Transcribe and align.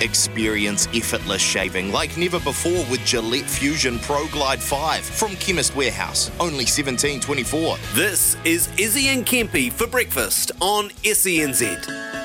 Experience 0.00 0.86
effortless 0.94 1.42
shaving 1.42 1.92
like 1.92 2.16
never 2.16 2.40
before 2.40 2.84
with 2.90 3.04
Gillette 3.04 3.44
Fusion 3.48 3.98
Pro 3.98 4.26
Glide 4.28 4.62
5 4.62 5.04
from 5.04 5.36
Chemist 5.36 5.76
Warehouse, 5.76 6.30
only 6.40 6.64
1724. 6.64 7.76
This 7.94 8.36
is 8.44 8.68
Izzy 8.78 9.08
and 9.08 9.26
Kempy 9.26 9.70
for 9.70 9.86
breakfast 9.86 10.52
on 10.60 10.88
SENZ. 11.04 12.19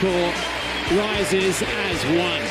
Court 0.00 0.34
rises 0.96 1.62
as 1.62 2.04
one. 2.16 2.42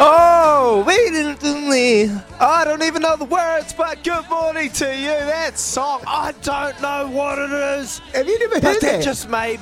Oh, 0.00 0.84
wait 0.86 1.12
to. 1.12 2.22
I 2.38 2.64
don't 2.64 2.82
even 2.84 3.02
know 3.02 3.16
the 3.16 3.24
words, 3.24 3.72
but 3.72 4.04
good 4.04 4.28
morning 4.30 4.70
to 4.72 4.96
you. 4.96 5.08
That 5.08 5.58
song, 5.58 6.02
I 6.06 6.32
don't 6.42 6.80
know 6.80 7.08
what 7.10 7.38
it 7.38 7.50
is. 7.50 7.98
Have 8.14 8.28
you 8.28 8.38
never 8.38 8.60
But 8.60 8.62
heard 8.62 8.80
that 8.82 8.96
that? 8.98 9.02
just 9.04 9.28
made. 9.28 9.58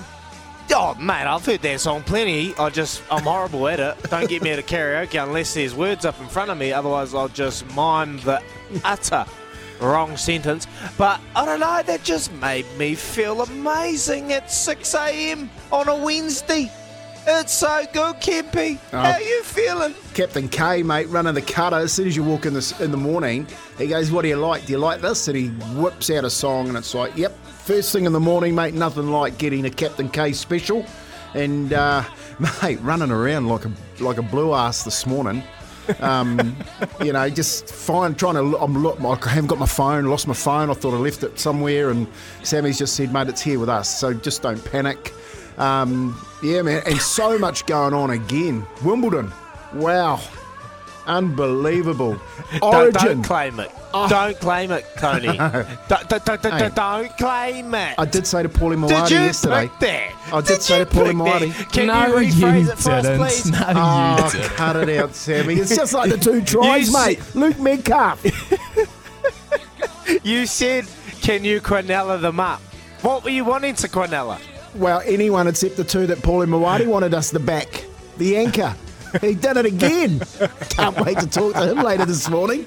Oh, 0.99 1.03
mate, 1.03 1.25
I've 1.27 1.45
heard 1.45 1.62
that 1.62 1.81
song 1.81 2.03
plenty. 2.03 2.55
I 2.57 2.71
just, 2.71 3.03
I'm 3.11 3.23
horrible 3.25 3.69
at 3.69 3.81
it. 3.81 3.97
Don't 4.11 4.29
get 4.29 4.43
me 4.43 4.51
at 4.51 4.59
a 4.59 4.62
karaoke 4.62 5.23
unless 5.23 5.55
there's 5.55 5.75
words 5.75 6.05
up 6.05 6.19
in 6.21 6.29
front 6.29 6.51
of 6.51 6.59
me. 6.59 6.73
Otherwise, 6.73 7.15
I'll 7.15 7.29
just 7.29 7.67
mime 7.75 8.19
the 8.21 8.43
utter 8.84 9.27
wrong 9.81 10.17
sentence. 10.17 10.67
But 10.97 11.21
I 11.34 11.45
don't 11.45 11.61
know, 11.61 11.83
that 11.84 12.03
just 12.03 12.33
made 12.34 12.67
me 12.79 12.95
feel 12.95 13.43
amazing 13.43 14.33
at 14.33 14.51
6 14.51 14.95
a.m. 14.95 15.51
on 15.71 15.89
a 15.89 15.97
Wednesday. 15.97 16.71
It's 17.28 17.53
so 17.53 17.84
good, 17.93 18.17
Kempy. 18.17 18.78
Uh, 18.93 19.13
How 19.13 19.19
you 19.19 19.43
feeling? 19.43 19.95
Captain 20.15 20.49
K, 20.49 20.83
mate, 20.84 21.09
running 21.09 21.34
the 21.34 21.43
cutter. 21.43 21.77
As 21.77 21.93
soon 21.93 22.07
as 22.07 22.15
you 22.15 22.23
walk 22.23 22.47
in 22.47 22.55
this 22.55 22.81
in 22.81 22.93
the 22.93 22.97
morning, 22.97 23.49
he 23.78 23.89
goes, 23.89 24.13
"What 24.13 24.23
do 24.23 24.28
you 24.28 24.37
like? 24.37 24.65
Do 24.65 24.73
you 24.73 24.78
like 24.78 25.01
this?" 25.01 25.27
And 25.27 25.37
he 25.37 25.49
whips 25.75 26.09
out 26.09 26.25
a 26.25 26.31
song, 26.31 26.69
and 26.69 26.77
it's 26.78 26.95
like, 26.95 27.17
"Yep, 27.17 27.37
first 27.66 27.93
thing 27.93 28.04
in 28.06 28.12
the 28.12 28.21
morning, 28.21 28.54
mate. 28.54 28.75
Nothing 28.75 29.10
like 29.10 29.37
getting 29.38 29.65
a 29.66 29.71
Captain 29.71 30.09
K 30.09 30.32
special." 30.32 30.87
And 31.34 31.72
uh, 31.72 32.03
mate, 32.62 32.78
running 32.81 33.10
around 33.10 33.49
like 33.49 33.65
a 33.65 33.72
like 34.00 34.19
a 34.19 34.22
blue 34.22 34.54
ass 34.54 34.84
this 34.84 35.04
morning. 35.06 35.43
Um, 36.00 36.56
you 37.04 37.12
know, 37.12 37.28
just 37.28 37.69
fine. 37.69 38.15
Trying 38.15 38.34
to. 38.34 38.43
look- 38.43 38.60
I'm 38.62 38.82
look. 38.82 38.99
I 39.04 39.28
haven't 39.28 39.49
got 39.49 39.59
my 39.59 39.66
phone. 39.66 40.06
Lost 40.06 40.27
my 40.27 40.34
phone. 40.34 40.71
I 40.71 40.75
thought 40.75 40.94
I 40.94 40.99
left 40.99 41.22
it 41.22 41.38
somewhere. 41.38 41.91
And 41.91 42.06
Sammy's 42.43 42.78
just 42.78 42.94
said, 42.97 43.12
"Mate, 43.12 43.28
it's 43.28 43.43
here 43.43 43.59
with 43.59 43.69
us. 43.69 43.98
So 44.00 44.15
just 44.15 44.43
don't 44.43 44.65
panic." 44.65 45.12
Um, 45.59 46.21
yeah, 46.43 46.62
man. 46.62 46.83
And 46.87 47.00
so 47.00 47.38
much 47.38 47.66
going 47.66 47.94
on 47.94 48.10
again. 48.10 48.66
Wimbledon. 48.84 49.33
Wow. 49.75 50.21
Unbelievable. 51.06 52.17
Don't, 52.61 52.75
Origin. 52.75 52.93
don't 53.05 53.22
claim 53.22 53.61
it. 53.61 53.71
Oh. 53.94 54.09
Don't 54.09 54.39
claim 54.41 54.71
it, 54.72 54.84
Tony. 54.99 55.27
don't, 55.37 55.69
don't, 55.89 56.25
don't, 56.25 56.43
don't, 56.43 56.53
Hey. 56.53 56.71
don't 56.75 57.17
claim 57.17 57.75
it. 57.75 57.94
I 57.99 58.05
did 58.05 58.27
say 58.27 58.43
to 58.43 58.49
Paulie 58.49 58.71
Did 58.89 58.97
Mawadi 58.97 59.11
you 59.11 59.16
yesterday. 59.21 59.69
pick 59.69 59.78
that? 59.81 60.12
I 60.34 60.41
did 60.43 60.62
say 60.62 60.78
you 60.81 60.84
to 60.84 60.91
Paulie 60.91 61.06
pick? 61.41 61.50
Mawadi. 61.53 61.72
Can 61.72 61.87
no, 61.87 62.06
you 62.06 62.15
rephrase 62.28 62.65
you 62.65 62.71
it 62.72 62.78
for 62.78 63.03
didn't. 63.03 63.19
please? 63.19 63.47
No, 63.50 63.59
Oh, 63.69 64.16
you 64.27 64.31
didn't. 64.33 64.50
cut 64.56 64.77
it 64.89 64.99
out, 64.99 65.15
Sammy. 65.15 65.55
It's 65.61 65.75
just 65.77 65.93
like 65.95 66.11
the 66.11 66.19
two 66.19 66.43
tries, 66.43 66.89
You 66.89 66.93
mate. 66.93 67.34
Luke 67.34 67.59
Metcalf. 67.59 68.25
You 70.22 70.47
said, 70.47 70.87
can 71.21 71.45
you 71.45 71.61
Quinella 71.61 72.21
them 72.21 72.39
up? 72.41 72.61
What 73.03 73.25
were 73.25 73.31
you 73.31 73.45
wanting 73.45 73.75
to 73.77 73.89
Quinella? 73.89 74.41
well, 74.75 75.00
anyone 75.06 75.47
except 75.47 75.77
the 75.77 75.84
two 75.84 76.06
that 76.06 76.19
Paulie 76.19 76.47
Mawadi 76.47 76.87
wanted 76.87 77.15
us 77.15 77.31
to 77.31 77.41
back. 77.41 77.84
The 78.19 78.37
anchor. 78.37 78.75
He 79.21 79.34
did 79.34 79.56
it 79.56 79.67
again. 79.67 80.21
Can't 80.71 80.99
wait 81.05 81.19
to 81.19 81.27
talk 81.27 81.55
to 81.55 81.71
him 81.71 81.78
later 81.78 82.05
this 82.05 82.28
morning. 82.28 82.67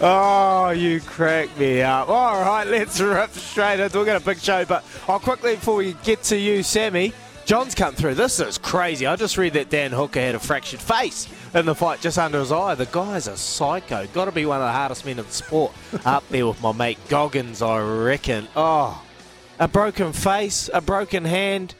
Oh, 0.00 0.70
you 0.70 1.00
crack 1.00 1.56
me 1.58 1.82
up. 1.82 2.08
All 2.08 2.40
right, 2.40 2.66
let's 2.66 3.00
rip 3.00 3.30
straight 3.30 3.80
into 3.80 3.98
We've 3.98 4.06
got 4.06 4.22
a 4.22 4.24
big 4.24 4.38
show, 4.38 4.64
but 4.64 4.84
I'll 5.08 5.18
quickly, 5.18 5.56
before 5.56 5.76
we 5.76 5.94
get 6.04 6.22
to 6.24 6.38
you, 6.38 6.62
Sammy, 6.62 7.12
John's 7.44 7.74
come 7.74 7.94
through. 7.94 8.14
This 8.14 8.40
is 8.40 8.56
crazy. 8.56 9.06
I 9.06 9.16
just 9.16 9.36
read 9.36 9.54
that 9.54 9.68
Dan 9.68 9.90
Hooker 9.90 10.20
had 10.20 10.34
a 10.34 10.38
fractured 10.38 10.80
face 10.80 11.28
in 11.54 11.66
the 11.66 11.74
fight 11.74 12.00
just 12.00 12.18
under 12.18 12.38
his 12.38 12.52
eye. 12.52 12.74
The 12.74 12.86
guy's 12.86 13.26
a 13.26 13.36
psycho. 13.36 14.06
Got 14.08 14.26
to 14.26 14.32
be 14.32 14.46
one 14.46 14.60
of 14.60 14.66
the 14.66 14.72
hardest 14.72 15.04
men 15.04 15.18
in 15.18 15.26
the 15.26 15.32
sport. 15.32 15.72
Up 16.04 16.26
there 16.28 16.46
with 16.46 16.62
my 16.62 16.72
mate 16.72 16.98
Goggins, 17.08 17.60
I 17.60 17.80
reckon. 17.80 18.48
Oh, 18.56 19.02
a 19.58 19.68
broken 19.68 20.12
face, 20.12 20.70
a 20.72 20.80
broken 20.80 21.24
hand. 21.24 21.74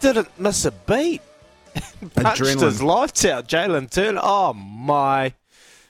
Didn't 0.00 0.40
miss 0.40 0.64
a 0.64 0.72
beat. 0.72 1.22
Punched 2.14 2.60
his 2.60 2.82
lights 2.82 3.24
out. 3.24 3.48
Jalen 3.48 3.90
Turner. 3.90 4.20
Oh, 4.22 4.52
my. 4.52 5.34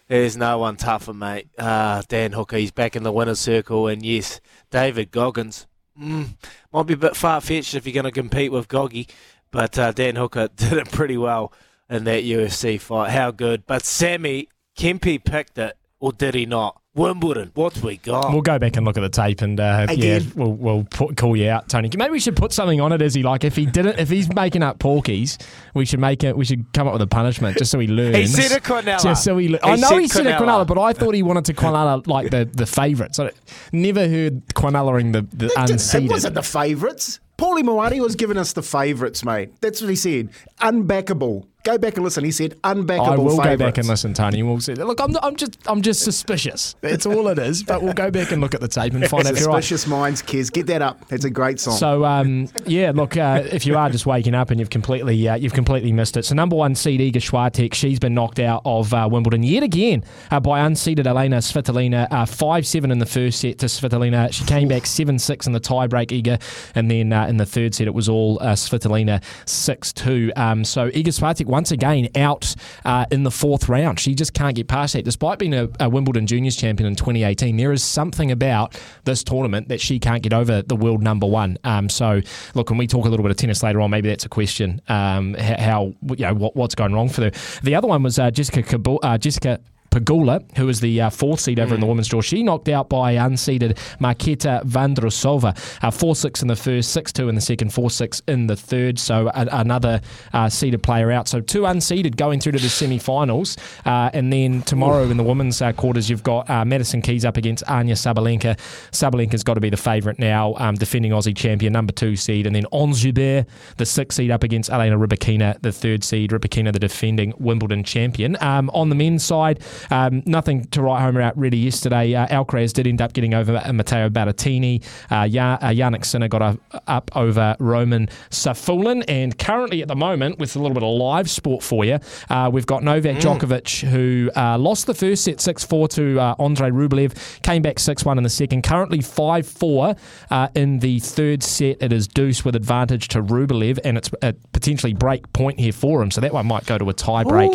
There's 0.08 0.36
no 0.36 0.58
one 0.58 0.76
tougher, 0.76 1.14
mate. 1.14 1.48
Uh, 1.58 2.02
Dan 2.08 2.32
Hooker, 2.32 2.56
he's 2.56 2.70
back 2.70 2.94
in 2.94 3.02
the 3.02 3.12
winner's 3.12 3.40
circle. 3.40 3.88
And 3.88 4.04
yes, 4.04 4.40
David 4.70 5.10
Goggins. 5.10 5.66
Mm, 6.00 6.30
might 6.72 6.86
be 6.86 6.94
a 6.94 6.98
bit 6.98 7.16
far 7.16 7.40
fetched 7.40 7.74
if 7.74 7.86
you're 7.86 7.94
going 7.94 8.04
to 8.04 8.10
compete 8.10 8.50
with 8.50 8.68
Goggy, 8.68 9.06
but 9.50 9.78
uh, 9.78 9.92
Dan 9.92 10.16
Hooker 10.16 10.48
did 10.56 10.72
it 10.72 10.90
pretty 10.90 11.16
well 11.16 11.52
in 11.88 12.04
that 12.04 12.24
UFC 12.24 12.80
fight. 12.80 13.10
How 13.10 13.30
good. 13.30 13.66
But 13.66 13.84
Sammy, 13.84 14.48
Kempy 14.76 15.22
picked 15.24 15.56
it, 15.58 15.76
or 16.00 16.12
did 16.12 16.34
he 16.34 16.46
not? 16.46 16.80
Wimbledon. 16.94 17.50
What's 17.54 17.82
we 17.82 17.96
got? 17.96 18.32
We'll 18.32 18.40
go 18.42 18.58
back 18.58 18.76
and 18.76 18.86
look 18.86 18.96
at 18.96 19.00
the 19.00 19.08
tape, 19.08 19.42
and 19.42 19.58
uh, 19.58 19.88
yeah, 19.92 20.20
we'll, 20.36 20.52
we'll 20.52 20.84
put, 20.84 21.16
call 21.16 21.36
you 21.36 21.48
out, 21.50 21.68
Tony. 21.68 21.90
Maybe 21.96 22.12
we 22.12 22.20
should 22.20 22.36
put 22.36 22.52
something 22.52 22.80
on 22.80 22.92
it. 22.92 23.02
Is 23.02 23.14
he 23.14 23.22
like 23.24 23.42
if 23.42 23.56
he 23.56 23.66
didn't, 23.66 23.98
if 23.98 24.08
he's 24.08 24.32
making 24.32 24.62
up 24.62 24.78
porkies, 24.78 25.36
we 25.74 25.84
should 25.86 25.98
make 25.98 26.22
it. 26.22 26.36
We 26.36 26.44
should 26.44 26.72
come 26.72 26.86
up 26.86 26.92
with 26.92 27.02
a 27.02 27.06
punishment 27.08 27.56
just 27.58 27.72
so 27.72 27.80
he 27.80 27.88
learns. 27.88 28.16
He 28.16 28.26
said 28.28 28.56
a 28.56 28.60
Quinella. 28.60 29.02
Just 29.02 29.24
so 29.24 29.36
he. 29.38 29.48
le- 29.48 29.58
He 29.58 29.70
I 29.70 29.76
know 29.76 29.96
he 29.98 30.06
said 30.06 30.26
a 30.26 30.34
Quinella. 30.36 30.66
But 30.66 30.78
I 30.78 30.92
thought 30.92 31.14
he 31.14 31.22
wanted 31.24 31.46
to 31.46 31.54
Quinella 31.54 32.06
like 32.06 32.30
the 32.30 32.44
the 32.44 32.66
favourites. 32.66 33.18
I 33.18 33.32
never 33.72 34.06
heard 34.08 34.46
Quinellaing 34.54 35.12
the 35.12 35.22
the 35.36 35.46
It 35.46 35.52
unseeded. 35.56 36.10
wasn't 36.10 36.34
the 36.34 36.42
favourites. 36.42 37.18
Paulie 37.36 37.64
Moati 37.64 37.98
was 37.98 38.14
giving 38.14 38.36
us 38.36 38.52
the 38.52 38.62
favourites, 38.62 39.24
mate. 39.24 39.50
That's 39.60 39.80
what 39.80 39.90
he 39.90 39.96
said. 39.96 40.28
Unbackable. 40.60 41.46
Go 41.64 41.78
back 41.78 41.94
and 41.96 42.04
listen. 42.04 42.24
He 42.24 42.30
said 42.30 42.60
unbackable 42.62 43.08
I 43.08 43.16
will 43.16 43.30
favourites. 43.30 43.46
go 43.46 43.56
back 43.56 43.78
and 43.78 43.88
listen, 43.88 44.12
Tony. 44.12 44.42
We'll 44.42 44.60
see. 44.60 44.74
Look, 44.74 45.00
I'm, 45.00 45.16
I'm 45.22 45.34
just, 45.34 45.58
I'm 45.66 45.80
just 45.80 46.02
suspicious. 46.02 46.76
That's 46.82 47.06
all 47.06 47.26
it 47.28 47.38
is. 47.38 47.62
But 47.62 47.82
we'll 47.82 47.94
go 47.94 48.10
back 48.10 48.32
and 48.32 48.42
look 48.42 48.54
at 48.54 48.60
the 48.60 48.68
tape 48.68 48.92
and 48.92 49.02
find 49.08 49.26
out 49.26 49.32
if 49.32 49.40
you're 49.40 49.48
right. 49.48 49.64
Suspicious 49.64 49.86
minds, 49.86 50.22
Kez. 50.22 50.52
Get 50.52 50.66
that 50.66 50.82
up. 50.82 51.04
It's 51.10 51.24
a 51.24 51.30
great 51.30 51.58
song. 51.58 51.78
So 51.78 52.04
um, 52.04 52.48
yeah, 52.66 52.92
look, 52.94 53.16
uh, 53.16 53.42
if 53.50 53.64
you 53.64 53.78
are 53.78 53.88
just 53.88 54.04
waking 54.04 54.34
up 54.34 54.50
and 54.50 54.60
you've 54.60 54.68
completely 54.68 55.26
uh, 55.26 55.36
you've 55.36 55.54
completely 55.54 55.90
missed 55.90 56.18
it. 56.18 56.26
So 56.26 56.34
number 56.34 56.54
one 56.54 56.74
seed 56.74 57.00
Iga 57.00 57.16
Swiatek, 57.16 57.72
she's 57.72 57.98
been 57.98 58.12
knocked 58.12 58.40
out 58.40 58.60
of 58.66 58.92
uh, 58.92 59.08
Wimbledon 59.10 59.42
yet 59.42 59.62
again 59.62 60.04
uh, 60.30 60.40
by 60.40 60.60
unseeded 60.60 61.06
Elina 61.06 61.38
Svitolina, 61.38 62.06
uh, 62.10 62.26
five 62.26 62.66
seven 62.66 62.90
in 62.90 62.98
the 62.98 63.06
first 63.06 63.40
set 63.40 63.58
to 63.60 63.66
Svitolina. 63.66 64.30
She 64.32 64.44
came 64.44 64.68
back 64.68 64.84
seven 64.84 65.18
six 65.18 65.46
in 65.46 65.54
the 65.54 65.60
tiebreak, 65.60 66.08
Iga, 66.22 66.40
and 66.74 66.90
then 66.90 67.10
uh, 67.12 67.26
in 67.26 67.38
the 67.38 67.46
third 67.46 67.74
set 67.74 67.86
it 67.86 67.94
was 67.94 68.08
all 68.10 68.38
uh, 68.42 68.52
Svitolina 68.52 69.22
six 69.48 69.94
two. 69.94 70.30
Um, 70.36 70.62
so 70.62 70.90
Iga 70.90 71.06
Swiatek 71.08 71.53
once 71.54 71.70
again 71.70 72.08
out 72.16 72.52
uh, 72.84 73.06
in 73.12 73.22
the 73.22 73.30
fourth 73.30 73.68
round. 73.68 74.00
She 74.00 74.12
just 74.12 74.34
can't 74.34 74.56
get 74.56 74.66
past 74.66 74.94
that, 74.94 75.04
despite 75.04 75.38
being 75.38 75.54
a, 75.54 75.68
a 75.78 75.88
Wimbledon 75.88 76.26
Juniors 76.26 76.56
champion 76.56 76.88
in 76.88 76.96
2018. 76.96 77.56
There 77.56 77.70
is 77.70 77.84
something 77.84 78.32
about 78.32 78.76
this 79.04 79.22
tournament 79.22 79.68
that 79.68 79.80
she 79.80 80.00
can't 80.00 80.20
get 80.20 80.32
over 80.32 80.62
the 80.62 80.74
world 80.74 81.00
number 81.00 81.28
one. 81.28 81.56
Um, 81.62 81.88
so 81.88 82.22
look, 82.54 82.70
when 82.70 82.78
we 82.78 82.88
talk 82.88 83.06
a 83.06 83.08
little 83.08 83.22
bit 83.22 83.30
of 83.30 83.36
tennis 83.36 83.62
later 83.62 83.80
on, 83.80 83.90
maybe 83.90 84.08
that's 84.08 84.24
a 84.24 84.28
question. 84.28 84.82
Um, 84.88 85.34
how 85.34 85.94
you 86.08 86.26
know 86.26 86.34
what, 86.34 86.56
what's 86.56 86.74
going 86.74 86.92
wrong 86.92 87.08
for 87.08 87.22
her. 87.22 87.30
The 87.62 87.76
other 87.76 87.86
one 87.86 88.02
was 88.02 88.18
uh, 88.18 88.32
Jessica 88.32 88.64
Kabul, 88.64 88.98
uh, 89.04 89.16
Jessica. 89.16 89.60
Pegula, 89.94 90.42
who 90.56 90.66
was 90.66 90.80
the 90.80 91.02
uh, 91.02 91.08
fourth 91.10 91.38
seed 91.38 91.60
over 91.60 91.72
in 91.72 91.80
the 91.80 91.86
women's 91.86 92.08
draw, 92.08 92.20
she 92.20 92.42
knocked 92.42 92.68
out 92.68 92.88
by 92.88 93.14
unseeded 93.14 93.76
Marketa 94.00 94.64
Vondrousova. 94.64 95.56
Uh, 95.84 95.90
4 95.90 96.16
6 96.16 96.42
in 96.42 96.48
the 96.48 96.56
first, 96.56 96.90
6 96.90 97.12
2 97.12 97.28
in 97.28 97.36
the 97.36 97.40
second, 97.40 97.72
4 97.72 97.90
6 97.90 98.22
in 98.26 98.48
the 98.48 98.56
third. 98.56 98.98
So 98.98 99.28
a, 99.28 99.46
another 99.52 100.00
uh, 100.32 100.48
seeded 100.48 100.82
player 100.82 101.12
out. 101.12 101.28
So 101.28 101.40
two 101.40 101.62
unseeded 101.62 102.16
going 102.16 102.40
through 102.40 102.52
to 102.52 102.58
the 102.58 102.68
semi 102.68 102.98
finals. 102.98 103.56
Uh, 103.86 104.10
and 104.12 104.32
then 104.32 104.62
tomorrow 104.62 105.04
in 105.04 105.16
the 105.16 105.22
women's 105.22 105.62
uh, 105.62 105.72
quarters, 105.72 106.10
you've 106.10 106.24
got 106.24 106.50
uh, 106.50 106.64
Madison 106.64 107.00
Keys 107.00 107.24
up 107.24 107.36
against 107.36 107.62
Anya 107.68 107.94
Sabalenka. 107.94 108.58
Sabalenka's 108.90 109.44
got 109.44 109.54
to 109.54 109.60
be 109.60 109.70
the 109.70 109.76
favourite 109.76 110.18
now, 110.18 110.54
um, 110.56 110.74
defending 110.74 111.12
Aussie 111.12 111.36
champion, 111.36 111.72
number 111.72 111.92
two 111.92 112.16
seed. 112.16 112.46
And 112.46 112.56
then 112.56 112.66
Ons 112.72 113.04
Jabeur, 113.04 113.46
the 113.76 113.86
sixth 113.86 114.16
seed, 114.16 114.32
up 114.32 114.42
against 114.42 114.70
Elena 114.70 114.98
Rybakina, 114.98 115.62
the 115.62 115.70
third 115.70 116.02
seed. 116.02 116.32
Rybakina, 116.32 116.72
the 116.72 116.80
defending 116.80 117.32
Wimbledon 117.38 117.84
champion. 117.84 118.36
Um, 118.40 118.70
on 118.70 118.88
the 118.88 118.96
men's 118.96 119.24
side, 119.24 119.60
um, 119.90 120.22
nothing 120.26 120.64
to 120.66 120.82
write 120.82 121.00
home 121.00 121.16
about 121.16 121.36
really 121.36 121.58
yesterday. 121.58 122.14
Uh, 122.14 122.26
Alcaraz 122.28 122.72
did 122.72 122.86
end 122.86 123.00
up 123.00 123.12
getting 123.12 123.34
over 123.34 123.52
Matteo 123.72 124.08
Battistini. 124.08 124.82
Uh, 125.10 125.14
uh, 125.14 125.70
Jannik 125.70 126.04
Sinner 126.04 126.28
got 126.28 126.42
a, 126.42 126.58
up 126.86 127.10
over 127.14 127.56
Roman 127.58 128.08
Safiullin. 128.30 129.04
And 129.08 129.38
currently 129.38 129.82
at 129.82 129.88
the 129.88 129.96
moment, 129.96 130.38
with 130.38 130.56
a 130.56 130.58
little 130.58 130.74
bit 130.74 130.82
of 130.82 130.96
live 130.96 131.30
sport 131.30 131.62
for 131.62 131.84
you, 131.84 131.98
uh, 132.30 132.50
we've 132.52 132.66
got 132.66 132.82
Novak 132.82 133.16
Djokovic, 133.16 133.88
who 133.88 134.30
uh, 134.36 134.58
lost 134.58 134.86
the 134.86 134.94
first 134.94 135.24
set 135.24 135.40
6 135.40 135.64
4 135.64 135.88
to 135.88 136.20
uh, 136.20 136.34
Andrei 136.38 136.70
Rublev, 136.70 137.42
came 137.42 137.62
back 137.62 137.78
6 137.78 138.04
1 138.04 138.18
in 138.18 138.24
the 138.24 138.30
second. 138.30 138.62
Currently 138.62 139.00
5 139.00 139.46
4 139.46 139.94
uh, 140.30 140.48
in 140.54 140.78
the 140.78 141.00
third 141.00 141.42
set. 141.42 141.82
It 141.82 141.92
is 141.92 142.08
deuce 142.08 142.44
with 142.44 142.56
advantage 142.56 143.08
to 143.08 143.22
Rublev, 143.22 143.78
and 143.84 143.96
it's 143.98 144.10
a 144.22 144.34
potentially 144.52 144.94
break 144.94 145.32
point 145.32 145.58
here 145.58 145.72
for 145.72 146.02
him. 146.02 146.10
So 146.10 146.20
that 146.20 146.32
one 146.32 146.46
might 146.46 146.66
go 146.66 146.78
to 146.78 146.88
a 146.88 146.92
tie 146.92 147.24
break 147.24 147.52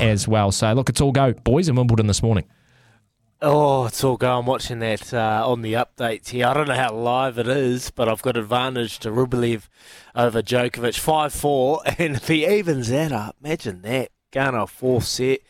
as 0.00 0.26
well. 0.26 0.52
So 0.52 0.72
look, 0.72 0.88
it's 0.88 1.00
all 1.00 1.12
go. 1.12 1.32
Boys 1.32 1.67
in 1.68 1.76
Wimbledon 1.76 2.06
this 2.06 2.22
morning. 2.22 2.44
Oh, 3.40 3.86
it's 3.86 4.02
all 4.02 4.16
go. 4.16 4.40
I'm 4.40 4.46
watching 4.46 4.80
that 4.80 5.14
uh, 5.14 5.44
on 5.46 5.62
the 5.62 5.74
updates 5.74 6.30
here. 6.30 6.48
I 6.48 6.54
don't 6.54 6.66
know 6.66 6.74
how 6.74 6.92
live 6.92 7.38
it 7.38 7.46
is, 7.46 7.92
but 7.92 8.08
I've 8.08 8.22
got 8.22 8.36
advantage 8.36 8.98
to 9.00 9.10
Rublev 9.10 9.68
over 10.16 10.42
Djokovic. 10.42 10.98
5 10.98 11.32
4. 11.32 11.82
And 11.98 12.16
if 12.16 12.26
he 12.26 12.44
evens 12.44 12.88
that 12.88 13.12
up, 13.12 13.36
imagine 13.42 13.82
that. 13.82 14.10
Going 14.32 14.56
a 14.56 14.66
fourth 14.66 15.04
set, 15.04 15.40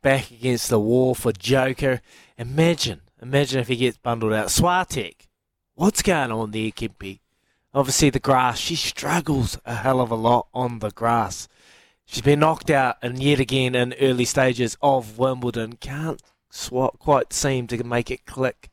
back 0.00 0.30
against 0.30 0.70
the 0.70 0.78
wall 0.80 1.14
for 1.14 1.32
Joker. 1.32 2.00
Imagine, 2.38 3.02
imagine 3.20 3.60
if 3.60 3.68
he 3.68 3.76
gets 3.76 3.98
bundled 3.98 4.32
out. 4.32 4.46
Swatek, 4.46 5.26
what's 5.74 6.00
going 6.00 6.32
on 6.32 6.50
there, 6.52 6.70
Kimpy? 6.70 7.18
Obviously, 7.74 8.10
the 8.10 8.20
grass. 8.20 8.58
She 8.58 8.76
struggles 8.76 9.58
a 9.66 9.74
hell 9.74 10.00
of 10.00 10.10
a 10.10 10.14
lot 10.14 10.46
on 10.54 10.78
the 10.78 10.90
grass. 10.90 11.48
She's 12.06 12.22
been 12.22 12.40
knocked 12.40 12.70
out, 12.70 12.96
and 13.02 13.22
yet 13.22 13.40
again 13.40 13.74
in 13.74 13.94
early 14.00 14.24
stages 14.24 14.76
of 14.82 15.18
Wimbledon. 15.18 15.74
Can't 15.74 16.20
swa- 16.52 16.98
quite 16.98 17.32
seem 17.32 17.66
to 17.68 17.82
make 17.84 18.10
it 18.10 18.26
click 18.26 18.70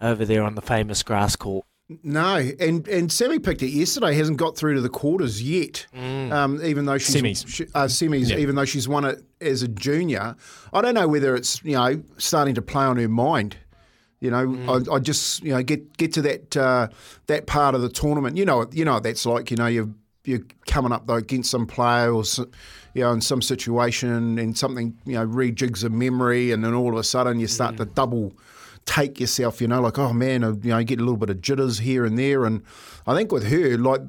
over 0.00 0.24
there 0.24 0.42
on 0.42 0.54
the 0.56 0.62
famous 0.62 1.02
grass 1.02 1.36
court. 1.36 1.64
No, 2.02 2.36
and 2.60 2.86
and 2.88 3.10
Sammy 3.12 3.38
picked 3.38 3.62
it 3.62 3.68
yesterday. 3.68 4.14
Hasn't 4.14 4.38
got 4.38 4.56
through 4.56 4.74
to 4.74 4.80
the 4.80 4.88
quarters 4.88 5.42
yet. 5.42 5.86
Um, 5.94 6.60
even 6.64 6.86
though 6.86 6.96
she's 6.98 7.14
Semis. 7.16 7.46
She, 7.48 7.64
uh, 7.74 7.84
semis, 7.84 8.30
Yeah. 8.30 8.38
even 8.38 8.54
though 8.56 8.64
she's 8.64 8.88
won 8.88 9.04
it 9.04 9.22
as 9.40 9.62
a 9.62 9.68
junior. 9.68 10.34
I 10.72 10.80
don't 10.80 10.94
know 10.94 11.06
whether 11.08 11.34
it's 11.36 11.62
you 11.64 11.76
know 11.76 12.02
starting 12.18 12.54
to 12.54 12.62
play 12.62 12.84
on 12.84 12.96
her 12.96 13.08
mind. 13.08 13.56
You 14.20 14.30
know, 14.30 14.84
I, 14.90 14.94
I 14.94 14.98
just 15.00 15.42
you 15.42 15.52
know 15.52 15.62
get 15.62 15.96
get 15.98 16.12
to 16.14 16.22
that 16.22 16.56
uh, 16.56 16.88
that 17.26 17.46
part 17.46 17.74
of 17.74 17.82
the 17.82 17.88
tournament. 17.90 18.36
You 18.36 18.44
know, 18.46 18.66
you 18.72 18.84
know 18.84 18.94
what 18.94 19.02
that's 19.02 19.26
like. 19.26 19.50
You 19.50 19.56
know, 19.58 19.66
you're 19.66 19.90
you're 20.24 20.40
coming 20.66 20.92
up 20.92 21.06
though 21.06 21.14
against 21.14 21.50
some 21.50 21.66
player 21.66 22.12
or 22.12 22.24
you 22.94 23.02
know 23.02 23.12
in 23.12 23.20
some 23.20 23.42
situation 23.42 24.38
and 24.38 24.56
something 24.56 24.96
you 25.04 25.14
know 25.14 25.26
rejigs 25.26 25.84
a 25.84 25.88
memory, 25.90 26.52
and 26.52 26.64
then 26.64 26.74
all 26.74 26.92
of 26.92 26.98
a 26.98 27.04
sudden 27.04 27.40
you 27.40 27.46
start 27.46 27.76
to 27.76 27.84
double 27.84 28.32
take 28.84 29.20
yourself. 29.20 29.60
You 29.60 29.68
know, 29.68 29.80
like 29.80 29.98
oh 29.98 30.12
man, 30.12 30.44
uh, 30.44 30.52
you 30.62 30.70
know, 30.70 30.78
you 30.78 30.84
get 30.84 30.98
a 30.98 31.02
little 31.02 31.16
bit 31.16 31.30
of 31.30 31.40
jitters 31.40 31.78
here 31.78 32.04
and 32.04 32.18
there, 32.18 32.44
and 32.44 32.62
I 33.06 33.14
think 33.14 33.32
with 33.32 33.46
her, 33.48 33.76
like 33.76 34.02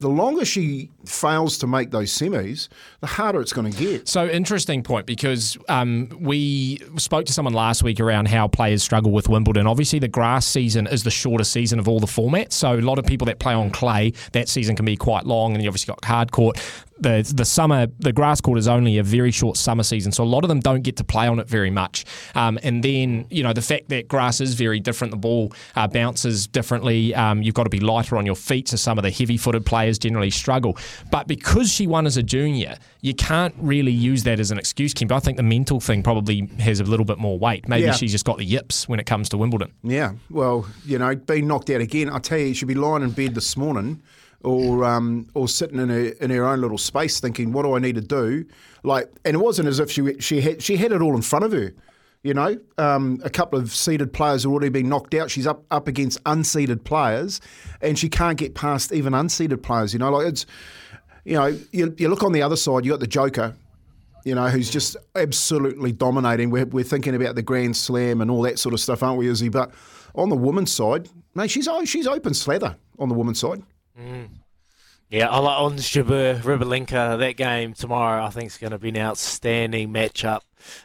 the 0.00 0.08
longer 0.08 0.44
she 0.44 0.90
fails 1.04 1.58
to 1.58 1.66
make 1.66 1.90
those 1.90 2.12
semis, 2.12 2.68
the 3.00 3.06
harder 3.06 3.40
it's 3.40 3.52
going 3.52 3.70
to 3.70 3.78
get. 3.78 4.06
So 4.06 4.28
interesting 4.28 4.82
point 4.82 5.06
because 5.06 5.58
um, 5.68 6.08
we 6.20 6.78
spoke 6.96 7.26
to 7.26 7.32
someone 7.32 7.54
last 7.54 7.82
week 7.82 7.98
around 7.98 8.28
how 8.28 8.46
players 8.46 8.82
struggle 8.82 9.10
with 9.10 9.28
Wimbledon. 9.28 9.66
Obviously, 9.66 9.98
the 9.98 10.08
grass 10.08 10.46
season 10.46 10.86
is 10.86 11.02
the 11.02 11.10
shortest 11.10 11.52
season 11.52 11.80
of 11.80 11.88
all 11.88 11.98
the 11.98 12.06
formats. 12.06 12.52
So 12.52 12.74
a 12.74 12.80
lot 12.80 12.98
of 12.98 13.06
people 13.06 13.26
that 13.26 13.40
play 13.40 13.54
on 13.54 13.70
clay, 13.70 14.12
that 14.32 14.48
season 14.48 14.76
can 14.76 14.84
be 14.84 14.96
quite 14.96 15.26
long, 15.26 15.54
and 15.54 15.62
you 15.62 15.68
obviously 15.68 15.92
got 15.92 16.04
hard 16.04 16.30
court. 16.30 16.60
The 17.00 17.30
the 17.34 17.44
summer 17.44 17.86
the 17.98 18.12
grass 18.12 18.40
court 18.40 18.58
is 18.58 18.66
only 18.68 18.98
a 18.98 19.02
very 19.02 19.30
short 19.30 19.56
summer 19.56 19.82
season, 19.82 20.12
so 20.12 20.24
a 20.24 20.26
lot 20.26 20.44
of 20.44 20.48
them 20.48 20.60
don't 20.60 20.82
get 20.82 20.96
to 20.96 21.04
play 21.04 21.26
on 21.28 21.38
it 21.38 21.48
very 21.48 21.70
much. 21.70 22.04
Um, 22.34 22.58
and 22.62 22.82
then 22.82 23.26
you 23.30 23.42
know 23.42 23.52
the 23.52 23.62
fact 23.62 23.88
that 23.90 24.08
grass 24.08 24.40
is 24.40 24.54
very 24.54 24.80
different, 24.80 25.10
the 25.12 25.16
ball 25.16 25.52
uh, 25.76 25.86
bounces 25.86 26.46
differently. 26.46 27.14
Um, 27.14 27.42
you've 27.42 27.54
got 27.54 27.64
to 27.64 27.70
be 27.70 27.80
lighter 27.80 28.16
on 28.16 28.26
your 28.26 28.34
feet, 28.34 28.68
so 28.68 28.76
some 28.76 28.98
of 28.98 29.02
the 29.04 29.10
heavy 29.10 29.36
footed 29.36 29.64
players 29.64 29.98
generally 29.98 30.30
struggle. 30.30 30.76
But 31.10 31.28
because 31.28 31.70
she 31.72 31.86
won 31.86 32.06
as 32.06 32.16
a 32.16 32.22
junior, 32.22 32.76
you 33.00 33.14
can't 33.14 33.54
really 33.58 33.92
use 33.92 34.24
that 34.24 34.40
as 34.40 34.50
an 34.50 34.58
excuse, 34.58 34.92
Kim. 34.92 35.08
But 35.08 35.16
I 35.16 35.20
think 35.20 35.36
the 35.36 35.42
mental 35.44 35.80
thing 35.80 36.02
probably 36.02 36.46
has 36.58 36.80
a 36.80 36.84
little 36.84 37.06
bit 37.06 37.18
more 37.18 37.38
weight. 37.38 37.68
Maybe 37.68 37.84
Yeah. 37.86 37.92
she's 37.92 38.12
just 38.12 38.24
got 38.24 38.38
the 38.38 38.44
yips 38.44 38.88
when 38.88 38.98
it 38.98 39.06
comes 39.06 39.28
to 39.30 39.36
Wimbledon. 39.38 39.72
Yeah, 39.82 40.12
well, 40.30 40.66
you 40.84 40.98
know, 40.98 41.14
being 41.14 41.46
knocked 41.46 41.70
out 41.70 41.80
again. 41.80 42.10
I 42.10 42.18
tell 42.18 42.38
you, 42.38 42.54
she'd 42.54 42.66
be 42.66 42.74
lying 42.74 43.02
in 43.02 43.10
bed 43.10 43.34
this 43.34 43.56
morning, 43.56 44.02
or 44.44 44.84
um, 44.84 45.28
or 45.34 45.48
sitting 45.48 45.78
in 45.78 45.88
her 45.88 46.08
in 46.20 46.30
her 46.30 46.46
own 46.46 46.60
little 46.60 46.78
space, 46.78 47.20
thinking, 47.20 47.52
"What 47.52 47.64
do 47.64 47.74
I 47.74 47.78
need 47.78 47.96
to 47.96 48.00
do?" 48.00 48.44
Like, 48.82 49.10
and 49.24 49.34
it 49.34 49.38
wasn't 49.38 49.68
as 49.68 49.80
if 49.80 49.90
she 49.90 50.18
she 50.20 50.40
had 50.40 50.62
she 50.62 50.76
had 50.76 50.92
it 50.92 51.02
all 51.02 51.16
in 51.16 51.22
front 51.22 51.44
of 51.44 51.52
her. 51.52 51.72
You 52.22 52.34
know, 52.34 52.58
um, 52.78 53.20
a 53.24 53.30
couple 53.30 53.58
of 53.58 53.72
seeded 53.72 54.12
players 54.12 54.42
have 54.42 54.50
already 54.50 54.70
been 54.70 54.88
knocked 54.88 55.14
out. 55.14 55.30
She's 55.30 55.46
up 55.46 55.64
up 55.70 55.88
against 55.88 56.22
unseeded 56.24 56.84
players, 56.84 57.40
and 57.80 57.98
she 57.98 58.08
can't 58.08 58.36
get 58.36 58.54
past 58.54 58.92
even 58.92 59.12
unseeded 59.12 59.62
players. 59.62 59.92
You 59.92 60.00
know, 60.00 60.10
like 60.10 60.26
it's, 60.26 60.46
you 61.24 61.34
know, 61.34 61.46
you, 61.72 61.94
you 61.96 62.08
look 62.08 62.22
on 62.24 62.32
the 62.32 62.42
other 62.42 62.56
side, 62.56 62.84
you 62.84 62.90
got 62.90 63.00
the 63.00 63.06
Joker, 63.06 63.54
you 64.24 64.34
know, 64.34 64.48
who's 64.48 64.68
just 64.68 64.96
absolutely 65.14 65.92
dominating. 65.92 66.50
We're, 66.50 66.66
we're 66.66 66.84
thinking 66.84 67.14
about 67.14 67.36
the 67.36 67.42
Grand 67.42 67.76
Slam 67.76 68.20
and 68.20 68.30
all 68.30 68.42
that 68.42 68.58
sort 68.58 68.72
of 68.74 68.80
stuff, 68.80 69.02
aren't 69.02 69.18
we, 69.18 69.28
Izzy? 69.28 69.48
But 69.48 69.72
on 70.16 70.28
the 70.28 70.36
women's 70.36 70.72
side, 70.72 71.08
mate, 71.34 71.50
she's 71.50 71.68
she's 71.84 72.06
open 72.06 72.34
slather 72.34 72.76
on 72.98 73.08
the 73.08 73.14
women's 73.14 73.38
side. 73.38 73.62
Mm. 73.98 74.28
Yeah, 75.10 75.28
I 75.30 75.38
like 75.38 75.58
on 75.58 75.76
Jabeur, 75.76 76.40
Ribalinka. 76.42 77.18
That 77.18 77.36
game 77.36 77.72
tomorrow, 77.72 78.24
I 78.24 78.30
think, 78.30 78.48
is 78.48 78.58
going 78.58 78.72
to 78.72 78.78
be 78.78 78.90
an 78.90 78.98
outstanding 78.98 79.88
matchup. 79.88 80.40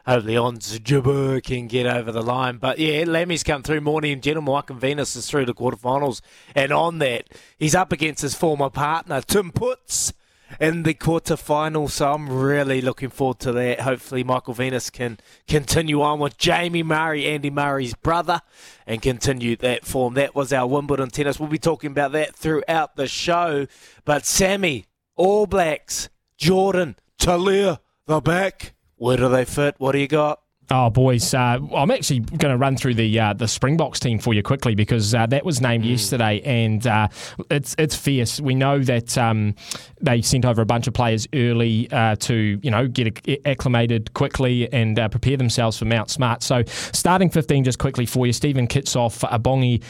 Hopefully, 0.05 0.38
Ons 0.38 0.79
Jabeur 0.79 1.43
can 1.43 1.67
get 1.67 1.86
over 1.86 2.12
the 2.12 2.22
line. 2.22 2.58
But 2.58 2.79
yeah, 2.79 3.03
Lammy's 3.05 3.43
come 3.43 3.63
through. 3.63 3.82
Morning, 3.82 4.22
gentlemen. 4.22 4.53
Mike 4.53 4.70
and 4.70 4.79
Venus 4.79 5.15
is 5.15 5.29
through 5.29 5.46
the 5.46 5.53
quarterfinals. 5.53 6.22
And 6.55 6.72
on 6.72 7.00
that, 7.00 7.27
he's 7.60 7.75
up 7.75 7.91
against 7.91 8.22
his 8.22 8.34
former 8.34 8.70
partner, 8.70 9.22
Tim 9.22 9.51
Putz. 9.51 10.13
In 10.60 10.83
the 10.83 10.93
quarterfinal. 10.93 11.89
So 11.89 12.13
I'm 12.13 12.29
really 12.29 12.81
looking 12.81 13.10
forward 13.10 13.39
to 13.39 13.51
that. 13.53 13.81
Hopefully, 13.81 14.24
Michael 14.24 14.53
Venus 14.53 14.89
can 14.89 15.19
continue 15.48 16.01
on 16.01 16.19
with 16.19 16.38
Jamie 16.38 16.83
Murray, 16.83 17.25
Andy 17.25 17.50
Murray's 17.50 17.93
brother, 17.95 18.41
and 18.86 19.01
continue 19.01 19.55
that 19.57 19.86
form. 19.86 20.13
That 20.13 20.36
was 20.36 20.53
our 20.53 20.67
Wimbledon 20.67 21.10
tennis. 21.10 21.39
We'll 21.39 21.50
be 21.50 21.57
talking 21.57 21.91
about 21.91 22.12
that 22.12 22.36
throughout 22.36 22.95
the 22.95 23.07
show. 23.07 23.67
But 24.05 24.25
Sammy, 24.25 24.86
All 25.15 25.48
Blacks, 25.48 26.10
Jordan, 26.38 26.98
Tele'a, 27.17 27.79
the 28.05 28.22
back. 28.22 28.74
Where 28.95 29.17
do 29.17 29.29
they 29.29 29.45
fit? 29.45 29.75
What 29.79 29.93
do 29.93 30.00
you 30.00 30.07
got? 30.07 30.42
Oh, 30.70 30.89
boys, 30.89 31.34
uh, 31.34 31.60
I'm 31.75 31.91
actually 31.91 32.22
going 32.22 32.51
to 32.51 32.58
run 32.58 32.77
through 32.77 32.96
the 32.96 33.20
uh, 33.20 33.34
the 33.34 33.48
Springboks 33.48 34.00
team 34.00 34.17
for 34.17 34.34
you 34.34 34.41
quickly 34.41 34.75
because 34.75 35.13
uh, 35.13 35.25
that 35.27 35.46
was 35.46 35.62
named 35.62 35.84
mm. 35.84 35.89
yesterday, 35.89 36.41
and 36.41 36.86
uh, 36.88 37.10
it's 37.51 37.75
it's 37.77 37.96
fierce. 37.96 38.39
We 38.39 38.55
know 38.55 38.79
that 38.79 39.17
um, 39.17 39.55
they 40.01 40.22
sent 40.22 40.46
over 40.46 40.62
a 40.62 40.65
bunch 40.65 40.88
of 40.88 40.93
players 40.93 41.27
early 41.34 41.91
uh, 41.91 42.15
to 42.22 42.60
you 42.63 42.72
know 42.72 42.88
get 42.88 43.46
acclimated 43.46 44.13
quickly 44.13 44.72
and 44.72 44.98
uh, 44.98 45.10
prepare 45.10 45.38
themselves 45.38 45.77
for 45.77 45.86
Mount 45.86 46.10
Smart. 46.10 46.41
So, 46.41 46.63
starting 46.65 47.29
15 47.29 47.65
just 47.65 47.79
quickly 47.79 48.05
for 48.05 48.25
you: 48.25 48.34
Steven 48.34 48.67
Kitshoff, 48.67 49.27
Abongi. 49.29 49.84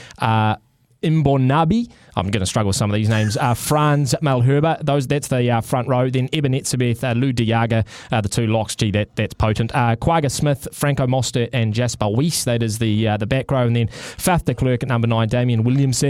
Mbonambi. 1.03 1.91
I'm 2.15 2.29
going 2.29 2.41
to 2.41 2.45
struggle 2.45 2.69
with 2.69 2.75
some 2.75 2.89
of 2.89 2.95
these 2.95 3.09
names. 3.09 3.37
Uh, 3.37 3.53
Frans 3.53 4.15
Malherbe, 4.21 4.83
those 4.83 5.07
that's 5.07 5.27
the 5.27 5.49
uh, 5.51 5.61
front 5.61 5.87
row. 5.87 6.09
Then 6.09 6.29
Eben 6.33 6.53
Etzebeth, 6.53 7.03
uh, 7.03 7.13
Lood 7.13 7.35
de 7.35 7.45
Jager, 7.45 7.83
uh, 8.11 8.21
the 8.21 8.29
two 8.29 8.47
locks. 8.47 8.75
Gee, 8.75 8.91
that 8.91 9.15
that's 9.15 9.33
potent. 9.33 9.73
Uh, 9.73 9.95
Kwagga 9.95 10.31
Smith, 10.31 10.67
Franco 10.73 11.07
Mostert, 11.07 11.49
and 11.53 11.73
Jasper 11.73 12.07
Wiese. 12.07 12.43
That 12.45 12.63
is 12.63 12.79
the 12.79 13.07
uh, 13.07 13.17
the 13.17 13.27
back 13.27 13.51
row. 13.51 13.67
And 13.67 13.75
then 13.75 13.87
Faf 13.87 14.45
de 14.45 14.53
Klerk 14.53 14.83
at 14.83 14.89
number 14.89 15.07
nine. 15.07 15.27
Damien 15.27 15.63
Williams. 15.63 16.03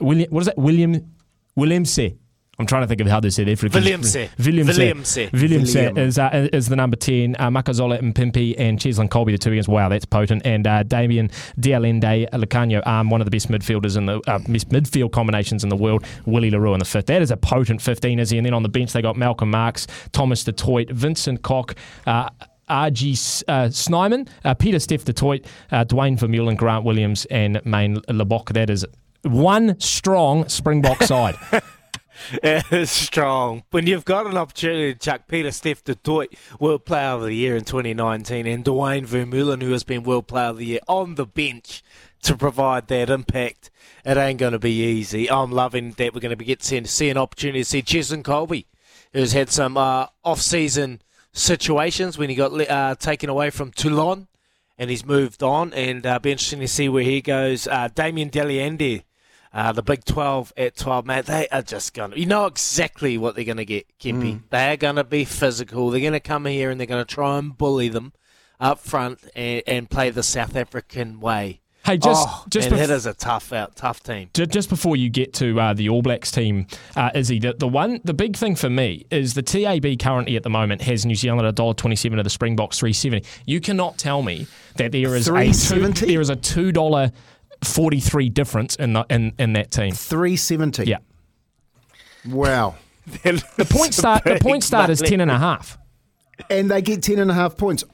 William, 0.00 0.30
what 0.30 0.40
is 0.40 0.46
that? 0.46 0.58
William 0.58 1.12
Williamse. 1.56 2.16
I'm 2.58 2.66
trying 2.66 2.82
to 2.82 2.88
think 2.88 3.00
of 3.02 3.06
how 3.06 3.20
they 3.20 3.28
say 3.28 3.42
it. 3.42 3.58
Williamse. 3.58 4.30
Williamse. 4.38 5.30
Williamse 5.30 5.98
is, 5.98 6.18
uh, 6.18 6.48
is 6.52 6.68
the 6.68 6.76
number 6.76 6.96
10. 6.96 7.36
Uh, 7.38 7.50
Makazole 7.50 8.00
Mapimpi 8.00 8.54
and 8.56 8.78
Cheslin 8.78 9.08
Kolbe, 9.08 9.30
the 9.30 9.38
two 9.38 9.52
against. 9.52 9.68
Wow, 9.68 9.90
that's 9.90 10.06
potent. 10.06 10.42
And 10.46 10.66
uh, 10.66 10.82
Damian 10.82 11.30
de 11.60 11.74
Allende, 11.74 12.26
Lukhanyo 12.32 12.86
um, 12.86 13.10
one 13.10 13.20
of 13.20 13.26
the 13.26 13.30
best 13.30 13.48
midfielders 13.48 13.96
in 13.96 14.06
the 14.06 14.20
uh, 14.26 14.38
best 14.38 14.70
midfield 14.70 15.12
combinations 15.12 15.64
in 15.64 15.68
the 15.68 15.76
world. 15.76 16.04
Willie 16.24 16.50
le 16.50 16.58
Roux 16.58 16.72
in 16.72 16.78
the 16.78 16.86
fifth. 16.86 17.06
That 17.06 17.20
is 17.20 17.30
a 17.30 17.36
potent 17.36 17.82
15, 17.82 18.18
is 18.18 18.30
he? 18.30 18.38
And 18.38 18.46
then 18.46 18.54
on 18.54 18.62
the 18.62 18.70
bench, 18.70 18.92
they 18.92 19.02
got 19.02 19.16
Malcolm 19.16 19.50
Marx, 19.50 19.86
Thomas 20.12 20.42
du 20.42 20.52
Toit, 20.52 20.90
Vincent 20.90 21.42
Koch, 21.42 21.74
uh, 22.06 22.30
RG 22.70 23.44
uh, 23.48 23.70
Snyman, 23.70 24.28
uh, 24.44 24.54
Pieter-Steph 24.54 25.04
du 25.04 25.12
Toit, 25.12 25.44
uh, 25.70 25.84
Duane 25.84 26.16
Vermeulen, 26.16 26.56
Grant 26.56 26.84
Williams, 26.84 27.26
and 27.26 27.60
Manie 27.66 28.00
Libbok. 28.08 28.52
That 28.54 28.70
is 28.70 28.86
one 29.22 29.78
strong 29.78 30.48
Springbok 30.48 31.02
side. 31.02 31.36
It's 32.42 32.90
strong. 33.06 33.64
When 33.70 33.86
you've 33.86 34.04
got 34.04 34.26
an 34.26 34.36
opportunity 34.36 34.92
to 34.92 34.98
chuck 34.98 35.28
Pieter-Steph 35.28 35.84
du 35.84 35.94
Toit 35.94 36.28
World 36.58 36.84
Player 36.84 37.10
of 37.10 37.22
the 37.22 37.34
Year 37.34 37.56
in 37.56 37.64
2019 37.64 38.46
and 38.46 38.64
Duane 38.64 39.06
Vermeulen, 39.06 39.62
who 39.62 39.72
has 39.72 39.84
been 39.84 40.02
World 40.02 40.26
Player 40.26 40.48
of 40.48 40.58
the 40.58 40.66
Year, 40.66 40.80
on 40.88 41.14
the 41.14 41.26
bench 41.26 41.82
to 42.22 42.36
provide 42.36 42.88
that 42.88 43.10
impact, 43.10 43.70
it 44.04 44.16
ain't 44.16 44.38
going 44.38 44.52
to 44.52 44.58
be 44.58 44.82
easy. 44.82 45.30
I'm 45.30 45.52
loving 45.52 45.92
that 45.92 46.14
we're 46.14 46.20
going 46.20 46.36
to 46.36 46.44
get 46.44 46.60
to 46.60 46.86
see 46.86 47.10
an 47.10 47.18
opportunity 47.18 47.60
to 47.60 47.64
see 47.64 47.82
Cheslin 47.82 48.22
Kolbe, 48.22 48.66
who's 49.12 49.32
had 49.32 49.50
some 49.50 49.76
uh, 49.76 50.06
off-season 50.24 51.02
situations 51.32 52.16
when 52.18 52.30
he 52.30 52.34
got 52.34 52.52
uh, 52.68 52.94
taken 52.96 53.28
away 53.28 53.50
from 53.50 53.70
Toulon 53.70 54.28
and 54.78 54.90
he's 54.90 55.04
moved 55.04 55.42
on, 55.42 55.72
and 55.72 56.04
uh, 56.04 56.18
be 56.18 56.32
interesting 56.32 56.60
to 56.60 56.68
see 56.68 56.88
where 56.88 57.02
he 57.02 57.22
goes. 57.22 57.66
Uh, 57.66 57.88
Damian 57.94 58.28
de 58.28 58.40
Allende 58.40 59.04
uh, 59.56 59.72
the 59.72 59.82
Big 59.82 60.04
12 60.04 60.52
at 60.58 60.76
12, 60.76 61.06
man, 61.06 61.24
they 61.24 61.48
are 61.48 61.62
just 61.62 61.94
going 61.94 62.10
to, 62.10 62.20
you 62.20 62.26
know 62.26 62.44
exactly 62.44 63.16
what 63.16 63.34
they're 63.34 63.44
going 63.44 63.56
to 63.56 63.64
get, 63.64 63.86
Kempy. 63.98 64.34
Mm. 64.34 64.42
They're 64.50 64.76
going 64.76 64.96
to 64.96 65.04
be 65.04 65.24
physical. 65.24 65.88
They're 65.88 66.02
going 66.02 66.12
to 66.12 66.20
come 66.20 66.44
here 66.44 66.68
and 66.68 66.78
they're 66.78 66.86
going 66.86 67.02
to 67.02 67.14
try 67.14 67.38
and 67.38 67.56
bully 67.56 67.88
them 67.88 68.12
up 68.60 68.80
front 68.80 69.26
and, 69.34 69.62
and 69.66 69.88
play 69.88 70.10
the 70.10 70.22
South 70.22 70.56
African 70.56 71.20
way. 71.20 71.62
Hey, 71.86 71.96
just 71.96 72.28
oh, 72.28 72.44
just 72.50 72.68
bef- 72.68 72.82
it 72.82 72.90
is 72.90 73.06
a 73.06 73.14
tough 73.14 73.52
out, 73.52 73.76
tough 73.76 74.02
team. 74.02 74.28
Just 74.34 74.68
before 74.68 74.96
you 74.96 75.08
get 75.08 75.32
to 75.34 75.58
uh, 75.58 75.72
the 75.72 75.88
All 75.88 76.02
Blacks 76.02 76.32
team, 76.32 76.66
uh, 76.96 77.10
Izzy, 77.14 77.38
the, 77.38 77.54
the 77.54 77.68
one, 77.68 78.00
the 78.02 78.12
big 78.12 78.36
thing 78.36 78.56
for 78.56 78.68
me 78.68 79.06
is 79.10 79.34
the 79.34 79.42
TAB 79.42 79.98
currently 80.00 80.34
at 80.34 80.42
the 80.42 80.50
moment 80.50 80.82
has 80.82 81.06
New 81.06 81.14
Zealand 81.14 81.46
at 81.46 81.54
dollar 81.54 81.74
twenty 81.74 81.94
seven 81.94 82.18
of 82.18 82.24
the 82.24 82.30
Springboks 82.30 82.80
three 82.80 82.92
seventy. 82.92 83.24
You 83.46 83.60
cannot 83.60 83.98
tell 83.98 84.22
me 84.22 84.48
that 84.74 84.90
there 84.90 85.14
is 85.14 85.28
a 85.28 85.52
two, 85.52 85.92
there 85.92 86.20
is 86.20 86.28
a 86.28 86.34
two 86.34 86.72
dollar 86.72 87.12
43 87.64 88.28
difference 88.30 88.76
in 88.76 88.92
the, 88.92 89.06
in, 89.10 89.32
in 89.38 89.52
that 89.54 89.70
team. 89.70 89.92
370. 89.92 90.84
Yeah. 90.84 90.98
Wow. 92.28 92.76
the 93.22 93.66
point 93.70 93.94
start 93.94 94.24
the 94.24 94.38
point 94.40 94.64
start 94.64 94.90
is 94.90 95.00
10 95.00 95.20
and 95.20 95.30
a 95.30 95.38
half. 95.38 95.78
And 96.50 96.70
they 96.70 96.82
get 96.82 97.02
10 97.02 97.18
and 97.18 97.30
a 97.30 97.34
half 97.34 97.56
points. 97.56 97.84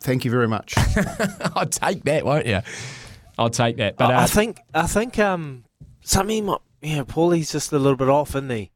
Thank 0.00 0.24
you 0.24 0.30
very 0.30 0.48
much. 0.48 0.74
I'll 1.54 1.66
take 1.66 2.04
that, 2.04 2.24
won't 2.24 2.46
you? 2.46 2.60
I'll 3.38 3.50
take 3.50 3.76
that. 3.76 3.96
But 3.96 4.12
uh, 4.12 4.18
I 4.18 4.26
think 4.26 4.58
I 4.72 4.86
think 4.86 5.18
um 5.18 5.64
something 6.02 6.46
might 6.46 6.60
yeah, 6.80 7.02
Paulie's 7.04 7.52
just 7.52 7.72
a 7.72 7.78
little 7.78 7.96
bit 7.96 8.08
off, 8.08 8.30
isn't 8.30 8.50
he? 8.50 8.70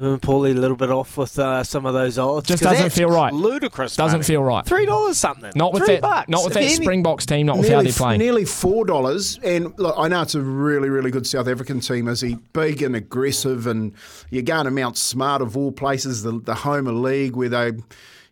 Paulie 0.00 0.50
a 0.50 0.58
little 0.58 0.76
bit 0.76 0.90
off 0.90 1.16
with 1.16 1.38
uh, 1.38 1.62
some 1.62 1.86
of 1.86 1.94
those 1.94 2.18
odds. 2.18 2.48
Just 2.48 2.64
doesn't 2.64 2.90
feel 2.90 3.08
right. 3.08 3.32
Ludicrous. 3.32 3.94
Doesn't 3.94 4.18
money. 4.18 4.24
feel 4.24 4.42
right. 4.42 4.66
Three 4.66 4.86
dollars 4.86 5.18
something. 5.18 5.52
Not 5.54 5.72
with 5.72 5.84
Three 5.84 5.94
that. 5.94 6.02
Bucks. 6.02 6.28
Not 6.28 6.44
with 6.44 6.54
that 6.54 6.64
Any, 6.64 6.74
Springboks 6.74 7.26
team. 7.26 7.46
Not 7.46 7.58
with 7.58 7.68
nearly, 7.68 7.84
how 7.84 7.90
they're 7.90 7.96
playing. 7.96 8.18
Nearly 8.18 8.44
four 8.44 8.84
dollars. 8.84 9.38
And 9.44 9.72
look, 9.78 9.94
I 9.96 10.08
know 10.08 10.22
it's 10.22 10.34
a 10.34 10.40
really, 10.40 10.88
really 10.88 11.12
good 11.12 11.28
South 11.28 11.46
African 11.46 11.78
team. 11.78 12.08
Is 12.08 12.20
he 12.22 12.34
big 12.52 12.82
and 12.82 12.96
aggressive? 12.96 13.68
And 13.68 13.92
you're 14.30 14.42
going 14.42 14.64
to 14.64 14.72
Mount 14.72 14.96
Smart 14.96 15.40
of 15.40 15.56
all 15.56 15.70
places, 15.70 16.24
the 16.24 16.40
the 16.40 16.56
home 16.56 16.88
of 16.88 16.96
league 16.96 17.36
where 17.36 17.48
they, 17.48 17.72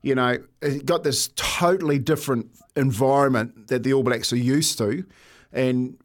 you 0.02 0.16
know, 0.16 0.38
got 0.84 1.04
this 1.04 1.30
totally 1.36 2.00
different 2.00 2.50
environment 2.74 3.68
that 3.68 3.84
the 3.84 3.92
All 3.92 4.02
Blacks 4.02 4.32
are 4.32 4.36
used 4.36 4.78
to, 4.78 5.04
and 5.52 5.96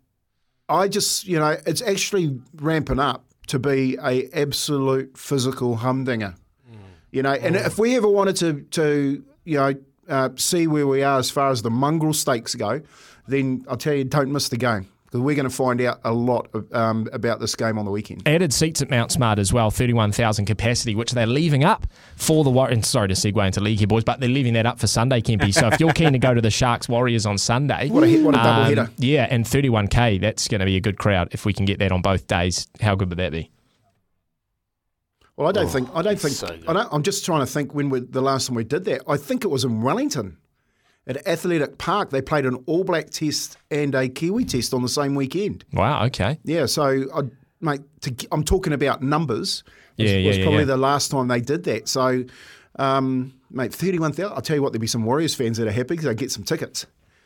I 0.70 0.88
just, 0.88 1.26
you 1.26 1.40
know, 1.40 1.58
it's 1.66 1.82
actually 1.82 2.40
ramping 2.58 3.00
up 3.00 3.24
to 3.48 3.60
be 3.60 3.98
a 4.04 4.30
absolute 4.34 5.18
physical 5.18 5.78
humdinger. 5.78 6.36
Mm. 6.70 6.78
You 7.12 7.24
know, 7.24 7.34
and 7.34 7.56
if 7.56 7.78
we 7.78 7.96
ever 7.96 8.08
wanted 8.08 8.36
to, 8.38 8.62
to 8.72 9.24
you 9.46 9.58
know, 9.58 9.74
uh, 10.08 10.30
see 10.36 10.68
where 10.68 10.88
we 10.88 11.04
are 11.04 11.20
as 11.20 11.30
far 11.30 11.50
as 11.50 11.62
the 11.62 11.72
mongrel 11.72 12.14
stakes 12.14 12.56
go, 12.56 12.82
then 13.28 13.66
I'll 13.68 13.78
tell 13.78 13.94
you, 13.94 14.04
don't 14.04 14.32
miss 14.32 14.50
the 14.50 14.58
game. 14.58 14.88
Because 15.18 15.26
we're 15.26 15.36
going 15.36 15.50
to 15.50 15.56
find 15.56 15.82
out 15.82 16.00
a 16.04 16.14
lot 16.14 16.48
of, 16.54 16.72
um, 16.74 17.10
about 17.12 17.40
this 17.40 17.56
game 17.56 17.80
on 17.80 17.86
the 17.86 17.92
weekend. 17.92 18.28
Added 18.28 18.54
seats 18.54 18.84
at 18.84 18.92
Mount 18.92 19.12
Smart 19.12 19.40
as 19.40 19.52
well, 19.52 19.72
31,000 19.72 20.46
capacity, 20.46 20.94
which 20.94 21.12
they're 21.14 21.26
leaving 21.26 21.64
up 21.64 21.88
for 22.16 22.44
the 22.44 22.52
Warriors. 22.52 22.88
Sorry 22.88 23.08
to 23.08 23.16
segue 23.16 23.44
into 23.44 23.60
league 23.60 23.80
here, 23.80 23.88
boys, 23.88 24.04
but 24.04 24.20
they're 24.20 24.30
leaving 24.30 24.54
that 24.54 24.68
up 24.68 24.80
for 24.80 24.86
Sunday, 24.86 25.22
Kempy. 25.22 25.52
So 25.52 25.70
if 25.70 25.80
you're 25.80 25.92
keen 25.94 26.14
to 26.14 26.20
go 26.20 26.36
to 26.36 26.42
the 26.42 26.52
Sharks 26.52 26.88
Warriors 26.88 27.26
on 27.26 27.40
Sunday. 27.40 27.90
What 27.90 28.04
a, 28.04 28.08
hit, 28.08 28.24
what 28.24 28.36
a 28.36 28.38
double 28.38 28.64
um, 28.64 28.70
hitter. 28.70 28.92
Yeah, 28.98 29.28
and 29.30 29.44
31K, 29.44 30.22
that's 30.22 30.48
going 30.48 30.60
to 30.60 30.66
be 30.66 30.76
a 30.76 30.82
good 30.82 31.00
crowd 31.00 31.30
if 31.32 31.46
we 31.46 31.54
can 31.54 31.66
get 31.66 31.80
that 31.80 31.92
on 31.92 32.04
both 32.04 32.28
days. 32.28 32.68
How 32.80 32.94
good 32.94 33.10
would 33.10 33.18
that 33.18 33.32
be? 33.32 33.50
Well, 35.36 35.48
I 35.48 35.52
don't 35.52 35.66
oh, 35.66 35.70
think. 35.70 35.90
I 35.96 36.04
don't 36.04 36.20
think. 36.20 36.36
So 36.36 36.56
I 36.68 36.74
don't, 36.74 36.90
I'm 36.92 37.04
just 37.04 37.26
trying 37.26 37.40
to 37.40 37.48
think 37.48 37.74
when 37.74 37.90
we, 37.90 38.02
the 38.02 38.22
last 38.22 38.48
time 38.48 38.56
we 38.56 38.64
did 38.64 38.86
that. 38.86 39.02
I 39.08 39.18
think 39.18 39.44
it 39.44 39.48
was 39.48 39.64
in 39.64 39.82
Wellington 39.82 40.38
at 41.08 41.26
Athletic 41.28 41.78
Park, 41.78 42.12
they 42.12 42.22
played 42.22 42.46
an 42.46 42.64
All 42.68 42.84
Black 42.84 43.10
test 43.10 43.58
and 43.72 43.96
a 43.96 44.08
Kiwi 44.08 44.46
test 44.46 44.74
on 44.74 44.82
the 44.82 44.90
same 44.90 45.16
weekend. 45.16 45.66
Wow. 45.74 46.06
Okay. 46.06 46.38
Yeah. 46.44 46.66
So, 46.68 47.06
I, 47.16 47.22
mate, 47.62 47.82
to, 48.02 48.28
I'm 48.32 48.44
talking 48.44 48.74
about 48.74 49.02
numbers. 49.02 49.64
Yeah, 49.96 50.04
was, 50.04 50.14
yeah, 50.14 50.28
was 50.28 50.38
probably 50.40 50.60
yeah. 50.60 50.66
the 50.66 50.78
last 50.78 51.10
time 51.10 51.28
they 51.28 51.42
did 51.42 51.64
that. 51.64 51.88
So, 51.88 52.24
um, 52.78 53.34
mate, 53.50 53.74
thirty-one 53.74 54.12
thousand. 54.12 54.36
I'll 54.36 54.42
tell 54.42 54.56
you 54.56 54.62
what, 54.62 54.74
there'll 54.74 54.82
be 54.82 54.88
some 54.88 55.06
Warriors 55.06 55.34
fans 55.34 55.58
that 55.58 55.68
are 55.68 55.72
happy 55.72 55.96
because 55.96 56.06
they 56.06 56.14
get 56.14 56.32
some 56.32 56.44
tickets. 56.44 56.86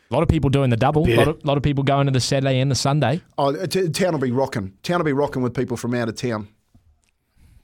A 0.09 0.13
lot 0.13 0.23
of 0.23 0.29
people 0.29 0.49
doing 0.49 0.69
the 0.69 0.77
double. 0.77 1.07
A 1.07 1.15
lot, 1.15 1.27
of, 1.27 1.45
lot 1.45 1.57
of 1.57 1.63
people 1.63 1.83
going 1.83 2.05
to 2.05 2.11
the 2.11 2.19
Saturday 2.19 2.59
and 2.59 2.69
the 2.69 2.75
Sunday. 2.75 3.21
Oh, 3.37 3.65
t- 3.65 3.89
town 3.89 4.11
will 4.11 4.19
be 4.19 4.31
rocking. 4.31 4.73
Town 4.83 4.99
will 4.99 5.05
be 5.05 5.13
rocking 5.13 5.41
with 5.41 5.53
people 5.53 5.77
from 5.77 5.93
out 5.93 6.09
of 6.09 6.15
town. 6.15 6.49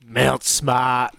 Mount 0.06 0.44
Smart, 0.44 1.14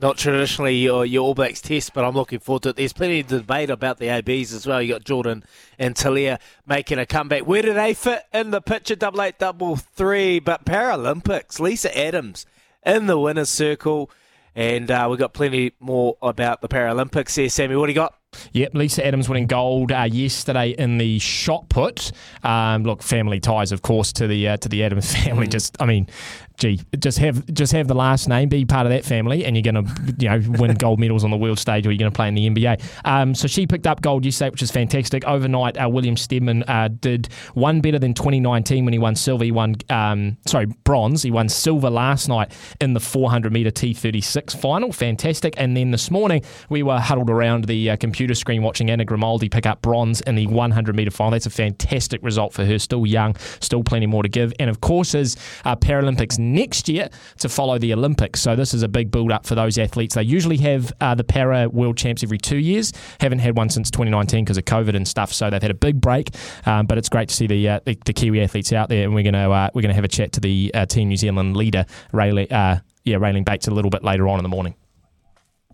not 0.00 0.18
traditionally 0.18 0.76
your, 0.76 1.06
your 1.06 1.22
All 1.22 1.34
Blacks 1.34 1.60
test, 1.60 1.94
but 1.94 2.04
I'm 2.04 2.14
looking 2.14 2.40
forward 2.40 2.64
to 2.64 2.68
it. 2.70 2.76
There's 2.76 2.92
plenty 2.92 3.20
of 3.20 3.28
debate 3.28 3.70
about 3.70 3.98
the 3.98 4.08
ABs 4.08 4.52
as 4.52 4.66
well. 4.66 4.82
You 4.82 4.94
got 4.94 5.04
Jordan 5.04 5.44
and 5.78 5.94
Tele'a 5.94 6.38
making 6.66 6.98
a 6.98 7.06
comeback. 7.06 7.46
Where 7.46 7.62
do 7.62 7.72
they 7.72 7.94
fit 7.94 8.24
in 8.32 8.50
the 8.50 8.60
picture? 8.60 8.96
Double 8.96 9.22
eight, 9.22 9.38
double 9.38 9.76
three, 9.76 10.40
but 10.40 10.64
Paralympics. 10.64 11.60
Lisa 11.60 11.96
Adams 11.96 12.44
in 12.84 13.06
the 13.06 13.18
winners' 13.18 13.48
circle, 13.48 14.10
and 14.54 14.90
uh, 14.90 15.06
we've 15.08 15.18
got 15.18 15.32
plenty 15.32 15.72
more 15.80 16.16
about 16.20 16.60
the 16.60 16.68
Paralympics 16.68 17.36
here. 17.36 17.48
Sammy, 17.48 17.76
what 17.76 17.86
do 17.86 17.92
you 17.92 17.96
got? 17.96 18.14
Yep, 18.52 18.74
Lisa 18.74 19.06
Adams 19.06 19.28
winning 19.28 19.46
gold 19.46 19.92
uh, 19.92 20.08
yesterday 20.10 20.70
in 20.70 20.98
the 20.98 21.18
shot 21.18 21.68
put. 21.68 22.12
Um, 22.42 22.84
look, 22.84 23.02
family 23.02 23.40
ties, 23.40 23.72
of 23.72 23.82
course, 23.82 24.12
to 24.14 24.26
the 24.26 24.48
uh, 24.48 24.56
to 24.58 24.68
the 24.68 24.84
Adams 24.84 25.14
family. 25.24 25.46
Just, 25.46 25.80
I 25.80 25.86
mean, 25.86 26.08
gee, 26.56 26.80
just 26.98 27.18
have 27.18 27.44
just 27.52 27.72
have 27.72 27.88
the 27.88 27.94
last 27.94 28.28
name, 28.28 28.48
be 28.48 28.64
part 28.64 28.86
of 28.86 28.90
that 28.90 29.04
family, 29.04 29.44
and 29.44 29.56
you're 29.56 29.72
going 29.72 29.84
to 29.84 30.14
you 30.18 30.28
know 30.28 30.58
win 30.58 30.74
gold 30.78 31.00
medals 31.00 31.24
on 31.24 31.30
the 31.30 31.36
world 31.36 31.58
stage, 31.58 31.86
or 31.86 31.90
you're 31.90 31.98
going 31.98 32.10
to 32.10 32.14
play 32.14 32.28
in 32.28 32.34
the 32.34 32.48
NBA. 32.48 32.82
Um, 33.04 33.34
so 33.34 33.48
she 33.48 33.66
picked 33.66 33.86
up 33.86 34.02
gold 34.02 34.24
yesterday, 34.24 34.50
which 34.50 34.62
is 34.62 34.70
fantastic. 34.70 35.24
Overnight, 35.24 35.76
uh, 35.82 35.88
William 35.88 36.16
Stedman 36.16 36.62
uh, 36.64 36.88
did 36.88 37.28
one 37.54 37.80
better 37.80 37.98
than 37.98 38.14
2019 38.14 38.84
when 38.84 38.92
he 38.92 38.98
won 38.98 39.16
silver. 39.16 39.44
He 39.44 39.50
won 39.50 39.76
um, 39.90 40.36
sorry 40.46 40.66
bronze. 40.84 41.22
He 41.22 41.30
won 41.30 41.48
silver 41.48 41.90
last 41.90 42.28
night 42.28 42.52
in 42.80 42.94
the 42.94 43.00
400 43.00 43.52
meter 43.52 43.70
T36 43.70 44.56
final. 44.56 44.92
Fantastic. 44.92 45.54
And 45.56 45.76
then 45.76 45.90
this 45.90 46.10
morning 46.10 46.42
we 46.68 46.82
were 46.82 46.98
huddled 46.98 47.30
around 47.30 47.64
the 47.64 47.90
uh, 47.90 47.96
computer 47.96 48.34
screen 48.34 48.62
watching 48.62 48.90
Anna 48.90 49.04
Grimaldi 49.04 49.48
pick 49.48 49.66
up 49.66 49.82
bronze 49.82 50.20
in 50.22 50.34
the 50.34 50.46
100 50.46 50.94
meter 50.94 51.10
final. 51.10 51.32
That's 51.32 51.46
a 51.46 51.50
fantastic 51.50 52.22
result 52.22 52.52
for 52.52 52.64
her. 52.64 52.78
Still 52.78 53.06
young, 53.06 53.36
still 53.60 53.82
plenty 53.82 54.06
more 54.06 54.22
to 54.22 54.28
give. 54.28 54.52
And 54.58 54.70
of 54.70 54.80
course, 54.80 55.14
is 55.14 55.36
uh, 55.64 55.76
Paralympics 55.76 56.38
next 56.52 56.88
year 56.88 57.08
to 57.38 57.48
follow 57.48 57.78
the 57.78 57.92
Olympics. 57.92 58.40
So 58.40 58.56
this 58.56 58.74
is 58.74 58.82
a 58.82 58.88
big 58.88 59.10
build 59.10 59.32
up 59.32 59.46
for 59.46 59.54
those 59.54 59.78
athletes. 59.78 60.14
They 60.14 60.22
usually 60.22 60.58
have 60.58 60.92
uh, 61.00 61.14
the 61.14 61.24
para 61.24 61.68
world 61.68 61.96
champs 61.96 62.22
every 62.22 62.38
two 62.38 62.58
years. 62.58 62.92
Haven't 63.20 63.40
had 63.40 63.56
one 63.56 63.68
since 63.68 63.90
2019 63.90 64.44
because 64.44 64.58
of 64.58 64.64
COVID 64.64 64.94
and 64.94 65.06
stuff. 65.06 65.32
So 65.32 65.50
they've 65.50 65.62
had 65.62 65.70
a 65.70 65.74
big 65.74 66.00
break. 66.00 66.30
Um, 66.66 66.86
but 66.86 66.98
it's 66.98 67.08
great 67.08 67.28
to 67.28 67.34
see 67.34 67.46
the, 67.46 67.68
uh, 67.68 67.80
the, 67.84 67.98
the 68.04 68.12
Kiwi 68.12 68.42
athletes 68.42 68.72
out 68.72 68.88
there, 68.88 69.04
and 69.04 69.14
we're 69.14 69.24
to 69.30 69.50
uh, 69.50 69.70
we're 69.74 69.82
to 69.82 69.92
have 69.92 70.04
a 70.04 70.08
chat 70.08 70.32
to 70.32 70.40
the 70.40 70.70
uh, 70.74 70.86
Team 70.86 71.08
New 71.08 71.16
Zealand 71.16 71.56
leader, 71.56 71.86
Rayleigh, 72.12 72.50
uh, 72.50 72.78
yeah, 73.04 73.16
Raylene 73.16 73.44
Bates, 73.44 73.68
a 73.68 73.70
little 73.70 73.90
bit 73.90 74.02
later 74.02 74.28
on 74.28 74.38
in 74.38 74.42
the 74.42 74.48
morning. 74.48 74.74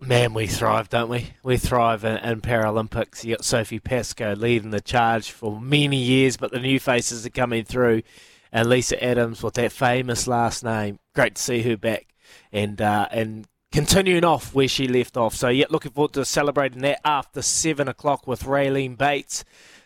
Man, 0.03 0.33
we 0.33 0.47
thrive, 0.47 0.89
don't 0.89 1.11
we? 1.11 1.35
We 1.43 1.59
thrive 1.59 2.05
in, 2.05 2.17
in 2.19 2.41
Paralympics. 2.41 3.23
You 3.23 3.37
got 3.37 3.45
Sophie 3.45 3.81
Pascoe 3.81 4.33
leading 4.33 4.71
the 4.71 4.81
charge 4.81 5.31
for 5.31 5.61
many 5.61 5.99
years, 5.99 6.39
but 6.39 6.53
the 6.53 6.59
new 6.59 6.81
faces 6.81 7.27
are 7.27 7.31
coming 7.31 7.65
through. 7.65 8.03
And 8.53 8.69
Lisa 8.69 9.03
Adams 9.03 9.43
with 9.43 9.55
that 9.55 9.73
famous 9.73 10.27
last 10.27 10.65
name. 10.65 10.99
Great 11.15 11.37
to 11.37 11.43
see 11.43 11.63
her 11.63 11.77
back 11.77 12.07
and 12.53 12.81
uh, 12.81 13.07
and 13.11 13.47
continuing 13.73 14.25
off 14.25 14.55
where 14.55 14.69
she 14.69 14.89
left 14.89 15.17
off. 15.17 15.35
So, 15.35 15.49
yeah, 15.49 15.67
looking 15.71 15.93
forward 15.93 16.13
to 16.15 16.25
celebrating 16.25 16.83
that 16.83 17.01
after 17.05 17.43
7 17.43 17.89
o'clock 17.89 18.27
with 18.27 18.45
Raylene 18.45 18.99
Bates. 18.99 19.45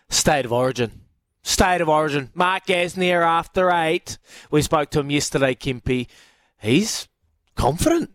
State 0.09 0.44
of 0.44 0.52
Origin. 0.52 1.02
State 1.42 1.80
of 1.80 1.88
Origin. 1.88 2.30
Mark 2.35 2.66
Gasnier 2.66 3.23
after 3.23 3.71
8. 3.71 4.18
We 4.50 4.62
spoke 4.62 4.90
to 4.90 5.00
him 5.00 5.11
yesterday, 5.11 5.54
Kimpy. 5.54 6.06
He's 6.61 7.09
confident. 7.56 8.11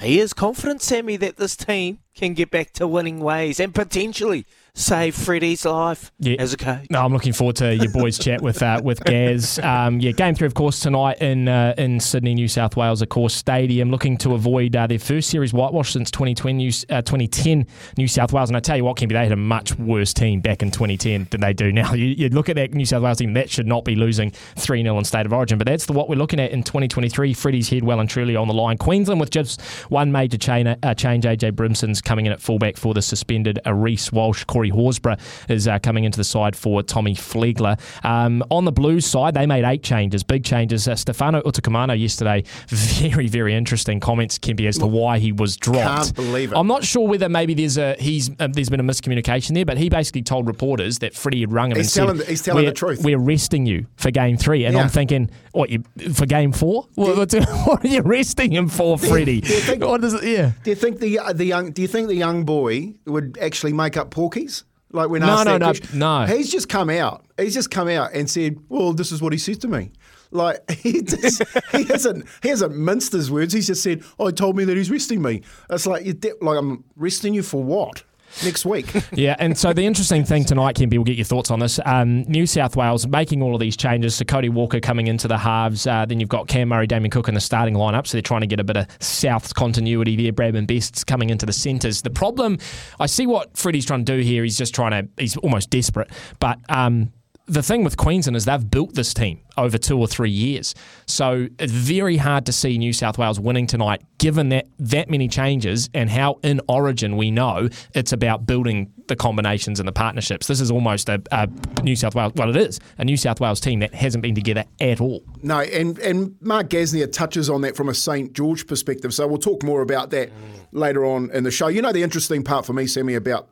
He 0.00 0.18
is 0.18 0.32
confident, 0.32 0.82
Sammy, 0.82 1.16
that 1.18 1.36
this 1.36 1.56
team 1.56 2.00
can 2.14 2.34
get 2.34 2.50
back 2.50 2.72
to 2.72 2.88
winning 2.88 3.20
ways 3.20 3.60
and 3.60 3.74
potentially 3.74 4.44
save 4.76 5.14
Freddie's 5.14 5.64
life 5.64 6.10
Yeah. 6.18 6.36
as 6.40 6.52
a 6.52 6.56
coach. 6.56 6.86
No, 6.90 7.04
I'm 7.04 7.12
looking 7.12 7.32
forward 7.32 7.56
to 7.56 7.74
your 7.76 7.90
boys' 7.92 8.18
chat 8.18 8.42
with 8.42 8.62
uh, 8.62 8.80
with 8.82 9.02
Gaz. 9.04 9.58
Um, 9.60 10.00
yeah, 10.00 10.10
game 10.10 10.34
three, 10.34 10.46
of 10.46 10.54
course, 10.54 10.80
tonight 10.80 11.18
in 11.22 11.46
uh, 11.48 11.74
in 11.78 12.00
Sydney, 12.00 12.34
New 12.34 12.48
South 12.48 12.76
Wales, 12.76 13.00
of 13.00 13.08
course, 13.08 13.34
Stadium, 13.34 13.90
looking 13.90 14.16
to 14.18 14.34
avoid 14.34 14.74
uh, 14.74 14.86
their 14.86 14.98
first 14.98 15.30
series 15.30 15.52
whitewash 15.52 15.92
since 15.92 16.10
2020, 16.10 16.66
uh, 16.90 17.02
2010 17.02 17.66
New 17.96 18.08
South 18.08 18.32
Wales. 18.32 18.50
And 18.50 18.56
I 18.56 18.60
tell 18.60 18.76
you 18.76 18.84
what, 18.84 18.96
Kempy, 18.96 19.10
they 19.12 19.22
had 19.22 19.32
a 19.32 19.36
much 19.36 19.78
worse 19.78 20.12
team 20.12 20.40
back 20.40 20.62
in 20.62 20.70
2010 20.70 21.28
than 21.30 21.40
they 21.40 21.52
do 21.52 21.72
now. 21.72 21.92
You, 22.04 22.06
you 22.06 22.28
look 22.28 22.48
at 22.48 22.56
that 22.56 22.74
New 22.74 22.84
South 22.84 23.02
Wales 23.04 23.18
team, 23.18 23.34
that 23.34 23.48
should 23.48 23.68
not 23.68 23.84
be 23.84 23.94
losing 23.94 24.32
3 24.32 24.82
0 24.82 24.98
in 24.98 25.04
State 25.04 25.26
of 25.26 25.32
Origin. 25.32 25.58
But 25.58 25.68
that's 25.68 25.86
the, 25.86 25.92
what 25.92 26.08
we're 26.08 26.16
looking 26.16 26.40
at 26.40 26.50
in 26.50 26.64
2023. 26.64 27.32
Freddie's 27.34 27.68
head 27.68 27.84
well 27.84 28.00
and 28.00 28.10
truly 28.10 28.34
on 28.34 28.48
the 28.48 28.54
line. 28.54 28.76
Queensland 28.78 29.20
with 29.20 29.30
just 29.30 29.60
one 29.90 30.10
major 30.10 30.36
chain, 30.36 30.66
uh, 30.66 30.94
change. 30.94 31.24
AJ 31.24 31.54
Brimson's 31.54 32.00
coming 32.02 32.26
in 32.26 32.32
at 32.32 32.40
fullback 32.40 32.76
for 32.76 32.92
the 32.94 33.00
suspended 33.00 33.60
Reece 33.64 34.10
Walsh. 34.10 34.42
Corey 34.44 34.63
Horsburgh 34.70 35.18
is 35.48 35.68
uh, 35.68 35.78
coming 35.78 36.04
into 36.04 36.16
the 36.16 36.24
side 36.24 36.56
for 36.56 36.82
Tommy 36.82 37.14
Flegler. 37.14 37.78
Um, 38.04 38.42
on 38.50 38.64
the 38.64 38.72
Blues 38.72 39.06
side, 39.06 39.34
they 39.34 39.46
made 39.46 39.64
eight 39.64 39.82
changes, 39.82 40.22
big 40.22 40.44
changes. 40.44 40.86
Uh, 40.88 40.96
Stefano 40.96 41.40
Utoikamanu 41.42 41.98
yesterday, 42.00 42.44
very, 42.68 43.28
very 43.28 43.54
interesting 43.54 44.00
comments, 44.00 44.38
Kempy, 44.38 44.66
as 44.66 44.78
to 44.78 44.86
why 44.86 45.18
he 45.18 45.32
was 45.32 45.56
dropped. 45.56 46.04
Can't 46.06 46.14
believe 46.14 46.52
it. 46.52 46.56
I'm 46.58 46.66
not 46.66 46.84
sure 46.84 47.06
whether 47.08 47.28
maybe 47.28 47.54
there's 47.54 47.78
a 47.78 47.94
he's 47.98 48.30
uh, 48.38 48.48
there's 48.52 48.70
been 48.70 48.80
a 48.80 48.84
miscommunication 48.84 49.54
there, 49.54 49.64
but 49.64 49.78
he 49.78 49.88
basically 49.88 50.22
told 50.22 50.46
reporters 50.46 50.98
that 51.00 51.14
Freddie 51.14 51.40
had 51.40 51.52
rung 51.52 51.70
him 51.70 51.76
He's 51.78 51.96
and 51.96 52.06
telling 52.06 52.18
said, 52.20 52.28
he's 52.28 52.42
telling 52.42 52.64
we're, 52.64 52.70
the 52.70 52.74
truth." 52.74 53.02
We're 53.02 53.18
resting 53.18 53.66
you 53.66 53.86
for 53.96 54.10
game 54.10 54.36
three, 54.36 54.64
and 54.64 54.74
Yeah. 54.74 54.82
I'm 54.82 54.88
thinking, 54.88 55.30
what 55.52 55.70
you 55.70 55.82
for 56.12 56.26
game 56.26 56.52
four? 56.52 56.86
What, 56.94 57.16
what 57.66 57.84
are 57.84 57.88
you 57.88 58.02
resting 58.02 58.52
him 58.52 58.68
for, 58.68 58.98
Freddie? 58.98 59.40
do 59.40 59.52
you 59.52 59.60
think- 59.60 59.84
what 59.84 60.02
is 60.04 60.14
it? 60.14 60.24
Yeah. 60.24 60.52
Do 60.62 60.70
you 60.70 60.76
think 60.76 61.00
the 61.00 61.18
uh, 61.18 61.32
the 61.32 61.44
young 61.44 61.72
Do 61.72 61.82
you 61.82 61.88
think 61.88 62.08
the 62.08 62.14
young 62.14 62.44
boy 62.44 62.94
would 63.06 63.38
actually 63.40 63.72
make 63.72 63.96
up 63.96 64.10
porkies? 64.10 64.53
Like 64.94 65.08
when 65.10 65.20
No, 65.22 65.28
asked 65.28 65.44
no, 65.46 65.52
that 65.52 65.58
no, 65.60 65.66
question? 65.66 65.98
no. 65.98 66.24
He's 66.26 66.50
just 66.50 66.68
come 66.68 66.88
out. 66.88 67.24
He's 67.36 67.52
just 67.52 67.70
come 67.70 67.88
out 67.88 68.12
and 68.14 68.30
said, 68.30 68.58
"Well, 68.68 68.92
this 68.92 69.10
is 69.12 69.20
what 69.20 69.32
he 69.32 69.38
said 69.38 69.60
to 69.62 69.68
me." 69.68 69.90
Like 70.30 70.68
he 70.80 71.02
just, 71.02 71.42
he 71.72 71.84
hasn't 71.84 72.26
he 72.42 72.48
hasn't 72.48 72.76
minced 72.76 73.12
his 73.12 73.30
words. 73.30 73.52
He's 73.52 73.66
just 73.66 73.82
said, 73.82 74.02
"Oh, 74.18 74.28
he 74.28 74.32
told 74.32 74.56
me 74.56 74.64
that 74.64 74.76
he's 74.76 74.90
resting 74.90 75.20
me." 75.20 75.42
It's 75.68 75.86
like 75.86 76.04
you 76.06 76.12
de- 76.14 76.34
like 76.40 76.56
I'm 76.58 76.84
resting 76.96 77.34
you 77.34 77.42
for 77.42 77.62
what? 77.62 78.02
Next 78.42 78.64
week. 78.64 78.92
Yeah, 79.14 79.36
and 79.38 79.56
so 79.56 79.72
the 79.72 79.86
interesting 79.86 80.24
thing 80.24 80.44
tonight, 80.44 80.76
Kempy, 80.76 80.94
we'll 80.94 81.04
get 81.04 81.16
your 81.16 81.24
thoughts 81.24 81.50
on 81.50 81.60
this. 81.60 81.78
Um, 81.84 82.22
New 82.22 82.46
South 82.46 82.74
Wales 82.74 83.06
making 83.06 83.42
all 83.42 83.54
of 83.54 83.60
these 83.60 83.76
changes. 83.76 84.16
So 84.16 84.24
Cody 84.24 84.48
Walker 84.48 84.80
coming 84.80 85.06
into 85.06 85.28
the 85.28 85.38
halves. 85.38 85.86
Uh, 85.86 86.04
then 86.04 86.18
you've 86.18 86.28
got 86.28 86.48
Cam 86.48 86.68
Murray, 86.68 86.86
Damien 86.86 87.10
Cook 87.10 87.28
in 87.28 87.34
the 87.34 87.40
starting 87.40 87.74
lineup. 87.74 88.06
So 88.06 88.16
they're 88.16 88.22
trying 88.22 88.40
to 88.40 88.46
get 88.46 88.58
a 88.58 88.64
bit 88.64 88.76
of 88.76 88.86
South 89.00 89.54
continuity 89.54 90.16
there. 90.16 90.32
Bradman 90.32 90.66
Best's 90.66 91.04
coming 91.04 91.30
into 91.30 91.46
the 91.46 91.52
centres. 91.52 92.02
The 92.02 92.10
problem, 92.10 92.58
I 92.98 93.06
see 93.06 93.26
what 93.26 93.56
Freddie's 93.56 93.86
trying 93.86 94.04
to 94.04 94.16
do 94.16 94.20
here. 94.20 94.42
He's 94.42 94.58
just 94.58 94.74
trying 94.74 94.90
to, 94.90 95.08
he's 95.22 95.36
almost 95.36 95.70
desperate. 95.70 96.10
But 96.40 96.58
um, 96.68 97.12
the 97.46 97.62
thing 97.62 97.84
with 97.84 97.96
Queensland 97.96 98.36
is 98.36 98.46
they've 98.46 98.70
built 98.70 98.94
this 98.94 99.12
team 99.12 99.40
over 99.56 99.76
two 99.76 99.98
or 99.98 100.06
three 100.06 100.30
years. 100.30 100.74
So 101.06 101.48
it's 101.58 101.72
very 101.72 102.16
hard 102.16 102.46
to 102.46 102.52
see 102.52 102.78
New 102.78 102.92
South 102.92 103.18
Wales 103.18 103.38
winning 103.38 103.66
tonight, 103.66 104.02
given 104.18 104.48
that 104.48 104.66
that 104.78 105.10
many 105.10 105.28
changes 105.28 105.90
and 105.92 106.08
how 106.08 106.38
in 106.42 106.60
Origin 106.68 107.16
we 107.16 107.30
know 107.30 107.68
it's 107.94 108.12
about 108.12 108.46
building 108.46 108.92
the 109.08 109.16
combinations 109.16 109.78
and 109.78 109.86
the 109.86 109.92
partnerships. 109.92 110.46
This 110.46 110.60
is 110.60 110.70
almost 110.70 111.10
a, 111.10 111.22
a 111.30 111.48
New 111.82 111.96
South 111.96 112.14
Wales. 112.14 112.32
Well, 112.34 112.48
it 112.48 112.56
is 112.56 112.80
a 112.96 113.04
New 113.04 113.18
South 113.18 113.40
Wales 113.40 113.60
team 113.60 113.80
that 113.80 113.94
hasn't 113.94 114.22
been 114.22 114.34
together 114.34 114.64
at 114.80 115.00
all. 115.00 115.22
No, 115.42 115.60
and, 115.60 115.98
and 115.98 116.36
Mark 116.40 116.70
Gasnier 116.70 117.12
touches 117.12 117.50
on 117.50 117.60
that 117.60 117.76
from 117.76 117.90
a 117.90 117.94
St 117.94 118.32
George 118.32 118.66
perspective. 118.66 119.12
So 119.12 119.26
we'll 119.26 119.38
talk 119.38 119.62
more 119.62 119.82
about 119.82 120.08
that 120.10 120.30
later 120.72 121.04
on 121.04 121.30
in 121.32 121.44
the 121.44 121.50
show. 121.50 121.68
You 121.68 121.82
know, 121.82 121.92
the 121.92 122.02
interesting 122.02 122.42
part 122.42 122.64
for 122.64 122.72
me, 122.72 122.86
Sammy, 122.86 123.14
about 123.14 123.50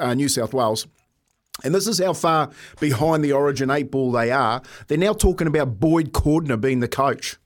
uh, 0.00 0.14
New 0.14 0.28
South 0.28 0.54
Wales. 0.54 0.86
And 1.64 1.74
this 1.74 1.86
is 1.86 1.98
how 1.98 2.12
far 2.12 2.50
behind 2.80 3.24
the 3.24 3.32
Origin 3.32 3.70
8 3.70 3.90
ball 3.90 4.12
they 4.12 4.30
are. 4.30 4.62
They're 4.88 4.98
now 4.98 5.12
talking 5.14 5.46
about 5.46 5.80
Boyd 5.80 6.12
Cordner 6.12 6.60
being 6.60 6.80
the 6.80 6.88
coach. 6.88 7.36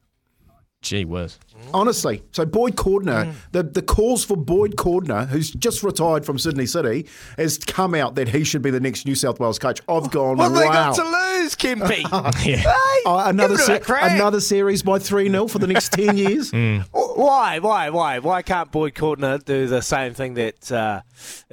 Gee 0.82 1.04
whiz. 1.04 1.38
Honestly. 1.74 2.22
So 2.32 2.46
Boyd 2.46 2.74
Cordner, 2.74 3.26
mm. 3.26 3.34
the, 3.52 3.62
the 3.62 3.82
calls 3.82 4.24
for 4.24 4.34
Boyd 4.34 4.76
Cordner, 4.76 5.28
who's 5.28 5.50
just 5.50 5.82
retired 5.82 6.24
from 6.24 6.38
Sydney 6.38 6.64
City, 6.64 7.06
has 7.36 7.58
come 7.58 7.94
out 7.94 8.14
that 8.14 8.28
he 8.28 8.44
should 8.44 8.62
be 8.62 8.70
the 8.70 8.80
next 8.80 9.04
New 9.04 9.14
South 9.14 9.38
Wales 9.38 9.58
coach. 9.58 9.80
I've 9.88 10.10
gone, 10.10 10.38
What 10.38 10.44
have 10.44 10.52
wow. 10.52 10.58
they 10.60 10.66
got 10.66 10.94
to 10.96 11.04
lose, 11.04 11.54
Kimpy? 11.54 12.44
Yeah. 12.46 12.62
Oh, 13.04 13.22
another, 13.26 13.56
Give 13.56 13.68
it 13.70 13.82
a 13.82 13.86
se- 13.86 14.14
another 14.14 14.40
series 14.40 14.82
by 14.82 14.98
3 14.98 15.28
0 15.30 15.48
for 15.48 15.58
the 15.58 15.66
next 15.66 15.92
10 15.92 16.16
years. 16.16 16.50
Mm. 16.60 16.84
Why, 17.16 17.58
why, 17.58 17.90
why? 17.90 18.18
Why 18.20 18.42
can't 18.42 18.70
Boyd 18.70 18.94
Cordner 18.94 19.44
do 19.44 19.66
the 19.66 19.82
same 19.82 20.14
thing 20.14 20.34
that 20.34 20.70
uh, 20.72 21.02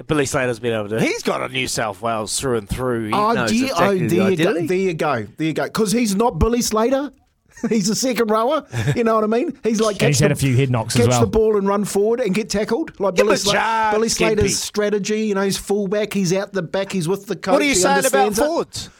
Billy 0.06 0.26
Slater's 0.26 0.58
been 0.60 0.72
able 0.72 0.88
to 0.88 0.98
do? 0.98 1.04
He's 1.04 1.22
got 1.22 1.42
a 1.42 1.48
New 1.52 1.68
South 1.68 2.00
Wales 2.02 2.38
through 2.38 2.58
and 2.58 2.68
through. 2.68 3.08
He 3.08 3.12
Oh, 3.12 3.32
knows 3.32 3.50
dear, 3.50 3.64
exactly 3.66 3.86
oh 3.86 4.08
the 4.08 4.16
there, 4.18 4.30
you 4.30 4.36
go, 4.36 4.66
there 4.66 4.76
you 4.76 4.94
go. 4.94 5.26
There 5.36 5.46
you 5.46 5.52
go. 5.52 5.64
Because 5.64 5.92
he's 5.92 6.14
not 6.14 6.38
Billy 6.38 6.62
Slater. 6.62 7.12
He's 7.68 7.88
a 7.88 7.96
second 7.96 8.30
rower. 8.30 8.64
You 8.94 9.02
know 9.02 9.16
what 9.16 9.24
I 9.24 9.26
mean? 9.26 9.58
He's 9.64 9.80
like 9.80 10.00
And 10.00 10.02
he's 10.10 10.18
catch 10.18 10.22
had 10.22 10.30
the- 10.30 10.34
a 10.34 10.36
few 10.36 10.54
head 10.56 10.70
knocks 10.70 10.94
as 10.94 11.00
catch 11.06 11.10
well. 11.10 11.20
the 11.22 11.26
ball 11.26 11.56
and 11.56 11.66
run 11.66 11.84
forward 11.84 12.20
and 12.20 12.32
get 12.32 12.48
tackled 12.50 13.00
like 13.00 13.16
Give 13.16 13.26
Billy, 13.26 13.36
him 13.40 13.56
a 13.56 13.90
Billy 13.94 14.08
Slater's 14.08 14.52
Gimpy. 14.52 14.54
strategy. 14.54 15.26
You 15.26 15.34
know, 15.34 15.42
he's 15.42 15.56
fullback. 15.58 16.12
He's 16.12 16.32
out 16.32 16.52
the 16.52 16.62
back. 16.62 16.92
He's 16.92 17.08
with 17.08 17.26
the 17.26 17.34
coach. 17.34 17.52
what 17.54 17.60
are 17.60 17.64
you 17.64 17.70
he 17.70 17.74
saying 17.74 18.06
about 18.06 18.14
understands 18.14 18.38
it. 18.38 18.42
forwards? 18.44 18.90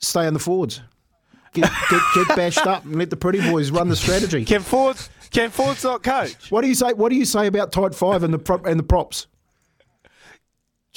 Stay 0.00 0.26
on 0.26 0.32
the 0.32 0.38
forwards. 0.38 0.80
Get, 1.52 1.70
get, 1.90 2.02
get 2.14 2.36
bashed 2.36 2.66
up 2.66 2.86
and 2.86 2.96
let 2.96 3.10
the 3.10 3.16
pretty 3.16 3.40
boys 3.42 3.70
run 3.70 3.90
the 3.90 3.96
strategy. 3.96 4.46
Can 4.46 4.62
forwards, 4.62 5.10
can 5.30 5.50
forwards 5.50 5.84
not 5.84 6.02
coach? 6.02 6.50
What 6.50 6.62
do 6.62 6.68
you 6.68 6.74
say? 6.74 6.92
What 6.92 7.10
do 7.10 7.16
you 7.16 7.24
say 7.24 7.46
about 7.46 7.72
tight 7.72 7.94
five 7.94 8.22
and 8.22 8.32
the 8.32 8.38
prop 8.38 8.66
and 8.66 8.78
the 8.78 8.84
props? 8.84 9.26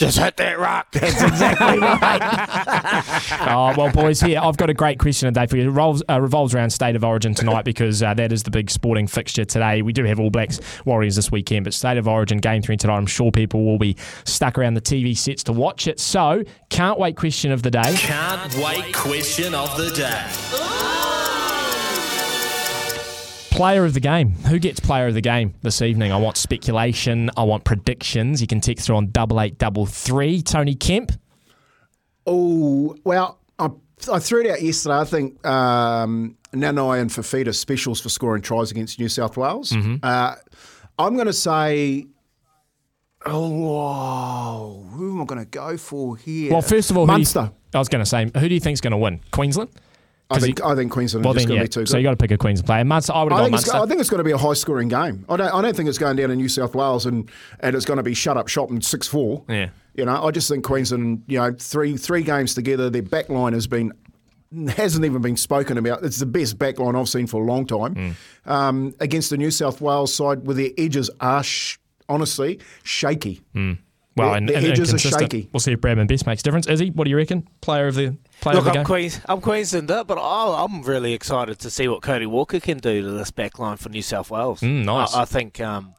Just 0.02 0.18
hit 0.18 0.38
that 0.38 0.58
rock. 0.58 0.88
That's 0.94 1.22
exactly 1.22 1.78
right. 1.78 3.42
oh, 3.48 3.76
well, 3.78 3.92
boys, 3.92 4.20
here, 4.20 4.40
I've 4.42 4.58
got 4.58 4.70
a 4.70 4.74
great 4.74 4.98
question 4.98 5.32
today 5.32 5.46
for 5.46 5.58
you. 5.58 5.64
It 5.64 5.68
revolves, 5.68 6.02
uh, 6.10 6.20
revolves 6.20 6.56
around 6.56 6.72
State 6.72 6.96
of 6.96 7.04
Origin 7.04 7.36
tonight 7.36 7.66
because 7.66 8.02
uh, 8.02 8.14
that 8.16 8.32
is 8.32 8.42
the 8.42 8.52
big 8.52 8.72
sporting 8.72 9.06
fixture 9.06 9.46
today. 9.46 9.84
We 9.84 9.94
do 9.94 10.04
have 10.06 10.20
All 10.20 10.32
Blacks 10.32 10.60
Warriors 10.86 11.18
this 11.18 11.32
weekend, 11.32 11.66
but 11.66 11.76
State 11.76 11.98
of 11.98 12.08
Origin 12.08 12.40
game 12.40 12.64
three 12.64 12.78
tonight, 12.78 12.98
I'm 12.98 13.06
sure 13.06 13.32
people 13.32 13.64
will 13.64 13.78
be 13.78 13.96
stuck 14.24 14.58
around 14.58 14.74
the 14.74 14.82
TV 14.82 15.16
sets 15.16 15.44
to 15.44 15.54
watch 15.54 15.86
it. 15.86 16.00
So, 16.00 16.44
can't 16.70 16.98
wait 16.98 17.16
question 17.16 17.52
of 17.52 17.62
the 17.62 17.70
day. 17.70 17.94
Can't 17.98 18.56
wait 18.56 18.94
question 18.96 19.54
of 19.54 19.78
the 19.78 19.92
day. 19.92 21.01
Player 23.52 23.86
of 23.86 23.94
the 23.94 24.00
game. 24.00 24.32
Who 24.48 24.58
gets 24.60 24.80
player 24.80 25.08
of 25.08 25.14
the 25.14 25.22
game 25.22 25.54
this 25.62 25.82
evening? 25.82 26.12
I 26.12 26.18
want 26.18 26.38
speculation. 26.38 27.30
I 27.38 27.44
want 27.44 27.64
predictions. 27.64 28.42
You 28.42 28.48
can 28.48 28.60
text 28.62 28.88
through 28.88 28.96
on 28.96 29.12
double 29.12 29.40
eight 29.40 29.58
double 29.58 29.86
three. 29.86 30.42
Tony 30.42 30.74
Kemp. 30.74 31.12
Oh, 32.26 32.96
well, 33.04 33.40
I, 33.60 33.70
I 34.12 34.20
threw 34.20 34.42
it 34.42 34.50
out 34.50 34.62
yesterday. 34.62 34.96
I 34.96 35.04
think 35.04 35.46
um, 35.46 36.38
Nanai 36.54 37.02
and 37.02 37.10
Fifita 37.10 37.54
specials 37.54 38.00
for 38.00 38.10
scoring 38.10 38.42
tries 38.42 38.72
against 38.72 39.00
New 39.00 39.10
South 39.10 39.38
Wales. 39.38 39.72
Mm-hmm. 39.72 39.96
Uh, 40.02 40.36
I'm 40.98 41.16
going 41.16 41.28
to 41.28 41.34
say, 41.34 42.08
oh, 43.26 44.84
who 44.92 45.12
am 45.12 45.22
I 45.22 45.26
going 45.26 45.42
to 45.42 45.50
go 45.50 45.78
for 45.78 46.16
here? 46.18 46.52
Well, 46.52 46.62
first 46.62 46.90
of 46.92 46.98
all, 46.98 47.06
who 47.06 47.12
you- 47.14 47.18
Munster. 47.20 47.52
I 47.74 47.80
was 47.80 47.90
going 47.90 48.04
to 48.04 48.10
say, 48.10 48.26
who 48.38 48.50
do 48.50 48.54
you 48.54 48.60
think's 48.60 48.82
going 48.82 48.92
to 48.92 48.98
win? 48.98 49.22
Queensland. 49.32 49.70
I 50.32 50.40
think, 50.40 50.64
I 50.64 50.76
think 50.76 50.92
Queensland 50.92 51.26
Well, 51.26 51.34
are 51.34 51.36
just 51.36 51.48
going 51.48 51.58
to 51.58 51.62
yeah. 51.62 51.66
be 51.66 51.70
too 51.70 51.80
good. 51.82 51.90
So 51.90 51.98
you 51.98 52.04
got 52.04 52.12
to 52.12 52.18
pick 52.18 52.32
a 52.32 52.38
Queensland 52.38 52.66
player. 52.68 52.86
Munster. 52.86 53.14
I 53.14 53.24
would 53.24 53.32
have 53.34 53.42
I 53.42 53.58
think. 53.58 53.74
I 53.76 53.86
think 53.86 54.00
it's 54.02 54.10
going 54.10 54.20
to 54.20 54.24
be 54.24 54.32
a 54.32 54.38
high 54.38 54.54
scoring 54.54 54.88
game. 54.88 55.26
I 55.30 55.38
don't, 55.38 55.54
I 55.54 55.62
don't 55.62 55.76
think 55.76 55.90
it's 55.90 55.98
going 55.98 56.16
down 56.16 56.30
to 56.30 56.36
New 56.36 56.50
South 56.50 56.74
Wales 56.76 57.06
and, 57.06 57.30
and 57.60 57.76
it's 57.76 57.86
going 57.86 57.98
to 57.98 58.04
be 58.04 58.14
shut 58.14 58.38
up 58.38 58.48
shop 58.48 58.70
and 58.70 58.84
6 58.84 59.08
4. 59.08 59.44
Yeah. 59.50 59.70
You 59.94 60.06
know, 60.06 60.24
I 60.24 60.32
just 60.32 60.50
think 60.50 60.64
Queensland, 60.64 61.24
you 61.28 61.38
know, 61.38 61.54
three 61.60 61.98
three 61.98 62.24
games 62.24 62.56
together, 62.56 62.90
their 62.90 63.02
back 63.02 63.28
line 63.30 63.52
has 63.54 63.68
been 63.68 63.92
hasn't 64.76 65.06
even 65.06 65.22
been 65.22 65.38
spoken 65.38 65.78
about. 65.78 66.04
It's 66.04 66.18
the 66.20 66.26
best 66.26 66.58
back 66.58 66.80
line 66.80 66.96
I've 66.96 67.10
seen 67.10 67.28
for 67.28 67.42
a 67.42 67.46
long 67.46 67.66
time. 67.66 67.96
Mm. 67.96 68.16
Um, 68.46 68.96
against 69.00 69.30
the 69.30 69.38
New 69.38 69.52
South 69.52 69.82
Wales 69.82 70.14
side, 70.14 70.46
where 70.46 70.56
their 70.56 70.70
edges 70.78 71.10
are, 71.20 71.44
sh- 71.44 71.78
honestly, 72.10 72.60
shaky. 72.84 73.42
Well, 73.54 73.76
The- 74.16 74.24
and, 74.36 74.50
the 74.50 74.56
and 74.58 74.66
edges 74.66 74.94
are 74.94 74.98
shaky. 74.98 75.50
We'll 75.54 75.60
see 75.62 75.72
if 75.74 75.80
Bradman 75.80 76.08
Best 76.08 76.26
makes 76.26 76.42
a 76.42 76.44
difference. 76.44 76.68
Is 76.68 76.80
he? 76.80 76.90
what 76.92 77.06
do 77.06 77.10
you 77.10 77.18
reckon? 77.18 77.48
Player 77.62 77.88
of 77.88 77.96
the 77.96 78.18
player 78.42 78.60
Look, 78.60 78.76
I'm. 78.76 78.84
Queens, 78.84 79.22
I'm 79.30 79.40
Queenslander, 79.40 80.04
but 80.04 80.18
I, 80.18 80.64
I'm 80.64 80.82
really 80.82 81.14
excited 81.14 81.60
to 81.60 81.70
see 81.70 81.88
what 81.88 82.02
Cody 82.02 82.26
Walker 82.26 82.60
can 82.60 82.80
do 82.80 83.02
to 83.02 83.12
this 83.12 83.32
back 83.32 83.60
line 83.60 83.78
for 83.78 83.90
New 83.90 84.02
South 84.02 84.30
Wales. 84.30 84.60
Mm, 84.62 84.86
nice. 84.86 85.14
I, 85.14 85.22
I 85.22 85.26
think, 85.26 85.62
um, 85.62 85.94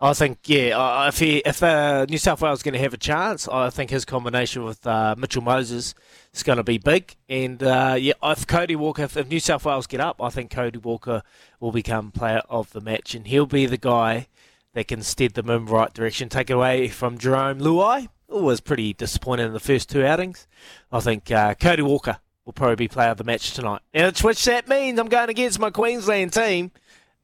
I 0.00 0.12
think, 0.12 0.40
yeah, 0.44 0.78
uh, 0.78 1.08
if 1.08 1.18
he, 1.18 1.38
if 1.38 1.62
uh, 1.62 2.04
New 2.08 2.18
South 2.18 2.42
Wales 2.42 2.58
is 2.58 2.62
going 2.62 2.74
to 2.74 2.80
have 2.80 2.92
a 2.92 2.98
chance, 2.98 3.48
I 3.48 3.70
think 3.70 3.90
his 3.90 4.04
combination 4.04 4.62
with 4.62 4.86
uh, 4.86 5.14
Mitchell 5.16 5.42
Moses 5.42 5.94
is 6.34 6.42
going 6.42 6.58
to 6.58 6.64
be 6.64 6.78
big. 6.78 7.16
And 7.28 7.62
uh, 7.62 7.96
yeah, 7.98 8.12
if 8.22 8.46
Cody 8.46 8.76
Walker, 8.76 9.02
if, 9.02 9.16
if 9.16 9.28
New 9.28 9.40
South 9.40 9.64
Wales 9.64 9.86
get 9.86 10.00
up, 10.00 10.22
I 10.22 10.28
think 10.28 10.50
Cody 10.50 10.78
Walker 10.78 11.22
will 11.60 11.72
become 11.72 12.12
player 12.12 12.42
of 12.50 12.70
the 12.72 12.80
match, 12.80 13.14
and 13.14 13.26
he'll 13.26 13.46
be 13.46 13.64
the 13.66 13.78
guy 13.78 14.28
that 14.74 14.88
can 14.88 15.00
steer 15.02 15.30
them 15.30 15.48
in 15.48 15.64
the 15.64 15.72
right 15.72 15.94
direction. 15.94 16.28
Take 16.28 16.50
it 16.50 16.52
away 16.52 16.88
from 16.88 17.16
Jarome 17.16 17.60
Luai, 17.62 18.08
was 18.28 18.60
pretty 18.60 18.92
disappointed 18.92 19.46
in 19.46 19.52
the 19.52 19.60
first 19.60 19.88
two 19.88 20.04
outings. 20.04 20.46
I 20.92 21.00
think 21.00 21.30
uh, 21.30 21.54
Cody 21.54 21.82
Walker 21.82 22.18
will 22.44 22.52
probably 22.52 22.76
be 22.76 22.88
player 22.88 23.10
of 23.10 23.18
the 23.18 23.24
match 23.24 23.52
tonight. 23.54 23.82
And 23.92 24.06
it's 24.06 24.22
which 24.22 24.44
that 24.44 24.68
means 24.68 24.98
I'm 24.98 25.08
going 25.08 25.28
against 25.30 25.58
my 25.58 25.70
Queensland 25.70 26.32
team, 26.32 26.70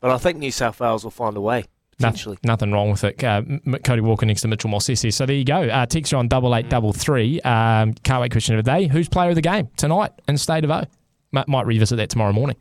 but 0.01 0.11
I 0.11 0.19
think 0.19 0.39
New 0.39 0.51
South 0.51 0.81
Wales 0.81 1.05
will 1.05 1.11
find 1.11 1.37
a 1.37 1.41
way. 1.41 1.65
No- 2.01 2.09
nothing 2.43 2.73
wrong 2.73 2.91
with 2.91 3.05
it. 3.05 3.23
Uh, 3.23 3.43
Cody 3.85 4.01
Walker 4.01 4.27
next 4.27 4.41
to 4.41 4.49
Mitchell 4.49 4.71
Mossesi. 4.71 5.13
So 5.13 5.25
there 5.25 5.37
you 5.37 5.45
go. 5.45 5.63
Uh, 5.63 5.87
text 5.87 6.13
on 6.13 6.27
double 6.27 6.55
eight 6.57 6.69
double 6.69 6.93
three. 6.93 7.41
Um, 7.43 7.93
can't 7.95 8.21
wait 8.21 8.33
question 8.33 8.59
of 8.59 8.65
the 8.65 8.71
day. 8.71 8.89
Who's 8.89 9.09
player 9.09 9.29
of 9.29 9.37
the 9.37 9.43
game 9.43 9.69
tonight 9.77 10.11
in 10.27 10.37
State 10.37 10.65
of 10.65 10.71
O? 10.71 10.83
Might, 11.31 11.47
might 11.49 11.67
revisit 11.67 11.99
that 11.99 12.11
tomorrow 12.11 12.33
morning. 12.33 12.57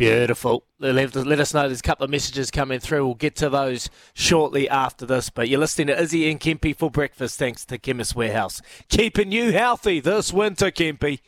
Beautiful. 0.00 0.64
Let, 0.78 1.14
let 1.14 1.40
us 1.40 1.52
know 1.52 1.66
there's 1.66 1.80
a 1.80 1.82
couple 1.82 2.04
of 2.04 2.10
messages 2.10 2.50
coming 2.50 2.80
through. 2.80 3.04
We'll 3.04 3.14
get 3.16 3.36
to 3.36 3.50
those 3.50 3.90
shortly 4.14 4.66
after 4.66 5.04
this. 5.04 5.28
But 5.28 5.50
you're 5.50 5.60
listening 5.60 5.88
to 5.88 6.00
Izzy 6.00 6.30
and 6.30 6.40
Kempy 6.40 6.74
for 6.74 6.90
breakfast 6.90 7.38
thanks 7.38 7.66
to 7.66 7.76
Chemist 7.76 8.16
Warehouse. 8.16 8.62
Keeping 8.88 9.30
you 9.30 9.52
healthy 9.52 10.00
this 10.00 10.32
winter, 10.32 10.70
Kempy. 10.70 11.20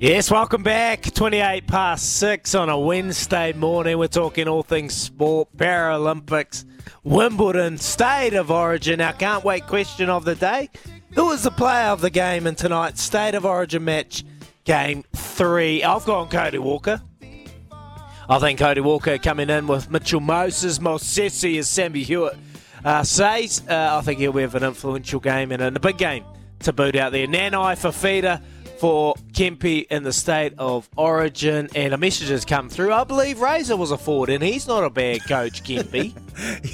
Yes, 0.00 0.30
welcome 0.30 0.62
back. 0.62 1.02
28 1.12 1.66
past 1.66 2.16
6 2.20 2.54
on 2.54 2.70
a 2.70 2.78
Wednesday 2.78 3.52
morning. 3.52 3.98
We're 3.98 4.08
talking 4.08 4.48
all 4.48 4.62
things 4.62 4.94
sport, 4.94 5.50
Paralympics, 5.58 6.64
Wimbledon, 7.04 7.76
State 7.76 8.32
of 8.32 8.50
Origin. 8.50 9.02
Our 9.02 9.12
can't 9.12 9.44
wait 9.44 9.66
question 9.66 10.08
of 10.08 10.24
the 10.24 10.34
day. 10.34 10.70
Who 11.16 11.32
is 11.32 11.42
the 11.42 11.50
player 11.50 11.88
of 11.88 12.00
the 12.00 12.08
game 12.08 12.46
in 12.46 12.54
tonight's 12.54 13.02
State 13.02 13.34
of 13.34 13.44
Origin 13.44 13.84
match, 13.84 14.24
game 14.64 15.04
three? 15.14 15.84
I've 15.84 16.06
gone 16.06 16.30
Cody 16.30 16.56
Walker. 16.56 17.02
I 18.26 18.38
think 18.38 18.58
Cody 18.58 18.80
Walker 18.80 19.18
coming 19.18 19.50
in 19.50 19.66
with 19.66 19.90
Mitchell 19.90 20.20
Moses, 20.20 20.78
Mosesi, 20.78 21.58
as 21.58 21.68
Sammy 21.68 22.04
Hewitt 22.04 22.38
uh, 22.86 23.02
says. 23.02 23.62
Uh, 23.68 23.98
I 23.98 24.00
think 24.00 24.20
he'll 24.20 24.32
have 24.32 24.54
an 24.54 24.64
influential 24.64 25.20
game 25.20 25.52
and 25.52 25.60
a 25.76 25.80
big 25.80 25.98
game 25.98 26.24
to 26.60 26.72
boot 26.72 26.96
out 26.96 27.12
there. 27.12 27.26
Nanai 27.26 27.76
Fifita 27.76 28.42
for 28.80 29.14
Kempy 29.32 29.86
in 29.90 30.02
the 30.04 30.12
state 30.12 30.54
of 30.56 30.88
origin, 30.96 31.68
and 31.74 31.92
a 31.92 31.98
message 31.98 32.28
has 32.30 32.46
come 32.46 32.70
through. 32.70 32.92
I 32.94 33.04
believe 33.04 33.40
Razor 33.40 33.76
was 33.76 33.90
a 33.90 33.98
forward, 33.98 34.30
and 34.30 34.42
he's 34.42 34.66
not 34.66 34.82
a 34.84 34.90
bad 34.90 35.22
coach, 35.28 35.62
Kempy. 35.62 36.14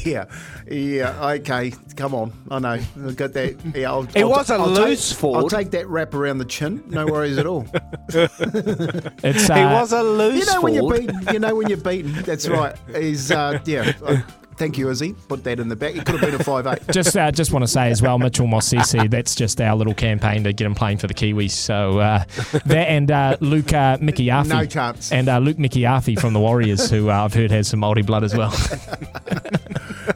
Yeah, 0.07 0.27
yeah, 0.71 1.31
okay, 1.41 1.73
come 1.97 2.15
on. 2.15 2.33
I 2.53 2.61
know. 2.61 2.79
I've 3.05 3.17
got 3.17 3.33
that. 3.33 3.57
Yeah, 3.75 3.91
I'll, 3.91 4.03
He 4.05 4.21
I'll 4.23 4.29
was 4.29 4.47
ta- 4.47 4.57
a 4.57 4.59
I'll 4.61 4.69
loose 4.69 5.09
take, 5.09 5.19
forward. 5.19 5.39
I'll 5.43 5.49
take 5.49 5.73
that 5.73 5.89
wrap 5.89 6.15
around 6.15 6.39
the 6.39 6.45
chin. 6.45 6.85
No 6.87 7.05
worries 7.07 7.37
at 7.39 7.47
all. 7.47 7.67
It's 8.15 9.51
uh, 9.51 9.55
he 9.57 9.65
was 9.65 9.93
a 9.93 10.03
loose 10.05 10.47
You 10.47 10.53
know 10.55 10.61
when 10.61 10.75
you're 10.75 10.93
beaten. 10.93 11.21
You 11.33 11.39
know 11.41 11.55
when 11.57 11.69
you're 11.69 11.79
beaten. 11.79 12.13
That's 12.23 12.47
right. 12.49 12.77
He's 12.95 13.33
uh, 13.33 13.59
yeah. 13.65 13.93
Uh, 14.05 14.19
thank 14.57 14.79
you, 14.79 14.89
Izzy. 14.91 15.15
Put 15.29 15.45
that 15.45 15.61
in 15.61 15.69
the 15.69 15.77
back. 15.77 15.97
It 15.97 16.05
could 16.05 16.21
have 16.21 16.31
been 16.31 16.41
a 16.41 16.45
five 16.45 16.67
eight. 16.67 16.81
just 16.91 17.17
uh, 17.17 17.31
just 17.31 17.53
want 17.53 17.63
to 17.63 17.69
say 17.69 17.91
as 17.91 18.03
well, 18.03 18.19
Mitchell 18.19 18.47
Mossesi. 18.47 19.09
That's 19.17 19.35
just 19.35 19.61
our 19.61 19.77
little 19.77 19.95
campaign 19.95 20.45
to 20.45 20.53
get 20.53 20.67
him 20.67 20.75
playing 20.75 20.99
for 20.99 21.07
the 21.07 21.15
Kiwis. 21.15 21.53
So 21.53 21.99
uh, 21.99 22.25
that 22.67 22.89
and 22.89 23.11
uh, 23.11 23.37
Luke 23.41 23.73
uh, 23.73 23.99
Mikiafi. 23.99 24.49
No 24.49 24.67
chance. 24.67 25.13
And 25.13 25.29
uh, 25.29 25.39
Luke 25.39 25.59
Mikiafi 25.59 26.19
from 26.19 26.33
the 26.33 26.41
Warriors, 26.41 26.91
who 26.91 27.11
uh, 27.11 27.25
I've 27.25 27.35
heard 27.35 27.51
has 27.51 27.69
some 27.69 27.81
Māori 27.81 28.05
blood 28.05 28.25
as 28.25 28.35
well. 28.35 28.53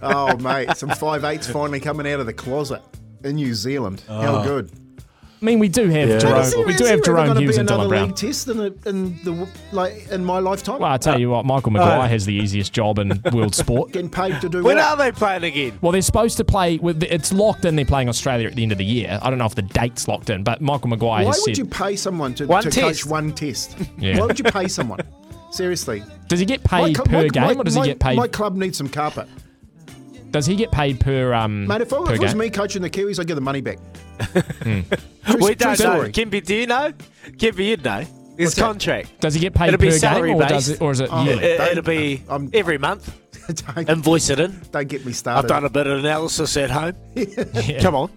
Oh 0.02 0.36
mate, 0.38 0.76
some 0.76 0.90
five 0.90 1.24
eights 1.24 1.46
finally 1.48 1.80
coming 1.80 2.10
out 2.10 2.20
of 2.20 2.26
the 2.26 2.32
closet 2.32 2.80
in 3.24 3.36
New 3.36 3.54
Zealand. 3.54 4.02
Oh. 4.08 4.20
How 4.20 4.42
good. 4.42 4.70
I 5.40 5.44
mean, 5.46 5.58
we 5.58 5.68
do 5.68 5.88
have 5.88 6.08
Is 6.10 6.22
Jerome. 6.22 6.66
we 6.66 6.74
do 6.76 6.84
have 6.84 6.92
ever 6.94 7.02
Jerome 7.02 7.26
gonna 7.28 7.40
Hughes 7.40 7.56
and 7.56 7.70
another 7.70 7.84
Dylan 7.86 7.88
Brown. 7.88 8.06
league 8.08 8.16
test 8.16 8.48
in 8.48 8.56
the, 8.58 8.74
in 8.84 9.16
the 9.24 9.48
like 9.72 10.08
in 10.10 10.22
my 10.22 10.38
lifetime. 10.38 10.80
Well, 10.80 10.92
I 10.92 10.98
tell 10.98 11.18
you 11.18 11.30
what, 11.30 11.46
Michael 11.46 11.70
Maguire 11.72 12.08
has 12.08 12.26
the 12.26 12.34
easiest 12.34 12.74
job 12.74 12.98
in 12.98 13.22
world 13.32 13.54
sport. 13.54 13.92
Getting 13.92 14.10
paid 14.10 14.38
to 14.42 14.50
do 14.50 14.62
When 14.62 14.76
what? 14.76 14.84
are 14.84 14.96
they 14.98 15.12
playing 15.12 15.44
again? 15.44 15.78
Well, 15.80 15.92
they're 15.92 16.02
supposed 16.02 16.36
to 16.36 16.44
play. 16.44 16.76
With 16.76 17.02
it's 17.04 17.32
locked 17.32 17.64
in. 17.64 17.74
They're 17.76 17.86
playing 17.86 18.10
Australia 18.10 18.48
at 18.48 18.54
the 18.54 18.62
end 18.62 18.72
of 18.72 18.78
the 18.78 18.84
year. 18.84 19.18
I 19.22 19.30
don't 19.30 19.38
know 19.38 19.46
if 19.46 19.54
the 19.54 19.62
date's 19.62 20.06
locked 20.08 20.28
in, 20.28 20.44
but 20.44 20.60
Michael 20.60 20.88
Maguire 20.88 21.24
Why 21.24 21.30
has 21.30 21.36
would 21.46 21.56
said. 21.56 21.58
you 21.58 21.64
pay 21.64 21.96
someone 21.96 22.34
to, 22.34 22.46
One 22.46 22.62
to 22.62 22.70
coach 22.70 23.06
one 23.06 23.32
test? 23.32 23.76
Yeah. 23.98 24.18
Why 24.20 24.26
would 24.26 24.38
you 24.38 24.44
pay 24.44 24.68
someone? 24.68 25.00
Seriously. 25.52 26.02
does 26.28 26.38
he 26.38 26.44
get 26.46 26.62
paid 26.64 26.96
cl- 26.96 27.06
per 27.06 27.28
game, 27.28 27.42
my- 27.42 27.54
or 27.54 27.64
does 27.64 27.76
my- 27.76 27.82
he 27.82 27.88
get 27.92 27.98
paid? 27.98 28.16
My 28.16 28.28
club 28.28 28.56
needs 28.56 28.76
some 28.78 28.88
carpet. 28.88 29.26
Does 30.30 30.46
he 30.46 30.54
get 30.56 30.70
paid 30.70 31.00
per 31.00 31.32
um 31.34 31.66
Mate, 31.66 31.80
if, 31.82 31.92
I, 31.92 31.96
per 31.98 32.02
if 32.14 32.16
it 32.16 32.22
was 32.22 32.30
game? 32.32 32.38
me 32.38 32.50
coaching 32.50 32.82
the 32.82 32.90
Kiwis, 32.90 33.18
I'd 33.18 33.26
get 33.26 33.34
the 33.34 33.40
money 33.40 33.60
back. 33.60 33.78
True- 34.32 34.84
We 35.26 35.38
true 35.38 35.54
don't 35.54 35.68
know. 35.70 35.74
story. 35.74 36.12
Kempy, 36.12 36.44
do 36.44 36.54
you 36.54 36.66
know? 36.66 36.92
Kempy, 37.32 37.66
you'd 37.68 37.84
know. 37.84 37.98
His 38.00 38.08
What's 38.46 38.54
that? 38.54 38.62
contract. 38.62 39.20
Does 39.20 39.34
he 39.34 39.40
get 39.40 39.54
paid 39.54 39.68
It'll 39.68 39.78
be 39.78 39.90
per 39.90 39.98
game, 39.98 40.34
or 40.36 40.46
does 40.46 40.68
it, 40.70 40.80
or 40.80 40.92
is 40.92 41.00
it 41.00 41.08
Oh, 41.12 41.24
yearly? 41.24 41.42
it 41.44 41.74
will 41.76 41.82
be 41.82 42.22
I'm- 42.28 42.50
every 42.54 42.78
month. 42.78 43.14
don't, 43.74 43.88
Invoice 43.88 44.30
it 44.30 44.40
in. 44.40 44.60
don't 44.72 44.88
get 44.88 45.04
me 45.06 45.12
started. 45.12 45.40
I've 45.44 45.48
done 45.48 45.64
a 45.64 45.70
bit 45.70 45.86
of 45.86 45.98
analysis 45.98 46.56
at 46.56 46.70
home. 46.70 46.94
Come 47.80 47.94
on. 47.94 48.10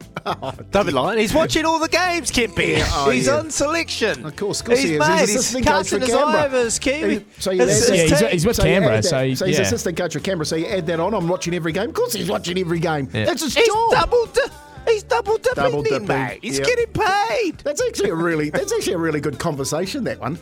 Don't 0.72 0.86
be 0.86 0.91
lying. 0.91 1.19
He's 1.19 1.34
watching 1.34 1.65
all 1.65 1.80
the 1.80 1.89
games, 1.89 2.32
Kempy. 2.32 2.82
oh, 2.93 3.10
he's 3.10 3.28
yeah. 3.28 3.38
on 3.39 3.50
selection. 3.52 4.26
Of 4.26 4.36
course, 4.36 4.62
of 4.62 4.67
course 4.67 4.80
he's 4.80 4.89
he 4.89 4.96
is. 4.96 5.00
made. 5.00 5.19
He's 5.19 5.36
assistant 5.36 5.65
coach 5.65 5.89
for 5.89 6.00
his 6.00 6.10
Canberra. 6.10 6.50
his 6.63 6.80
Kiwi. 6.80 7.26
So 7.39 7.52
you 7.52 7.62
his- 7.65 7.89
Yeah, 7.89 7.96
he's- 8.06 8.32
he's 8.32 8.46
with 8.46 8.56
So 8.56 8.63
Canberra, 8.63 9.04
so 9.04 9.26
he- 9.26 9.36
so 9.36 9.46
he's 9.46 9.58
yeah. 9.58 9.63
assistant 9.63 9.98
coach 9.98 10.15
of 10.15 10.24
Canberra. 10.24 10.46
So 10.46 10.56
you 10.56 10.67
add 10.67 10.86
that 10.88 11.00
on. 11.00 11.13
I'm 11.13 11.28
watching 11.28 11.54
every 11.54 11.72
game. 11.74 11.89
Of 11.89 11.96
course, 11.96 12.13
he's 12.13 12.30
watching 12.30 12.58
every 12.58 12.80
game. 12.80 13.10
Yeah. 13.13 13.26
That's 13.26 13.43
his 13.43 13.54
He's 13.56 13.67
job. 13.67 13.91
double. 13.91 14.26
Di- 14.28 14.91
he's 14.91 15.04
double 15.04 15.38
dipping, 15.38 15.56
Double 15.63 15.84
then, 15.84 16.06
mate. 16.08 16.39
He's 16.41 16.60
yep. 16.60 16.67
getting 16.67 16.88
paid. 16.93 17.58
That's 17.63 17.82
actually 17.82 18.10
a 18.10 18.15
really 18.15 18.50
that's 18.50 18.72
actually 18.74 18.93
a 18.93 18.98
really 18.98 19.19
good 19.19 19.39
conversation. 19.39 20.04
That 20.06 20.19
one. 20.19 20.39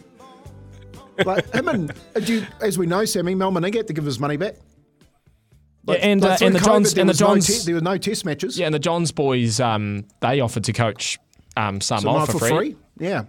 Like 1.25 1.54
him 1.54 1.67
and 1.67 1.91
uh, 2.15 2.19
do 2.19 2.36
you, 2.36 2.47
as 2.62 2.77
we 2.80 2.86
know, 2.88 3.06
Sammy 3.06 3.36
Mal 3.36 3.51
Meninga 3.51 3.75
had 3.77 3.88
to 3.88 3.93
give 3.93 4.06
his 4.06 4.19
money 4.19 4.38
back. 4.38 4.56
Yeah, 5.87 5.95
and 5.95 6.23
uh, 6.23 6.37
and 6.41 6.53
the 6.55 6.59
COVID, 6.59 6.63
Johns 6.65 6.93
and 6.97 7.09
the 7.09 7.11
was 7.11 7.21
no 7.21 7.27
Johns 7.27 7.47
te- 7.47 7.65
there 7.65 7.75
were 7.75 7.81
no 7.81 7.97
test 7.97 8.23
matches. 8.25 8.57
yeah, 8.59 8.65
and 8.67 8.75
the 8.75 8.79
Johns 8.79 9.11
boys 9.11 9.59
um 9.59 10.05
they 10.19 10.39
offered 10.39 10.63
to 10.65 10.73
coach 10.73 11.17
um 11.57 11.81
some 11.81 12.01
so 12.01 12.09
off 12.09 12.27
for 12.31 12.39
for 12.39 12.47
free. 12.49 12.75
Yeah. 12.99 13.23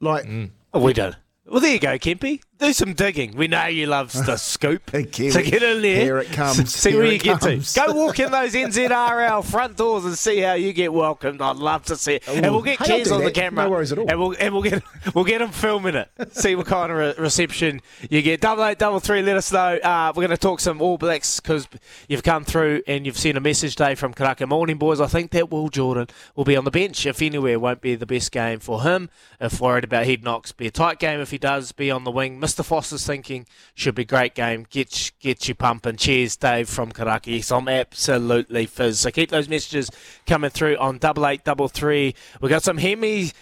Like 0.00 0.24
Mm. 0.26 0.50
Oh, 0.74 0.80
we 0.80 0.92
don't. 0.92 1.14
Well, 1.46 1.60
there 1.60 1.72
you 1.72 1.78
go, 1.80 1.98
Kempy. 1.98 2.40
Do 2.62 2.72
some 2.72 2.94
digging. 2.94 3.36
We 3.36 3.48
know 3.48 3.66
you 3.66 3.86
love 3.86 4.12
the 4.26 4.36
scoop. 4.36 4.90
Kiwi, 4.92 5.30
so 5.30 5.42
get 5.42 5.62
in 5.62 5.82
there. 5.82 6.00
here 6.02 6.18
it 6.18 6.32
comes, 6.32 6.74
See 6.74 6.90
here 6.90 7.00
where 7.00 7.12
you 7.12 7.18
get 7.18 7.40
comes. 7.40 7.72
to. 7.74 7.80
Go 7.86 7.92
walk 7.94 8.18
in 8.20 8.30
those 8.30 8.54
NZRL 8.54 9.44
front 9.44 9.76
doors 9.76 10.04
and 10.04 10.16
see 10.16 10.40
how 10.40 10.54
you 10.54 10.72
get 10.72 10.92
welcomed. 10.92 11.40
I'd 11.42 11.56
love 11.56 11.84
to 11.86 11.96
see 11.96 12.14
it. 12.14 12.28
and 12.28 12.52
we'll 12.52 12.62
get 12.62 12.78
Kez 12.78 13.12
on 13.12 13.22
the 13.24 13.30
camera. 13.30 13.64
No 13.64 13.70
worries 13.70 13.92
at 13.92 13.98
all. 13.98 14.08
And 14.08 14.18
we'll 14.18 14.34
and 14.38 14.52
we'll 14.54 14.62
get 14.62 14.82
we'll 15.14 15.24
get 15.24 15.40
him 15.42 15.50
filming 15.50 15.94
it. 15.94 16.08
See 16.32 16.54
what 16.54 16.66
kind 16.66 16.90
of 16.92 16.98
re- 16.98 17.14
reception 17.18 17.80
you 18.10 18.22
get. 18.22 18.40
Double 18.40 18.64
eight, 18.64 18.78
double 18.78 19.00
three. 19.00 19.22
Let 19.22 19.36
us 19.36 19.52
know. 19.52 19.76
Uh, 19.76 20.12
we're 20.14 20.20
going 20.22 20.30
to 20.30 20.36
talk 20.36 20.60
some 20.60 20.80
All 20.80 20.98
Blacks 20.98 21.40
because 21.40 21.68
you've 22.08 22.22
come 22.22 22.44
through 22.44 22.82
and 22.86 23.06
you've 23.06 23.18
sent 23.18 23.36
a 23.36 23.40
message 23.40 23.76
today 23.76 23.94
from 23.94 24.14
Karaka 24.14 24.48
Morning 24.48 24.78
boys. 24.78 25.00
I 25.00 25.06
think 25.06 25.30
that 25.32 25.50
Will 25.50 25.68
Jordan 25.68 26.08
will 26.36 26.44
be 26.44 26.56
on 26.56 26.64
the 26.64 26.70
bench 26.70 27.06
if 27.06 27.20
anywhere. 27.22 27.58
Won't 27.58 27.80
be 27.80 27.94
the 27.94 28.06
best 28.06 28.30
game 28.32 28.58
for 28.60 28.82
him. 28.82 29.10
If 29.40 29.60
worried 29.60 29.84
about 29.84 30.06
head 30.06 30.22
knocks, 30.22 30.52
be 30.52 30.66
a 30.66 30.70
tight 30.70 30.98
game 30.98 31.20
if 31.20 31.30
he 31.30 31.38
does 31.38 31.72
be 31.72 31.90
on 31.90 32.04
the 32.04 32.10
wing. 32.10 32.40
Mr. 32.40 32.51
Foster's 32.62 33.06
thinking 33.06 33.46
should 33.74 33.94
be 33.94 34.02
a 34.02 34.04
great 34.04 34.34
game. 34.34 34.66
Get 34.68 35.12
get 35.20 35.48
you 35.48 35.54
pumping. 35.54 35.96
Cheers, 35.96 36.36
Dave 36.36 36.68
from 36.68 36.92
Karaka. 36.92 37.34
Yes, 37.34 37.50
I'm 37.50 37.68
absolutely 37.68 38.66
fizz. 38.66 39.00
So 39.00 39.10
keep 39.10 39.30
those 39.30 39.48
messages 39.48 39.90
coming 40.26 40.50
through 40.50 40.76
on 40.76 40.98
double 40.98 41.26
eight 41.26 41.44
double 41.44 41.68
three. 41.68 42.14
We 42.40 42.48
got 42.50 42.62
some 42.62 42.76
Hemis. 42.78 43.32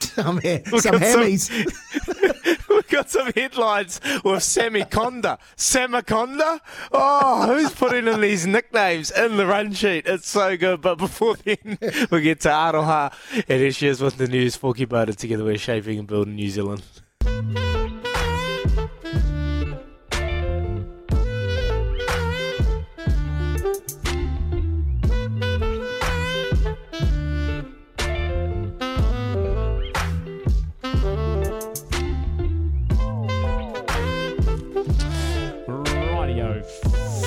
Some, 0.00 0.36
We've 0.44 0.80
some 0.80 0.98
got 0.98 1.02
some- 1.38 1.64
We've 2.68 2.88
got 2.88 3.08
some 3.10 3.32
headlines 3.34 4.00
with 4.22 4.42
Sammy 4.42 4.82
Conda. 4.82 5.38
Samaconda? 5.56 6.60
Oh, 6.92 7.46
who's 7.54 7.72
putting 7.72 8.06
in 8.06 8.20
these 8.20 8.46
nicknames 8.46 9.10
in 9.10 9.36
the 9.38 9.46
run 9.46 9.72
sheet? 9.72 10.06
It's 10.06 10.28
so 10.28 10.56
good. 10.56 10.82
But 10.82 10.96
before 10.98 11.36
then, 11.44 11.78
we 12.10 12.20
get 12.20 12.40
to 12.42 12.48
Aroha 12.48 13.12
and 13.34 13.60
here 13.60 13.72
she 13.72 13.88
is 13.88 14.00
with 14.00 14.18
the 14.18 14.26
news. 14.26 14.56
Forky 14.56 14.84
Butter 14.84 15.14
together. 15.14 15.44
We're 15.44 15.56
shaping 15.58 15.98
and 15.98 16.06
building 16.06 16.34
New 16.36 16.50
Zealand. 16.50 16.82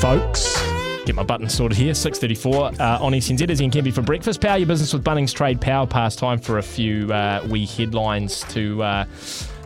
Folks. 0.02 0.58
Get 1.06 1.16
my 1.16 1.24
button 1.24 1.50
sorted 1.50 1.78
here. 1.78 1.92
6.34 1.92 2.80
uh, 2.80 3.04
on 3.04 3.12
SENZ 3.12 3.50
as 3.50 3.62
Ian 3.62 3.70
Kemby 3.70 3.94
for 3.94 4.02
breakfast. 4.02 4.40
Power 4.40 4.58
your 4.58 4.66
business 4.66 4.94
with 4.94 5.04
Bunnings 5.04 5.34
Trade 5.34 5.60
Power 5.60 5.86
Pass. 5.86 6.16
Time 6.16 6.40
for 6.40 6.58
a 6.58 6.64
few 6.64 7.12
uh, 7.12 7.46
wee 7.50 7.66
headlines 7.66 8.46
to 8.50 8.82
uh, 8.82 9.06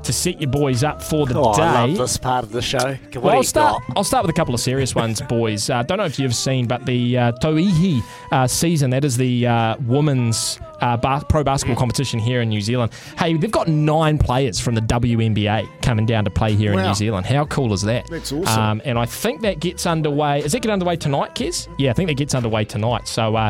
to 0.03 0.13
set 0.13 0.41
your 0.41 0.49
boys 0.51 0.83
up 0.83 1.01
for 1.01 1.25
the 1.25 1.37
Oh, 1.39 1.53
day. 1.55 1.63
I 1.63 1.85
love 1.85 1.97
this 1.97 2.17
part 2.17 2.43
of 2.43 2.51
the 2.51 2.61
show. 2.61 2.77
What 3.13 3.23
Well, 3.23 3.35
I'll 3.35 3.43
start. 3.43 3.81
got? 3.87 3.97
I'll 3.97 4.03
start 4.03 4.23
with 4.25 4.29
a 4.31 4.37
couple 4.37 4.53
of 4.53 4.59
serious 4.59 4.93
ones, 5.03 5.21
boys. 5.21 5.69
Uh, 5.69 5.83
don't 5.83 5.97
know 5.97 6.05
if 6.05 6.19
you've 6.19 6.35
seen, 6.35 6.67
but 6.67 6.85
the 6.85 7.17
uh, 7.17 7.31
Tauihi 7.33 8.01
uh, 8.31 8.47
season, 8.47 8.89
that 8.91 9.03
is 9.05 9.17
the 9.17 9.47
uh, 9.47 9.75
women's 9.85 10.59
uh, 10.81 10.97
ba- 10.97 11.23
pro 11.29 11.43
basketball 11.43 11.77
competition 11.77 12.19
here 12.19 12.41
in 12.41 12.49
New 12.49 12.59
Zealand. 12.61 12.91
Hey, 13.17 13.35
they've 13.37 13.49
got 13.51 13.67
nine 13.69 14.17
players 14.17 14.59
from 14.59 14.75
the 14.75 14.81
WNBA 14.81 15.67
coming 15.81 16.05
down 16.05 16.25
to 16.25 16.29
play 16.29 16.53
here 16.55 16.73
in 16.73 16.85
New 16.85 16.93
Zealand. 16.93 17.25
How 17.25 17.45
cool 17.45 17.71
is 17.73 17.81
that? 17.83 18.07
That's 18.09 18.31
awesome. 18.31 18.61
Um, 18.61 18.81
and 18.83 18.99
I 18.99 19.05
think 19.05 19.41
that 19.41 19.59
gets 19.59 19.85
underway. 19.85 20.39
Is 20.39 20.53
it 20.53 20.61
get 20.61 20.71
underway 20.71 20.95
tonight, 20.97 21.35
Kez? 21.35 21.67
Yeah, 21.77 21.91
I 21.91 21.93
think 21.93 22.09
that 22.09 22.15
gets 22.17 22.35
underway 22.35 22.65
tonight. 22.65 23.07
So. 23.07 23.49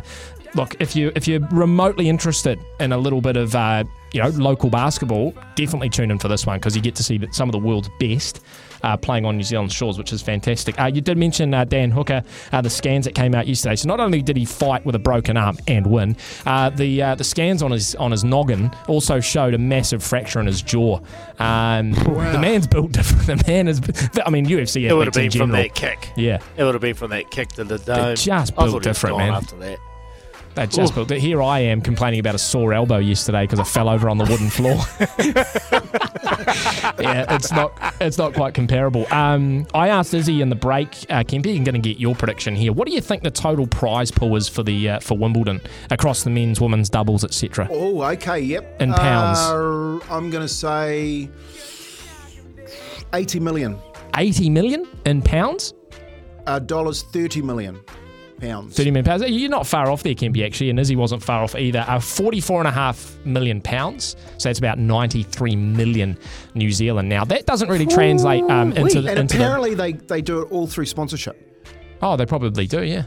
Look, 0.55 0.75
if 0.79 0.95
you 0.95 1.11
if 1.15 1.27
you're 1.27 1.39
remotely 1.51 2.09
interested 2.09 2.59
in 2.79 2.91
a 2.91 2.97
little 2.97 3.21
bit 3.21 3.37
of 3.37 3.55
uh, 3.55 3.83
you 4.13 4.21
know 4.21 4.29
local 4.29 4.69
basketball, 4.69 5.33
definitely 5.55 5.89
tune 5.89 6.11
in 6.11 6.19
for 6.19 6.27
this 6.27 6.45
one 6.45 6.59
because 6.59 6.75
you 6.75 6.81
get 6.81 6.93
to 6.95 7.03
see 7.03 7.19
some 7.31 7.49
of 7.49 7.53
the 7.53 7.59
world's 7.59 7.89
best 7.99 8.41
uh, 8.83 8.95
playing 8.95 9.25
on 9.25 9.35
New 9.35 9.43
Zealand 9.43 9.71
shores, 9.71 9.97
which 9.97 10.13
is 10.13 10.21
fantastic. 10.21 10.79
Uh, 10.79 10.85
you 10.93 11.01
did 11.01 11.17
mention 11.17 11.55
uh, 11.55 11.63
Dan 11.63 11.89
Hooker, 11.89 12.21
uh, 12.51 12.61
the 12.61 12.69
scans 12.69 13.05
that 13.05 13.15
came 13.15 13.33
out 13.33 13.47
yesterday. 13.47 13.75
So 13.75 13.87
not 13.87 13.99
only 13.99 14.21
did 14.21 14.37
he 14.37 14.45
fight 14.45 14.85
with 14.85 14.93
a 14.93 14.99
broken 14.99 15.37
arm 15.37 15.57
and 15.67 15.87
win, 15.87 16.15
uh, 16.45 16.69
the 16.69 17.01
uh, 17.01 17.15
the 17.15 17.23
scans 17.23 17.63
on 17.63 17.71
his 17.71 17.95
on 17.95 18.11
his 18.11 18.23
noggin 18.23 18.69
also 18.87 19.19
showed 19.19 19.55
a 19.55 19.57
massive 19.57 20.03
fracture 20.03 20.39
in 20.39 20.45
his 20.45 20.61
jaw. 20.61 20.99
Um, 21.39 21.93
The 21.93 22.37
man's 22.39 22.67
built 22.67 22.91
different. 22.91 23.25
The 23.25 23.43
man 23.51 23.67
is. 23.67 23.81
I 24.23 24.29
mean, 24.29 24.45
UFC. 24.45 24.87
It 24.87 24.93
would 24.93 25.07
have 25.07 25.15
been 25.15 25.31
from 25.31 25.49
that 25.51 25.73
kick. 25.73 26.09
Yeah. 26.15 26.39
It 26.57 26.63
would 26.63 26.75
have 26.75 26.81
been 26.81 26.93
from 26.95 27.09
that 27.09 27.31
kick 27.31 27.49
to 27.53 27.63
the 27.63 27.79
dome. 27.79 28.15
just 28.15 28.55
built 28.55 28.55
thought 28.55 28.67
he 28.67 28.73
was 28.75 28.83
different, 28.83 29.17
man. 29.17 29.33
After 29.33 29.55
that. 29.57 29.79
They 30.55 30.67
just 30.67 30.93
built 30.93 31.09
it. 31.09 31.19
Here 31.19 31.41
I 31.41 31.59
am 31.59 31.81
complaining 31.81 32.19
about 32.19 32.35
a 32.35 32.39
sore 32.39 32.73
elbow 32.73 32.97
yesterday 32.97 33.43
because 33.43 33.59
I 33.59 33.63
fell 33.63 33.89
over 33.89 34.07
on 34.07 34.19
the 34.19 34.25
wooden 34.25 34.49
floor. 34.49 34.73
yeah, 36.99 37.35
it's 37.35 37.51
not 37.51 37.73
it's 37.99 38.19
not 38.19 38.33
quite 38.33 38.53
comparable. 38.53 39.11
Um, 39.11 39.65
I 39.73 39.89
asked 39.89 40.13
Izzy 40.13 40.41
in 40.41 40.49
the 40.49 40.55
break, 40.55 40.89
uh, 41.09 41.23
Kempy, 41.23 41.57
I'm 41.57 41.63
going 41.63 41.73
to 41.73 41.79
get 41.79 41.99
your 41.99 42.13
prediction 42.13 42.55
here. 42.55 42.71
What 42.71 42.87
do 42.87 42.93
you 42.93 43.01
think 43.01 43.23
the 43.23 43.31
total 43.31 43.65
prize 43.65 44.11
pool 44.11 44.35
is 44.35 44.47
for 44.47 44.61
the 44.61 44.89
uh, 44.89 44.99
for 44.99 45.17
Wimbledon 45.17 45.59
across 45.89 46.23
the 46.23 46.29
men's, 46.29 46.61
women's 46.61 46.89
doubles, 46.89 47.23
etc.? 47.23 47.67
Oh, 47.71 48.03
okay, 48.03 48.39
yep. 48.39 48.79
In 48.79 48.93
pounds. 48.93 49.39
Uh, 49.39 49.99
I'm 50.13 50.29
going 50.29 50.43
to 50.43 50.47
say 50.47 51.29
80 53.13 53.39
million. 53.39 53.79
80 54.15 54.51
million 54.51 54.87
in 55.05 55.23
pounds. 55.23 55.73
Uh, 56.45 56.59
dollars 56.59 57.03
30 57.03 57.41
million 57.41 57.79
pounds. 58.47 58.75
30 58.75 58.91
million 58.91 59.05
pounds. 59.05 59.23
You're 59.27 59.49
not 59.49 59.65
far 59.67 59.89
off 59.89 60.03
there, 60.03 60.13
Kempy, 60.13 60.45
actually, 60.45 60.69
and 60.69 60.79
Izzy 60.79 60.95
wasn't 60.95 61.23
far 61.23 61.43
off 61.43 61.55
either. 61.55 61.79
Uh, 61.79 61.97
44.5 61.97 63.25
million 63.25 63.61
pounds. 63.61 64.15
So 64.37 64.49
that's 64.49 64.59
about 64.59 64.77
93 64.77 65.55
million 65.55 66.17
New 66.53 66.71
Zealand. 66.71 67.09
Now, 67.09 67.25
that 67.25 67.45
doesn't 67.45 67.69
really 67.69 67.87
translate 67.87 68.43
um, 68.49 68.73
into, 68.73 69.01
the, 69.01 69.09
and 69.09 69.19
into 69.19 69.37
the. 69.37 69.43
apparently 69.43 69.73
they, 69.75 69.93
they 69.93 70.21
do 70.21 70.41
it 70.41 70.51
all 70.51 70.67
through 70.67 70.85
sponsorship, 70.85 71.49
Oh, 72.01 72.17
they 72.17 72.25
probably 72.25 72.67
do, 72.67 72.83
yeah. 72.83 73.05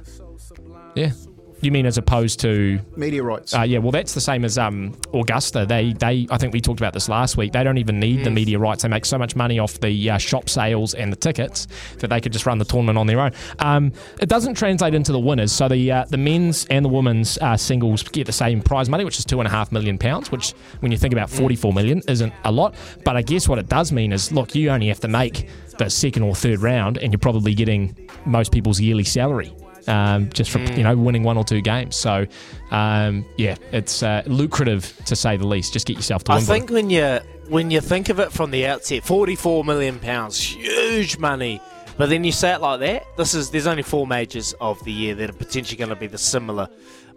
Yeah. 0.95 1.13
You 1.61 1.73
mean 1.73 1.87
as 1.87 1.97
opposed 1.97 2.41
to 2.41 2.79
media 2.97 3.23
rights. 3.23 3.55
uh, 3.55 3.63
yeah, 3.63 3.79
well 3.79 3.91
that's 3.91 4.13
the 4.15 4.21
same 4.21 4.45
as 4.45 4.59
um, 4.59 4.95
Augusta. 5.15 5.65
They 5.67 5.95
they 5.95 6.27
I 6.31 6.39
think 6.39 6.53
we 6.53 6.61
talked 6.61 6.81
about 6.81 6.93
this 6.93 7.09
last 7.09 7.37
week. 7.37 7.53
They 7.53 7.65
don't 7.65 7.79
even 7.79 7.99
need 7.99 8.25
the 8.25 8.31
media 8.31 8.59
rights. 8.59 8.83
They 8.83 8.89
make 8.89 9.05
so 9.05 9.19
much 9.19 9.35
money 9.35 9.59
off 9.59 9.81
the 9.81 10.11
uh, 10.11 10.19
shop 10.19 10.49
sales 10.49 10.95
and 10.95 11.11
the 11.11 11.17
tickets 11.17 11.67
that 11.99 12.09
they 12.09 12.21
could 12.21 12.33
just 12.33 12.47
run 12.47 12.59
the 12.59 12.65
tournament 12.65 12.99
on 12.99 13.07
their 13.07 13.21
own. 13.21 13.33
Um, 13.59 13.93
it 14.21 14.29
doesn't 14.29 14.55
translate 14.55 14.95
into 14.95 15.13
the 15.13 15.19
winners. 15.19 15.53
So 15.53 15.69
the 15.69 15.91
uh, 15.91 16.05
the 16.05 16.19
men's 16.19 16.67
and 16.67 16.85
the 16.85 16.91
women's 16.91 17.39
uh, 17.39 17.57
singles 17.57 18.03
get 18.03 18.27
the 18.27 18.33
same 18.33 18.61
prize 18.61 18.89
money, 18.89 19.05
which 19.05 19.19
is 19.19 19.25
two 19.25 19.41
and 19.41 19.49
a 19.49 19.51
half 19.51 19.73
million 19.73 19.99
pounds. 19.99 20.31
Which 20.31 20.53
when 20.81 20.93
you 20.93 20.99
think 20.99 21.13
about 21.13 21.31
forty 21.31 21.57
four 21.57 21.73
million 21.73 22.03
isn't 22.07 22.33
a 22.45 22.53
lot. 22.53 22.75
But 23.05 23.17
I 23.17 23.23
guess 23.23 23.49
what 23.49 23.59
it 23.59 23.69
does 23.69 23.93
mean 23.93 24.13
is 24.13 24.31
look, 24.31 24.55
you 24.55 24.71
only 24.71 24.89
have 24.89 25.01
to 25.01 25.09
make 25.09 25.49
the 25.79 25.89
second 25.89 26.23
or 26.23 26.35
third 26.35 26.61
round, 26.61 26.99
and 26.99 27.13
you're 27.13 27.19
probably 27.19 27.55
getting 27.55 28.09
most 28.25 28.53
people's 28.53 28.81
yearly 28.81 29.05
salary 29.05 29.55
um, 29.89 30.31
just 30.31 30.51
for 30.51 30.59
you 30.59 30.83
know 30.83 30.97
winning 30.97 31.23
one 31.23 31.37
or 31.37 31.45
two 31.45 31.61
games. 31.61 31.97
So 31.97 32.27
um, 32.71 33.25
yeah, 33.37 33.57
it's 33.73 34.03
uh, 34.03 34.23
lucrative 34.27 34.97
to 35.07 35.17
say 35.17 35.37
the 35.37 35.47
least. 35.47 35.73
Just 35.73 35.87
get 35.87 35.97
yourself 35.97 36.25
to 36.25 36.33
I 36.33 36.37
Wimbledon. 36.37 36.61
think 36.61 36.71
when 36.71 36.91
you 36.91 37.21
when 37.49 37.71
you 37.71 37.81
think 37.81 38.09
of 38.09 38.19
it 38.21 38.33
from 38.33 38.51
the 38.51 38.67
outset, 38.67 39.05
forty-four 39.05 39.65
million 39.65 39.99
pounds, 39.99 40.41
huge 40.41 41.19
money. 41.19 41.61
But 41.99 42.11
then 42.11 42.25
you 42.25 42.33
say 42.33 42.53
it 42.53 42.61
like 42.61 42.81
that. 42.81 43.05
This 43.17 43.33
is 43.35 43.51
there's 43.51 43.67
only 43.67 43.83
four 43.83 44.07
majors 44.07 44.53
of 44.61 44.83
the 44.85 44.93
year 44.93 45.15
that 45.15 45.31
are 45.31 45.35
potentially 45.35 45.79
going 45.79 45.89
to 45.89 45.97
be 45.97 46.07
the 46.07 46.19
similar 46.19 46.69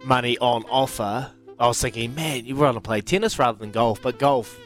money 0.04 0.38
on 0.38 0.64
offer. 0.70 1.30
I 1.58 1.66
was 1.66 1.78
thinking, 1.82 2.14
man, 2.14 2.46
you 2.46 2.56
want 2.56 2.76
to 2.76 2.80
play 2.80 3.02
tennis 3.02 3.38
rather 3.38 3.58
than 3.58 3.70
golf, 3.72 4.00
but 4.00 4.18
golf, 4.18 4.58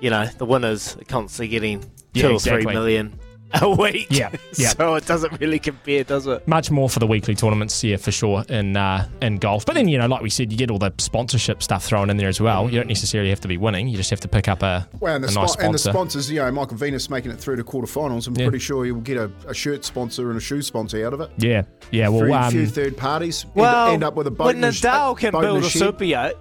you 0.00 0.10
know, 0.10 0.26
the 0.26 0.44
winners 0.44 0.96
are 0.96 1.04
constantly 1.04 1.46
getting 1.46 1.80
two 2.12 2.20
Yeah, 2.20 2.28
or 2.30 2.38
three 2.40 2.64
million 2.66 3.16
a 3.62 3.70
week. 3.70 4.06
Yeah, 4.10 4.30
yeah. 4.56 4.68
so 4.70 4.94
it 4.94 5.06
doesn't 5.06 5.40
really 5.40 5.58
compare, 5.58 6.04
does 6.04 6.26
it? 6.26 6.46
Much 6.48 6.70
more 6.70 6.88
for 6.88 6.98
the 7.00 7.06
weekly 7.06 7.34
tournaments, 7.34 7.82
yeah, 7.84 7.96
for 7.96 8.10
sure, 8.12 8.44
in 8.48 8.76
uh, 8.76 9.08
in 9.20 9.36
golf. 9.36 9.66
But 9.66 9.74
then, 9.74 9.88
you 9.88 9.98
know, 9.98 10.06
like 10.06 10.22
we 10.22 10.30
said, 10.30 10.50
you 10.52 10.58
get 10.58 10.70
all 10.70 10.78
the 10.78 10.92
sponsorship 10.98 11.62
stuff 11.62 11.84
thrown 11.84 12.08
in 12.10 12.16
there 12.16 12.28
as 12.28 12.40
well. 12.40 12.70
You 12.70 12.78
don't 12.78 12.88
necessarily 12.88 13.30
have 13.30 13.40
to 13.40 13.48
be 13.48 13.56
winning; 13.56 13.88
you 13.88 13.96
just 13.96 14.10
have 14.10 14.20
to 14.20 14.28
pick 14.28 14.48
up 14.48 14.62
a, 14.62 14.88
well, 15.00 15.16
and 15.16 15.24
a 15.24 15.28
the, 15.28 15.34
nice 15.34 15.56
spo- 15.56 15.64
and 15.64 15.74
the 15.74 15.78
sponsors, 15.78 16.30
you 16.30 16.38
know, 16.40 16.50
Michael 16.50 16.76
Venus 16.76 17.10
making 17.10 17.30
it 17.30 17.38
through 17.38 17.56
to 17.56 17.64
quarterfinals. 17.64 18.26
I'm 18.26 18.34
Yeah. 18.36 18.46
pretty 18.46 18.58
sure 18.60 18.84
he 18.84 18.92
will 18.92 19.00
get 19.00 19.16
a, 19.16 19.30
a 19.46 19.54
shirt 19.54 19.84
sponsor 19.84 20.28
and 20.30 20.38
a 20.38 20.40
shoe 20.40 20.62
sponsor 20.62 21.06
out 21.06 21.12
of 21.12 21.20
it. 21.20 21.30
yeah, 21.38 21.62
yeah. 21.90 22.08
Well, 22.08 22.20
Three, 22.20 22.32
um, 22.32 22.50
few 22.52 22.66
third 22.66 22.96
parties. 22.96 23.44
Well, 23.54 23.92
end, 23.92 24.04
up 24.04 24.14
with 24.14 24.26
a 24.26 24.30
boat 24.30 24.46
when 24.46 24.56
in 24.58 24.64
a 24.64 24.72
sh- 24.72 24.82
Nadal 24.82 25.16
can 25.18 25.32
boat 25.32 25.42
build 25.42 25.64
a 25.64 25.68
shed. 25.68 25.78
super 25.78 26.04
yacht, 26.04 26.34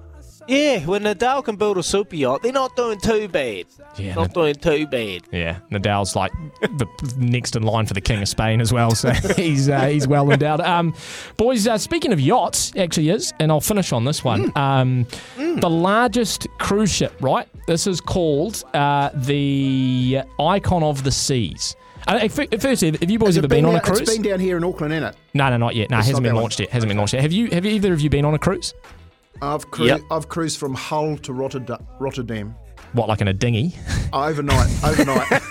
yeah, 0.47 0.79
when 0.85 1.03
Nadal 1.03 1.43
can 1.43 1.55
build 1.55 1.77
a 1.77 1.83
super 1.83 2.15
yacht, 2.15 2.41
they're 2.41 2.51
not 2.51 2.75
doing 2.75 2.99
too 2.99 3.27
bad. 3.27 3.65
Yeah, 3.97 4.15
not 4.15 4.27
Nad- 4.27 4.33
doing 4.33 4.55
too 4.55 4.87
bad. 4.87 5.21
Yeah, 5.31 5.59
Nadal's 5.71 6.15
like 6.15 6.31
the 6.61 6.87
next 7.17 7.55
in 7.55 7.63
line 7.63 7.85
for 7.85 7.93
the 7.93 8.01
King 8.01 8.21
of 8.21 8.27
Spain 8.27 8.59
as 8.61 8.71
well, 8.73 8.91
so 8.91 9.11
he's 9.35 9.69
uh, 9.69 9.87
he's 9.87 10.07
well 10.07 10.29
endowed. 10.31 10.61
Um, 10.61 10.93
boys, 11.37 11.67
uh, 11.67 11.77
speaking 11.77 12.11
of 12.13 12.19
yachts, 12.19 12.71
actually 12.77 13.09
is, 13.09 13.33
and 13.39 13.51
I'll 13.51 13.61
finish 13.61 13.91
on 13.91 14.05
this 14.05 14.23
one. 14.23 14.51
Um, 14.57 15.05
The 15.37 15.69
largest 15.69 16.47
cruise 16.59 16.91
ship, 16.91 17.13
right? 17.21 17.47
This 17.67 17.85
is 17.87 17.99
called 18.01 18.63
uh, 18.73 19.09
the 19.13 20.21
Icon 20.39 20.83
of 20.83 21.03
the 21.03 21.11
Seas. 21.11 21.75
Uh, 22.07 22.19
f- 22.23 22.59
firstly, 22.59 22.91
have 22.99 23.11
you 23.11 23.19
boys 23.19 23.37
ever 23.37 23.45
it 23.45 23.49
been, 23.49 23.63
on 23.65 23.75
a 23.75 23.79
cruise? 23.81 23.99
It's 24.01 24.11
been 24.13 24.23
down 24.23 24.39
here 24.39 24.57
in 24.57 24.63
Auckland, 24.63 24.91
innit? 24.93 25.13
no, 25.35 25.49
no, 25.51 25.57
not 25.57 25.75
yet. 25.75 25.89
No, 25.91 25.99
it 25.99 26.05
hasn't 26.05 26.23
been 26.23 26.35
launched 26.35 26.59
one. 26.59 26.63
yet. 26.65 26.73
Hasn't 26.73 26.87
been 26.89 26.97
launched 26.97 27.13
yet. 27.13 27.21
Have 27.21 27.31
you? 27.31 27.49
Have 27.51 27.65
either 27.65 27.93
of 27.93 28.01
you 28.01 28.09
been 28.09 28.25
on 28.25 28.33
a 28.33 28.39
cruise? 28.39 28.73
I've, 29.41 29.69
cru- 29.71 29.85
Yep. 29.87 30.01
I've 30.11 30.29
cruised 30.29 30.59
from 30.59 30.73
Hull 30.73 31.17
to 31.17 31.33
Rotterdam, 31.33 31.85
Rotterdam 31.99 32.55
What, 32.93 33.07
like 33.09 33.21
in 33.21 33.27
a 33.27 33.33
dinghy? 33.33 33.73
overnight. 34.13 34.69
overnight. 34.83 35.27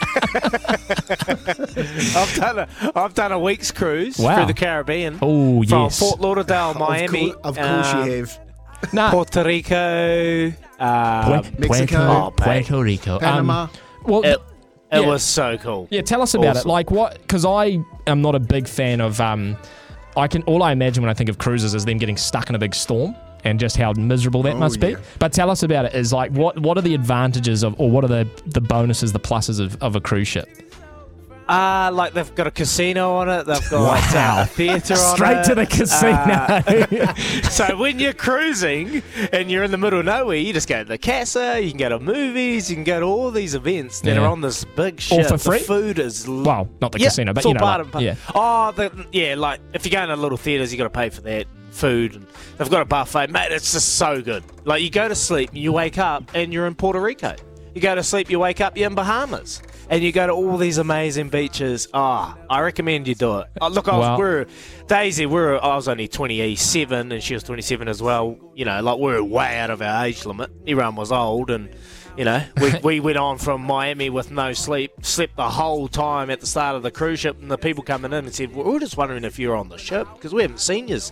I've 2.16 2.34
done 2.36 2.58
a 2.60 2.68
I've 2.94 3.14
done 3.14 3.32
a 3.32 3.38
week's 3.38 3.70
cruise 3.70 4.18
Wow. 4.18 4.36
through 4.36 4.46
the 4.46 4.54
Caribbean. 4.54 5.18
Oh, 5.22 5.62
yes, 5.62 5.70
from 5.70 5.82
yes. 5.84 5.98
Fort 5.98 6.20
Lauderdale, 6.20 6.70
Of 6.70 6.78
Miami, 6.78 7.30
cour- 7.32 7.40
Of 7.44 7.56
course, 7.56 7.86
um, 7.94 8.06
you 8.06 8.12
have. 8.24 8.40
Nah, 8.92 9.10
Puerto 9.10 9.44
Rico. 9.44 10.52
Uh, 10.78 11.42
Pue- 11.42 11.58
Mexico, 11.58 11.98
oh. 11.98 12.30
Puerto 12.36 12.82
Rico. 12.82 13.14
Um, 13.14 13.20
Panama. 13.20 13.68
well, 14.04 14.22
it, 14.22 14.30
it 14.30 14.40
Yeah. 14.92 15.00
was 15.00 15.22
so 15.22 15.58
cool. 15.58 15.86
Yeah, 15.90 16.00
tell 16.02 16.22
us 16.22 16.34
about 16.34 16.56
Awesome. 16.56 16.68
it. 16.68 16.72
Like 16.72 16.90
what? 16.90 17.18
Because 17.20 17.44
I 17.44 17.78
am 18.06 18.22
not 18.22 18.34
a 18.34 18.40
big 18.40 18.66
fan 18.68 19.00
of. 19.00 19.20
Um, 19.20 19.56
I 20.16 20.26
can 20.28 20.42
all 20.44 20.62
I 20.62 20.72
imagine 20.72 21.02
when 21.02 21.10
I 21.10 21.14
think 21.14 21.30
of 21.30 21.38
cruises 21.38 21.74
is 21.74 21.84
them 21.84 21.98
getting 21.98 22.16
stuck 22.16 22.48
in 22.48 22.54
a 22.54 22.58
big 22.58 22.74
storm 22.74 23.14
and 23.44 23.58
just 23.60 23.76
how 23.76 23.92
miserable 23.92 24.42
that 24.42 24.54
Oh, 24.54 24.58
must 24.58 24.80
be. 24.80 24.96
But 25.18 25.32
tell 25.32 25.50
us 25.50 25.62
about 25.62 25.84
it. 25.86 25.94
Is 25.94 26.12
like 26.12 26.30
what? 26.32 26.58
What 26.58 26.76
are 26.78 26.82
the 26.82 26.94
advantages 26.94 27.62
of, 27.62 27.78
or 27.80 27.90
what 27.90 28.04
are 28.04 28.08
the 28.08 28.28
the 28.46 28.60
bonuses, 28.60 29.12
the 29.12 29.20
pluses 29.20 29.60
of, 29.60 29.80
of 29.82 29.96
a 29.96 30.00
cruise 30.00 30.28
ship? 30.28 30.48
Uh, 31.48 31.90
like 31.92 32.12
they've 32.12 32.32
got 32.36 32.46
a 32.46 32.50
casino 32.52 33.14
on 33.16 33.28
it. 33.28 33.44
They've 33.44 33.70
got 33.70 33.80
Wow. 34.14 34.38
uh, 34.38 34.42
a 34.44 34.46
theatre 34.46 34.94
on 34.94 35.16
Straight 35.16 35.38
it. 35.38 35.44
to 35.46 35.54
the 35.56 35.66
casino. 35.66 36.12
Uh, 36.12 37.14
so 37.50 37.76
when 37.76 37.98
you're 37.98 38.12
cruising 38.12 39.02
and 39.32 39.50
you're 39.50 39.64
in 39.64 39.72
the 39.72 39.76
middle 39.76 39.98
of 39.98 40.04
nowhere, 40.04 40.36
you 40.36 40.52
just 40.52 40.68
go 40.68 40.78
to 40.84 40.88
the 40.88 40.96
casa, 40.96 41.60
you 41.60 41.70
can 41.70 41.78
go 41.78 41.88
to 41.88 41.98
movies, 41.98 42.70
you 42.70 42.76
can 42.76 42.84
go 42.84 43.00
to 43.00 43.06
all 43.06 43.32
these 43.32 43.56
events 43.56 44.00
that 44.02 44.14
Yeah. 44.14 44.20
are 44.22 44.28
on 44.28 44.42
this 44.42 44.62
big 44.64 45.00
ship. 45.00 45.18
All 45.18 45.24
for 45.24 45.38
free? 45.38 45.58
The 45.58 45.64
food 45.64 45.98
is 45.98 46.28
l- 46.28 46.44
well, 46.44 46.68
not 46.80 46.92
the 46.92 47.00
yeah, 47.00 47.06
casino, 47.08 47.32
but 47.32 47.40
it's 47.40 47.46
you 47.46 47.48
all 47.48 47.54
know, 47.54 47.60
part 47.60 47.78
like, 47.78 47.84
and 47.86 47.92
part. 47.94 48.04
yeah. 48.04 48.14
Oh, 48.32 48.70
the, 48.70 49.06
yeah, 49.10 49.34
like 49.34 49.58
if 49.74 49.84
you're 49.84 49.90
going 49.98 50.08
to 50.08 50.14
little 50.22 50.38
theatres, 50.38 50.70
you 50.70 50.78
got 50.78 50.84
to 50.84 50.90
pay 50.90 51.08
for 51.08 51.22
that 51.22 51.46
food, 51.70 52.14
and 52.16 52.26
they've 52.58 52.70
got 52.70 52.82
a 52.82 52.84
buffet, 52.86 53.30
mate. 53.30 53.52
It's 53.52 53.72
just 53.72 53.96
so 53.96 54.20
good. 54.22 54.44
Like 54.64 54.82
you 54.82 54.90
go 54.90 55.08
to 55.08 55.14
sleep, 55.14 55.50
you 55.52 55.72
wake 55.72 55.98
up, 55.98 56.30
and 56.34 56.52
you're 56.52 56.66
in 56.66 56.74
Puerto 56.74 57.00
Rico. 57.00 57.34
You 57.74 57.80
go 57.80 57.94
to 57.94 58.02
sleep, 58.02 58.28
you 58.30 58.38
wake 58.40 58.60
up, 58.60 58.76
you're 58.76 58.88
in 58.88 58.96
Bahamas. 58.96 59.62
And 59.88 60.04
you 60.04 60.12
go 60.12 60.24
to 60.26 60.32
all 60.32 60.56
these 60.56 60.78
amazing 60.78 61.30
beaches. 61.30 61.88
Ah, 61.92 62.36
I 62.48 62.60
recommend 62.60 63.08
you 63.08 63.16
do 63.16 63.38
it. 63.40 63.48
Oh, 63.60 63.66
look, 63.68 63.88
I 63.88 63.96
was, 63.96 64.06
Well- 64.06 64.18
we're 64.18 64.46
Daisy. 64.86 65.26
We're 65.26 65.56
I 65.58 65.74
was 65.74 65.88
only 65.88 66.06
27, 66.06 67.10
and 67.10 67.20
she 67.22 67.34
was 67.34 67.42
27 67.42 67.88
as 67.88 68.00
well. 68.00 68.36
You 68.54 68.64
know, 68.64 68.80
like 68.82 68.98
we're 68.98 69.22
way 69.22 69.58
out 69.58 69.70
of 69.70 69.82
our 69.82 70.04
age 70.04 70.24
limit. 70.26 70.50
Everyone 70.66 70.94
was 70.94 71.10
old, 71.10 71.50
and 71.50 71.70
you 72.16 72.24
know, 72.24 72.40
we, 72.60 72.72
we 72.84 73.00
went 73.00 73.18
on 73.18 73.38
from 73.38 73.62
Miami 73.62 74.10
with 74.10 74.30
no 74.30 74.52
sleep, 74.52 74.92
slept 75.02 75.34
the 75.36 75.48
whole 75.50 75.88
time 75.88 76.30
at 76.30 76.40
the 76.40 76.46
start 76.46 76.76
of 76.76 76.82
the 76.84 76.90
cruise 76.92 77.18
ship, 77.20 77.40
and 77.40 77.50
the 77.50 77.58
people 77.58 77.82
coming 77.82 78.12
in 78.12 78.24
and 78.26 78.34
said, 78.34 78.54
"We 78.54 78.62
we're 78.62 78.78
just 78.78 78.96
wondering 78.96 79.24
if 79.24 79.40
you're 79.40 79.56
on 79.56 79.70
the 79.70 79.78
ship 79.78 80.06
because 80.14 80.32
we 80.32 80.42
haven't 80.42 80.60
seen 80.60 80.86
yous." 80.86 81.10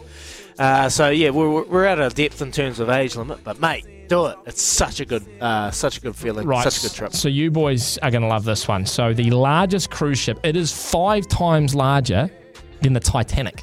Uh, 0.58 0.88
so 0.88 1.08
yeah, 1.10 1.30
we're, 1.30 1.62
we're 1.64 1.86
out 1.86 1.98
of 2.00 2.14
depth 2.14 2.42
in 2.42 2.50
terms 2.50 2.80
of 2.80 2.88
age 2.90 3.14
limit, 3.16 3.38
but 3.44 3.60
mate, 3.60 3.84
do 4.08 4.26
it. 4.26 4.36
It's 4.46 4.62
such 4.62 5.00
a 5.00 5.04
good, 5.04 5.24
uh, 5.40 5.70
such 5.70 5.98
a 5.98 6.00
good 6.00 6.16
feeling, 6.16 6.46
Right. 6.46 6.64
such 6.64 6.78
a 6.78 6.88
good 6.88 6.96
trip. 6.96 7.12
So 7.12 7.28
you 7.28 7.50
boys 7.50 7.98
are 7.98 8.10
going 8.10 8.22
to 8.22 8.28
love 8.28 8.44
this 8.44 8.66
one. 8.66 8.84
So 8.86 9.12
the 9.12 9.30
largest 9.30 9.90
cruise 9.90 10.18
ship, 10.18 10.40
it 10.42 10.56
is 10.56 10.72
five 10.72 11.28
times 11.28 11.74
larger 11.74 12.30
than 12.80 12.92
the 12.92 13.00
Titanic. 13.00 13.62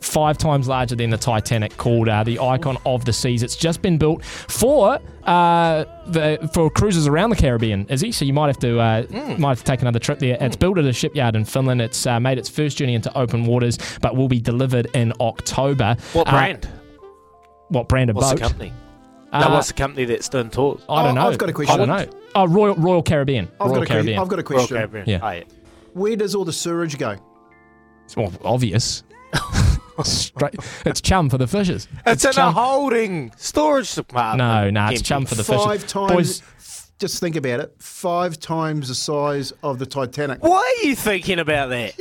Five 0.00 0.38
times 0.38 0.66
larger 0.66 0.96
than 0.96 1.10
the 1.10 1.16
Titanic, 1.18 1.76
called 1.76 2.08
uh, 2.08 2.24
the 2.24 2.38
Icon 2.38 2.78
of 2.86 3.04
the 3.04 3.12
Seas. 3.12 3.42
It's 3.42 3.54
just 3.56 3.82
been 3.82 3.98
built 3.98 4.24
for 4.24 4.98
uh, 5.24 5.84
the 6.06 6.50
for 6.54 6.70
cruises 6.70 7.06
around 7.06 7.30
the 7.30 7.36
Caribbean, 7.36 7.86
is 7.88 8.00
he? 8.00 8.10
So 8.10 8.24
you 8.24 8.32
might 8.32 8.46
have 8.46 8.58
to 8.60 8.80
uh, 8.80 9.02
Hmm. 9.02 9.40
might 9.40 9.50
have 9.50 9.58
to 9.58 9.64
take 9.64 9.82
another 9.82 9.98
trip 9.98 10.18
there. 10.18 10.38
It's 10.40 10.56
built 10.56 10.78
at 10.78 10.84
a 10.86 10.92
shipyard 10.92 11.36
in 11.36 11.44
Finland. 11.44 11.82
It's 11.82 12.06
uh, 12.06 12.18
made 12.18 12.38
its 12.38 12.48
first 12.48 12.78
journey 12.78 12.94
into 12.94 13.16
open 13.16 13.44
waters, 13.44 13.78
but 14.00 14.16
will 14.16 14.28
be 14.28 14.40
delivered 14.40 14.86
in 14.94 15.12
October. 15.20 15.96
What 16.14 16.28
Uh, 16.28 16.30
brand? 16.30 16.68
what 17.68 17.88
brand 17.88 18.10
of 18.10 18.16
What's 18.16 18.30
boat? 18.30 18.36
the 18.36 18.42
company? 18.42 18.72
Uh, 19.32 19.40
no, 19.46 19.50
what's 19.54 19.68
the 19.68 19.74
company 19.74 20.06
that's 20.06 20.28
doing 20.28 20.50
tours? 20.50 20.80
I 20.88 21.02
don't 21.04 21.16
Oh, 21.16 21.22
know. 21.22 21.28
I've 21.30 21.38
got 21.38 21.48
a 21.50 21.52
question. 21.52 21.74
I 21.74 21.76
don't 21.76 21.88
know. 21.88 22.18
Oh, 22.34 22.46
Royal 22.48 22.74
Royal 22.74 23.02
Caribbean. 23.02 23.48
I've 23.60 23.70
Royal 23.70 23.84
got, 23.84 23.98
a 23.98 24.02
que- 24.02 24.16
I've 24.16 24.28
got 24.28 24.38
a 24.38 24.42
Royal 24.42 24.42
question. 24.42 24.76
Caribbean. 24.78 25.04
Yeah. 25.06 25.18
Oh, 25.22 25.30
yeah. 25.30 25.42
Where 25.92 26.16
does 26.16 26.34
all 26.34 26.44
the 26.44 26.52
sewage 26.52 26.96
go? 26.98 27.16
It's 28.06 28.16
well, 28.16 28.32
obvious. 28.42 29.04
Straight, 30.04 30.54
it's 30.86 31.00
chum 31.00 31.30
for 31.30 31.38
the 31.38 31.46
fishes. 31.46 31.88
It's, 32.06 32.24
in 32.24 32.32
a 32.36 32.50
holding 32.52 33.32
storage 33.36 33.94
department. 33.94 34.38
No, 34.38 34.70
no, 34.70 34.92
it's 34.92 35.02
chum 35.02 35.26
for 35.26 35.34
the 35.34 35.44
Five 35.44 35.80
fishes. 35.82 35.92
times. 35.92 36.12
Boys, 36.12 36.42
Just 36.98 37.20
think 37.20 37.36
about 37.36 37.60
it. 37.60 37.74
Five 37.78 38.38
times 38.40 38.88
the 38.88 38.94
size 38.94 39.52
of 39.62 39.78
the 39.78 39.86
Titanic. 39.86 40.42
Why 40.42 40.56
are 40.82 40.86
you 40.86 40.94
thinking 40.96 41.38
about 41.38 41.68
that? 41.70 41.94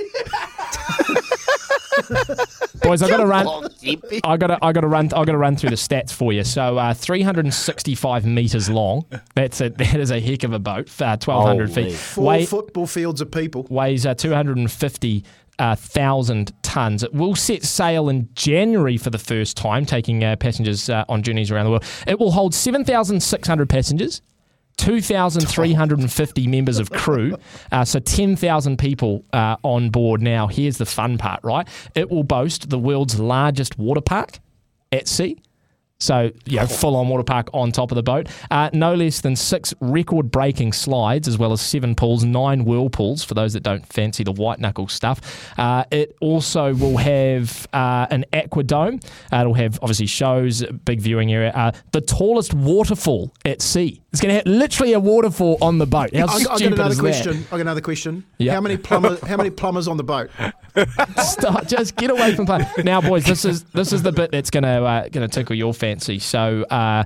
boys, 2.82 3.02
I 3.02 3.10
got 3.10 3.18
to 3.18 3.26
run. 3.26 3.46
Come 3.46 3.64
on, 3.64 3.70
Kempy. 3.70 4.20
I 4.24 4.38
got 4.38 4.48
to, 4.48 4.58
I 4.62 4.72
got 4.72 4.82
to 4.82 4.88
run. 4.88 5.06
I 5.08 5.26
got 5.26 5.32
to 5.32 5.38
run 5.38 5.56
through 5.56 5.72
the 5.72 5.76
stats 5.76 6.12
for 6.12 6.34
you. 6.34 6.44
So, 6.44 6.78
uh, 6.78 6.94
365 6.94 8.26
meters 8.26 8.70
long. 8.70 9.06
That's 9.36 9.62
a 9.62 9.70
that 9.70 9.96
is 9.96 10.12
a 10.12 10.20
heck 10.20 10.44
of 10.44 10.54
a 10.54 10.60
boat. 10.60 10.90
Uh, 11.02 11.18
1,200 11.24 11.70
Holy. 11.70 11.90
feet. 11.90 11.98
Four 11.98 12.26
Weigh- 12.26 12.46
football 12.46 12.88
fields 12.88 13.22
of 13.22 13.32
people. 13.32 13.68
weighs 13.70 14.06
uh, 14.06 14.14
250 14.16 15.24
uh, 15.60 15.76
thousand 15.76 16.52
tons. 16.64 17.04
It 17.04 17.14
will 17.14 17.36
set 17.36 17.64
sail 17.64 18.10
in 18.10 18.30
January 18.34 18.98
for 18.98 19.10
the 19.10 19.18
first 19.18 19.58
time, 19.58 19.86
taking 19.86 20.24
uh, 20.24 20.36
passengers 20.38 20.90
uh, 20.90 21.06
on 21.08 21.22
journeys 21.22 21.52
around 21.52 21.66
the 21.66 21.72
world. 21.72 21.86
It 22.08 22.20
will 22.20 22.32
hold 22.32 22.56
7,600 22.56 23.70
passengers. 23.70 24.22
2,350 24.78 26.48
members 26.48 26.80
of 26.80 26.90
crew, 26.90 27.36
uh, 27.74 27.84
so 27.84 28.00
10,000 28.00 28.80
people 28.80 29.26
uh, 29.34 29.58
on 29.62 29.90
board 29.90 30.22
now. 30.22 30.48
Here's 30.48 30.78
the 30.78 30.86
fun 30.86 31.18
part, 31.18 31.44
right? 31.44 31.68
It 31.96 32.10
will 32.10 32.24
boast 32.24 32.70
the 32.70 32.80
world's 32.80 33.20
largest 33.20 33.78
water 33.78 34.00
park 34.00 34.40
at 34.94 35.10
sea. 35.10 35.38
So, 36.02 36.32
you 36.46 36.56
know, 36.56 36.66
full 36.66 36.96
on 36.96 37.10
water 37.10 37.24
park 37.24 37.50
on 37.54 37.74
top 37.74 37.92
of 37.92 37.96
the 37.96 38.04
boat. 38.04 38.30
Uh, 38.50 38.70
no 38.72 38.96
less 38.96 39.20
than 39.20 39.36
six 39.36 39.74
record 39.82 40.32
breaking 40.32 40.72
slides, 40.72 41.28
as 41.28 41.38
well 41.38 41.52
as 41.52 41.60
seven 41.60 41.94
pools, 41.94 42.24
nine 42.24 42.64
whirlpools 42.64 43.22
for 43.22 43.34
those 43.34 43.52
that 43.52 43.64
don't 43.64 43.86
fancy 43.86 44.24
the 44.24 44.32
white 44.32 44.60
knuckle 44.62 44.88
stuff. 44.88 45.20
Uh, 45.60 45.84
it 45.92 46.16
also 46.22 46.74
will 46.76 46.96
have 46.96 47.68
uh, 47.74 48.08
an 48.12 48.24
aqua 48.32 48.64
dome. 48.64 49.02
Uh, 49.34 49.42
it'll 49.42 49.54
have 49.54 49.78
obviously 49.82 50.06
shows, 50.06 50.64
big 50.86 51.02
viewing 51.02 51.34
area. 51.34 51.52
Uh, 51.54 51.74
the 51.92 52.00
tallest 52.00 52.54
waterfall 52.54 53.34
at 53.44 53.62
sea. 53.62 54.02
It's 54.14 54.22
going 54.22 54.30
to 54.30 54.36
have 54.38 54.46
literally 54.48 54.94
a 54.94 55.00
waterfall 55.02 55.58
on 55.62 55.80
the 55.80 55.86
boat. 55.86 56.16
How 56.16 56.28
I, 56.28 56.36
I 56.36 56.44
got 56.44 56.62
another 56.62 56.96
question. 56.96 57.46
I 57.48 57.52
got 57.52 57.60
another 57.60 57.82
question. 57.82 58.24
Yeah. 58.38 58.54
How 58.54 58.62
many 58.62 58.78
plumbers? 58.78 59.20
how 59.20 59.36
many 59.36 59.50
plumbers 59.50 59.90
on 59.90 59.98
the 59.98 60.04
boat? 60.06 60.32
Stop, 61.18 61.68
just 61.68 61.98
get 61.98 62.10
away 62.10 62.36
from 62.36 62.46
play. 62.46 62.66
Now, 62.84 63.02
boys, 63.02 63.26
this 63.26 63.44
is 63.44 63.66
this 63.66 63.92
is 63.92 64.02
the 64.02 64.14
bit 64.14 64.32
that's 64.32 64.50
going 64.50 64.64
to 64.64 64.70
uh, 64.84 65.10
going 65.10 65.28
to 65.28 65.34
tickle 65.34 65.56
your 65.56 65.74
fancy. 65.74 65.89
So, 65.98 66.64
uh, 66.64 67.04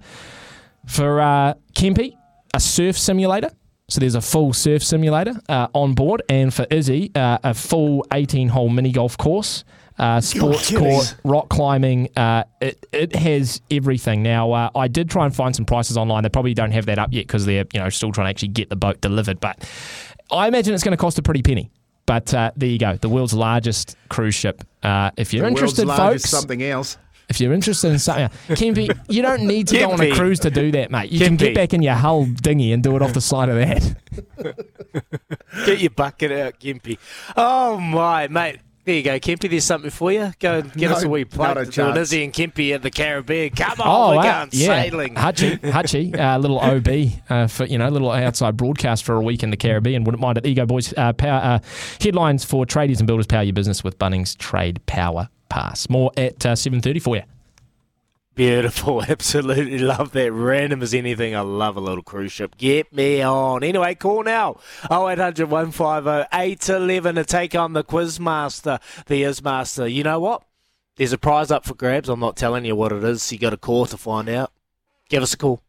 for 0.86 1.22
uh, 1.22 1.54
Kempy, 1.76 2.16
a 2.54 2.60
surf 2.60 2.98
simulator. 2.98 3.50
So 3.90 4.00
there's 4.00 4.16
a 4.16 4.22
full 4.22 4.54
surf 4.54 4.84
simulator 4.84 5.34
uh, 5.50 5.68
on 5.74 5.94
board, 5.94 6.24
and 6.30 6.54
for 6.54 6.66
Izzy, 6.72 7.12
uh, 7.16 7.38
a 7.44 7.54
full 7.54 8.04
18-hole 8.12 8.70
mini 8.70 8.92
golf 8.92 9.18
course, 9.18 9.66
uh, 10.00 10.22
sports 10.22 10.72
court, 10.76 11.16
rock 11.24 11.50
climbing. 11.50 12.10
Uh, 12.16 12.46
it 12.62 12.84
it 12.92 13.16
has 13.16 13.62
everything. 13.70 14.24
Now, 14.24 14.52
uh, 14.52 14.70
I 14.74 14.88
did 14.88 15.10
try 15.10 15.26
and 15.26 15.36
find 15.36 15.56
some 15.56 15.66
prices 15.66 15.98
online. 15.98 16.24
They 16.24 16.30
probably 16.30 16.54
don't 16.54 16.72
have 16.72 16.86
that 16.88 16.98
up 16.98 17.10
yet 17.12 17.28
because 17.28 17.46
they're 17.46 17.66
you 17.74 17.80
know 17.80 17.90
still 17.90 18.12
trying 18.12 18.26
to 18.26 18.30
actually 18.30 18.48
get 18.50 18.70
the 18.70 18.76
boat 18.76 19.02
delivered. 19.02 19.40
But 19.40 19.70
I 20.32 20.48
imagine 20.48 20.74
it's 20.74 20.84
going 20.84 20.98
to 20.98 21.02
cost 21.02 21.20
a 21.20 21.22
pretty 21.22 21.44
penny. 21.44 21.70
But 22.06 22.34
uh, 22.34 22.52
there 22.56 22.70
you 22.70 22.80
go, 22.80 22.98
the 22.98 23.10
world's 23.10 23.34
largest 23.34 23.96
cruise 24.10 24.36
ship. 24.36 24.64
Uh, 24.82 25.12
if 25.18 25.34
you're 25.34 25.44
The 25.44 25.50
interested, 25.50 25.88
folks, 25.88 26.24
something 26.30 26.62
else. 26.64 26.98
If 27.30 27.40
you're 27.40 27.54
interested 27.54 27.92
in 27.92 28.00
something, 28.00 28.30
Kempy, 28.56 28.96
you 29.10 29.22
don't 29.22 29.44
need 29.44 29.68
to 29.70 29.80
go 29.80 29.92
on 29.92 30.02
a 30.02 30.12
cruise 30.12 30.40
to 30.42 30.50
do 30.52 30.72
that, 30.72 30.92
mate. 30.92 31.12
You 31.12 31.20
can 31.20 31.36
get 31.36 31.56
back 31.56 31.74
in 31.74 31.82
your 31.82 31.96
hull 31.96 32.26
dinghy 32.26 32.72
and 32.74 32.84
do 32.84 32.96
it 32.96 33.02
off 33.02 33.14
the 33.14 33.22
side 33.22 33.50
of 33.50 33.56
that. 33.56 33.96
Get 35.66 35.80
your 35.80 35.90
bucket 35.92 36.32
out, 36.32 36.60
Kempy. 36.60 36.98
Oh 37.36 37.78
my, 37.80 38.28
mate. 38.28 38.60
There 38.86 38.96
you 38.96 39.02
go, 39.04 39.18
Kempy. 39.18 39.50
There's 39.50 39.64
something 39.64 39.90
for 39.92 40.12
you. 40.12 40.34
Go 40.40 40.56
and 40.60 40.74
get 40.74 40.90
No, 40.90 40.98
us 40.98 41.04
a 41.04 41.10
wee 41.10 41.24
plate 41.24 41.48
not 41.48 41.58
a 41.58 41.66
to 41.66 41.72
chance. 41.72 41.98
Izzy 41.98 42.26
and 42.26 42.34
Kempy 42.34 42.74
at 42.76 42.82
the 42.82 42.92
Caribbean. 42.92 43.52
Come 43.52 43.80
on, 43.80 43.88
Oh, 43.88 44.10
we're 44.10 44.16
wow. 44.18 44.40
going 44.40 44.50
yeah. 44.52 44.68
sailing. 44.84 45.16
Hutchie, 45.16 45.58
Hutchie, 45.62 46.20
uh, 46.20 46.38
little 46.38 46.60
OB 46.60 47.22
uh, 47.30 47.48
for 47.48 47.64
you 47.66 47.78
know, 47.78 47.88
a 47.88 47.92
little 47.92 48.12
outside 48.12 48.58
broadcast 48.58 49.06
for 49.06 49.16
a 49.16 49.22
week 49.22 49.42
in 49.42 49.52
the 49.52 49.58
Caribbean. 49.58 50.04
Wouldn't 50.04 50.22
mind 50.22 50.38
it. 50.38 50.42
There 50.42 50.50
you 50.50 50.56
go, 50.58 50.66
boys. 50.66 50.94
Uh, 50.98 51.14
power, 51.14 51.40
uh, 51.42 51.60
headlines 52.02 52.44
for 52.44 52.66
tradies 52.66 52.98
and 53.00 53.08
builders. 53.08 53.26
Power 53.26 53.44
your 53.44 53.54
business 53.54 53.86
with 53.86 53.98
Bunnings 53.98 54.38
Trade 54.38 54.86
Power 54.86 55.30
Pass. 55.54 55.88
More 55.88 56.12
at 56.18 56.44
uh, 56.48 56.56
seven 56.56 56.82
thirty 56.82 57.00
for 57.00 57.16
you. 57.16 57.22
Beautiful. 58.36 59.04
Absolutely 59.08 59.78
love 59.78 60.12
that. 60.14 60.32
Random 60.32 60.82
as 60.82 60.94
anything. 60.96 61.36
I 61.36 61.42
love 61.42 61.78
a 61.78 61.80
little 61.80 62.04
cruise 62.04 62.32
ship. 62.32 62.58
Get 62.58 62.92
me 62.92 63.22
on. 63.22 63.64
Anyway, 63.64 63.94
call 63.94 64.24
now. 64.24 64.58
0800 64.86 65.52
150 65.52 66.28
811 66.34 67.16
to 67.16 67.24
take 67.24 67.54
on 67.54 67.74
the 67.74 67.84
Quizmaster, 67.84 68.80
the 69.06 69.22
Ismaster. 69.22 69.94
You 69.94 70.04
know 70.04 70.20
what? 70.20 70.44
There's 70.96 71.14
a 71.14 71.18
prize 71.18 71.52
up 71.52 71.66
for 71.66 71.76
grabs. 71.76 72.10
I'm 72.10 72.20
not 72.20 72.36
telling 72.36 72.66
you 72.66 72.76
what 72.76 72.92
it 72.92 73.04
is. 73.04 73.32
You 73.32 73.38
got 73.38 73.52
to 73.52 73.58
call 73.58 73.86
to 73.88 73.98
find 73.98 74.30
out. 74.30 74.52
Give 75.10 75.22
us 75.22 75.34
a 75.34 75.38
call. 75.38 75.63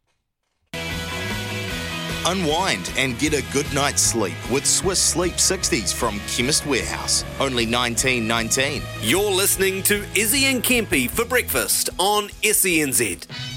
Unwind 2.25 2.91
and 2.97 3.19
get 3.19 3.33
a 3.33 3.43
good 3.53 3.71
night's 3.73 4.01
sleep 4.01 4.33
with 4.49 4.63
Swisse 4.63 4.97
Sleep 4.97 5.33
60s 5.33 5.93
from 5.93 6.19
Chemist 6.27 6.65
Warehouse. 6.65 7.23
Only 7.39 7.67
1919. 7.67 8.81
You're 9.01 9.29
listening 9.29 9.83
to 9.83 10.03
Izzy 10.15 10.45
and 10.45 10.63
Kempy 10.63 11.07
for 11.09 11.23
breakfast 11.23 11.91
on 11.99 12.29
SENZ. 12.41 13.54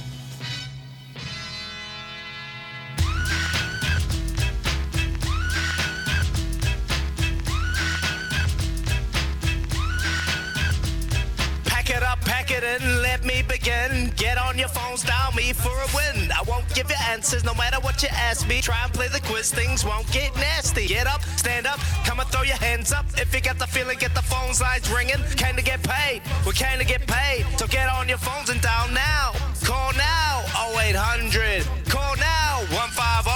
For 15.58 15.74
a 15.76 15.88
win. 15.94 16.30
I 16.32 16.42
won't 16.48 16.68
give 16.74 16.90
you 16.90 16.96
answers 17.08 17.44
no 17.44 17.54
matter 17.54 17.80
what 17.80 18.02
you 18.02 18.08
ask 18.12 18.48
me. 18.48 18.60
Try 18.60 18.82
and 18.84 18.92
play 18.92 19.08
the 19.08 19.20
quiz, 19.20 19.52
things 19.52 19.84
won't 19.84 20.10
get 20.12 20.34
nasty. 20.36 20.86
Get 20.86 21.06
up, 21.06 21.22
stand 21.36 21.66
up, 21.66 21.78
come 22.04 22.20
and 22.20 22.28
throw 22.30 22.42
your 22.42 22.56
hands 22.56 22.92
up. 22.92 23.06
If 23.16 23.34
you 23.34 23.40
got 23.40 23.58
the 23.58 23.66
feeling, 23.66 23.98
get 23.98 24.14
the 24.14 24.22
phone 24.22 24.48
lines 24.60 24.90
ringing. 24.90 25.22
Can 25.36 25.56
to 25.56 25.62
get 25.62 25.82
paid? 25.82 26.22
We 26.46 26.52
can 26.52 26.78
to 26.78 26.84
get 26.84 27.06
paid. 27.06 27.44
So 27.58 27.66
get 27.66 27.88
on 27.88 28.08
your 28.08 28.18
phones 28.18 28.48
and 28.48 28.60
dial 28.60 28.88
now. 28.92 29.32
Call 29.64 29.92
now, 29.92 30.44
0800. 30.78 31.64
Call 31.88 32.16
now, 32.16 32.64
150. 32.70 33.27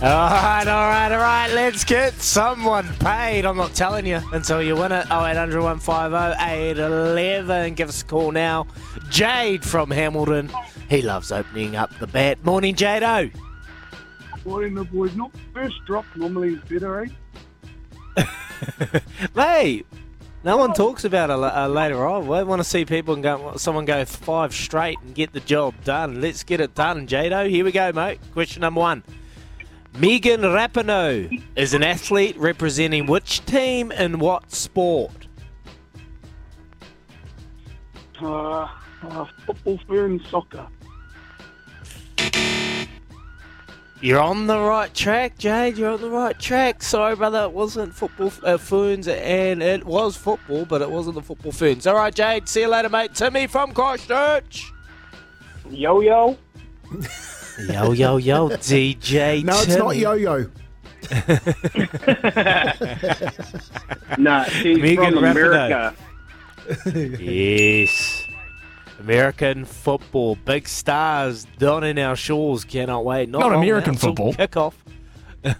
All 0.00 0.06
right, 0.06 0.68
all 0.68 0.88
right, 0.88 1.10
all 1.10 1.18
right. 1.18 1.50
Let's 1.52 1.82
get 1.82 2.12
someone 2.22 2.86
paid. 3.00 3.44
I'm 3.44 3.56
not 3.56 3.74
telling 3.74 4.06
you 4.06 4.20
until 4.32 4.62
you 4.62 4.76
win 4.76 4.92
it. 4.92 5.06
0800 5.06 5.60
150 5.60 6.40
811. 6.40 7.74
Give 7.74 7.88
us 7.88 8.02
a 8.02 8.04
call 8.04 8.30
now. 8.30 8.68
Jade 9.10 9.64
from 9.64 9.90
Hamilton. 9.90 10.52
He 10.88 11.02
loves 11.02 11.32
opening 11.32 11.74
up 11.74 11.90
the 11.98 12.06
bat. 12.06 12.44
Morning, 12.44 12.76
Jado. 12.76 13.34
Morning, 14.44 14.74
the 14.76 14.84
boys. 14.84 15.16
Not 15.16 15.32
first 15.52 15.84
drop 15.84 16.04
normally 16.14 16.54
is 16.54 16.60
better, 16.60 17.04
eh? 18.16 18.24
Mate, 19.34 19.84
no 20.44 20.58
one 20.58 20.74
talks 20.74 21.04
about 21.04 21.28
it 21.30 21.42
uh, 21.42 21.66
later 21.66 22.06
on. 22.06 22.28
We 22.28 22.44
want 22.44 22.60
to 22.60 22.64
see 22.64 22.84
people 22.84 23.14
and 23.14 23.22
go, 23.24 23.56
someone 23.56 23.84
go 23.84 24.04
five 24.04 24.54
straight 24.54 24.98
and 25.02 25.12
get 25.12 25.32
the 25.32 25.40
job 25.40 25.74
done. 25.82 26.20
Let's 26.20 26.44
get 26.44 26.60
it 26.60 26.76
done, 26.76 27.08
Jado. 27.08 27.50
Here 27.50 27.64
we 27.64 27.72
go, 27.72 27.90
mate. 27.90 28.20
Question 28.32 28.60
number 28.60 28.78
one. 28.78 29.02
Megan 29.96 30.42
Rapinoe 30.42 31.42
is 31.56 31.74
an 31.74 31.82
athlete 31.82 32.36
representing 32.38 33.06
which 33.06 33.44
team 33.46 33.90
in 33.92 34.18
what 34.18 34.52
sport? 34.52 35.26
Uh, 38.20 38.68
uh, 39.02 39.24
football, 39.46 39.78
fern, 39.86 40.20
soccer. 40.28 40.66
You're 44.00 44.20
on 44.20 44.46
the 44.46 44.60
right 44.60 44.94
track, 44.94 45.38
Jade. 45.38 45.76
You're 45.76 45.90
on 45.90 46.00
the 46.00 46.10
right 46.10 46.38
track. 46.38 46.84
Sorry, 46.84 47.16
brother, 47.16 47.42
it 47.42 47.52
wasn't 47.52 47.92
football 47.92 48.32
uh, 48.44 48.56
ferns, 48.56 49.08
and 49.08 49.60
it 49.60 49.84
was 49.84 50.16
football, 50.16 50.64
but 50.64 50.82
it 50.82 50.90
wasn't 50.90 51.16
the 51.16 51.22
football 51.22 51.50
ferns. 51.50 51.84
All 51.84 51.96
right, 51.96 52.14
Jade. 52.14 52.48
See 52.48 52.60
you 52.60 52.68
later, 52.68 52.88
mate. 52.88 53.14
Timmy 53.14 53.48
from 53.48 53.72
Christchurch. 53.72 54.72
Yo 55.68 56.00
yo. 56.00 56.38
Yo, 57.58 57.92
yo, 57.92 58.16
yo, 58.18 58.48
DJ. 58.50 59.42
No, 59.42 59.58
it's 59.60 59.76
not 59.76 59.96
yo-yo. 59.96 60.48
Nah, 64.18 64.44
she's 64.44 64.78
Megan 64.78 65.14
from 65.14 65.24
America. 65.24 65.94
Yes. 66.94 68.24
American 68.98 69.64
football, 69.64 70.36
big 70.44 70.68
stars 70.68 71.46
donning 71.58 71.98
our 71.98 72.16
shores. 72.16 72.64
Cannot 72.64 73.04
wait. 73.04 73.28
Not, 73.28 73.40
Not 73.40 73.54
American 73.54 73.94
now 73.94 73.98
till 74.00 74.08
football. 74.08 74.32
Kickoff. 74.34 74.74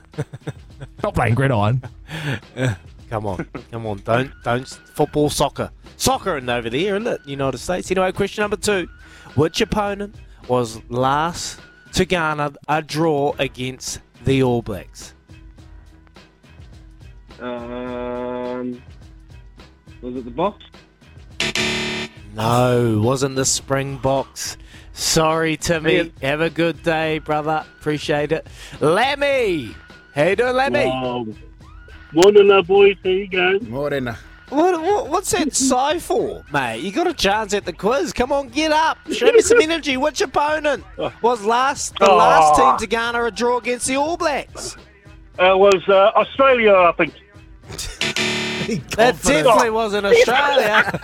Not 1.03 1.14
playing 1.14 1.34
gridiron. 1.34 1.82
Come 3.11 3.26
on, 3.26 3.49
come 3.70 3.86
on. 3.86 3.99
Don't, 3.99 4.30
don't. 4.44 4.68
Football, 4.68 5.30
soccer, 5.30 5.70
soccer, 5.96 6.36
and 6.36 6.51
over 6.51 6.68
there, 6.68 6.96
isn't 6.96 7.07
it? 7.07 7.20
United 7.26 7.59
States. 7.59 7.90
Anyway, 7.90 8.12
question 8.12 8.42
number 8.42 8.57
two: 8.57 8.88
Which 9.34 9.61
opponent 9.61 10.16
was 10.49 10.80
last 10.90 11.61
to 11.93 12.05
garner 12.05 12.53
a 12.68 12.82
draw 12.82 13.34
against 13.39 14.01
the 14.24 14.43
All 14.43 14.62
Blacks? 14.62 15.14
Um, 17.41 18.82
was 20.03 20.16
it 20.16 20.24
the 20.24 20.30
box? 20.30 20.64
No, 22.34 23.01
wasn't 23.03 23.36
the 23.36 23.45
Springboks. 23.45 24.57
Sorry, 24.93 25.57
Timmy. 25.57 26.12
Have 26.22 26.41
a 26.41 26.51
good 26.51 26.82
day, 26.82 27.18
brother. 27.20 27.64
Appreciate 27.78 28.32
it. 28.32 28.47
Lemmy! 28.80 29.74
How 30.14 30.24
you 30.24 30.36
doing, 30.36 30.55
Lemmy? 30.55 30.86
Wow. 30.86 31.26
Morning, 32.12 32.51
uh, 32.51 32.62
boys. 32.62 32.97
There 33.03 33.12
you 33.12 33.28
go. 33.28 33.59
Morena. 33.62 34.18
What, 34.51 34.80
what, 34.82 35.09
what's 35.09 35.30
that 35.32 35.55
sigh 35.57 35.99
for, 35.99 36.44
mate? 36.53 36.80
You 36.82 36.90
got 36.92 37.07
a 37.07 37.14
chance 37.14 37.53
at 37.55 37.64
the 37.64 37.72
quiz. 37.72 38.12
Come 38.12 38.32
on, 38.32 38.49
get 38.49 38.72
up. 38.72 38.99
Show 39.12 39.30
me 39.32 39.40
some 39.40 39.61
energy. 39.61 39.96
Which 39.96 40.20
opponent 40.20 40.84
was 41.22 41.44
last 41.44 41.94
the 41.99 42.07
last 42.07 42.57
team 42.59 42.76
to 42.78 42.86
garner 42.86 43.26
a 43.26 43.30
draw 43.30 43.59
against 43.59 43.86
the 43.86 43.96
All 43.96 44.16
Blacks? 44.16 44.76
Uh, 45.38 45.53
It 45.53 45.59
was 45.59 45.82
uh, 45.88 46.12
Australia, 46.16 46.74
I 46.74 46.92
think. 46.92 47.14
That 48.68 49.14
definitely 49.22 49.70
wasn't 49.70 50.05
Australia. 50.05 51.01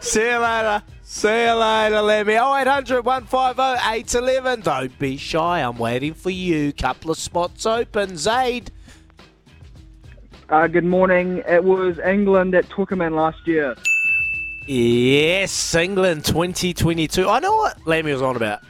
See 0.00 0.24
you 0.24 0.38
later. 0.38 0.82
See 1.02 1.44
you 1.44 1.52
later, 1.52 2.00
Lemmy. 2.00 2.32
0800 2.32 3.04
150 3.04 4.16
811. 4.16 4.60
Don't 4.62 4.98
be 4.98 5.18
shy. 5.18 5.60
I'm 5.60 5.76
waiting 5.76 6.14
for 6.14 6.30
you. 6.30 6.72
Couple 6.72 7.10
of 7.10 7.18
spots 7.18 7.66
open. 7.66 8.16
Zaid. 8.16 8.70
Uh, 10.52 10.66
good 10.66 10.84
morning. 10.84 11.42
It 11.48 11.64
was 11.64 11.98
England 12.00 12.54
at 12.54 12.68
Twickenham 12.68 13.14
last 13.14 13.46
year. 13.46 13.74
Yes, 14.66 15.74
England 15.74 16.26
2022. 16.26 17.26
I 17.26 17.38
know 17.38 17.56
what 17.56 17.86
Lemmy 17.86 18.12
was 18.12 18.20
on 18.20 18.36
about. 18.36 18.60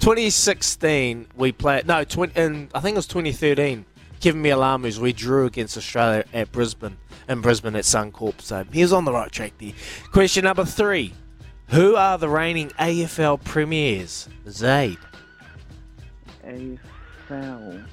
2016, 0.00 1.26
we 1.36 1.52
played. 1.52 1.86
No, 1.86 2.02
20, 2.02 2.40
and 2.40 2.70
I 2.74 2.80
think 2.80 2.94
it 2.94 2.96
was 2.96 3.06
2013. 3.08 3.84
Kevin 4.20 4.42
Mialamus, 4.42 4.96
we 4.96 5.12
drew 5.12 5.44
against 5.44 5.76
Australia 5.76 6.24
at 6.32 6.50
Brisbane, 6.50 6.96
in 7.28 7.42
Brisbane 7.42 7.76
at 7.76 7.84
Suncorp. 7.84 8.40
So 8.40 8.64
he 8.72 8.80
was 8.80 8.94
on 8.94 9.04
the 9.04 9.12
right 9.12 9.30
track 9.30 9.52
there. 9.58 9.74
Question 10.10 10.44
number 10.44 10.64
three 10.64 11.12
Who 11.68 11.94
are 11.94 12.16
the 12.16 12.30
reigning 12.30 12.70
AFL 12.80 13.44
premiers? 13.44 14.30
Zaid. 14.48 14.96
AFL. 16.42 17.84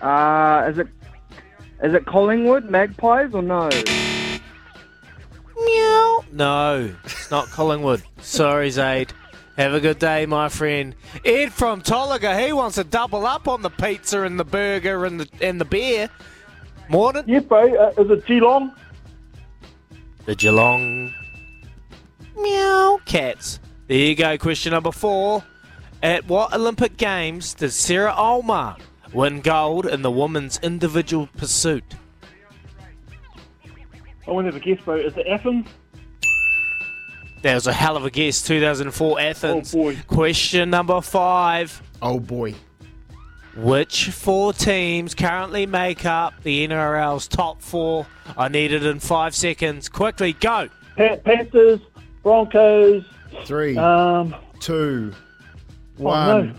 Uh, 0.00 0.68
is 0.70 0.78
it 0.78 0.86
is 1.84 1.92
it 1.92 2.06
Collingwood 2.06 2.70
Magpies 2.70 3.34
or 3.34 3.42
no? 3.42 3.68
Meow. 5.56 6.24
No, 6.32 6.94
it's 7.04 7.30
not 7.30 7.46
Collingwood. 7.48 8.02
Sorry, 8.20 8.70
Zaid. 8.70 9.12
Have 9.58 9.74
a 9.74 9.80
good 9.80 9.98
day, 9.98 10.26
my 10.26 10.48
friend. 10.48 10.96
Ed 11.24 11.52
from 11.52 11.82
Tolliga, 11.82 12.44
he 12.44 12.52
wants 12.52 12.74
to 12.76 12.84
double 12.84 13.26
up 13.26 13.46
on 13.46 13.62
the 13.62 13.70
pizza 13.70 14.22
and 14.22 14.40
the 14.40 14.44
burger 14.44 15.04
and 15.04 15.20
the 15.20 15.28
and 15.40 15.60
the 15.60 15.64
beer. 15.64 16.08
Morning. 16.88 17.22
Yep, 17.26 17.52
eh? 17.52 17.54
Uh, 17.54 17.92
is 17.98 18.10
it 18.10 18.26
Geelong? 18.26 18.74
The 20.24 20.34
Geelong 20.34 21.14
Meow 22.36 22.98
Cats. 23.04 23.60
There 23.86 23.96
you 23.96 24.16
go, 24.16 24.36
question 24.38 24.72
number 24.72 24.90
four. 24.90 25.44
At 26.02 26.26
what 26.26 26.52
Olympic 26.52 26.96
Games 26.96 27.54
did 27.54 27.72
Sarah 27.72 28.14
Ulmer 28.16 28.76
win 29.14 29.40
gold 29.40 29.86
in 29.86 30.02
the 30.02 30.10
women's 30.10 30.58
individual 30.62 31.28
pursuit? 31.36 31.84
I 34.26 34.30
won't 34.30 34.46
have 34.46 34.56
a 34.56 34.60
guess, 34.60 34.80
bro. 34.84 34.96
Is 34.96 35.16
it 35.16 35.26
Athens? 35.26 35.66
That 37.42 37.54
was 37.54 37.66
a 37.66 37.72
hell 37.72 37.96
of 37.96 38.04
a 38.06 38.10
guess. 38.10 38.42
2004 38.42 39.20
Athens. 39.20 39.74
Oh, 39.74 39.78
boy. 39.78 39.96
Question 40.06 40.70
number 40.70 41.00
five. 41.02 41.82
Oh 42.00 42.18
boy. 42.18 42.54
Which 43.56 44.06
four 44.10 44.52
teams 44.52 45.14
currently 45.14 45.66
make 45.66 46.04
up 46.04 46.34
the 46.42 46.66
NRL's 46.66 47.28
top 47.28 47.62
four? 47.62 48.06
I 48.36 48.48
need 48.48 48.72
it 48.72 48.84
in 48.84 48.98
five 48.98 49.34
seconds. 49.34 49.88
Quickly, 49.88 50.32
go. 50.32 50.68
Pa- 50.96 51.16
Panthers, 51.16 51.80
Broncos, 52.22 53.04
Three, 53.44 53.76
um, 53.76 54.34
two, 54.58 55.12
oh, 56.00 56.02
one, 56.02 56.56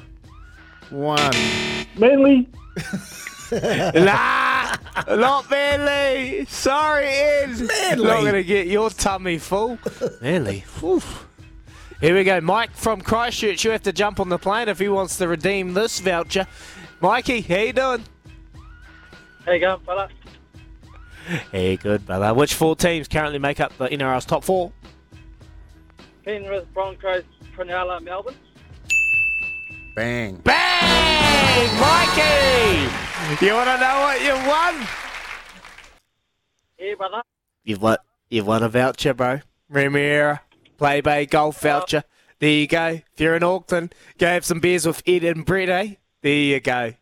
no. 0.91 0.97
one. 0.97 1.31
Manly. 1.97 2.47
nah, 3.51 4.75
not 5.07 5.49
Manly. 5.49 6.45
Sorry, 6.45 7.05
Ed. 7.05 7.57
Not 7.97 8.21
going 8.21 8.33
to 8.33 8.43
get 8.43 8.67
your 8.67 8.89
tummy 8.89 9.37
full. 9.37 9.77
Manly. 10.21 10.65
Whew. 10.79 11.01
Here 12.01 12.13
we 12.13 12.23
go. 12.23 12.41
Mike 12.41 12.71
from 12.71 13.01
Christchurch. 13.01 13.63
You 13.63 13.71
have 13.71 13.83
to 13.83 13.93
jump 13.93 14.19
on 14.19 14.29
the 14.29 14.37
plane 14.37 14.67
if 14.67 14.79
he 14.79 14.89
wants 14.89 15.17
to 15.17 15.27
redeem 15.27 15.73
this 15.73 15.99
voucher. 15.99 16.45
Mikey, 17.01 17.41
how 17.41 17.55
you 17.57 17.73
doing? 17.73 18.03
How 19.45 19.51
you 19.53 19.59
going, 19.59 19.79
fella? 19.81 20.09
Hey, 21.51 21.77
good, 21.77 22.05
brother. 22.05 22.33
Which 22.33 22.53
four 22.53 22.75
teams 22.75 23.07
currently 23.07 23.39
make 23.39 23.59
up 23.59 23.75
the 23.77 23.87
NRL's 23.87 24.25
top 24.25 24.43
four? 24.43 24.71
Penrith, 26.23 26.71
Broncos, 26.73 27.23
Cronulla, 27.55 28.01
Melbourne. 28.01 28.35
Bang. 29.95 30.41
Bang! 30.43 31.79
Mikey! 31.79 33.45
You 33.45 33.53
want 33.53 33.69
to 33.69 33.77
know 33.79 33.99
what 34.01 34.21
you've 34.21 34.45
won? 34.45 34.87
Yeah, 36.77 36.95
brother. 36.95 37.21
You've 37.63 37.81
won, 37.81 37.97
you've 38.29 38.45
won 38.45 38.61
a 38.61 38.67
voucher, 38.67 39.13
bro. 39.13 39.39
Premier 39.71 40.41
Play 40.77 40.99
Bay 40.99 41.25
Golf 41.25 41.61
voucher. 41.61 42.03
There 42.39 42.49
you 42.49 42.67
go. 42.67 42.99
If 43.13 43.19
you're 43.19 43.37
in 43.37 43.43
Auckland, 43.43 43.95
go 44.17 44.27
have 44.27 44.43
some 44.43 44.59
beers 44.59 44.85
with 44.85 45.01
Ed 45.07 45.23
and 45.23 45.45
Brett, 45.45 45.69
eh? 45.69 45.93
There 46.21 46.33
you 46.33 46.59
go. 46.59 46.93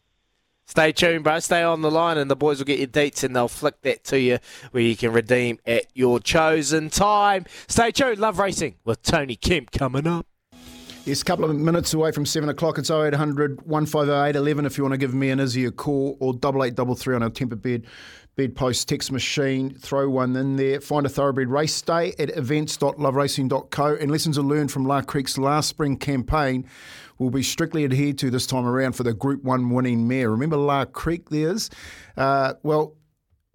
Stay 0.68 0.92
tuned, 0.92 1.24
bro. 1.24 1.40
Stay 1.40 1.64
on 1.64 1.82
the 1.82 1.90
line, 1.90 2.20
and 2.20 2.30
the 2.30 2.36
boys 2.36 2.60
will 2.60 2.66
get 2.66 2.78
your 2.78 2.88
dates 2.88 3.24
and 3.24 3.36
they'll 3.36 3.48
flick 3.48 3.82
that 3.82 4.04
to 4.06 4.20
you 4.20 4.38
where 4.70 4.84
you 4.84 4.96
can 4.96 5.12
redeem 5.12 5.58
at 5.66 5.86
your 5.96 6.20
chosen 6.20 6.92
time. 6.92 7.46
Stay 7.68 7.90
tuned. 7.90 8.20
Love 8.20 8.38
Racing 8.38 8.76
with 8.86 9.02
Tony 9.02 9.36
Kemp 9.36 9.72
coming 9.72 10.06
up. 10.06 10.28
Yes, 11.06 11.22
a 11.22 11.26
couple 11.26 11.44
of 11.44 11.54
minutes 11.54 11.94
away 11.94 12.14
from 12.14 12.26
7 12.26 12.48
o'clock. 12.48 12.78
It's 12.78 12.90
0800 12.90 13.64
150 13.64 14.38
11 14.38 14.66
if 14.66 14.78
you 14.78 14.86
want 14.86 14.94
to 14.94 14.98
give 14.98 15.14
me 15.14 15.32
and 15.32 15.42
Izzy 15.42 15.66
a 15.66 15.72
call 15.72 16.16
or 16.22 16.30
8833 16.34 17.16
on 17.16 17.24
our 17.24 17.30
temper 17.30 17.58
bed 17.58 17.86
bedpost 18.38 18.88
text 18.88 19.12
machine. 19.12 19.74
Throw 19.74 20.10
one 20.10 20.34
in 20.38 20.56
there. 20.56 20.80
Find 20.80 21.06
a 21.06 21.10
thoroughbred 21.10 21.50
race 21.50 21.82
day 21.82 22.14
at 22.20 22.30
events.loveracing.co. 22.38 23.98
And 24.00 24.12
lessons 24.12 24.38
are 24.38 24.44
learned 24.44 24.72
from 24.72 24.86
La 24.86 25.02
Crique's 25.02 25.38
last 25.38 25.68
spring 25.68 25.98
campaign 25.98 26.70
will 27.20 27.30
be 27.30 27.44
strictly 27.44 27.84
adhered 27.84 28.18
to 28.20 28.32
this 28.32 28.48
time 28.48 28.66
around 28.66 28.94
for 28.94 29.04
the 29.04 29.14
Group 29.14 29.44
1 29.44 29.72
winning 29.72 30.08
mare. 30.08 30.32
Remember 30.32 30.56
La 30.56 30.86
Crique 30.86 31.30
there's? 31.30 31.70
Uh, 32.16 32.54
well, 32.64 32.96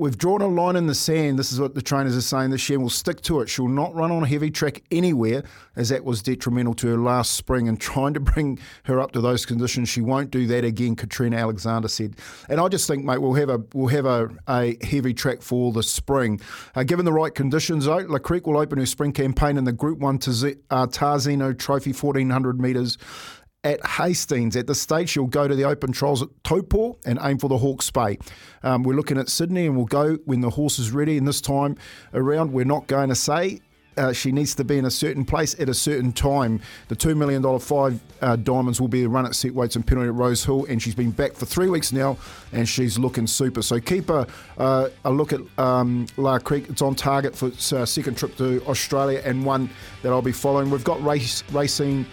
We've 0.01 0.17
drawn 0.17 0.43
a 0.43 0.47
line 0.47 0.77
in 0.77 0.87
the 0.87 0.95
sand. 0.95 1.41
This 1.41 1.51
is 1.51 1.59
what 1.59 1.75
the 1.75 1.83
trainers 1.83 2.17
are 2.17 2.21
saying 2.21 2.51
this 2.51 2.69
year. 2.69 2.79
We'll 2.79 2.89
stick 2.89 3.21
to 3.23 3.41
it. 3.41 3.49
She'll 3.49 3.67
not 3.67 3.93
run 3.97 4.13
on 4.13 4.23
a 4.23 4.29
heavy 4.29 4.49
track 4.49 4.85
anywhere, 4.93 5.43
as 5.75 5.89
that 5.89 6.05
was 6.05 6.23
detrimental 6.23 6.75
to 6.75 6.87
her 6.91 6.97
last 6.97 7.33
spring. 7.33 7.67
And 7.67 7.81
trying 7.81 8.15
to 8.15 8.21
bring 8.21 8.61
her 8.85 9.01
up 9.01 9.11
to 9.13 9.21
those 9.21 9.45
conditions, 9.45 9.89
she 9.89 10.01
won't 10.01 10.31
do 10.31 10.47
that 10.47 10.63
again. 10.63 10.95
Katrina 10.95 11.37
Alexander 11.39 11.89
said. 11.89 12.15
And 12.49 12.61
I 12.61 12.69
just 12.69 12.87
think, 12.87 13.05
mate, 13.05 13.19
we'll 13.19 13.35
have 13.35 13.51
a 13.51 13.61
we'll 13.75 13.89
have 13.89 14.07
a, 14.07 14.31
a 14.47 14.77
heavy 14.87 15.15
track 15.15 15.43
for 15.43 15.73
the 15.73 15.83
spring, 15.83 16.41
uh, 16.77 16.85
given 16.85 17.05
the 17.05 17.13
right 17.13 17.35
conditions. 17.35 17.87
Though, 17.87 17.97
La 17.97 18.21
Crique 18.21 18.47
will 18.47 18.59
open 18.59 18.79
her 18.79 18.87
spring 18.87 19.11
campaign 19.11 19.57
in 19.57 19.65
the 19.65 19.73
Group 19.73 19.99
One 19.99 20.15
uh, 20.15 20.87
Tarzino 20.87 21.59
Trophy, 21.59 21.93
fourteen 21.93 22.31
hundred 22.31 22.61
metres 22.61 22.99
at 23.65 23.85
Hastings. 23.85 24.57
At 24.57 24.67
the 24.67 24.75
stage, 24.75 25.11
she'll 25.11 25.27
go 25.27 25.49
to 25.49 25.55
the 25.55 25.65
open 25.65 25.93
trials 25.93 26.23
at 26.23 26.29
Taupo 26.45 26.99
and 27.05 27.19
aim 27.23 27.39
for 27.39 27.49
the 27.49 27.59
Hawke's 27.59 27.91
Bay. 27.91 28.19
Um, 28.63 28.83
we're 28.83 28.95
looking 28.95 29.19
at 29.19 29.29
Sydney 29.29 29.67
and 29.67 29.77
we'll 29.77 29.87
go 29.87 30.15
when 30.25 30.41
the 30.41 30.51
horse 30.51 30.79
is 30.79 30.93
ready. 30.93 31.19
And 31.19 31.27
this 31.27 31.41
time 31.41 31.77
around, 32.15 32.53
we're 32.53 32.65
not 32.65 32.87
going 32.87 33.09
to 33.09 33.15
say 33.15 33.61
uh, 33.99 34.13
she 34.13 34.31
needs 34.31 34.55
to 34.55 34.65
be 34.65 34.79
in 34.79 34.85
a 34.85 34.91
certain 34.91 35.25
place 35.25 35.59
at 35.59 35.69
a 35.69 35.75
certain 35.75 36.13
time. 36.13 36.61
The 36.87 36.97
$2 36.97 37.17
million 37.17 37.43
five 37.59 38.01
uh, 38.23 38.37
diamonds 38.37 38.81
will 38.81 38.89
be 38.89 39.03
the 39.03 39.09
run 39.09 39.27
at 39.27 39.35
set 39.35 39.53
weights 39.53 39.75
and 39.77 39.85
penalty 39.85 40.09
at 40.09 40.15
Rose 40.15 40.45
Hill, 40.45 40.67
and 40.69 40.81
she's 40.81 40.95
been 40.95 41.11
back 41.11 41.33
for 41.33 41.47
three 41.47 41.69
weeks 41.69 41.93
now, 41.93 42.17
and 42.53 42.69
she's 42.69 42.99
looking 42.99 43.27
super. 43.27 43.61
So 43.61 43.81
keep 43.81 44.09
a, 44.09 44.27
uh, 44.57 44.89
a 45.05 45.11
look 45.11 45.33
at 45.33 45.41
um, 45.59 46.07
La 46.17 46.39
Crique. 46.39 46.69
It's 46.71 46.83
on 46.83 46.95
target 46.95 47.35
for 47.35 47.49
its 47.49 47.73
uh, 47.73 47.85
second 47.85 48.17
trip 48.17 48.37
to 48.37 48.65
Australia 48.67 49.21
and 49.25 49.45
one 49.45 49.69
that 50.03 50.13
I'll 50.13 50.23
be 50.23 50.33
following. 50.33 50.71
We've 50.71 50.85
got 50.85 51.03
race 51.03 51.43
racing 51.51 52.07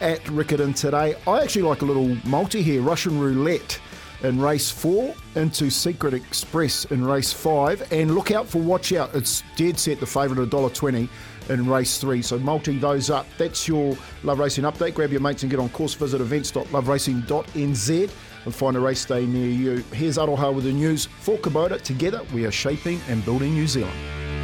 at 0.00 0.22
Riccarton 0.24 0.74
today. 0.74 1.14
I 1.26 1.42
actually 1.42 1.62
like 1.62 1.82
a 1.82 1.84
little 1.84 2.16
multi 2.24 2.62
here, 2.62 2.82
Russian 2.82 3.18
roulette 3.18 3.78
in 4.22 4.40
race 4.40 4.70
four 4.70 5.14
into 5.34 5.70
Secret 5.70 6.14
Express 6.14 6.84
in 6.86 7.04
race 7.04 7.32
five. 7.32 7.90
And 7.92 8.14
look 8.14 8.30
out 8.30 8.46
for 8.46 8.58
Watch 8.58 8.92
Out. 8.92 9.14
It's 9.14 9.42
dead 9.56 9.78
set 9.78 10.00
the 10.00 10.06
favourite 10.06 10.48
$1.20 10.50 11.08
in 11.48 11.66
race 11.68 11.98
three. 11.98 12.22
So 12.22 12.38
multi 12.38 12.78
those 12.78 13.10
up. 13.10 13.26
That's 13.38 13.66
your 13.68 13.96
Love 14.22 14.38
Racing 14.38 14.64
update. 14.64 14.94
Grab 14.94 15.10
your 15.10 15.20
mates 15.20 15.42
and 15.42 15.50
get 15.50 15.60
on 15.60 15.68
course. 15.70 15.94
Visit 15.94 16.20
events.loveracing.nz 16.20 18.10
and 18.44 18.54
find 18.54 18.76
a 18.76 18.80
race 18.80 19.04
day 19.04 19.26
near 19.26 19.50
you. 19.50 19.84
Here's 19.92 20.16
Aroha 20.16 20.54
with 20.54 20.64
the 20.64 20.72
news 20.72 21.06
for 21.06 21.36
Kubota. 21.38 21.80
Together 21.80 22.22
we 22.32 22.46
are 22.46 22.52
shaping 22.52 23.00
and 23.08 23.24
building 23.24 23.54
New 23.54 23.66
Zealand. 23.66 24.39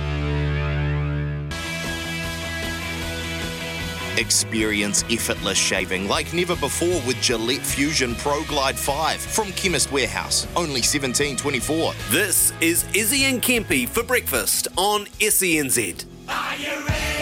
Experience 4.16 5.04
effortless 5.10 5.58
shaving 5.58 6.08
like 6.08 6.32
never 6.32 6.56
before 6.56 7.00
with 7.06 7.20
Gillette 7.20 7.60
Fusion 7.60 8.14
Pro 8.14 8.42
Glide 8.44 8.78
5 8.78 9.20
from 9.20 9.52
Chemist 9.52 9.92
Warehouse. 9.92 10.46
Only 10.56 10.80
1724. 10.80 11.92
This 12.10 12.52
is 12.60 12.86
Izzy 12.94 13.24
and 13.24 13.42
Kempy 13.42 13.86
for 13.86 14.02
breakfast 14.02 14.68
on 14.76 15.04
SENZ. 15.20 16.06
Are 16.28 16.56
you 16.56 16.86
ready? 16.86 17.15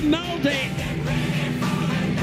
Rinaldi. 0.00 0.48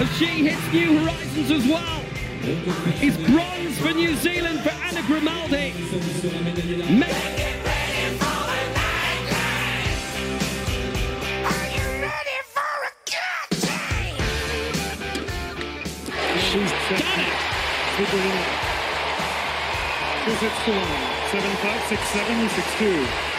As 0.01 0.17
she 0.17 0.25
hits 0.25 0.73
new 0.73 0.97
horizons 0.97 1.51
as 1.51 1.67
well. 1.67 2.01
It's 2.41 3.17
bronze 3.29 3.77
for 3.77 3.93
New 3.93 4.15
Zealand 4.15 4.61
for 4.61 4.69
Anna 4.69 5.03
Grimaldi. 5.05 5.73
Meg 6.91 7.13
She's 16.49 16.71
done 16.97 17.19
it. 17.19 17.33
Superwoman. 17.97 18.67
She's 20.25 20.43
at 20.43 20.55
six 22.49 22.77
two. 22.79 23.36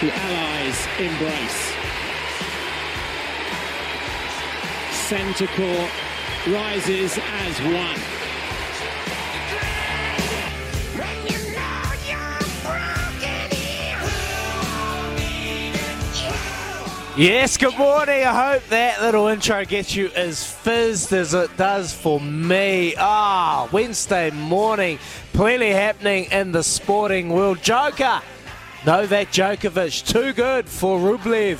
The 0.00 0.12
Allies 0.14 0.86
embrace. 1.00 1.74
Centre 4.92 5.48
court 5.48 5.90
rises 6.46 7.18
as 7.18 7.60
one. 7.62 7.98
When 10.94 11.16
you 11.26 11.38
know 11.52 11.82
you're 12.06 12.46
broken 12.62 13.50
here, 13.50 13.96
who 13.98 14.08
won't 14.70 15.18
need 15.18 15.74
it? 15.74 15.98
You. 17.16 17.24
Yes, 17.24 17.56
good 17.56 17.76
morning. 17.76 18.24
I 18.24 18.52
hope 18.52 18.68
that 18.68 19.02
little 19.02 19.26
intro 19.26 19.64
gets 19.64 19.96
you 19.96 20.12
as 20.14 20.48
fizzed 20.48 21.12
as 21.12 21.34
it 21.34 21.56
does 21.56 21.92
for 21.92 22.20
me. 22.20 22.94
Ah, 22.96 23.68
Wednesday 23.72 24.30
morning, 24.30 25.00
plenty 25.32 25.70
happening 25.70 26.26
in 26.30 26.52
the 26.52 26.62
sporting 26.62 27.30
world. 27.30 27.60
Joker, 27.60 28.22
Novak 28.86 29.32
Djokovic, 29.32 30.06
too 30.06 30.32
good 30.32 30.68
for 30.68 30.98
Rublev. 30.98 31.58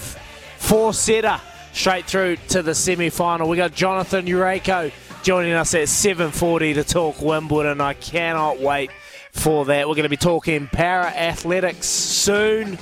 Four 0.58 0.94
setter 0.94 1.40
straight 1.72 2.06
through 2.06 2.36
to 2.48 2.62
the 2.62 2.74
semi 2.74 3.10
final. 3.10 3.48
We 3.48 3.56
got 3.56 3.74
Jonathan 3.74 4.26
Ureko 4.26 4.92
joining 5.22 5.52
us 5.52 5.74
at 5.74 5.88
7:40 5.88 6.74
to 6.74 6.84
talk 6.84 7.20
Wimbledon. 7.20 7.80
I 7.80 7.94
cannot 7.94 8.60
wait 8.60 8.90
for 9.32 9.64
that. 9.66 9.88
We're 9.88 9.96
going 9.96 10.04
to 10.04 10.08
be 10.08 10.16
talking 10.16 10.68
para 10.68 11.06
athletics 11.06 11.86
soon. 11.86 12.78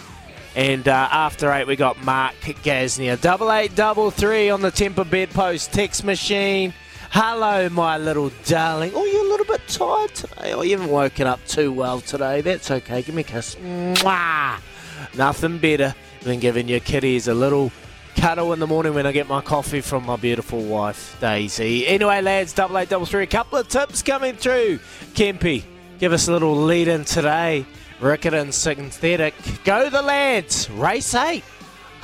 And 0.54 0.86
uh, 0.86 1.08
after 1.10 1.52
eight, 1.52 1.66
we 1.66 1.76
got 1.76 2.02
Mark 2.04 2.34
Gasnier. 2.40 3.20
Double 3.20 3.52
eight, 3.52 3.74
double 3.74 4.10
three 4.10 4.48
on 4.50 4.60
the 4.60 4.70
Temper 4.70 5.04
bedpost 5.04 5.72
text 5.72 6.04
machine. 6.04 6.72
Hello, 7.10 7.68
my 7.70 7.96
little 7.98 8.30
darling. 8.44 8.92
Oh, 8.94 9.04
you're 9.04 9.24
a 9.24 9.28
little 9.28 9.46
bit 9.46 9.60
tired 9.68 10.14
today. 10.14 10.52
Oh, 10.52 10.62
you 10.62 10.72
haven't 10.76 10.92
woken 10.92 11.26
up 11.26 11.44
too 11.46 11.72
well 11.72 12.00
today. 12.00 12.40
That's 12.40 12.70
okay. 12.70 13.02
Give 13.02 13.14
me 13.14 13.22
a 13.22 13.24
kiss. 13.24 13.54
Mwah! 13.56 14.58
Nothing 15.16 15.58
better 15.58 15.94
than 16.22 16.40
giving 16.40 16.68
your 16.68 16.80
kitties 16.80 17.28
a 17.28 17.34
little 17.34 17.72
cuddle 18.16 18.52
in 18.52 18.58
the 18.60 18.66
morning 18.66 18.94
when 18.94 19.06
I 19.06 19.12
get 19.12 19.28
my 19.28 19.40
coffee 19.40 19.80
from 19.80 20.04
my 20.04 20.16
beautiful 20.16 20.62
wife, 20.62 21.16
Daisy. 21.20 21.86
Anyway, 21.86 22.20
lads, 22.20 22.52
double 22.52 22.78
eight, 22.78 22.88
double 22.88 23.06
three. 23.06 23.22
A 23.22 23.26
couple 23.26 23.58
of 23.58 23.68
tips 23.68 24.02
coming 24.02 24.34
through. 24.36 24.78
Kempy, 25.14 25.62
give 25.98 26.12
us 26.12 26.28
a 26.28 26.32
little 26.32 26.56
lead 26.56 26.88
in 26.88 27.04
today. 27.04 27.64
Riccarton 28.00 28.52
Synthetic. 28.52 29.34
Go 29.64 29.88
the 29.88 30.02
lads. 30.02 30.68
Race 30.70 31.14
8. 31.14 31.42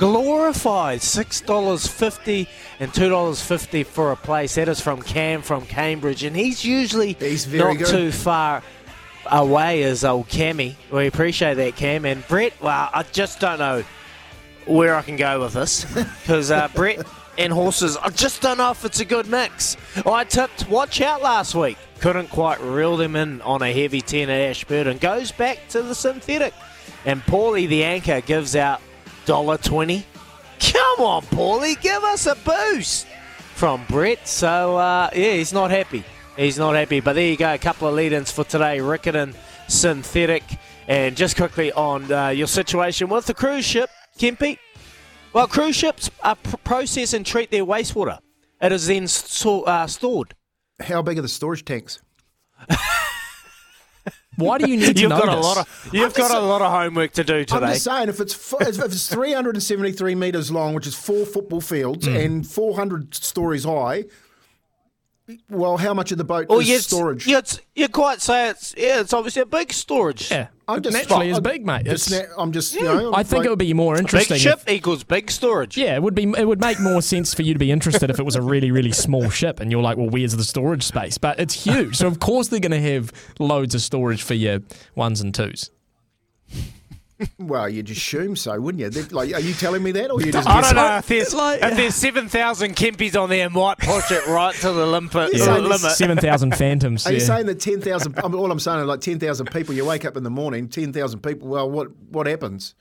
Glorified 0.03 1.01
six 1.01 1.39
dollars 1.39 1.87
fifty 1.87 2.49
and 2.81 2.93
two 2.93 3.07
dollars 3.07 3.41
fifty 3.41 3.83
for 3.83 4.11
a 4.11 4.17
place. 4.17 4.55
That 4.55 4.67
is 4.67 4.81
from 4.81 5.01
Cam 5.01 5.41
from 5.41 5.65
Cambridge, 5.65 6.23
and 6.23 6.35
he's 6.35 6.65
usually 6.65 7.13
He's 7.13 7.47
not 7.47 7.77
good. 7.77 7.87
too 7.87 8.11
far 8.11 8.63
away 9.31 9.83
as 9.83 10.03
old 10.03 10.27
Cammy. 10.27 10.75
We 10.91 11.07
appreciate 11.07 11.53
that, 11.53 11.77
Cam. 11.77 12.03
And 12.03 12.27
Brett, 12.27 12.51
well, 12.61 12.89
I 12.93 13.03
just 13.13 13.39
don't 13.39 13.59
know 13.59 13.85
where 14.65 14.93
I 14.93 15.03
can 15.03 15.15
go 15.15 15.39
with 15.39 15.53
this 15.53 15.85
because 16.21 16.51
uh, 16.51 16.67
Brett 16.75 17.07
and 17.37 17.53
horses, 17.53 17.95
I 17.95 18.09
just 18.09 18.41
don't 18.41 18.57
know 18.57 18.71
if 18.71 18.83
it's 18.83 18.99
a 18.99 19.05
good 19.05 19.29
mix. 19.29 19.77
I 20.05 20.25
tipped 20.25 20.67
Watch 20.67 20.99
Out 20.99 21.21
last 21.21 21.55
week, 21.55 21.77
couldn't 22.01 22.29
quite 22.29 22.59
reel 22.59 22.97
them 22.97 23.15
in 23.15 23.41
on 23.43 23.61
a 23.61 23.71
heavy 23.71 24.01
10 24.01 24.29
at 24.29 24.49
Ashburton. 24.49 24.97
Goes 24.97 25.31
back 25.31 25.59
to 25.69 25.81
the 25.81 25.95
synthetic, 25.95 26.53
and 27.05 27.21
Paulie 27.21 27.69
the 27.69 27.85
anchor 27.85 28.19
gives 28.19 28.53
out 28.57 28.81
$1.20. 29.25 30.03
Come 30.59 31.05
on, 31.05 31.23
Paulie, 31.23 31.79
give 31.81 32.03
us 32.03 32.25
a 32.25 32.35
boost 32.35 33.07
from 33.55 33.85
Brett. 33.89 34.27
So, 34.27 34.77
uh, 34.77 35.09
yeah, 35.13 35.33
he's 35.33 35.53
not 35.53 35.71
happy. 35.71 36.03
He's 36.37 36.57
not 36.57 36.75
happy. 36.75 36.99
But 36.99 37.13
there 37.13 37.27
you 37.27 37.37
go, 37.37 37.53
a 37.53 37.57
couple 37.57 37.87
of 37.87 37.95
lead 37.95 38.13
ins 38.13 38.31
for 38.31 38.43
today 38.43 38.79
Riccarton, 38.79 39.35
Synthetic. 39.67 40.43
And 40.87 41.15
just 41.15 41.37
quickly 41.37 41.71
on 41.71 42.11
uh, 42.11 42.29
your 42.29 42.47
situation 42.47 43.09
with 43.09 43.25
the 43.25 43.33
cruise 43.33 43.65
ship, 43.65 43.89
Kempy. 44.17 44.57
Well, 45.31 45.47
cruise 45.47 45.75
ships 45.75 46.11
uh, 46.21 46.35
pr- 46.35 46.57
process 46.57 47.13
and 47.13 47.25
treat 47.25 47.51
their 47.51 47.65
wastewater. 47.65 48.19
It 48.61 48.71
is 48.71 48.87
then 48.87 49.03
uh, 49.65 49.87
stored. 49.87 50.35
How 50.81 51.01
big 51.01 51.17
are 51.17 51.21
the 51.21 51.27
storage 51.27 51.65
tanks? 51.65 51.99
Why 54.35 54.57
do 54.57 54.69
you 54.69 54.77
need 54.77 54.95
to 54.95 55.01
You've 55.03 55.09
know 55.11 55.19
got 55.19 55.33
a 55.33 55.35
this? 55.37 55.45
lot 55.45 55.57
of 55.59 55.89
you've 55.93 56.13
got 56.13 56.31
a 56.31 56.39
lot 56.39 56.61
of 56.61 56.71
homework 56.71 57.11
to 57.13 57.23
do 57.23 57.45
today. 57.45 57.55
I'm 57.65 57.73
just 57.73 57.83
saying, 57.83 58.09
if 58.09 58.19
it's 58.19 58.53
if 58.61 58.79
it's 58.79 59.07
373 59.07 60.15
metres 60.15 60.49
long, 60.51 60.73
which 60.73 60.87
is 60.87 60.95
four 60.95 61.25
football 61.25 61.61
fields, 61.61 62.07
Mm. 62.07 62.25
and 62.25 62.47
400 62.47 63.13
stories 63.13 63.63
high, 63.65 64.05
well, 65.49 65.77
how 65.77 65.93
much 65.93 66.11
of 66.11 66.17
the 66.17 66.23
boat 66.23 66.47
Oh, 66.49 66.59
is 66.59 66.67
yes, 66.69 66.85
storage? 66.87 67.27
Yeah, 67.27 67.37
it's, 67.39 67.59
you 67.75 67.87
quite 67.87 68.21
say 68.21 68.49
it's 68.49 68.73
yeah, 68.77 68.99
it's 68.99 69.13
obviously 69.13 69.41
a 69.41 69.45
big 69.45 69.71
storage. 69.71 70.29
Yeah, 70.31 70.47
I'm 70.67 70.81
just 70.81 70.95
naturally 70.95 71.27
I'm 71.27 71.33
is 71.33 71.39
big, 71.41 71.65
mate. 71.65 71.85
Just, 71.85 72.11
It's- 72.11 72.29
na- 72.29 72.41
I'm 72.41 72.51
just, 72.53 72.73
you 72.73 72.83
know, 72.83 73.13
I 73.13 73.23
think 73.23 73.39
like- 73.39 73.45
it 73.47 73.49
would 73.49 73.59
be 73.59 73.73
more 73.73 73.97
interesting. 73.97 74.35
Big 74.35 74.41
ship 74.41 74.61
if- 74.65 74.73
equals 74.73 75.03
big 75.03 75.29
storage. 75.29 75.75
yeah, 75.77 75.95
it 75.95 76.01
would 76.01 76.15
be. 76.15 76.23
It 76.37 76.47
would 76.47 76.61
make 76.61 76.79
more 76.79 77.01
sense 77.01 77.33
for 77.33 77.41
you 77.41 77.53
to 77.53 77.59
be 77.59 77.69
interested 77.71 78.09
if 78.09 78.17
it 78.19 78.23
was 78.23 78.35
a 78.35 78.41
really, 78.41 78.71
really 78.71 78.93
small 78.93 79.29
ship, 79.29 79.59
and 79.59 79.71
you're 79.71 79.81
like, 79.81 79.97
well, 79.97 80.09
where's 80.09 80.35
the 80.35 80.43
storage 80.43 80.83
space? 80.83 81.17
But 81.17 81.39
it's 81.39 81.53
huge, 81.65 81.97
so 81.97 82.07
of 82.07 82.19
course 82.19 82.47
they're 82.47 82.59
going 82.61 82.71
to 82.71 82.81
have 82.93 83.11
loads 83.39 83.75
of 83.75 83.81
storage 83.81 84.21
for 84.21 84.35
your 84.35 84.59
ones 84.95 85.19
and 85.19 85.33
twos. 85.35 85.69
Well, 87.39 87.69
you'd 87.69 87.89
assume 87.89 88.35
so, 88.35 88.59
wouldn't 88.59 88.81
you? 88.81 88.89
They're- 88.89 89.07
Like, 89.11 89.33
are 89.33 89.39
you 89.39 89.53
telling 89.53 89.83
me 89.83 89.91
that, 89.93 90.11
or 90.11 90.21
you 90.21 90.31
just 90.31 90.47
I 90.47 90.61
don't 90.61 90.75
know 90.75 90.97
if 90.97 91.07
there's, 91.07 91.33
like- 91.33 91.61
if 91.61 91.75
there's 91.75 91.95
7,000 91.95 92.75
Kempys 92.75 93.19
on 93.21 93.29
there, 93.29 93.49
might 93.49 93.77
push 93.79 94.11
it 94.11 94.25
right 94.27 94.55
to 94.55 94.71
the 94.71 94.85
limit. 94.85 95.13
You're 95.13 95.29
the 95.31 95.37
saying 95.39 95.63
this- 95.69 95.81
limit. 95.83 95.95
Seven 95.97 96.17
thousand 96.17 96.55
phantoms. 96.57 97.05
Are 97.07 97.13
you 97.13 97.19
saying 97.19 97.45
that 97.47 97.59
10,000, 97.59 98.17
I 98.19 98.27
mean, 98.27 98.35
all 98.39 98.51
I'm 98.51 98.59
saying 98.59 98.79
is 98.79 98.85
like 98.87 99.01
10,000 99.01 99.51
people, 99.51 99.73
you 99.75 99.85
wake 99.85 100.05
up 100.05 100.17
in 100.17 100.23
the 100.23 100.29
morning, 100.29 100.67
10,000 100.69 101.19
people, 101.21 101.47
well, 101.49 101.69
what 101.69 101.89
what 102.09 102.27
happens? 102.27 102.75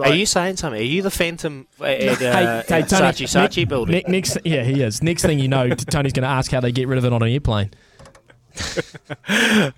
Are 0.00 0.14
you 0.14 0.24
saying 0.24 0.56
something? 0.56 0.80
Are 0.80 0.84
you 0.84 1.02
the 1.02 1.10
Phantom 1.10 1.66
at, 1.78 1.84
uh, 1.84 1.84
Hey, 1.84 2.16
hey, 2.16 2.24
at 2.32 2.66
Tony, 2.68 2.84
Saatchi 2.86 3.26
Saatchi 3.26 3.56
ne- 3.58 3.64
building? 3.66 3.94
ne- 4.06 4.10
next, 4.10 4.38
yeah, 4.42 4.62
he 4.64 4.80
is. 4.82 5.02
Next 5.02 5.20
thing 5.22 5.38
you 5.38 5.48
know, 5.48 5.68
Tony's 5.68 6.14
going 6.14 6.22
to 6.22 6.28
ask 6.30 6.50
how 6.50 6.60
they 6.60 6.72
get 6.72 6.88
rid 6.88 6.96
of 6.96 7.04
it 7.04 7.12
on 7.12 7.22
an 7.22 7.28
airplane. 7.28 7.70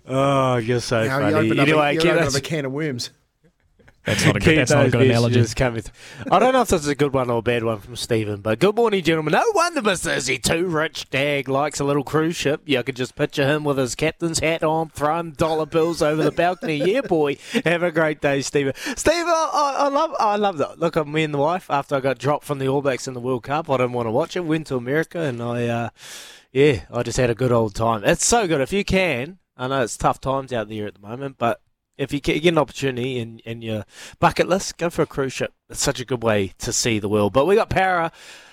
oh, 0.07 0.57
you're 0.57 0.80
so 0.80 1.05
Now 1.05 1.18
you 1.28 1.34
funny. 1.34 1.47
open 1.49 1.59
up, 1.61 1.68
Anyway, 1.68 1.88
a, 1.88 1.92
you 1.95 2.01
keep 2.01 2.11
open 2.12 2.24
those- 2.24 2.34
up 2.36 2.40
a 2.42 2.45
can 2.45 2.64
of 2.64 2.72
worms. 2.72 3.11
That's 4.05 4.24
not 4.24 4.36
a 4.36 4.40
good. 4.40 4.59
That's 4.59 4.70
not 4.70 4.86
a 4.86 4.90
good 4.90 5.02
analogy. 5.02 5.44
coming 5.55 5.80
through. 5.80 6.30
I 6.30 6.38
don't 6.38 6.52
know 6.52 6.61
if 6.61 6.68
this 6.68 6.82
is 6.82 6.88
a 6.88 6.94
good 6.94 7.14
one 7.14 7.30
or 7.30 7.38
a 7.38 7.42
bad 7.42 7.64
one 7.64 7.78
from 7.78 7.96
Stephen, 7.96 8.42
but 8.42 8.59
good 8.59 8.76
morning, 8.76 9.02
gentlemen. 9.02 9.32
No 9.32 9.44
wonder 9.55 9.80
Mr. 9.80 10.14
Izzy, 10.14 10.38
too 10.38 10.66
rich 10.66 11.09
dag, 11.09 11.48
likes 11.48 11.80
a 11.80 11.84
little 11.84 12.05
cruise 12.05 12.36
ship. 12.36 12.61
You 12.66 12.82
could 12.82 12.96
just 12.96 13.16
picture 13.16 13.46
him 13.46 13.64
with 13.64 13.78
his 13.78 13.94
captain's 13.94 14.40
hat 14.40 14.62
on, 14.62 14.90
throwing 14.90 15.30
dollar 15.30 15.64
bills 15.64 16.02
over 16.02 16.22
the 16.22 16.30
balcony. 16.30 16.76
yeah, 16.76 17.00
boy. 17.00 17.38
Have 17.64 17.82
a 17.82 17.90
great 17.90 18.20
day, 18.20 18.42
Stephen. 18.42 18.74
Stephen, 18.94 19.26
I, 19.26 19.76
I 19.78 19.88
love 19.88 20.14
I 20.20 20.36
love 20.36 20.59
that. 20.59 20.78
Look, 20.78 20.98
at 20.98 21.09
me 21.09 21.24
and 21.24 21.32
the 21.32 21.38
wife, 21.38 21.70
after 21.70 21.96
I 21.96 22.00
got 22.00 22.18
dropped 22.18 22.44
from 22.44 22.59
the 22.59 22.68
All 22.68 22.82
Blacks 22.82 23.09
in 23.09 23.14
the 23.14 23.20
World 23.20 23.44
Cup, 23.44 23.70
I 23.70 23.78
didn't 23.78 23.92
want 23.92 24.07
to 24.07 24.12
watch 24.12 24.36
it. 24.36 24.44
Went 24.44 24.66
to 24.66 24.76
America 24.76 25.20
and 25.20 25.42
I, 25.42 25.66
uh, 25.66 25.88
yeah, 26.52 26.82
I 26.92 27.02
just 27.02 27.16
had 27.16 27.30
a 27.30 27.34
good 27.34 27.52
old 27.52 27.74
time. 27.74 28.05
It's 28.05 28.26
so 28.26 28.46
good. 28.46 28.61
If 28.61 28.72
you 28.72 28.84
can, 28.84 29.38
I 29.57 29.68
know 29.68 29.82
it's 29.82 29.96
tough 29.96 30.20
times 30.20 30.52
out 30.52 30.68
there 30.68 30.86
at 30.86 30.94
the 30.94 31.00
moment, 31.00 31.36
but 31.38 31.61
if 31.97 32.12
you 32.12 32.20
get 32.20 32.45
an 32.45 32.59
opportunity 32.59 33.18
in, 33.18 33.38
in 33.40 33.62
your 33.62 33.84
bucket 34.18 34.49
list, 34.49 34.78
go 34.78 34.90
for 34.90 35.03
a 35.03 35.07
cruise 35.07 35.32
ship. 35.32 35.53
It's 35.70 35.80
such 35.80 36.01
a 36.01 36.05
good 36.05 36.22
way 36.22 36.53
to 36.59 36.72
see 36.72 36.99
the 36.99 37.09
world. 37.09 37.32
But 37.32 37.47
we 37.47 37.55
got 37.55 37.70
para 37.70 38.11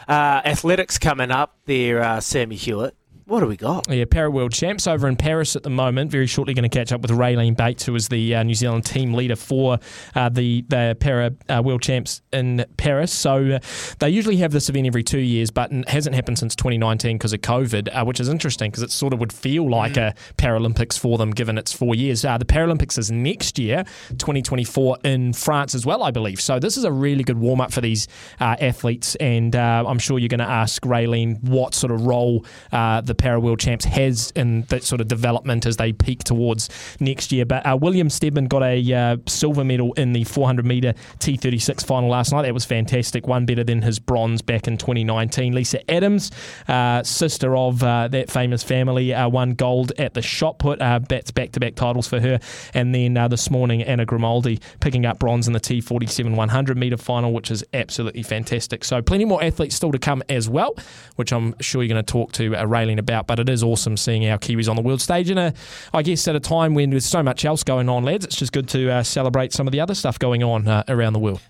uh, 0.07 0.41
athletics 0.45 0.97
coming 0.97 1.31
up 1.31 1.57
there, 1.65 2.01
uh, 2.01 2.19
Sammy 2.19 2.55
Hewitt. 2.55 2.95
What 3.31 3.39
do 3.39 3.45
we 3.45 3.55
got? 3.55 3.89
Yeah, 3.89 4.03
Para 4.03 4.29
World 4.29 4.51
Champs 4.51 4.87
over 4.87 5.07
in 5.07 5.15
Paris 5.15 5.55
at 5.55 5.63
the 5.63 5.69
moment. 5.69 6.11
Very 6.11 6.27
shortly 6.27 6.53
going 6.53 6.69
to 6.69 6.77
catch 6.77 6.91
up 6.91 6.99
with 6.99 7.11
Raylene 7.11 7.55
Bates, 7.55 7.85
who 7.85 7.95
is 7.95 8.09
the 8.09 8.35
uh, 8.35 8.43
New 8.43 8.53
Zealand 8.53 8.83
team 8.83 9.13
leader 9.13 9.37
for 9.37 9.79
uh, 10.15 10.27
the, 10.27 10.65
the 10.67 10.97
Para 10.99 11.31
uh, 11.47 11.61
World 11.63 11.81
Champs 11.81 12.21
in 12.33 12.65
Paris. 12.75 13.13
So 13.13 13.51
uh, 13.51 13.59
they 13.99 14.09
usually 14.09 14.35
have 14.35 14.51
this 14.51 14.67
event 14.67 14.85
every 14.85 15.01
two 15.01 15.19
years, 15.19 15.49
but 15.49 15.71
it 15.71 15.87
hasn't 15.87 16.13
happened 16.13 16.39
since 16.39 16.57
2019 16.57 17.17
because 17.17 17.31
of 17.31 17.39
COVID, 17.39 17.87
uh, 17.93 18.03
which 18.03 18.19
is 18.19 18.27
interesting 18.27 18.69
because 18.69 18.83
it 18.83 18.91
sort 18.91 19.13
of 19.13 19.21
would 19.21 19.31
feel 19.31 19.69
like 19.69 19.95
a 19.95 20.13
Paralympics 20.35 20.99
for 20.99 21.17
them 21.17 21.31
given 21.31 21.57
it's 21.57 21.71
four 21.71 21.95
years. 21.95 22.25
Uh, 22.25 22.37
the 22.37 22.43
Paralympics 22.43 22.97
is 22.97 23.11
next 23.11 23.57
year, 23.57 23.85
2024, 24.09 24.97
in 25.05 25.31
France 25.31 25.73
as 25.73 25.85
well, 25.85 26.03
I 26.03 26.11
believe. 26.11 26.41
So 26.41 26.59
this 26.59 26.75
is 26.75 26.83
a 26.83 26.91
really 26.91 27.23
good 27.23 27.37
warm 27.37 27.61
up 27.61 27.71
for 27.71 27.79
these 27.79 28.09
uh, 28.41 28.57
athletes, 28.59 29.15
and 29.15 29.55
uh, 29.55 29.85
I'm 29.87 29.99
sure 29.99 30.19
you're 30.19 30.27
going 30.27 30.39
to 30.39 30.49
ask 30.49 30.83
Raylene 30.83 31.41
what 31.43 31.73
sort 31.73 31.93
of 31.93 32.05
role 32.05 32.45
uh, 32.73 32.99
the 32.99 33.20
Para 33.21 33.39
World 33.39 33.59
Champs 33.59 33.85
has 33.85 34.31
in 34.35 34.63
that 34.63 34.83
sort 34.83 34.99
of 34.99 35.07
development 35.07 35.67
as 35.67 35.77
they 35.77 35.93
peak 35.93 36.23
towards 36.23 36.69
next 36.99 37.31
year. 37.31 37.45
But 37.45 37.63
uh, 37.65 37.77
William 37.79 38.09
Stedman 38.09 38.45
got 38.45 38.63
a 38.63 38.93
uh, 38.93 39.17
silver 39.27 39.63
medal 39.63 39.93
in 39.93 40.11
the 40.11 40.23
400 40.23 40.65
metre 40.65 40.93
T36 41.19 41.85
final 41.85 42.09
last 42.09 42.31
night. 42.31 42.41
That 42.41 42.53
was 42.53 42.65
fantastic. 42.65 43.27
One 43.27 43.45
better 43.45 43.63
than 43.63 43.83
his 43.83 43.99
bronze 43.99 44.41
back 44.41 44.67
in 44.67 44.75
2019. 44.75 45.53
Lisa 45.53 45.91
Adams, 45.91 46.31
uh, 46.67 47.03
sister 47.03 47.55
of 47.55 47.83
uh, 47.83 48.07
that 48.07 48.31
famous 48.31 48.63
family, 48.63 49.13
uh, 49.13 49.29
won 49.29 49.53
gold 49.53 49.91
at 49.99 50.15
the 50.15 50.21
shot 50.23 50.57
put. 50.57 50.81
Uh, 50.81 50.99
that's 51.07 51.29
back 51.29 51.51
to 51.51 51.59
back 51.59 51.75
titles 51.75 52.07
for 52.07 52.19
her. 52.19 52.39
And 52.73 52.95
then 52.95 53.15
uh, 53.17 53.27
this 53.27 53.51
morning, 53.51 53.83
Anna 53.83 54.05
Grimaldi 54.05 54.59
picking 54.79 55.05
up 55.05 55.19
bronze 55.19 55.45
in 55.45 55.53
the 55.53 55.59
T47 55.59 56.35
100 56.35 56.75
metre 56.75 56.97
final, 56.97 57.31
which 57.33 57.51
is 57.51 57.63
absolutely 57.71 58.23
fantastic. 58.23 58.83
So 58.83 59.01
plenty 59.03 59.25
more 59.25 59.43
athletes 59.43 59.75
still 59.75 59.91
to 59.91 59.99
come 59.99 60.23
as 60.27 60.49
well, 60.49 60.75
which 61.17 61.31
I'm 61.31 61.53
sure 61.59 61.83
you're 61.83 61.93
going 61.93 62.03
to 62.03 62.11
talk 62.11 62.31
to 62.33 62.55
uh, 62.55 62.65
Raylene 62.65 62.97
about. 62.97 63.10
But 63.27 63.39
it 63.39 63.49
is 63.49 63.63
awesome 63.63 63.97
seeing 63.97 64.27
our 64.27 64.37
Kiwis 64.37 64.69
on 64.69 64.75
the 64.75 64.81
world 64.81 65.01
stage, 65.01 65.29
and 65.29 65.39
uh, 65.39 65.51
I 65.93 66.01
guess 66.01 66.27
at 66.27 66.35
a 66.35 66.39
time 66.39 66.73
when 66.73 66.89
there's 66.89 67.05
so 67.05 67.21
much 67.21 67.45
else 67.45 67.63
going 67.63 67.89
on, 67.89 68.03
lads, 68.03 68.25
it's 68.25 68.35
just 68.35 68.51
good 68.53 68.69
to 68.69 68.89
uh, 68.89 69.03
celebrate 69.03 69.53
some 69.53 69.67
of 69.67 69.71
the 69.71 69.79
other 69.79 69.95
stuff 69.95 70.17
going 70.17 70.43
on 70.43 70.67
uh, 70.67 70.83
around 70.87 71.13
the 71.13 71.19
world. 71.19 71.41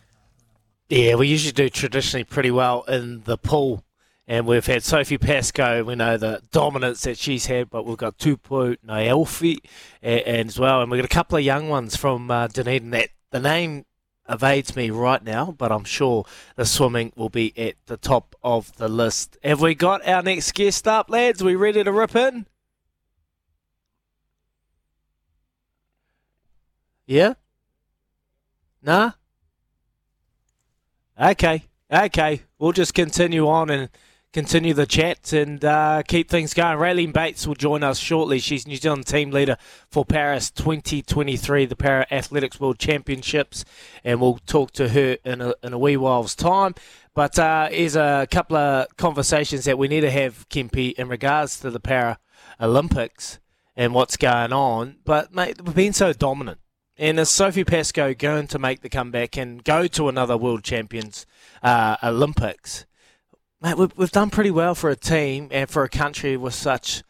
Yeah, 0.90 1.16
we 1.16 1.28
usually 1.28 1.54
do 1.54 1.70
traditionally 1.70 2.26
pretty 2.26 2.52
well 2.52 2.84
in 2.84 3.24
the 3.24 3.38
pool. 3.38 3.84
And 4.28 4.46
we've 4.46 4.66
had 4.66 4.84
Sophie 4.84 5.18
Pascoe, 5.18 5.84
we 5.84 5.96
know 5.96 6.16
the 6.16 6.42
dominance 6.52 7.02
that 7.02 7.18
she's 7.18 7.48
had, 7.48 7.70
but 7.70 7.86
we've 7.86 7.98
got 7.98 8.18
Tupou 8.18 8.78
Neiufi 8.86 9.58
and 10.02 10.48
as 10.48 10.60
well. 10.60 10.82
And 10.82 10.90
we've 10.90 11.00
got 11.00 11.06
a 11.06 11.14
couple 11.14 11.38
of 11.38 11.44
young 11.44 11.70
ones 11.70 11.98
from 11.98 12.32
uh, 12.32 12.48
Dunedin 12.48 12.92
that 12.92 13.10
the 13.32 13.40
name 13.40 13.86
evades 14.32 14.76
me 14.76 14.90
right 14.90 15.24
now, 15.24 15.54
but 15.58 15.72
I'm 15.72 15.84
sure 15.84 16.26
the 16.56 16.66
swimming 16.66 17.12
will 17.16 17.30
be 17.30 17.54
at 17.58 17.76
the 17.88 17.98
top 17.98 18.36
of 18.44 18.76
the 18.78 18.88
list. 18.88 19.38
Have 19.44 19.62
we 19.62 19.76
got 19.76 20.08
our 20.08 20.24
next 20.24 20.54
guest 20.54 20.88
up, 20.88 21.10
lads? 21.10 21.44
we 21.44 21.56
ready 21.56 21.84
to 21.84 21.92
rip 21.92 22.16
in? 22.16 22.46
Yeah? 27.06 27.34
Nah? 28.82 29.12
Okay, 31.20 31.66
okay. 31.92 32.42
We'll 32.58 32.72
just 32.72 32.94
continue 32.94 33.48
on 33.48 33.70
and 33.70 33.90
continue 34.34 34.74
the 34.74 34.86
chat 34.86 35.34
and 35.34 35.64
uh, 35.66 36.04
keep 36.08 36.30
things 36.30 36.54
going. 36.54 36.78
Raylene 36.78 37.14
Bates 37.14 37.46
will 37.46 37.56
join 37.56 37.84
us 37.84 38.00
shortly. 38.00 38.40
She's 38.40 38.68
New 38.68 38.78
Zealand 38.78 39.06
team 39.06 39.32
leader 39.32 39.58
for 39.90 40.06
Paris 40.06 40.50
2023, 40.52 41.66
the 41.66 41.76
Para 41.76 42.08
Athletics 42.10 42.60
World 42.60 42.80
Championships, 42.80 43.66
and 44.04 44.22
we'll 44.22 44.40
talk 44.46 44.72
to 44.74 44.90
her 44.90 45.18
in 45.26 45.42
a, 45.42 45.54
in 45.64 45.74
a 45.74 45.78
wee 45.78 45.98
while's 45.98 46.36
time. 46.36 46.76
But 47.14 47.38
uh, 47.38 47.70
here's 47.70 47.96
a 47.96 48.28
couple 48.32 48.56
of 48.56 48.96
conversations 48.96 49.66
that 49.66 49.78
we 49.78 49.90
need 49.90 50.02
to 50.02 50.12
have, 50.12 50.48
Kempy, 50.50 50.94
in 50.94 51.10
regards 51.10 51.60
to 51.60 51.70
the 51.70 51.80
Para 51.80 52.18
Olympics 52.60 53.40
and 53.76 53.94
what's 53.94 54.16
going 54.16 54.54
on. 54.54 54.98
But, 55.04 55.34
mate, 55.34 55.62
we've 55.62 55.76
been 55.76 55.94
so 55.94 56.14
dominant. 56.14 56.60
And 56.98 57.20
is 57.20 57.30
Sophie 57.30 57.64
Pascoe 57.64 58.14
going 58.14 58.48
to 58.48 58.60
make 58.60 58.82
the 58.82 58.90
comeback 58.90 59.36
and 59.36 59.64
go 59.64 59.88
to 59.88 60.08
another 60.08 60.38
World 60.38 60.64
Champions 60.64 61.26
uh, 61.64 61.98
Olympics? 62.04 62.86
Mate, 63.62 63.78
we've, 63.78 63.96
we've 63.96 64.12
done 64.12 64.32
pretty 64.32 64.50
well 64.50 64.74
for 64.74 64.90
a 64.90 64.96
team 64.96 65.48
and 65.52 65.70
for 65.70 65.84
a 65.84 65.90
country 65.90 66.36
with 66.36 66.56
such 66.56 67.04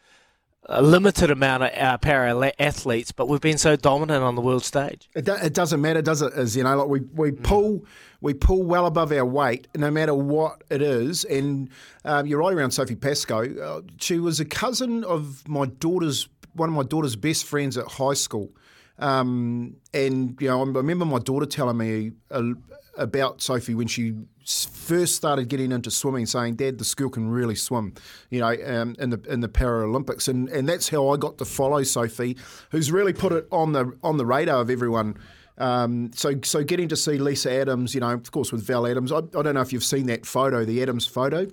a 0.66 0.82
limited 0.82 1.30
amount 1.30 1.62
of 1.62 1.70
our 1.74 1.96
para 1.96 2.52
athletes, 2.58 3.10
but 3.10 3.26
we've 3.26 3.40
been 3.40 3.56
so 3.56 3.74
dominant 3.74 4.22
on 4.22 4.34
the 4.34 4.42
world 4.42 4.62
stage. 4.62 5.08
It, 5.14 5.24
do, 5.24 5.34
it 5.34 5.54
doesn't 5.54 5.80
matter, 5.80 6.02
does 6.02 6.20
it? 6.20 6.34
Is 6.34 6.54
you 6.54 6.62
know, 6.62 6.76
like 6.76 6.88
we, 6.88 7.00
we 7.14 7.32
pull 7.32 7.84
we 8.20 8.34
pull 8.34 8.62
well 8.62 8.86
above 8.86 9.12
our 9.12 9.24
weight, 9.24 9.66
no 9.74 9.90
matter 9.90 10.14
what 10.14 10.62
it 10.70 10.82
is. 10.82 11.24
And 11.24 11.70
um, 12.04 12.26
you're 12.26 12.38
right 12.38 12.52
around 12.52 12.72
Sophie 12.72 12.96
Pascoe. 12.96 13.58
Uh, 13.58 13.80
she 13.98 14.18
was 14.18 14.38
a 14.38 14.44
cousin 14.44 15.04
of 15.04 15.48
my 15.48 15.66
daughter's 15.66 16.28
one 16.52 16.68
of 16.68 16.74
my 16.74 16.84
daughter's 16.84 17.16
best 17.16 17.46
friends 17.46 17.78
at 17.78 17.86
high 17.86 18.14
school. 18.14 18.50
Um, 18.98 19.76
and 19.94 20.36
you 20.38 20.48
know, 20.48 20.62
I 20.62 20.66
remember 20.66 21.06
my 21.06 21.18
daughter 21.18 21.46
telling 21.46 21.78
me 21.78 22.12
uh, 22.30 22.52
about 22.96 23.40
Sophie 23.40 23.74
when 23.74 23.88
she 23.88 24.14
first 24.44 25.16
started 25.16 25.48
getting 25.48 25.72
into 25.72 25.90
swimming, 25.90 26.26
saying, 26.26 26.56
"Dad, 26.56 26.78
the 26.78 26.84
school 26.84 27.10
can 27.10 27.28
really 27.28 27.54
swim," 27.54 27.94
you 28.30 28.40
know, 28.40 28.56
um, 28.66 28.96
in 28.98 29.10
the 29.10 29.20
in 29.28 29.40
the 29.40 29.48
Paralympics, 29.48 30.28
and 30.28 30.48
and 30.48 30.68
that's 30.68 30.88
how 30.88 31.08
I 31.08 31.16
got 31.16 31.38
to 31.38 31.44
follow 31.44 31.82
Sophie, 31.82 32.36
who's 32.70 32.90
really 32.90 33.12
put 33.12 33.32
it 33.32 33.46
on 33.50 33.72
the 33.72 33.96
on 34.02 34.16
the 34.16 34.26
radar 34.26 34.60
of 34.60 34.70
everyone. 34.70 35.16
Um, 35.58 36.10
so, 36.14 36.32
so 36.42 36.64
getting 36.64 36.88
to 36.88 36.96
see 36.96 37.18
Lisa 37.18 37.52
Adams, 37.52 37.94
you 37.94 38.00
know, 38.00 38.10
of 38.10 38.30
course 38.32 38.50
with 38.50 38.66
Val 38.66 38.86
Adams, 38.86 39.12
I, 39.12 39.18
I 39.18 39.42
don't 39.42 39.54
know 39.54 39.60
if 39.60 39.72
you've 39.72 39.84
seen 39.84 40.06
that 40.06 40.24
photo, 40.24 40.64
the 40.64 40.82
Adams 40.82 41.06
photo, 41.06 41.46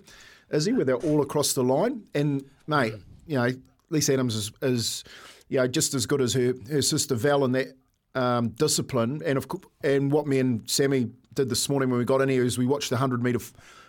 is 0.50 0.66
he, 0.66 0.72
where 0.72 0.86
they're 0.86 0.96
all 0.96 1.22
across 1.22 1.54
the 1.54 1.64
line, 1.64 2.04
and 2.16 2.44
mate, 2.66 2.94
you 3.28 3.38
know, 3.38 3.50
Lisa 3.90 4.14
Adams 4.14 4.36
is, 4.36 4.52
is 4.62 5.04
you 5.50 5.58
know, 5.58 5.68
just 5.68 5.94
as 5.94 6.06
good 6.06 6.22
as 6.22 6.34
her, 6.34 6.54
her 6.72 6.82
sister 6.82 7.16
Val 7.16 7.44
in 7.44 7.52
that 7.52 7.76
um, 8.16 8.50
discipline. 8.50 9.22
And 9.26 9.38
of 9.38 9.48
and 9.84 10.12
what 10.12 10.28
me 10.28 10.40
and 10.40 10.70
Sammy 10.70 11.10
did 11.40 11.50
this 11.50 11.70
morning 11.70 11.90
when 11.90 12.00
we 12.00 12.06
got 12.06 12.20
in 12.20 12.28
here 12.28 12.44
is 12.44 12.58
we 12.58 12.66
watched 12.66 12.90
the 12.90 12.96
100 12.96 13.24
metre 13.24 13.40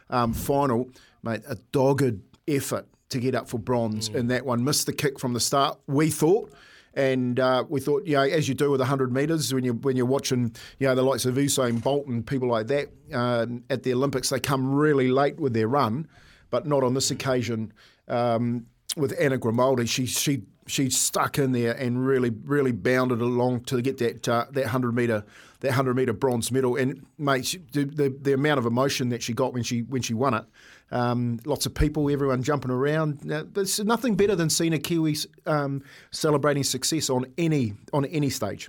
um, 0.09 0.33
final, 0.33 0.89
mate, 1.25 1.43
a 1.49 1.57
dogged 1.73 2.21
effort 2.47 2.87
to 3.09 3.19
get 3.19 3.35
up 3.35 3.49
for 3.49 3.59
bronze 3.59 4.09
mm. 4.09 4.15
in 4.15 4.29
that 4.29 4.47
one. 4.47 4.63
Missed 4.63 4.87
the 4.87 4.93
kick 4.93 5.19
from 5.19 5.33
the 5.33 5.41
start, 5.41 5.79
we 5.89 6.11
thought. 6.11 6.53
And 6.95 7.41
uh, 7.41 7.65
we 7.69 7.81
thought, 7.81 8.07
you 8.07 8.15
know, 8.15 8.23
as 8.23 8.49
you 8.49 8.55
do 8.55 8.71
with 8.71 8.81
100 8.81 9.13
metres, 9.13 9.53
when 9.53 9.65
you 9.65 9.75
when 9.75 9.97
you're 9.97 10.07
watching, 10.07 10.55
you 10.79 10.87
know, 10.89 10.95
the 10.95 11.03
likes 11.03 11.25
of 11.25 11.35
Usain 11.35 11.83
Bolt 11.83 12.07
and 12.07 12.25
people 12.27 12.49
like 12.49 12.69
that 12.69 12.89
uh, 13.13 13.47
at 13.69 13.83
the 13.83 13.95
Olympics, 13.95 14.31
they 14.31 14.41
come 14.41 14.73
really 14.73 15.09
late 15.09 15.39
with 15.39 15.53
their 15.53 15.69
run, 15.69 16.09
but 16.51 16.67
not 16.67 16.83
on 16.83 16.95
this 16.95 17.11
occasion. 17.11 17.73
Um, 18.09 18.67
with 18.97 19.15
Anna 19.21 19.39
Grimaldi, 19.39 19.87
she 19.87 20.07
she 20.07 20.43
she 20.67 20.91
stuck 20.91 21.39
in 21.39 21.53
there 21.53 21.73
and 21.73 22.05
really 22.05 22.31
really 22.31 22.73
bounded 22.73 23.21
along 23.21 23.65
to 23.65 23.81
get 23.83 23.99
that 23.99 24.29
uh, 24.29 24.47
that 24.51 24.67
hundred 24.67 24.95
meter 24.95 25.25
that 25.61 25.73
hundred 25.73 25.97
meter 25.97 26.13
bronze 26.13 26.51
medal. 26.51 26.77
And 26.77 27.07
mate, 27.19 27.47
she, 27.47 27.59
the, 27.73 27.85
the, 27.85 28.09
the 28.09 28.33
amount 28.35 28.59
of 28.59 28.67
emotion 28.67 29.09
that 29.11 29.23
she 29.23 29.33
got 29.33 29.53
when 29.55 29.63
she 29.63 29.81
when 29.83 30.03
she 30.03 30.15
won 30.15 30.35
it, 30.35 30.45
um, 30.91 31.41
lots 31.45 31.67
of 31.67 31.75
people, 31.75 32.11
everyone 32.11 32.43
jumping 32.43 32.71
around. 32.71 33.25
Now, 33.25 33.45
there's 33.51 33.81
nothing 33.81 34.17
better 34.17 34.35
than 34.35 34.51
seeing 34.51 34.73
a 34.73 34.79
Kiwi 34.79 35.17
um, 35.47 35.83
celebrating 36.11 36.65
success 36.65 37.09
on 37.09 37.27
any 37.39 37.75
on 37.93 38.05
any 38.07 38.31
stage. 38.31 38.69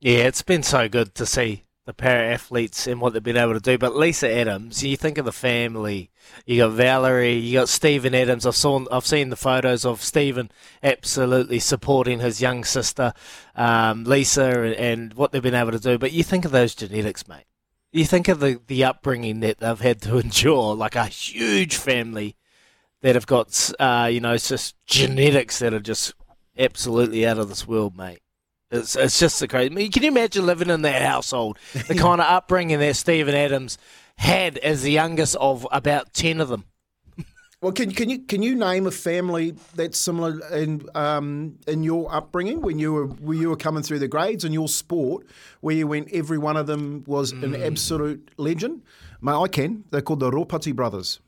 Yeah, 0.00 0.24
it's 0.24 0.42
been 0.42 0.62
so 0.62 0.88
good 0.88 1.14
to 1.16 1.26
see 1.26 1.65
the 1.86 1.94
para 1.94 2.32
athletes 2.32 2.88
and 2.88 3.00
what 3.00 3.12
they've 3.12 3.22
been 3.22 3.36
able 3.36 3.54
to 3.54 3.60
do. 3.60 3.78
But 3.78 3.94
Lisa 3.94 4.30
Adams, 4.30 4.82
you 4.82 4.96
think 4.96 5.18
of 5.18 5.24
the 5.24 5.32
family. 5.32 6.10
You 6.44 6.58
got 6.58 6.72
Valerie, 6.72 7.34
you 7.34 7.54
got 7.60 7.68
Stephen 7.68 8.12
Adams. 8.12 8.44
I've 8.44 8.56
saw, 8.56 8.84
I've 8.90 9.06
seen 9.06 9.30
the 9.30 9.36
photos 9.36 9.84
of 9.84 10.02
Stephen 10.02 10.50
absolutely 10.82 11.60
supporting 11.60 12.18
his 12.18 12.42
young 12.42 12.64
sister, 12.64 13.14
um, 13.54 14.02
Lisa, 14.02 14.62
and, 14.62 14.74
and, 14.74 15.14
what 15.14 15.30
they've 15.30 15.40
been 15.40 15.54
able 15.54 15.70
to 15.70 15.78
do. 15.78 15.96
But 15.96 16.10
you 16.10 16.24
think 16.24 16.44
of 16.44 16.50
those 16.50 16.74
genetics, 16.74 17.28
mate. 17.28 17.46
You 17.92 18.04
think 18.04 18.26
of 18.26 18.40
the, 18.40 18.60
the 18.66 18.82
upbringing 18.82 19.38
that 19.40 19.58
they've 19.58 19.80
had 19.80 20.02
to 20.02 20.18
endure, 20.18 20.74
like 20.74 20.96
a 20.96 21.06
huge 21.06 21.76
family 21.76 22.36
that 23.02 23.14
have 23.14 23.28
got, 23.28 23.70
uh, 23.78 24.10
you 24.12 24.20
know, 24.20 24.36
just 24.36 24.74
genetics 24.86 25.60
that 25.60 25.72
are 25.72 25.78
just 25.78 26.14
absolutely 26.58 27.24
out 27.24 27.38
of 27.38 27.48
this 27.48 27.68
world, 27.68 27.96
mate. 27.96 28.20
It's, 28.70 28.96
it's 28.96 29.18
just 29.18 29.40
the 29.40 29.48
crazy. 29.48 29.70
I 29.70 29.74
mean, 29.74 29.92
can 29.92 30.02
you 30.02 30.08
imagine 30.08 30.44
living 30.44 30.70
in 30.70 30.82
that 30.82 31.02
household? 31.02 31.58
The 31.72 31.94
kind 31.98 32.20
of 32.20 32.26
upbringing 32.26 32.78
that 32.80 32.96
Stephen 32.96 33.34
Adams 33.34 33.78
had 34.16 34.58
as 34.58 34.82
the 34.82 34.90
youngest 34.90 35.36
of 35.36 35.66
about 35.70 36.12
ten 36.12 36.40
of 36.40 36.48
them. 36.48 36.64
Well, 37.62 37.72
can 37.72 37.90
can 37.90 38.10
you 38.10 38.18
can 38.18 38.42
you 38.42 38.54
name 38.54 38.86
a 38.86 38.90
family 38.90 39.54
that's 39.74 39.98
similar 39.98 40.46
in 40.54 40.86
um, 40.94 41.58
in 41.66 41.82
your 41.84 42.14
upbringing 42.14 42.60
when 42.60 42.78
you 42.78 42.92
were 42.92 43.06
when 43.06 43.38
you 43.38 43.48
were 43.48 43.56
coming 43.56 43.82
through 43.82 44.00
the 44.00 44.08
grades 44.08 44.44
in 44.44 44.52
your 44.52 44.68
sport, 44.68 45.26
where 45.60 45.74
you 45.74 45.86
went 45.86 46.12
every 46.12 46.38
one 46.38 46.56
of 46.56 46.66
them 46.66 47.02
was 47.06 47.32
mm. 47.32 47.42
an 47.42 47.62
absolute 47.62 48.30
legend? 48.36 48.82
Mate, 49.22 49.36
I 49.36 49.48
can. 49.48 49.84
They're 49.90 50.02
called 50.02 50.20
the 50.20 50.30
Ropati 50.30 50.74
brothers. 50.74 51.20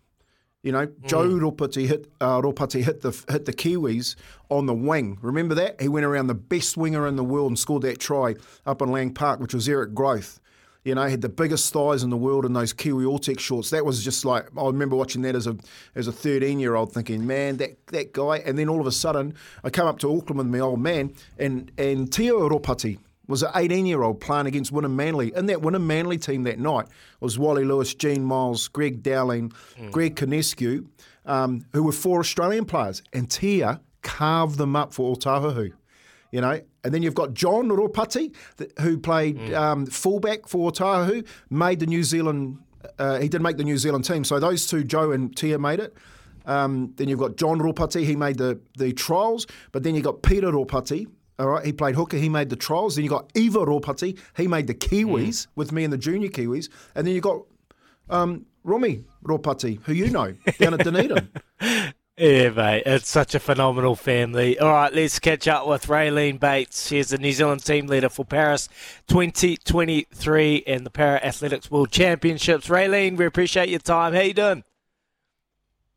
You 0.63 0.73
know, 0.73 0.87
mm. 0.87 1.07
Joe 1.07 1.25
Ropati 1.29 1.87
hit 1.87 2.11
uh, 2.21 2.41
Ropati 2.41 2.83
hit 2.83 3.03
the 3.03 3.11
hit 3.31 3.45
the 3.45 3.53
Kiwis 3.53 4.17
on 4.49 4.67
the 4.67 4.75
wing. 4.75 5.19
Remember 5.23 5.55
that? 5.55 5.81
He 5.81 5.89
went 5.89 6.05
around 6.05 6.27
the 6.27 6.35
best 6.35 6.77
winger 6.77 7.07
in 7.07 7.17
the 7.17 7.25
world 7.25 7.49
and 7.49 7.59
scored 7.59 7.83
that 7.83 8.01
try 8.01 8.35
up 8.67 8.83
in 8.83 8.91
Lang 8.91 9.15
Park, 9.15 9.41
which 9.41 9.55
was 9.55 9.69
Eric 9.69 9.95
Grothe. 9.95 10.41
You 10.85 10.95
know, 10.95 11.07
had 11.07 11.21
the 11.21 11.29
biggest 11.29 11.73
thighs 11.73 12.03
in 12.03 12.11
the 12.11 12.17
world 12.17 12.47
in 12.47 12.55
those 12.55 12.73
Kiwi 12.73 13.05
All-Tech 13.05 13.41
shorts. 13.41 13.71
That 13.71 13.85
was 13.85 14.03
just 14.03 14.25
like 14.25 14.47
I 14.57 14.67
remember 14.67 14.97
watching 14.97 15.23
that 15.23 15.37
as 15.37 15.47
a 15.47 15.57
as 15.95 16.09
a 16.09 16.13
13 16.13 16.59
year 16.59 16.75
old, 16.75 16.93
thinking, 16.93 17.27
man, 17.27 17.59
that 17.59 17.87
that 17.89 18.13
guy. 18.13 18.39
And 18.39 18.59
then 18.59 18.69
all 18.69 18.81
of 18.81 18.87
a 18.87 18.93
sudden, 18.93 19.35
I 19.63 19.71
come 19.71 19.87
up 19.87 19.99
to 20.01 20.17
Auckland 20.17 20.39
with 20.39 20.47
my 20.49 20.61
old 20.61 20.81
man, 20.81 21.15
and 21.39 21.71
and 21.79 22.13
Tea 22.13 22.31
Ropati 22.31 22.99
was 23.29 23.43
an 23.43 23.51
18 23.55 23.87
year 23.87 24.03
old 24.03 24.21
playing 24.21 24.47
against 24.47 24.73
Wynnum 24.73 24.95
Manly. 24.95 25.33
In 25.37 25.47
that 25.47 25.59
Wynnum 25.59 25.85
Manly 25.85 26.19
team 26.19 26.43
that 26.45 26.59
night 26.59 26.87
was 27.21 27.39
Wally 27.39 27.65
Lewis, 27.65 27.95
Gene 27.95 28.25
Miles, 28.25 28.67
Greg 28.69 29.03
Dowling, 29.03 29.53
mm. 29.79 29.91
Greg 29.93 30.17
Conescu, 30.17 30.87
um, 31.27 31.65
who 31.73 31.85
were 31.85 31.93
four 31.93 32.21
Australian 32.21 32.65
players. 32.65 33.03
And 33.13 33.31
Tea 33.31 33.65
carved 34.03 34.59
them 34.59 34.75
up 34.75 34.93
for 34.93 35.15
Otahuhu. 35.15 35.73
You 36.31 36.43
know, 36.43 36.61
and 36.85 36.93
then 36.93 37.03
you've 37.03 37.15
got 37.15 37.33
John 37.33 37.69
Ropati, 37.69 38.35
who 38.81 38.99
played 38.99 39.39
mm. 39.39 39.55
um, 39.55 39.87
fullback 39.87 40.47
for 40.47 40.71
Otahuhu, 40.71 41.27
made 41.49 41.81
the 41.81 41.87
New 41.87 42.05
Zealand. 42.05 42.59
Uh, 42.99 43.19
he 43.19 43.29
didn't 43.29 43.43
make 43.43 43.57
the 43.57 43.65
New 43.65 43.79
Zealand 43.79 44.05
team, 44.05 44.25
so 44.25 44.39
those 44.39 44.67
two, 44.67 44.85
Joe 44.85 45.13
and 45.13 45.35
Tea, 45.35 45.57
made 45.57 45.81
it. 45.81 45.97
Um, 46.45 46.95
then 46.97 47.09
you've 47.09 47.19
got 47.19 47.37
John 47.37 47.59
Ropati, 47.59 48.05
he 48.05 48.17
made 48.17 48.39
the, 48.39 48.59
the 48.77 48.93
trials, 48.93 49.47
but 49.73 49.83
then 49.83 49.95
you've 49.95 50.05
got 50.05 50.23
Peter 50.23 50.51
Ropati, 50.51 51.07
all 51.39 51.49
right, 51.49 51.65
he 51.65 51.73
played 51.73 51.95
hooker. 51.95 52.17
He 52.17 52.29
made 52.29 52.51
the 52.51 52.57
trials. 52.57 52.97
Then 52.97 53.05
you 53.05 53.11
got 53.11 53.31
Iva 53.35 53.61
Ropati. 53.61 54.19
He 54.37 54.49
made 54.49 54.67
the 54.67 54.75
Kiwis 54.75 55.29
mm. 55.29 55.47
with 55.55 55.73
me 55.73 55.85
and 55.85 55.93
the 55.93 55.99
junior 55.99 56.29
Kiwis. 56.29 56.69
And 56.95 57.07
then 57.07 57.15
you 57.15 57.21
got 57.21 57.43
um, 58.11 58.47
Romi 58.65 59.05
Ropati, 59.25 59.81
who 59.83 59.93
you 59.93 60.11
know 60.11 60.35
down 60.59 60.75
at 60.75 60.85
Dunedin. 60.85 61.31
Yeah, 62.19 62.51
mate, 62.51 62.83
it's 62.85 63.09
such 63.09 63.37
a 63.37 63.39
phenomenal 63.39 63.95
family. 63.95 64.59
All 64.59 64.73
right, 64.73 64.93
let's 64.93 65.21
catch 65.21 65.47
up 65.47 65.69
with 65.69 65.87
Raylene 65.87 66.41
Bates. 66.41 66.89
She's 66.89 67.11
the 67.11 67.19
New 67.19 67.31
Zealand 67.31 67.65
team 67.65 67.87
leader 67.87 68.09
for 68.09 68.25
Paris 68.25 68.69
2023 69.07 70.65
and 70.67 70.85
the 70.85 70.91
Para 70.91 71.21
Athletics 71.23 71.71
World 71.71 71.93
Championships. 71.93 72.67
Raylene, 72.67 73.17
we 73.17 73.25
appreciate 73.25 73.69
your 73.69 73.79
time. 73.79 74.15
How 74.15 74.23
you 74.23 74.35
doing? 74.35 74.65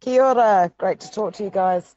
Kia 0.02 0.24
ora. 0.24 0.72
Great 0.78 1.00
to 1.00 1.10
talk 1.10 1.34
to 1.36 1.44
you 1.44 1.50
guys. 1.50 1.96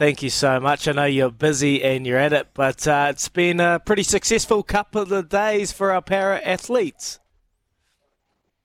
Thank 0.00 0.22
you 0.22 0.30
so 0.30 0.58
much. 0.60 0.88
I 0.88 0.92
know 0.92 1.04
you're 1.04 1.30
busy 1.30 1.84
and 1.84 2.06
you're 2.06 2.16
at 2.16 2.32
it, 2.32 2.48
but 2.54 2.88
uh, 2.88 3.08
it's 3.10 3.28
been 3.28 3.60
a 3.60 3.78
pretty 3.78 4.02
successful 4.02 4.62
couple 4.62 5.12
of 5.12 5.28
days 5.28 5.72
for 5.72 5.92
our 5.92 6.00
para 6.00 6.40
athletes. 6.42 7.18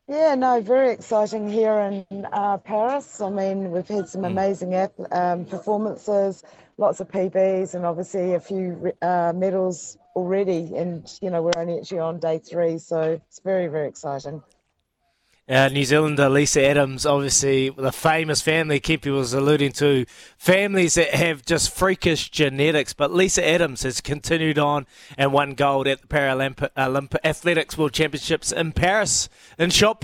Yeah, 0.07 0.35
no, 0.35 0.61
very 0.61 0.91
exciting 0.91 1.49
here 1.49 1.77
in 1.77 2.25
uh, 2.31 2.55
Paris. 2.59 3.19
I 3.19 3.29
mean, 3.29 3.71
we've 3.71 3.85
had 3.85 4.07
some 4.07 4.21
hmm. 4.21 4.27
amazing 4.27 4.75
um, 5.11 5.43
performances, 5.43 6.41
lots 6.77 7.01
of 7.01 7.09
PBs, 7.09 7.75
and 7.75 7.85
obviously 7.85 8.35
a 8.35 8.39
few 8.39 8.93
uh, 9.01 9.33
medals 9.35 9.97
already. 10.15 10.73
And, 10.77 11.05
you 11.21 11.31
know, 11.31 11.41
we're 11.43 11.51
only 11.57 11.79
actually 11.79 11.99
on 11.99 12.17
day 12.17 12.39
three, 12.39 12.77
so 12.77 13.19
it's 13.27 13.41
very, 13.41 13.67
very 13.67 13.89
exciting. 13.89 14.41
Uh, 15.47 15.69
New 15.69 15.85
Zealander 15.85 16.27
Lisa 16.27 16.65
Adams, 16.65 17.05
obviously 17.05 17.69
the 17.69 17.91
famous 17.91 18.41
family 18.41 18.79
Kempy 18.79 19.13
was 19.13 19.31
alluding 19.31 19.73
to, 19.73 20.07
families 20.39 20.95
that 20.95 21.13
have 21.13 21.45
just 21.45 21.69
freakish 21.69 22.31
genetics. 22.31 22.93
But 22.93 23.13
Lisa 23.13 23.47
Adams 23.47 23.83
has 23.83 24.01
continued 24.01 24.57
on 24.57 24.87
and 25.19 25.31
won 25.31 25.53
gold 25.53 25.87
at 25.87 26.01
the 26.01 26.07
Paralympic 26.07 26.69
Olymp- 26.75 27.17
Athletics 27.23 27.77
World 27.77 27.93
Championships 27.93 28.51
in 28.51 28.71
Paris 28.71 29.29
in 29.59 29.69
shot 29.69 30.03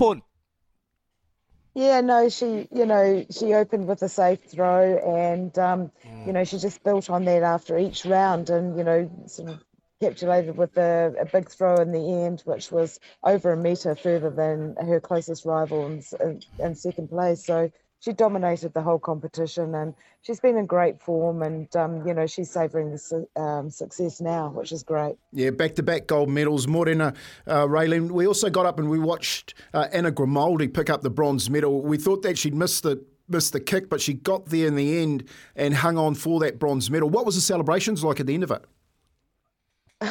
Yeah, 1.74 2.00
no, 2.02 2.28
she, 2.28 2.68
you 2.70 2.86
know, 2.86 3.26
she 3.28 3.54
opened 3.54 3.88
with 3.88 4.00
a 4.02 4.08
safe 4.08 4.44
throw, 4.44 4.96
and 4.98 5.58
um, 5.58 5.90
mm. 6.06 6.26
you 6.26 6.32
know, 6.32 6.44
she 6.44 6.58
just 6.58 6.84
built 6.84 7.10
on 7.10 7.24
that 7.24 7.42
after 7.42 7.76
each 7.78 8.04
round, 8.04 8.48
and 8.48 8.76
you 8.78 8.84
know, 8.84 9.10
sort 9.26 9.48
of 9.48 9.64
capitulated 10.02 10.56
with 10.56 10.76
a, 10.76 11.14
a, 11.20 11.24
big 11.26 11.48
throw 11.48 11.76
in 11.76 11.92
the 11.92 12.24
end, 12.24 12.42
which 12.44 12.72
was 12.72 12.98
over 13.22 13.52
a 13.52 13.56
metre 13.56 13.94
further 13.94 14.30
than 14.30 14.74
her 14.84 15.00
closest 15.00 15.44
rival 15.44 15.86
in, 15.86 16.02
in, 16.20 16.42
in, 16.58 16.74
second 16.74 17.08
place. 17.08 17.46
So 17.46 17.70
she 18.00 18.12
dominated 18.12 18.74
the 18.74 18.82
whole 18.82 18.98
competition, 18.98 19.76
and 19.76 19.94
she's 20.22 20.40
been 20.40 20.56
in 20.56 20.66
great 20.66 21.00
form. 21.00 21.42
And 21.42 21.74
um, 21.76 22.04
you 22.06 22.14
know 22.14 22.26
she's 22.26 22.50
savouring 22.50 22.90
the 22.90 23.40
um, 23.40 23.70
success 23.70 24.20
now, 24.20 24.48
which 24.50 24.72
is 24.72 24.82
great. 24.82 25.14
Yeah, 25.32 25.50
back 25.50 25.76
to 25.76 25.84
back 25.84 26.08
gold 26.08 26.28
medals. 26.28 26.66
Morena 26.66 27.14
uh, 27.46 27.66
Raylene. 27.66 28.10
We 28.10 28.26
also 28.26 28.50
got 28.50 28.66
up 28.66 28.80
and 28.80 28.90
we 28.90 28.98
watched 28.98 29.54
uh, 29.72 29.86
Anna 29.92 30.10
Grimaldi 30.10 30.66
pick 30.66 30.90
up 30.90 31.02
the 31.02 31.10
bronze 31.10 31.48
medal. 31.48 31.80
We 31.80 31.96
thought 31.96 32.22
that 32.22 32.36
she'd 32.36 32.56
missed 32.56 32.82
the 32.82 33.04
missed 33.28 33.52
the 33.52 33.60
kick, 33.60 33.88
but 33.88 34.00
she 34.00 34.14
got 34.14 34.46
there 34.46 34.66
in 34.66 34.74
the 34.74 34.98
end 34.98 35.28
and 35.54 35.74
hung 35.74 35.96
on 35.96 36.16
for 36.16 36.40
that 36.40 36.58
bronze 36.58 36.90
medal. 36.90 37.08
What 37.08 37.24
was 37.24 37.36
the 37.36 37.40
celebrations 37.40 38.02
like 38.02 38.18
at 38.18 38.26
the 38.26 38.34
end 38.34 38.42
of 38.42 38.50
it? 38.50 38.64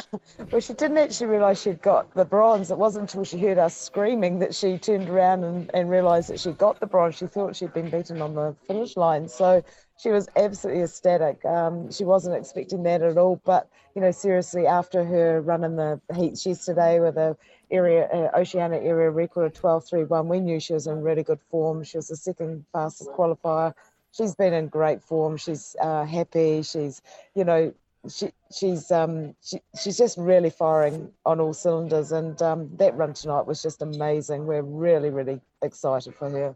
well, 0.50 0.60
she 0.60 0.72
didn't 0.74 0.98
actually 0.98 1.26
realise 1.26 1.62
she'd 1.62 1.82
got 1.82 2.12
the 2.14 2.24
bronze. 2.24 2.70
It 2.70 2.78
wasn't 2.78 3.10
until 3.10 3.24
she 3.24 3.38
heard 3.38 3.58
us 3.58 3.76
screaming 3.76 4.38
that 4.38 4.54
she 4.54 4.78
turned 4.78 5.08
around 5.08 5.44
and, 5.44 5.70
and 5.74 5.90
realised 5.90 6.30
that 6.30 6.40
she'd 6.40 6.58
got 6.58 6.80
the 6.80 6.86
bronze. 6.86 7.16
She 7.16 7.26
thought 7.26 7.56
she'd 7.56 7.72
been 7.72 7.90
beaten 7.90 8.22
on 8.22 8.34
the 8.34 8.54
finish 8.66 8.96
line. 8.96 9.28
So 9.28 9.62
she 9.98 10.10
was 10.10 10.28
absolutely 10.36 10.82
ecstatic. 10.82 11.44
Um, 11.44 11.90
she 11.90 12.04
wasn't 12.04 12.36
expecting 12.36 12.82
that 12.84 13.02
at 13.02 13.18
all. 13.18 13.40
But, 13.44 13.68
you 13.94 14.00
know, 14.00 14.10
seriously, 14.10 14.66
after 14.66 15.04
her 15.04 15.40
run 15.40 15.64
in 15.64 15.76
the 15.76 16.00
heats 16.14 16.46
yesterday 16.46 17.00
with 17.00 17.16
a 17.16 17.36
area 17.70 18.06
uh, 18.12 18.38
Oceania 18.38 18.80
area 18.80 19.10
record 19.10 19.44
of 19.44 19.52
12.31, 19.54 20.26
we 20.26 20.40
knew 20.40 20.60
she 20.60 20.74
was 20.74 20.86
in 20.86 21.02
really 21.02 21.22
good 21.22 21.40
form. 21.50 21.82
She 21.84 21.98
was 21.98 22.08
the 22.08 22.16
second 22.16 22.64
fastest 22.72 23.10
qualifier. 23.10 23.74
She's 24.12 24.34
been 24.34 24.52
in 24.52 24.68
great 24.68 25.02
form. 25.02 25.38
She's 25.38 25.74
uh, 25.80 26.04
happy. 26.04 26.62
She's, 26.62 27.00
you 27.34 27.44
know, 27.44 27.72
she 28.08 28.30
she's 28.52 28.90
um 28.90 29.34
she, 29.42 29.60
she's 29.80 29.96
just 29.96 30.18
really 30.18 30.50
firing 30.50 31.10
on 31.24 31.40
all 31.40 31.52
cylinders 31.52 32.12
and 32.12 32.40
um 32.42 32.68
that 32.76 32.96
run 32.96 33.12
tonight 33.12 33.46
was 33.46 33.62
just 33.62 33.82
amazing 33.82 34.46
we're 34.46 34.62
really 34.62 35.10
really 35.10 35.40
excited 35.62 36.14
for 36.14 36.28
her 36.30 36.54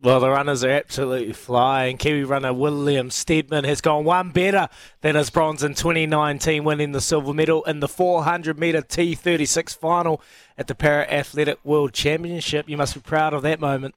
well, 0.00 0.20
the 0.20 0.30
runners 0.30 0.62
are 0.62 0.70
absolutely 0.70 1.32
flying. 1.32 1.96
Kiwi 1.96 2.22
runner 2.22 2.52
William 2.52 3.10
Stedman 3.10 3.64
has 3.64 3.80
gone 3.80 4.04
one 4.04 4.30
better 4.30 4.68
than 5.00 5.16
his 5.16 5.28
bronze 5.28 5.64
in 5.64 5.74
2019, 5.74 6.62
winning 6.62 6.92
the 6.92 7.00
silver 7.00 7.34
medal 7.34 7.64
in 7.64 7.80
the 7.80 7.88
400 7.88 8.56
metre 8.60 8.82
T36 8.82 9.76
final 9.76 10.22
at 10.56 10.68
the 10.68 10.76
Para 10.76 11.04
Athletic 11.10 11.58
World 11.64 11.92
Championship. 11.92 12.68
You 12.68 12.76
must 12.76 12.94
be 12.94 13.00
proud 13.00 13.34
of 13.34 13.42
that 13.42 13.58
moment. 13.58 13.96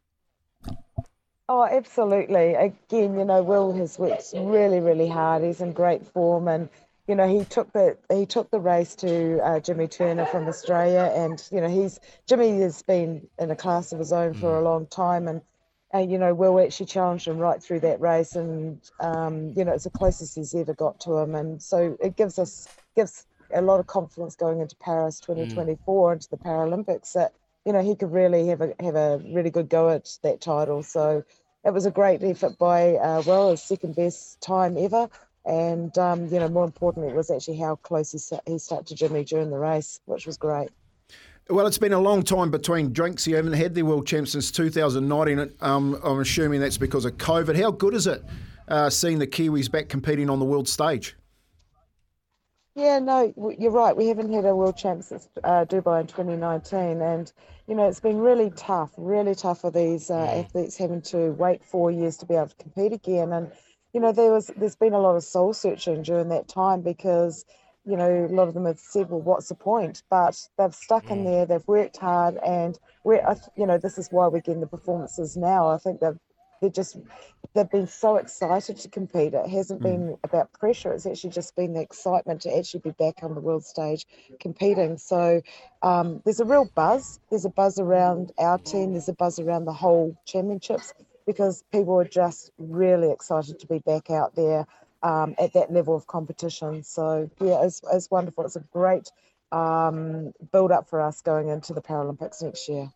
Oh, 1.53 1.65
absolutely. 1.65 2.53
Again, 2.53 3.19
you 3.19 3.25
know, 3.25 3.43
Will 3.43 3.73
has 3.73 3.99
worked 3.99 4.31
really, 4.33 4.79
really 4.79 5.09
hard. 5.09 5.43
He's 5.43 5.59
in 5.59 5.73
great 5.73 6.07
form, 6.07 6.47
and 6.47 6.69
you 7.09 7.15
know, 7.15 7.27
he 7.27 7.43
took 7.43 7.73
the 7.73 7.97
he 8.09 8.25
took 8.25 8.49
the 8.51 8.59
race 8.61 8.95
to 8.95 9.37
uh, 9.43 9.59
Jimmy 9.59 9.89
Turner 9.89 10.25
from 10.25 10.47
Australia, 10.47 11.11
and 11.13 11.45
you 11.51 11.59
know, 11.59 11.67
he's 11.67 11.99
Jimmy 12.25 12.61
has 12.61 12.81
been 12.83 13.27
in 13.37 13.51
a 13.51 13.55
class 13.57 13.91
of 13.91 13.99
his 13.99 14.13
own 14.13 14.33
for 14.33 14.57
a 14.57 14.61
long 14.61 14.85
time, 14.85 15.27
and 15.27 15.41
and 15.91 16.09
you 16.09 16.17
know, 16.17 16.33
Will 16.33 16.57
actually 16.57 16.85
challenged 16.85 17.27
him 17.27 17.37
right 17.37 17.61
through 17.61 17.81
that 17.81 17.99
race, 17.99 18.37
and 18.37 18.79
um, 19.01 19.51
you 19.53 19.65
know, 19.65 19.73
it's 19.73 19.83
the 19.83 19.89
closest 19.89 20.35
he's 20.35 20.55
ever 20.55 20.73
got 20.73 21.01
to 21.01 21.17
him, 21.17 21.35
and 21.35 21.61
so 21.61 21.97
it 22.01 22.15
gives 22.15 22.39
us 22.39 22.69
gives 22.95 23.25
a 23.53 23.61
lot 23.61 23.81
of 23.81 23.87
confidence 23.87 24.37
going 24.37 24.61
into 24.61 24.77
Paris 24.77 25.19
2024 25.19 25.75
mm. 25.75 26.13
into 26.13 26.29
the 26.29 26.37
Paralympics 26.37 27.11
that 27.11 27.33
you 27.65 27.73
know 27.73 27.83
he 27.83 27.93
could 27.93 28.13
really 28.13 28.47
have 28.47 28.61
a 28.61 28.73
have 28.79 28.95
a 28.95 29.21
really 29.33 29.49
good 29.49 29.67
go 29.67 29.89
at 29.89 30.17
that 30.23 30.39
title. 30.39 30.81
So 30.81 31.25
it 31.63 31.71
was 31.71 31.85
a 31.85 31.91
great 31.91 32.23
effort 32.23 32.57
by 32.57 32.95
uh, 32.95 33.21
Will, 33.25 33.51
his 33.51 33.61
second 33.61 33.95
best 33.95 34.41
time 34.41 34.77
ever. 34.77 35.09
And, 35.45 35.95
um, 35.97 36.27
you 36.27 36.39
know, 36.39 36.49
more 36.49 36.65
importantly, 36.65 37.11
it 37.11 37.15
was 37.15 37.31
actually 37.31 37.57
how 37.57 37.75
close 37.77 38.11
he, 38.11 38.37
he 38.51 38.59
stuck 38.59 38.85
to 38.85 38.95
Jimmy 38.95 39.23
during 39.23 39.49
the 39.49 39.57
race, 39.57 39.99
which 40.05 40.25
was 40.25 40.37
great. 40.37 40.69
Well, 41.49 41.67
it's 41.67 41.77
been 41.77 41.93
a 41.93 41.99
long 41.99 42.23
time 42.23 42.51
between 42.51 42.93
drinks. 42.93 43.27
You 43.27 43.35
haven't 43.35 43.53
had 43.53 43.73
the 43.73 43.83
world 43.83 44.07
champ 44.07 44.27
since 44.27 44.51
2019. 44.51 45.53
Um, 45.61 45.99
I'm 46.03 46.19
assuming 46.19 46.61
that's 46.61 46.77
because 46.77 47.05
of 47.05 47.17
COVID. 47.17 47.59
How 47.59 47.71
good 47.71 47.93
is 47.93 48.07
it 48.07 48.23
uh, 48.67 48.89
seeing 48.89 49.19
the 49.19 49.27
Kiwis 49.27 49.69
back 49.69 49.89
competing 49.89 50.29
on 50.29 50.39
the 50.39 50.45
world 50.45 50.69
stage? 50.69 51.15
Yeah, 52.75 52.99
no, 52.99 53.33
you're 53.59 53.71
right. 53.71 53.97
We 53.97 54.07
haven't 54.07 54.31
had 54.31 54.45
a 54.45 54.55
world 54.55 54.77
champ 54.77 55.03
since 55.03 55.27
uh, 55.43 55.65
Dubai 55.65 56.01
in 56.01 56.07
2019, 56.07 57.01
and 57.01 57.33
you 57.71 57.77
know 57.77 57.87
it's 57.87 58.01
been 58.01 58.19
really 58.19 58.49
tough, 58.49 58.91
really 58.97 59.33
tough 59.33 59.61
for 59.61 59.71
these 59.71 60.11
uh, 60.11 60.43
athletes 60.43 60.75
having 60.75 61.01
to 61.03 61.31
wait 61.31 61.63
four 61.63 61.89
years 61.89 62.17
to 62.17 62.25
be 62.25 62.33
able 62.33 62.49
to 62.49 62.55
compete 62.57 62.91
again. 62.91 63.31
And 63.31 63.49
you 63.93 64.01
know 64.01 64.11
there 64.11 64.29
was 64.29 64.51
there's 64.57 64.75
been 64.75 64.91
a 64.91 64.99
lot 64.99 65.15
of 65.15 65.23
soul 65.23 65.53
searching 65.53 66.01
during 66.01 66.27
that 66.29 66.49
time 66.49 66.81
because 66.81 67.45
you 67.85 67.95
know 67.95 68.25
a 68.29 68.35
lot 68.35 68.49
of 68.49 68.55
them 68.55 68.65
have 68.65 68.77
said, 68.77 69.09
well, 69.09 69.21
what's 69.21 69.47
the 69.47 69.55
point? 69.55 70.03
But 70.09 70.37
they've 70.57 70.75
stuck 70.75 71.09
in 71.09 71.19
mm. 71.19 71.23
there, 71.23 71.45
they've 71.45 71.65
worked 71.65 71.95
hard, 71.95 72.37
and 72.45 72.77
we're 73.05 73.23
you 73.55 73.65
know 73.65 73.77
this 73.77 73.97
is 73.97 74.09
why 74.11 74.27
we're 74.27 74.41
getting 74.41 74.59
the 74.59 74.67
performances 74.67 75.37
now. 75.37 75.69
I 75.69 75.77
think 75.77 76.01
they've 76.01 76.19
they're 76.61 76.69
just 76.69 76.97
they've 77.53 77.69
been 77.69 77.87
so 77.87 78.17
excited 78.17 78.77
to 78.77 78.89
compete. 78.89 79.33
It 79.33 79.49
hasn't 79.49 79.81
mm. 79.81 79.83
been 79.83 80.17
about 80.23 80.53
pressure. 80.53 80.93
It's 80.93 81.05
actually 81.05 81.31
just 81.31 81.55
been 81.55 81.73
the 81.73 81.81
excitement 81.81 82.41
to 82.41 82.55
actually 82.55 82.81
be 82.81 82.91
back 82.91 83.23
on 83.23 83.33
the 83.33 83.41
world 83.41 83.65
stage 83.65 84.05
competing. 84.39 84.97
So 84.97 85.41
um, 85.81 86.21
there's 86.23 86.39
a 86.39 86.45
real 86.45 86.69
buzz. 86.75 87.19
There's 87.29 87.45
a 87.45 87.49
buzz 87.49 87.79
around 87.79 88.31
our 88.37 88.59
team. 88.59 88.91
There's 88.91 89.09
a 89.09 89.13
buzz 89.13 89.39
around 89.39 89.65
the 89.65 89.73
whole 89.73 90.15
championships 90.25 90.93
because 91.25 91.63
people 91.71 91.99
are 91.99 92.05
just 92.05 92.51
really 92.57 93.11
excited 93.11 93.59
to 93.59 93.67
be 93.67 93.79
back 93.79 94.09
out 94.09 94.35
there 94.35 94.65
um, 95.03 95.35
at 95.39 95.53
that 95.53 95.71
level 95.71 95.95
of 95.95 96.07
competition. 96.07 96.83
So 96.83 97.29
yeah, 97.41 97.63
it's, 97.63 97.81
it's 97.91 98.09
wonderful. 98.09 98.45
It's 98.45 98.55
a 98.55 98.63
great 98.71 99.11
um, 99.51 100.31
build 100.51 100.71
up 100.71 100.89
for 100.89 101.01
us 101.01 101.21
going 101.21 101.49
into 101.49 101.73
the 101.73 101.81
Paralympics 101.81 102.41
next 102.43 102.69
year. 102.69 102.91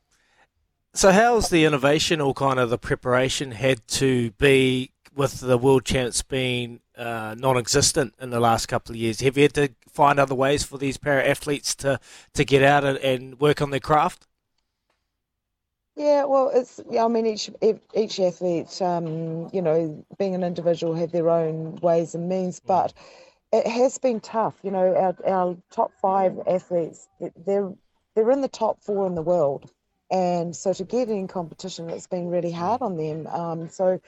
So, 0.96 1.12
how's 1.12 1.50
the 1.50 1.66
innovation 1.66 2.22
or 2.22 2.34
kind 2.34 2.58
of 2.58 2.70
the 2.70 2.78
preparation 2.78 3.52
had 3.52 3.86
to 3.90 4.32
be 4.32 4.92
with 5.14 5.42
the 5.42 5.58
world 5.58 5.84
champs 5.84 6.22
being 6.22 6.80
uh, 6.98 7.36
non-existent 7.38 8.14
in 8.22 8.30
the 8.30 8.40
last 8.40 8.68
couple 8.68 8.94
of 8.94 8.96
years? 8.96 9.20
Have 9.20 9.36
you 9.36 9.44
had 9.44 9.54
to 9.56 9.70
find 9.90 10.22
other 10.22 10.36
ways 10.36 10.64
for 10.64 10.78
these 10.78 10.96
para 10.96 11.22
athletes 11.28 11.76
to, 11.76 12.00
to 12.34 12.46
get 12.46 12.64
out 12.64 12.86
and, 12.86 12.98
and 13.00 13.42
work 13.42 13.62
on 13.62 13.72
their 13.72 13.82
craft? 13.82 14.26
Yeah, 15.98 16.24
well, 16.24 16.50
it's 16.54 16.80
yeah. 16.90 17.04
I 17.04 17.10
mean, 17.10 17.26
each 17.26 17.50
each 17.94 18.18
athlete, 18.22 18.82
um, 18.82 19.50
you 19.52 19.62
know, 19.62 20.06
being 20.18 20.34
an 20.34 20.44
individual, 20.44 20.94
have 20.96 21.12
their 21.12 21.30
own 21.30 21.76
ways 21.82 22.16
and 22.16 22.30
means, 22.30 22.62
but 22.62 22.94
it 23.52 23.68
has 23.68 23.98
been 23.98 24.22
tough. 24.22 24.56
You 24.64 24.72
know, 24.72 24.96
our 24.96 25.16
our 25.28 25.58
top 25.72 25.92
five 26.02 26.40
athletes, 26.48 27.10
they're 27.46 27.74
they're 28.16 28.32
in 28.32 28.40
the 28.40 28.48
top 28.48 28.82
four 28.82 29.06
in 29.08 29.16
the 29.16 29.22
world, 29.22 29.72
and 30.12 30.56
so 30.56 30.74
to 30.74 30.84
get 30.84 31.10
in 31.10 31.28
competition, 31.28 31.90
it's 31.90 32.08
been 32.08 32.30
really 32.30 32.52
hard 32.52 32.82
on 32.82 32.98
them. 32.98 33.28
Um, 33.28 33.70
so, 33.70 34.00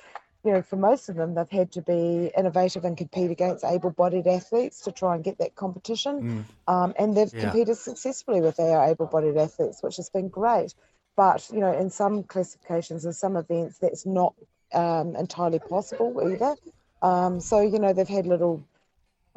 you 0.43 0.51
know, 0.51 0.61
for 0.61 0.75
most 0.75 1.09
of 1.09 1.15
them, 1.15 1.33
they've 1.33 1.49
had 1.49 1.71
to 1.73 1.81
be 1.81 2.31
innovative 2.37 2.85
and 2.85 2.95
compete 2.95 3.31
against 3.31 3.65
able-bodied 3.65 4.27
athletes 4.27 4.81
to 4.81 4.91
try 4.91 5.15
and 5.15 5.23
get 5.23 5.39
that 5.39 5.55
competition. 5.55 6.45
Mm. 6.67 6.73
Um, 6.73 6.93
and 6.99 7.17
they've 7.17 7.33
yeah. 7.33 7.41
competed 7.41 7.77
successfully 7.77 8.41
with 8.41 8.59
our 8.59 8.85
able-bodied 8.85 9.37
athletes, 9.37 9.81
which 9.81 9.97
has 9.97 10.09
been 10.09 10.29
great. 10.29 10.73
But 11.15 11.49
you 11.51 11.59
know, 11.59 11.73
in 11.73 11.89
some 11.89 12.23
classifications 12.23 13.03
and 13.03 13.15
some 13.15 13.35
events, 13.35 13.79
that's 13.79 14.05
not 14.05 14.35
um, 14.73 15.15
entirely 15.15 15.59
possible 15.59 16.21
either. 16.31 16.55
Um, 17.01 17.39
so 17.39 17.59
you 17.59 17.79
know, 17.79 17.91
they've 17.91 18.07
had 18.07 18.27
little 18.27 18.63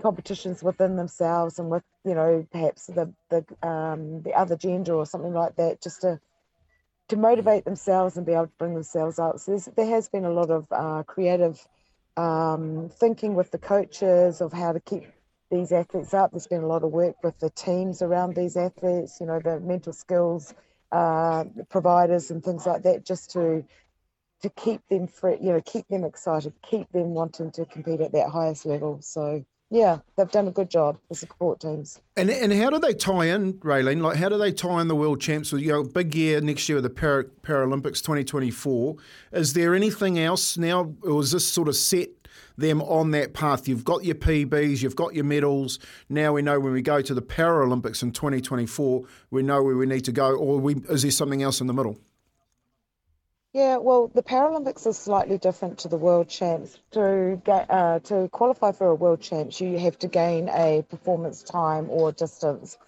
competitions 0.02 0.62
within 0.62 0.96
themselves 0.96 1.58
and 1.58 1.70
with 1.70 1.82
you 2.04 2.14
know 2.14 2.46
perhaps 2.50 2.86
the 2.86 3.12
the 3.28 3.44
um, 3.66 4.22
the 4.22 4.32
other 4.32 4.56
gender 4.56 4.94
or 4.94 5.06
something 5.06 5.32
like 5.32 5.56
that, 5.56 5.80
just 5.80 6.02
to 6.02 6.20
to 7.10 7.16
motivate 7.16 7.64
themselves 7.64 8.16
and 8.16 8.24
be 8.24 8.32
able 8.32 8.46
to 8.46 8.52
bring 8.58 8.74
themselves 8.74 9.18
out. 9.18 9.40
So 9.40 9.58
there 9.76 9.86
has 9.86 10.08
been 10.08 10.24
a 10.24 10.32
lot 10.32 10.50
of 10.50 10.66
uh, 10.70 11.02
creative 11.04 11.64
um, 12.16 12.90
thinking 12.92 13.34
with 13.34 13.50
the 13.50 13.58
coaches 13.58 14.40
of 14.40 14.52
how 14.52 14.72
to 14.72 14.80
keep 14.80 15.04
these 15.50 15.72
athletes 15.72 16.14
up. 16.14 16.30
There's 16.30 16.46
been 16.46 16.62
a 16.62 16.66
lot 16.66 16.84
of 16.84 16.90
work 16.90 17.16
with 17.22 17.38
the 17.38 17.50
teams 17.50 18.02
around 18.02 18.34
these 18.34 18.56
athletes, 18.56 19.18
you 19.20 19.26
know, 19.26 19.40
the 19.40 19.60
mental 19.60 19.92
skills 19.92 20.54
uh, 20.92 21.44
providers 21.68 22.30
and 22.30 22.42
things 22.42 22.66
like 22.66 22.82
that, 22.82 23.04
just 23.04 23.30
to 23.32 23.64
to 24.42 24.48
keep 24.50 24.80
them 24.88 25.06
free, 25.06 25.36
you 25.40 25.52
know, 25.52 25.60
keep 25.60 25.86
them 25.88 26.02
excited, 26.02 26.54
keep 26.62 26.90
them 26.92 27.10
wanting 27.10 27.50
to 27.50 27.66
compete 27.66 28.00
at 28.00 28.12
that 28.12 28.30
highest 28.30 28.64
level. 28.64 28.98
So 29.02 29.44
yeah, 29.70 29.98
they've 30.16 30.30
done 30.30 30.48
a 30.48 30.50
good 30.50 30.68
job, 30.68 30.98
the 31.08 31.14
support 31.14 31.60
teams. 31.60 32.00
And 32.16 32.28
and 32.28 32.52
how 32.52 32.70
do 32.70 32.78
they 32.78 32.92
tie 32.92 33.26
in, 33.26 33.54
Raylene? 33.54 34.02
Like, 34.02 34.16
how 34.16 34.28
do 34.28 34.36
they 34.36 34.52
tie 34.52 34.80
in 34.80 34.88
the 34.88 34.96
World 34.96 35.20
Champs 35.20 35.52
with, 35.52 35.62
you 35.62 35.68
know, 35.68 35.84
big 35.84 36.14
year 36.14 36.40
next 36.40 36.68
year 36.68 36.76
with 36.76 36.84
the 36.84 36.90
Para, 36.90 37.24
Paralympics 37.42 38.02
2024? 38.02 38.96
Is 39.32 39.52
there 39.52 39.74
anything 39.74 40.18
else 40.18 40.58
now, 40.58 40.92
or 41.02 41.20
is 41.20 41.30
this 41.30 41.46
sort 41.46 41.68
of 41.68 41.76
set 41.76 42.08
them 42.58 42.82
on 42.82 43.12
that 43.12 43.32
path? 43.32 43.68
You've 43.68 43.84
got 43.84 44.04
your 44.04 44.16
PBs, 44.16 44.82
you've 44.82 44.96
got 44.96 45.14
your 45.14 45.24
medals. 45.24 45.78
Now 46.08 46.32
we 46.32 46.42
know 46.42 46.58
when 46.58 46.72
we 46.72 46.82
go 46.82 47.00
to 47.00 47.14
the 47.14 47.22
Paralympics 47.22 48.02
in 48.02 48.10
2024, 48.10 49.04
we 49.30 49.42
know 49.42 49.62
where 49.62 49.76
we 49.76 49.86
need 49.86 50.04
to 50.06 50.12
go, 50.12 50.34
or 50.34 50.58
we, 50.58 50.74
is 50.88 51.02
there 51.02 51.12
something 51.12 51.42
else 51.44 51.60
in 51.60 51.68
the 51.68 51.74
middle? 51.74 51.96
Yeah, 53.52 53.78
well, 53.78 54.06
the 54.14 54.22
Paralympics 54.22 54.86
is 54.86 54.96
slightly 54.96 55.36
different 55.36 55.78
to 55.78 55.88
the 55.88 55.96
World 55.96 56.28
Champs. 56.28 56.78
To 56.92 57.42
get 57.44 57.68
uh, 57.68 57.98
to 58.04 58.28
qualify 58.28 58.70
for 58.70 58.90
a 58.90 58.94
World 58.94 59.20
Champs, 59.20 59.60
you 59.60 59.76
have 59.76 59.98
to 59.98 60.06
gain 60.06 60.48
a 60.48 60.84
performance 60.88 61.42
time 61.42 61.90
or 61.90 62.12
distance 62.12 62.78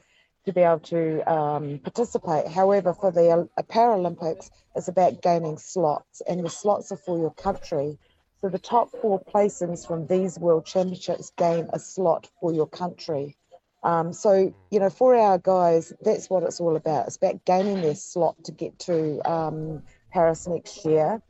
to 0.45 0.53
be 0.53 0.61
able 0.61 0.79
to 0.79 1.21
um, 1.33 1.81
participate. 1.83 2.47
However, 2.47 2.95
for 2.95 3.11
the 3.11 3.49
uh, 3.59 3.63
Paralympics, 3.65 4.51
it's 4.77 4.87
about 4.87 5.21
gaining 5.21 5.59
slots, 5.59 6.23
and 6.29 6.45
the 6.45 6.51
slots 6.51 6.93
are 6.93 6.97
for 6.97 7.19
your 7.19 7.35
country. 7.35 7.99
So 8.41 8.49
the 8.49 8.61
top 8.61 8.91
four 9.01 9.21
placings 9.21 9.85
from 9.85 10.07
these 10.07 10.39
World 10.39 10.65
Championships 10.65 11.33
gain 11.37 11.71
a 11.73 11.81
slot 11.81 12.31
for 12.41 12.53
your 12.53 12.69
country. 12.69 13.37
Um, 13.83 14.13
so, 14.13 14.55
you 14.71 14.79
know, 14.79 14.91
for 14.91 15.17
our 15.17 15.39
guys, 15.39 15.93
that's 16.03 16.31
what 16.31 16.45
it's 16.45 16.61
all 16.61 16.77
about. 16.77 17.09
It's 17.09 17.17
about 17.17 17.45
gaining 17.45 17.81
their 17.81 17.97
slot 17.97 18.37
to 18.45 18.53
get 18.53 18.79
to 18.81 19.29
um, 19.29 19.83
Paris 20.13 20.47
next 20.47 20.85
year. 20.85 21.21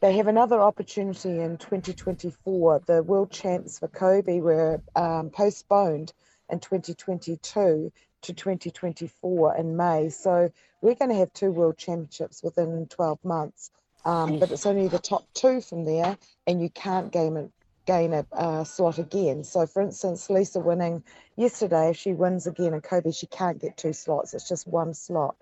they 0.00 0.16
have 0.16 0.26
another 0.26 0.60
opportunity 0.60 1.40
in 1.40 1.56
2024. 1.58 2.82
The 2.86 3.02
world 3.02 3.30
champs 3.30 3.78
for 3.78 3.88
Kobe 3.88 4.40
were 4.40 4.80
um, 4.96 5.30
postponed 5.30 6.12
in 6.50 6.60
2022 6.60 7.92
to 8.22 8.32
2024 8.32 9.56
in 9.56 9.76
May. 9.76 10.08
So 10.08 10.50
we're 10.80 10.94
going 10.94 11.10
to 11.10 11.16
have 11.16 11.32
two 11.32 11.52
world 11.52 11.78
championships 11.78 12.42
within 12.42 12.86
12 12.88 13.24
months. 13.24 13.70
Um, 14.04 14.38
but 14.38 14.50
it's 14.50 14.66
only 14.66 14.88
the 14.88 14.98
top 14.98 15.24
two 15.32 15.62
from 15.62 15.84
there, 15.84 16.18
and 16.46 16.60
you 16.60 16.68
can't 16.68 17.10
gain 17.10 17.38
a, 17.38 17.48
gain 17.86 18.12
a 18.12 18.26
uh, 18.32 18.64
slot 18.64 18.98
again. 18.98 19.44
So, 19.44 19.66
for 19.66 19.80
instance, 19.80 20.28
Lisa 20.28 20.60
winning 20.60 21.02
yesterday, 21.36 21.90
if 21.90 21.96
she 21.96 22.12
wins 22.12 22.46
again 22.46 22.74
in 22.74 22.82
Kobe, 22.82 23.12
she 23.12 23.26
can't 23.26 23.58
get 23.58 23.78
two 23.78 23.94
slots. 23.94 24.34
It's 24.34 24.46
just 24.46 24.66
one 24.66 24.92
slot. 24.92 25.36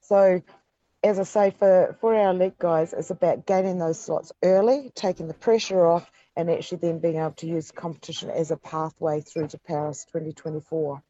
So, 0.00 0.42
as 1.02 1.18
I 1.18 1.22
say, 1.22 1.54
for, 1.58 1.96
for 2.00 2.14
our 2.14 2.30
elite 2.30 2.58
guys, 2.58 2.92
it's 2.92 3.10
about 3.10 3.46
gaining 3.46 3.78
those 3.78 4.00
slots 4.00 4.32
early, 4.42 4.90
taking 4.94 5.28
the 5.28 5.34
pressure 5.34 5.86
off, 5.86 6.10
and 6.36 6.50
actually 6.50 6.78
then 6.78 6.98
being 6.98 7.16
able 7.16 7.32
to 7.32 7.46
use 7.46 7.70
competition 7.70 8.30
as 8.30 8.50
a 8.50 8.56
pathway 8.56 9.20
through 9.20 9.48
to 9.48 9.58
Paris 9.58 10.04
2024. 10.06 11.02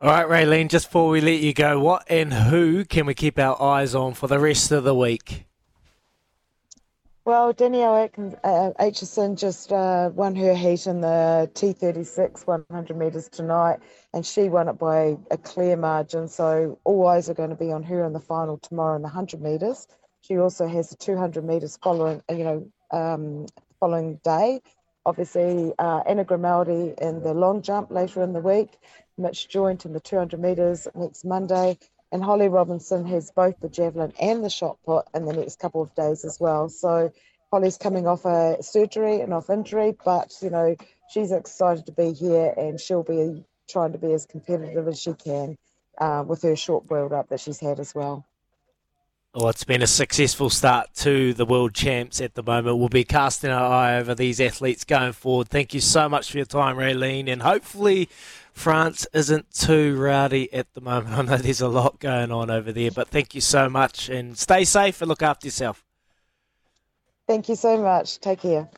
All 0.00 0.10
right, 0.10 0.26
Raylene, 0.26 0.68
just 0.68 0.88
before 0.88 1.08
we 1.08 1.20
let 1.20 1.40
you 1.40 1.54
go, 1.54 1.80
what 1.80 2.04
and 2.08 2.32
who 2.32 2.84
can 2.84 3.06
we 3.06 3.14
keep 3.14 3.38
our 3.38 3.60
eyes 3.62 3.94
on 3.94 4.12
for 4.12 4.26
the 4.26 4.38
rest 4.38 4.70
of 4.70 4.84
the 4.84 4.94
week? 4.94 5.46
Well, 7.26 7.54
Danielle 7.54 7.96
Atkins, 7.96 8.34
uh, 8.44 8.72
Aitchison 8.78 9.38
just 9.38 9.72
uh, 9.72 10.10
won 10.12 10.36
her 10.36 10.54
heat 10.54 10.86
in 10.86 11.00
the 11.00 11.50
T36 11.54 12.46
100 12.46 12.98
metres 12.98 13.30
tonight, 13.30 13.78
and 14.12 14.26
she 14.26 14.50
won 14.50 14.68
it 14.68 14.78
by 14.78 15.16
a 15.30 15.38
clear 15.38 15.74
margin. 15.76 16.28
So 16.28 16.78
all 16.84 17.06
eyes 17.06 17.30
are 17.30 17.34
going 17.34 17.48
to 17.48 17.56
be 17.56 17.72
on 17.72 17.82
her 17.84 18.04
in 18.04 18.12
the 18.12 18.20
final 18.20 18.58
tomorrow 18.58 18.96
in 18.96 19.00
the 19.02 19.08
100 19.08 19.40
metres. 19.40 19.88
She 20.20 20.36
also 20.38 20.66
has 20.66 20.90
the 20.90 20.96
200 20.96 21.42
metres 21.46 21.78
following, 21.82 22.20
uh, 22.30 22.34
you 22.34 22.44
know, 22.44 22.70
um, 22.90 23.46
following 23.80 24.20
day. 24.22 24.60
Obviously, 25.06 25.72
uh, 25.78 26.00
Anna 26.06 26.24
Grimaldi 26.24 26.92
in 27.00 27.22
the 27.22 27.32
long 27.32 27.62
jump 27.62 27.90
later 27.90 28.22
in 28.22 28.34
the 28.34 28.40
week, 28.40 28.76
Mitch 29.16 29.48
Joynt 29.48 29.86
in 29.86 29.94
the 29.94 30.00
200 30.00 30.38
metres 30.38 30.88
next 30.94 31.24
Monday, 31.24 31.78
and 32.12 32.22
Holly 32.22 32.48
Robinson 32.48 33.04
has 33.06 33.30
both 33.30 33.58
the 33.60 33.68
javelin 33.68 34.12
and 34.20 34.44
the 34.44 34.50
shot 34.50 34.78
put 34.84 35.06
in 35.14 35.24
the 35.24 35.32
next 35.32 35.58
couple 35.58 35.82
of 35.82 35.94
days 35.94 36.24
as 36.24 36.38
well. 36.38 36.68
So 36.68 37.12
Holly's 37.50 37.76
coming 37.76 38.06
off 38.06 38.24
a 38.24 38.62
surgery 38.62 39.20
and 39.20 39.32
off 39.32 39.50
injury, 39.50 39.96
but 40.04 40.32
you 40.40 40.50
know 40.50 40.76
she's 41.10 41.32
excited 41.32 41.86
to 41.86 41.92
be 41.92 42.12
here 42.12 42.52
and 42.56 42.80
she'll 42.80 43.02
be 43.02 43.44
trying 43.68 43.92
to 43.92 43.98
be 43.98 44.12
as 44.12 44.26
competitive 44.26 44.88
as 44.88 45.00
she 45.00 45.14
can 45.14 45.56
uh, 45.98 46.24
with 46.26 46.42
her 46.42 46.56
short 46.56 46.88
build 46.88 47.12
up 47.12 47.28
that 47.28 47.40
she's 47.40 47.60
had 47.60 47.80
as 47.80 47.94
well. 47.94 48.26
Well, 49.34 49.48
it's 49.48 49.64
been 49.64 49.82
a 49.82 49.88
successful 49.88 50.48
start 50.48 50.94
to 50.98 51.34
the 51.34 51.44
World 51.44 51.74
Champs 51.74 52.20
at 52.20 52.34
the 52.34 52.42
moment. 52.44 52.78
We'll 52.78 52.88
be 52.88 53.02
casting 53.02 53.50
our 53.50 53.72
eye 53.72 53.96
over 53.98 54.14
these 54.14 54.40
athletes 54.40 54.84
going 54.84 55.12
forward. 55.12 55.48
Thank 55.48 55.74
you 55.74 55.80
so 55.80 56.08
much 56.08 56.30
for 56.30 56.36
your 56.36 56.46
time, 56.46 56.76
Raylene, 56.76 57.28
and 57.28 57.42
hopefully 57.42 58.08
France 58.54 59.04
isn't 59.12 59.52
too 59.52 59.96
rowdy 59.96 60.50
at 60.52 60.72
the 60.74 60.80
moment. 60.80 61.14
I 61.18 61.22
know 61.22 61.36
there's 61.36 61.60
a 61.60 61.68
lot 61.68 61.98
going 61.98 62.30
on 62.30 62.50
over 62.50 62.72
there, 62.72 62.90
but 62.90 63.08
thank 63.08 63.34
you 63.34 63.40
so 63.40 63.68
much 63.68 64.08
and 64.08 64.38
stay 64.38 64.64
safe 64.64 65.02
and 65.02 65.08
look 65.08 65.22
after 65.22 65.46
yourself. 65.46 65.84
Thank 67.26 67.48
you 67.48 67.56
so 67.56 67.76
much. 67.78 68.20
Take 68.20 68.40
care. 68.40 68.68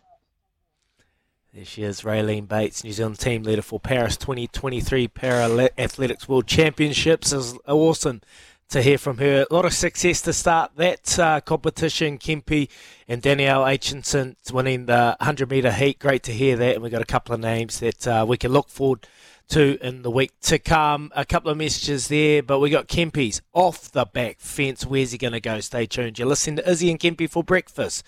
There 1.53 1.64
she 1.64 1.85
is, 1.85 2.03
Raylene 2.03 2.49
Bates, 2.49 2.85
New 2.85 2.93
Zealand 2.93 3.18
team 3.18 3.43
leader 3.43 3.62
for 3.62 3.81
Paris 3.81 4.16
2023 4.16 5.09
Para 5.09 5.70
Athletics 5.79 6.29
World 6.29 6.47
Championships. 6.47 7.33
Is 7.33 7.57
awesome 7.66 8.20
to 8.68 8.83
hear 8.83 8.99
from 8.99 9.18
her. 9.18 9.47
A 9.49 9.55
lot 9.55 9.64
of 9.64 9.72
success 9.72 10.20
to 10.22 10.33
start 10.33 10.72
that 10.77 11.18
uh, 11.18 11.41
competition. 11.41 12.18
Kempy 12.18 12.68
and 13.09 13.22
Danielle 13.22 13.62
Aitchison 13.62 14.37
winning 14.53 14.87
the 14.87 15.16
100 15.20 15.51
metre 15.51 15.72
heat. 15.72 15.99
Great 15.99 16.22
to 16.24 16.33
hear 16.33 16.57
that. 16.57 16.74
And 16.74 16.83
we've 16.83 16.93
got 16.93 17.03
a 17.03 17.07
couple 17.07 17.35
of 17.35 17.41
names 17.41 17.81
that 17.81 18.07
uh, 18.07 18.24
we 18.29 18.37
can 18.37 18.53
look 18.53 18.68
forward 18.68 19.07
to 19.49 19.78
in 19.86 20.03
the 20.03 20.11
week 20.11 20.32
to 20.42 20.59
come. 20.59 21.11
A 21.14 21.24
couple 21.24 21.51
of 21.51 21.57
messages 21.57 22.09
there, 22.09 22.42
but 22.42 22.59
we 22.59 22.70
got 22.70 22.88
Kempy's 22.88 23.40
off 23.53 23.90
the 23.92 24.05
back 24.05 24.40
fence. 24.40 24.84
Where's 24.84 25.12
he 25.12 25.18
going 25.18 25.32
to 25.32 25.40
go? 25.40 25.61
Stay 25.61 25.86
tuned. 25.86 26.18
You're 26.18 26.28
listening 26.28 26.57
to 26.57 26.70
Izzy 26.70 26.90
and 26.90 26.99
Kempy 26.99 27.28
for 27.28 27.44
breakfast 27.44 28.05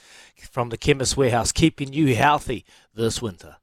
from 0.50 0.70
the 0.70 0.76
Chemist 0.76 1.16
Warehouse, 1.16 1.52
keeping 1.52 1.92
you 1.92 2.14
healthy 2.14 2.64
this 2.94 3.22
winter. 3.22 3.56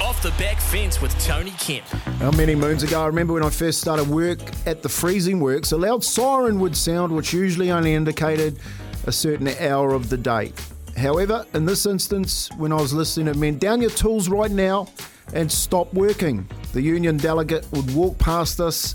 Off 0.00 0.22
the 0.22 0.30
back 0.38 0.60
fence 0.60 1.00
with 1.00 1.18
Tony 1.18 1.52
Kemp. 1.58 1.86
How 2.20 2.30
many 2.30 2.54
moons 2.54 2.82
ago, 2.84 3.02
I 3.02 3.06
remember 3.06 3.32
when 3.34 3.42
I 3.42 3.50
first 3.50 3.80
started 3.80 4.08
work 4.08 4.38
at 4.66 4.82
the 4.82 4.88
freezing 4.88 5.40
works, 5.40 5.72
a 5.72 5.76
loud 5.76 6.04
siren 6.04 6.60
would 6.60 6.76
sound, 6.76 7.14
which 7.14 7.32
usually 7.32 7.72
only 7.72 7.94
indicated 7.94 8.58
a 9.04 9.12
certain 9.12 9.48
hour 9.48 9.94
of 9.94 10.08
the 10.10 10.16
day. 10.16 10.52
However, 10.96 11.46
in 11.54 11.64
this 11.64 11.86
instance, 11.86 12.50
when 12.56 12.72
I 12.72 12.76
was 12.76 12.92
listening, 12.92 13.28
it 13.28 13.36
meant 13.36 13.60
down 13.60 13.80
your 13.80 13.90
tools 13.90 14.28
right 14.28 14.50
now 14.50 14.88
and 15.32 15.50
stop 15.50 15.92
working. 15.94 16.46
The 16.72 16.82
union 16.82 17.16
delegate 17.16 17.66
would 17.72 17.92
walk 17.94 18.18
past 18.18 18.60
us 18.60 18.94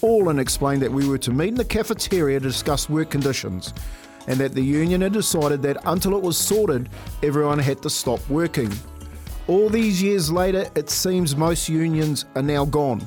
all 0.00 0.30
and 0.30 0.40
explain 0.40 0.80
that 0.80 0.90
we 0.90 1.06
were 1.06 1.18
to 1.18 1.30
meet 1.30 1.48
in 1.48 1.54
the 1.54 1.64
cafeteria 1.64 2.40
to 2.40 2.46
discuss 2.46 2.88
work 2.88 3.10
conditions 3.10 3.74
and 4.26 4.38
that 4.40 4.54
the 4.54 4.62
union 4.62 5.02
had 5.02 5.12
decided 5.12 5.60
that 5.62 5.76
until 5.84 6.16
it 6.16 6.22
was 6.22 6.38
sorted, 6.38 6.88
everyone 7.22 7.58
had 7.58 7.82
to 7.82 7.90
stop 7.90 8.26
working. 8.30 8.72
All 9.46 9.68
these 9.68 10.02
years 10.02 10.32
later, 10.32 10.66
it 10.74 10.88
seems 10.88 11.36
most 11.36 11.68
unions 11.68 12.24
are 12.34 12.42
now 12.42 12.64
gone. 12.64 13.06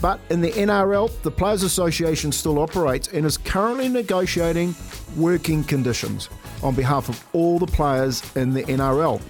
But 0.00 0.20
in 0.30 0.40
the 0.40 0.52
NRL, 0.52 1.10
the 1.22 1.30
Players 1.30 1.64
Association 1.64 2.30
still 2.30 2.60
operates 2.60 3.08
and 3.08 3.26
is 3.26 3.36
currently 3.36 3.88
negotiating 3.88 4.74
working 5.16 5.64
conditions 5.64 6.28
on 6.64 6.74
behalf 6.74 7.08
of 7.08 7.24
all 7.32 7.58
the 7.58 7.66
players 7.66 8.22
in 8.34 8.52
the 8.52 8.64
NRL. 8.64 9.20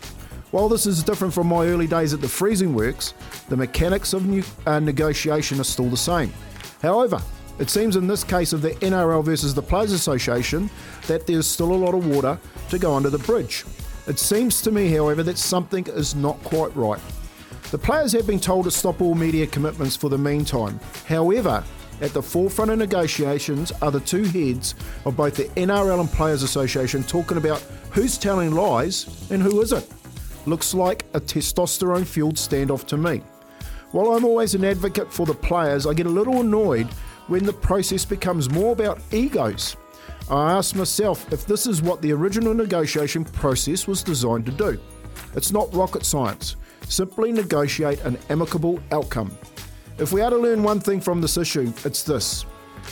While 0.52 0.68
this 0.68 0.86
is 0.86 1.02
different 1.02 1.34
from 1.34 1.48
my 1.48 1.66
early 1.66 1.88
days 1.88 2.14
at 2.14 2.20
the 2.20 2.28
freezing 2.28 2.74
works, 2.74 3.12
the 3.48 3.56
mechanics 3.56 4.12
of 4.12 4.24
new, 4.24 4.44
uh, 4.66 4.78
negotiation 4.78 5.60
are 5.60 5.64
still 5.64 5.90
the 5.90 5.96
same. 5.96 6.32
However, 6.80 7.20
it 7.58 7.70
seems 7.70 7.96
in 7.96 8.06
this 8.06 8.24
case 8.24 8.52
of 8.52 8.62
the 8.62 8.70
NRL 8.70 9.24
versus 9.24 9.52
the 9.52 9.62
Players 9.62 9.92
Association 9.92 10.70
that 11.08 11.26
there's 11.26 11.46
still 11.46 11.72
a 11.72 11.74
lot 11.74 11.94
of 11.94 12.06
water 12.06 12.38
to 12.70 12.78
go 12.78 12.94
under 12.94 13.10
the 13.10 13.18
bridge. 13.18 13.64
It 14.06 14.18
seems 14.18 14.60
to 14.62 14.70
me, 14.70 14.90
however, 14.90 15.22
that 15.24 15.38
something 15.38 15.86
is 15.88 16.14
not 16.14 16.42
quite 16.44 16.74
right. 16.76 17.00
The 17.70 17.78
players 17.78 18.12
have 18.12 18.26
been 18.26 18.40
told 18.40 18.66
to 18.66 18.70
stop 18.70 19.00
all 19.00 19.14
media 19.14 19.46
commitments 19.46 19.96
for 19.96 20.08
the 20.08 20.18
meantime. 20.18 20.78
However, 21.06 21.64
at 22.00 22.12
the 22.12 22.22
forefront 22.22 22.70
of 22.70 22.78
negotiations 22.78 23.72
are 23.82 23.90
the 23.90 24.00
two 24.00 24.24
heads 24.24 24.74
of 25.04 25.16
both 25.16 25.36
the 25.36 25.44
NRL 25.60 26.00
and 26.00 26.10
Players 26.10 26.42
Association 26.42 27.02
talking 27.02 27.36
about 27.36 27.60
who's 27.90 28.18
telling 28.18 28.52
lies 28.52 29.28
and 29.30 29.42
who 29.42 29.60
isn't. 29.60 29.86
Looks 30.46 30.74
like 30.74 31.04
a 31.14 31.20
testosterone 31.20 32.06
fueled 32.06 32.36
standoff 32.36 32.86
to 32.88 32.96
me. 32.96 33.22
While 33.92 34.12
I'm 34.12 34.24
always 34.24 34.54
an 34.54 34.64
advocate 34.64 35.12
for 35.12 35.24
the 35.24 35.34
players, 35.34 35.86
I 35.86 35.94
get 35.94 36.06
a 36.06 36.10
little 36.10 36.40
annoyed 36.40 36.88
when 37.28 37.44
the 37.44 37.52
process 37.52 38.04
becomes 38.04 38.50
more 38.50 38.72
about 38.72 39.00
egos. 39.12 39.76
I 40.30 40.52
ask 40.52 40.74
myself 40.74 41.32
if 41.32 41.46
this 41.46 41.66
is 41.66 41.80
what 41.80 42.02
the 42.02 42.12
original 42.12 42.54
negotiation 42.54 43.24
process 43.24 43.86
was 43.86 44.02
designed 44.02 44.46
to 44.46 44.52
do. 44.52 44.80
It's 45.34 45.52
not 45.52 45.72
rocket 45.74 46.04
science. 46.04 46.56
Simply 46.88 47.32
negotiate 47.32 48.00
an 48.00 48.18
amicable 48.30 48.80
outcome. 48.90 49.36
If 49.96 50.12
we 50.12 50.22
are 50.22 50.30
to 50.30 50.36
learn 50.36 50.64
one 50.64 50.80
thing 50.80 51.00
from 51.00 51.20
this 51.20 51.36
issue, 51.36 51.72
it's 51.84 52.02
this. 52.02 52.44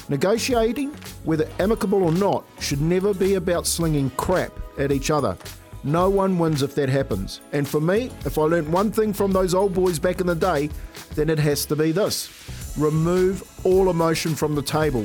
Negotiating, 0.09 0.94
whether 1.24 1.48
amicable 1.59 2.05
or 2.05 2.12
not, 2.12 2.44
should 2.61 2.80
never 2.80 3.12
be 3.12 3.34
about 3.34 3.66
slinging 3.66 4.11
crap 4.11 4.53
at 4.78 4.92
each 4.92 5.11
other. 5.11 5.36
No 5.82 6.09
one 6.09 6.38
wins 6.38 6.62
if 6.62 6.76
that 6.76 6.88
happens. 6.88 7.40
And 7.53 7.66
for 7.66 7.80
me, 7.80 8.12
if 8.24 8.38
I 8.38 8.42
learnt 8.42 8.68
one 8.68 8.92
thing 8.92 9.12
from 9.12 9.32
those 9.32 9.53
old 9.53 9.74
boys 9.74 9.98
back 9.98 10.20
in 10.20 10.28
the 10.28 10.36
day, 10.36 10.70
then 11.16 11.28
it 11.28 11.40
has 11.40 11.66
to 11.66 11.76
be 11.76 11.90
this 11.90 12.30
remove 12.78 13.42
all 13.66 13.90
emotion 13.90 14.34
from 14.34 14.55
the 14.55 14.62
table. 14.62 15.05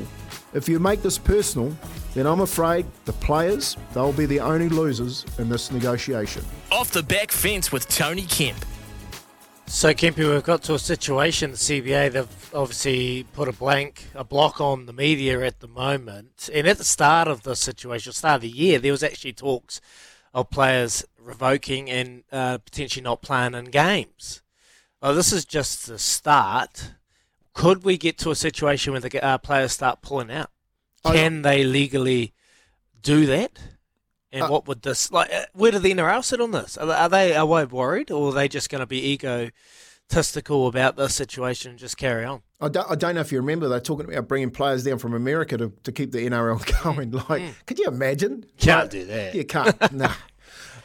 If 0.53 0.69
you 0.69 0.79
make 0.79 1.01
this 1.01 1.17
personal, 1.17 1.75
then 2.13 2.25
I'm 2.25 2.39
afraid 2.41 2.85
the 3.05 3.13
players, 3.13 3.75
they'll 3.93 4.13
be 4.13 4.25
the 4.25 4.39
only 4.39 4.69
losers 4.69 5.25
in 5.37 5.49
this 5.49 5.71
negotiation. 5.71 6.45
Off 6.71 6.91
the 6.91 7.03
back 7.03 7.31
fence 7.31 7.71
with 7.71 7.89
Tony 7.89 8.23
Kemp. 8.23 8.63
So, 9.69 9.93
Kempy, 9.93 10.27
we've 10.27 10.43
got 10.43 10.63
to 10.63 10.75
a 10.75 10.79
situation, 10.79 11.51
the 11.51 11.57
CBA, 11.57 12.13
they've 12.13 12.53
obviously 12.55 13.25
put 13.33 13.49
a 13.49 13.51
blank, 13.51 14.05
a 14.15 14.23
block 14.23 14.61
on 14.61 14.85
the 14.85 14.93
media 14.93 15.41
at 15.41 15.59
the 15.59 15.67
moment. 15.67 16.49
And 16.53 16.65
at 16.65 16.77
the 16.77 16.85
start 16.85 17.27
of 17.27 17.43
the 17.43 17.53
situation, 17.53 18.13
start 18.13 18.35
of 18.35 18.41
the 18.43 18.47
year, 18.47 18.79
there 18.79 18.93
was 18.93 19.03
actually 19.03 19.33
talks 19.33 19.81
of 20.33 20.49
players 20.49 21.03
revoking 21.19 21.89
and 21.89 22.23
uh, 22.31 22.59
potentially 22.59 23.03
not 23.03 23.21
playing 23.21 23.55
in 23.55 23.65
games. 23.65 24.41
Well, 25.01 25.13
this 25.13 25.33
is 25.33 25.43
just 25.43 25.85
the 25.85 25.99
start. 25.99 26.93
Could 27.53 27.83
we 27.83 27.97
get 27.97 28.17
to 28.19 28.31
a 28.31 28.35
situation 28.35 28.93
where 28.93 29.01
the 29.01 29.23
uh, 29.23 29.37
players 29.37 29.73
start 29.73 30.01
pulling 30.01 30.31
out? 30.31 30.49
Can 31.03 31.41
they 31.41 31.65
legally 31.65 32.33
do 33.01 33.25
that? 33.25 33.59
And 34.31 34.43
Uh, 34.43 34.47
what 34.49 34.67
would 34.67 34.81
this 34.81 35.11
like? 35.11 35.31
uh, 35.33 35.45
Where 35.53 35.71
do 35.71 35.79
the 35.79 35.91
NRL 35.93 36.23
sit 36.23 36.41
on 36.41 36.51
this? 36.51 36.77
Are 36.77 36.85
they 36.85 36.93
are 36.93 37.09
they, 37.09 37.35
are 37.35 37.47
they 37.47 37.65
worried, 37.65 38.11
or 38.11 38.29
are 38.29 38.33
they 38.33 38.47
just 38.47 38.69
going 38.69 38.81
to 38.81 38.85
be 38.85 39.13
egotistical 40.09 40.67
about 40.67 40.97
this 40.97 41.15
situation 41.15 41.71
and 41.71 41.79
just 41.79 41.97
carry 41.97 42.25
on? 42.25 42.41
I 42.59 42.69
don't, 42.69 42.89
I 42.89 42.95
don't 42.95 43.15
know 43.15 43.21
if 43.21 43.31
you 43.31 43.39
remember, 43.39 43.67
they're 43.67 43.79
talking 43.79 44.11
about 44.11 44.27
bringing 44.27 44.49
players 44.51 44.83
down 44.83 44.97
from 44.97 45.13
America 45.13 45.57
to, 45.57 45.71
to 45.83 45.91
keep 45.91 46.11
the 46.11 46.19
NRL 46.27 46.83
going. 46.83 47.11
Like, 47.29 47.65
could 47.65 47.79
you 47.79 47.87
imagine? 47.87 48.45
Can't 48.57 48.81
Like, 48.83 48.89
do 48.89 49.05
that. 49.05 49.35
You 49.35 49.45
can't. 49.45 49.91
no. 49.93 50.11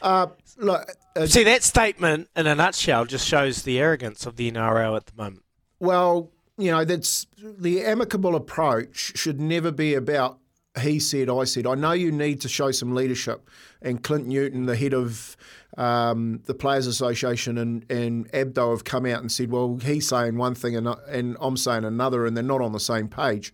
Uh, 0.03 0.27
look, 0.59 0.87
uh, 1.17 1.27
See, 1.27 1.45
that 1.45 1.63
statement 1.63 2.29
in 2.37 2.47
a 2.47 2.55
nutshell 2.55 3.05
just 3.07 3.27
shows 3.27 3.63
the 3.63 3.79
arrogance 3.81 4.27
of 4.27 4.37
the 4.37 4.51
NRL 4.51 4.97
at 4.97 5.07
the 5.07 5.13
moment. 5.17 5.43
Well, 5.81 6.31
you 6.59 6.71
know, 6.71 6.85
that's 6.85 7.27
the 7.43 7.83
amicable 7.85 8.37
approach 8.37 9.17
should 9.17 9.41
never 9.41 9.71
be 9.73 9.95
about 9.95 10.39
he 10.81 10.99
said, 10.99 11.29
I 11.29 11.45
said. 11.45 11.67
I 11.67 11.75
know 11.75 11.93
you 11.93 12.11
need 12.11 12.41
to 12.43 12.49
show 12.49 12.71
some 12.71 12.95
leadership. 12.95 13.49
And 13.83 14.03
Clint 14.03 14.27
Newton, 14.27 14.67
the 14.67 14.77
head 14.77 14.95
of 14.95 15.37
um, 15.77 16.41
the 16.47 16.55
Players 16.55 16.87
Association, 16.87 17.59
and, 17.59 17.91
and 17.91 18.31
Abdo 18.33 18.71
have 18.71 18.85
come 18.85 19.05
out 19.07 19.21
and 19.21 19.31
said, 19.31 19.51
well, 19.51 19.79
he's 19.83 20.09
saying 20.09 20.37
one 20.37 20.55
thing 20.55 20.77
and, 20.77 20.89
and 21.09 21.37
I'm 21.41 21.57
saying 21.57 21.85
another, 21.85 22.27
and 22.27 22.37
they're 22.37 22.45
not 22.45 22.63
on 22.63 22.73
the 22.73 22.81
same 22.81 23.09
page. 23.09 23.53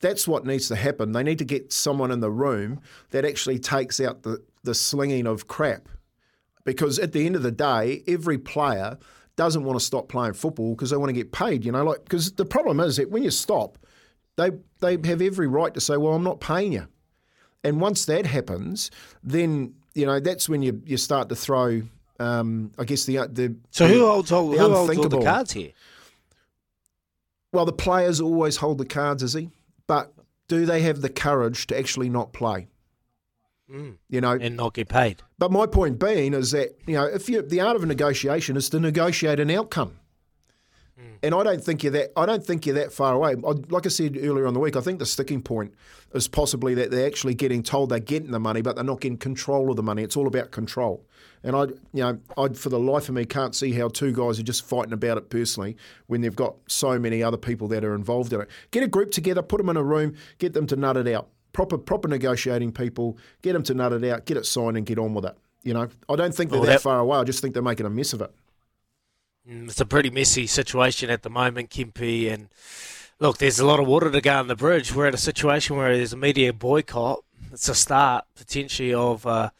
That's 0.00 0.26
what 0.26 0.44
needs 0.44 0.68
to 0.68 0.76
happen. 0.76 1.12
They 1.12 1.22
need 1.22 1.38
to 1.38 1.44
get 1.44 1.72
someone 1.72 2.10
in 2.10 2.20
the 2.20 2.30
room 2.30 2.80
that 3.10 3.24
actually 3.24 3.58
takes 3.58 4.00
out 4.00 4.22
the, 4.22 4.42
the 4.62 4.74
slinging 4.74 5.26
of 5.26 5.48
crap 5.48 5.88
because 6.64 6.98
at 6.98 7.12
the 7.12 7.26
end 7.26 7.36
of 7.36 7.42
the 7.42 7.52
day, 7.52 8.02
every 8.06 8.38
player 8.38 8.98
doesn't 9.36 9.64
want 9.64 9.78
to 9.78 9.84
stop 9.84 10.08
playing 10.08 10.32
football 10.32 10.74
because 10.74 10.90
they 10.90 10.96
want 10.96 11.10
to 11.10 11.14
get 11.14 11.32
paid. 11.32 11.64
You 11.64 11.72
know, 11.72 11.84
like 11.84 12.04
because 12.04 12.32
the 12.32 12.44
problem 12.44 12.80
is 12.80 12.96
that 12.96 13.10
when 13.10 13.22
you 13.22 13.30
stop, 13.30 13.78
they 14.36 14.50
they 14.80 14.92
have 15.08 15.22
every 15.22 15.46
right 15.46 15.72
to 15.74 15.80
say, 15.80 15.96
"Well, 15.96 16.14
I'm 16.14 16.24
not 16.24 16.40
paying 16.40 16.72
you," 16.72 16.86
and 17.62 17.80
once 17.80 18.04
that 18.06 18.26
happens, 18.26 18.90
then 19.22 19.74
you 19.94 20.06
know 20.06 20.20
that's 20.20 20.48
when 20.48 20.62
you 20.62 20.82
you 20.84 20.96
start 20.96 21.28
to 21.28 21.36
throw. 21.36 21.82
Um, 22.20 22.72
I 22.78 22.84
guess 22.84 23.04
the 23.04 23.16
the 23.28 23.56
So 23.70 23.88
who 23.88 24.06
holds 24.06 24.30
all, 24.30 24.50
the 24.50 24.58
who 24.58 24.72
holds 24.72 24.96
all 24.96 25.08
the 25.08 25.20
cards 25.20 25.52
here? 25.52 25.72
Well, 27.52 27.64
the 27.64 27.72
players 27.72 28.20
always 28.20 28.56
hold 28.56 28.78
the 28.78 28.84
cards, 28.84 29.22
is 29.22 29.32
he? 29.32 29.50
But 29.86 30.12
do 30.48 30.66
they 30.66 30.82
have 30.82 31.00
the 31.00 31.08
courage 31.08 31.66
to 31.68 31.78
actually 31.78 32.08
not 32.08 32.32
play? 32.32 32.68
Mm. 33.70 33.96
You 34.08 34.20
know, 34.20 34.32
And 34.32 34.56
not 34.56 34.74
get 34.74 34.88
paid. 34.88 35.22
But 35.38 35.50
my 35.50 35.66
point 35.66 35.98
being 35.98 36.34
is 36.34 36.50
that 36.50 36.76
you 36.86 36.94
know, 36.94 37.04
if 37.04 37.28
you 37.28 37.42
the 37.42 37.60
art 37.60 37.76
of 37.76 37.82
a 37.82 37.86
negotiation 37.86 38.56
is 38.56 38.68
to 38.70 38.80
negotiate 38.80 39.40
an 39.40 39.50
outcome, 39.50 39.98
and 41.24 41.34
I 41.34 41.42
don't 41.42 41.62
think 41.62 41.82
you're 41.82 41.92
that. 41.92 42.12
I 42.16 42.26
don't 42.26 42.44
think 42.44 42.66
you're 42.66 42.74
that 42.76 42.92
far 42.92 43.14
away. 43.14 43.32
I, 43.32 43.50
like 43.70 43.86
I 43.86 43.88
said 43.88 44.16
earlier 44.16 44.46
on 44.46 44.54
the 44.54 44.60
week, 44.60 44.76
I 44.76 44.80
think 44.80 44.98
the 44.98 45.06
sticking 45.06 45.42
point 45.42 45.74
is 46.14 46.28
possibly 46.28 46.74
that 46.74 46.90
they're 46.92 47.06
actually 47.06 47.34
getting 47.34 47.62
told 47.62 47.88
they're 47.88 47.98
getting 47.98 48.30
the 48.30 48.38
money, 48.38 48.62
but 48.62 48.76
they're 48.76 48.84
not 48.84 49.00
getting 49.00 49.18
control 49.18 49.70
of 49.70 49.76
the 49.76 49.82
money. 49.82 50.02
It's 50.02 50.16
all 50.16 50.26
about 50.28 50.52
control. 50.52 51.04
And 51.42 51.56
I, 51.56 51.62
you 51.92 52.02
know, 52.02 52.18
I 52.38 52.48
for 52.48 52.68
the 52.68 52.78
life 52.78 53.08
of 53.08 53.14
me 53.16 53.24
can't 53.24 53.54
see 53.54 53.72
how 53.72 53.88
two 53.88 54.12
guys 54.12 54.38
are 54.38 54.44
just 54.44 54.64
fighting 54.64 54.92
about 54.92 55.18
it 55.18 55.28
personally 55.30 55.76
when 56.06 56.20
they've 56.20 56.34
got 56.34 56.54
so 56.68 56.98
many 56.98 57.22
other 57.22 57.36
people 57.36 57.68
that 57.68 57.84
are 57.84 57.94
involved 57.94 58.32
in 58.32 58.40
it. 58.40 58.48
Get 58.70 58.82
a 58.82 58.88
group 58.88 59.10
together, 59.10 59.42
put 59.42 59.58
them 59.58 59.68
in 59.68 59.76
a 59.76 59.82
room, 59.82 60.14
get 60.38 60.52
them 60.52 60.66
to 60.68 60.76
nut 60.76 60.96
it 60.96 61.08
out. 61.08 61.28
Proper, 61.52 61.78
proper 61.78 62.08
negotiating 62.08 62.72
people, 62.72 63.16
get 63.42 63.52
them 63.52 63.62
to 63.64 63.74
nut 63.74 63.92
it 63.92 64.04
out, 64.04 64.24
get 64.26 64.36
it 64.36 64.44
signed, 64.46 64.76
and 64.76 64.84
get 64.86 64.98
on 64.98 65.14
with 65.14 65.24
it. 65.24 65.36
You 65.62 65.72
know, 65.74 65.88
I 66.08 66.16
don't 66.16 66.34
think 66.34 66.50
they're 66.50 66.60
Well, 66.60 66.66
that 66.66 66.74
that- 66.74 66.80
far 66.82 66.98
away. 67.00 67.18
I 67.18 67.24
just 67.24 67.40
think 67.40 67.54
they're 67.54 67.62
making 67.62 67.86
a 67.86 67.90
mess 67.90 68.12
of 68.12 68.20
it. 68.22 68.30
Mm, 69.48 69.68
It's 69.68 69.80
a 69.80 69.86
pretty 69.86 70.10
messy 70.10 70.46
situation 70.46 71.10
at 71.10 71.22
the 71.22 71.30
moment, 71.30 71.70
Kempy. 71.70 72.32
And 72.32 72.48
look, 73.20 73.38
there's 73.38 73.58
a 73.58 73.66
lot 73.66 73.80
of 73.80 73.86
water 73.86 74.10
to 74.10 74.20
go 74.20 74.32
on 74.34 74.48
the 74.48 74.56
bridge. 74.56 74.94
We're 74.94 75.06
at 75.06 75.14
a 75.14 75.18
situation 75.18 75.76
where 75.76 75.94
there's 75.96 76.12
a 76.12 76.16
media 76.16 76.52
boycott. 76.52 77.22
It's 77.52 77.68
a 77.68 77.74
start 77.74 78.24
potentially 78.34 78.94
of 78.94 79.26
uh, 79.26 79.50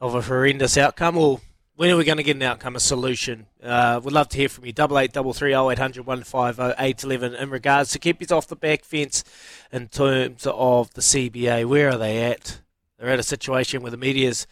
of 0.00 0.14
a 0.14 0.22
horrendous 0.22 0.78
outcome. 0.78 1.16
Well, 1.16 1.40
when 1.76 1.90
are 1.90 1.96
we 1.96 2.04
going 2.04 2.18
to 2.18 2.22
get 2.22 2.36
an 2.36 2.42
outcome, 2.42 2.76
a 2.76 2.80
solution? 2.80 3.46
Uh, 3.62 4.00
we'd 4.02 4.12
love 4.12 4.28
to 4.30 4.38
hear 4.38 4.48
from 4.48 4.64
you. 4.64 4.72
Double 4.72 4.98
eight 4.98 5.12
double 5.12 5.32
three 5.34 5.54
oh 5.54 5.68
eight 5.70 5.78
hundred 5.78 6.06
one 6.06 6.22
five 6.22 6.58
oh 6.60 6.74
eight 6.78 7.02
eleven. 7.04 7.34
In 7.34 7.50
regards 7.50 7.90
to 7.90 7.98
Kempy's 7.98 8.32
off 8.32 8.46
the 8.48 8.56
back 8.56 8.84
fence, 8.84 9.24
in 9.70 9.88
terms 9.88 10.46
of 10.46 10.94
the 10.94 11.02
CBA, 11.02 11.66
where 11.66 11.90
are 11.90 11.98
they 11.98 12.22
at? 12.24 12.60
They're 12.98 13.10
at 13.10 13.18
a 13.18 13.24
situation 13.24 13.82
where 13.82 13.90
the 13.90 13.96
media's 13.96 14.46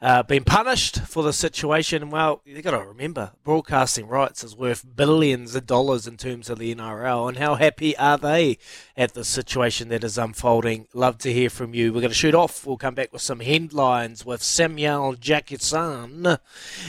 uh, 0.00 0.22
been 0.22 0.44
punished 0.44 1.00
for 1.00 1.22
the 1.22 1.32
situation. 1.32 2.10
Well, 2.10 2.40
you've 2.44 2.62
got 2.62 2.70
to 2.70 2.86
remember, 2.86 3.32
broadcasting 3.42 4.06
rights 4.06 4.44
is 4.44 4.56
worth 4.56 4.84
billions 4.96 5.54
of 5.54 5.66
dollars 5.66 6.06
in 6.06 6.16
terms 6.16 6.48
of 6.48 6.58
the 6.58 6.74
NRL, 6.74 7.28
and 7.28 7.38
how 7.38 7.56
happy 7.56 7.96
are 7.96 8.16
they 8.16 8.58
at 8.96 9.14
the 9.14 9.24
situation 9.24 9.88
that 9.88 10.04
is 10.04 10.16
unfolding? 10.16 10.86
Love 10.94 11.18
to 11.18 11.32
hear 11.32 11.50
from 11.50 11.74
you. 11.74 11.92
We're 11.92 12.00
going 12.00 12.10
to 12.10 12.14
shoot 12.14 12.34
off. 12.34 12.64
We'll 12.64 12.76
come 12.76 12.94
back 12.94 13.12
with 13.12 13.22
some 13.22 13.40
headlines 13.40 14.24
with 14.24 14.42
Samuel 14.42 15.14
Jackson, 15.14 16.38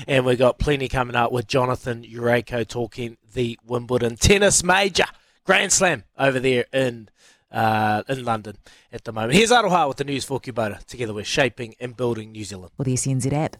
and 0.08 0.26
we've 0.26 0.38
got 0.38 0.60
plenty 0.60 0.88
coming 0.88 1.16
up 1.16 1.32
with 1.32 1.48
Jonathan 1.48 2.04
Jurejko 2.04 2.68
talking 2.68 3.18
the 3.34 3.58
Wimbledon 3.66 4.18
tennis 4.18 4.64
major. 4.64 5.06
Grand 5.46 5.72
Slam 5.72 6.04
over 6.16 6.40
there 6.40 6.66
in 6.72 7.10
uh, 7.52 8.04
in 8.08 8.24
London 8.24 8.58
at 8.92 9.04
the 9.04 9.12
moment. 9.12 9.34
Here's 9.34 9.52
Aroha 9.52 9.88
with 9.88 9.98
the 9.98 10.04
news 10.04 10.26
for 10.26 10.40
Kubota. 10.40 10.84
Together 10.86 11.14
we're 11.14 11.24
shaping 11.24 11.76
and 11.80 11.96
building 11.96 12.32
New 12.32 12.44
Zealand. 12.44 12.72
Or 12.78 12.86
the 12.86 12.96
SENZ 12.96 13.32
app. 13.34 13.56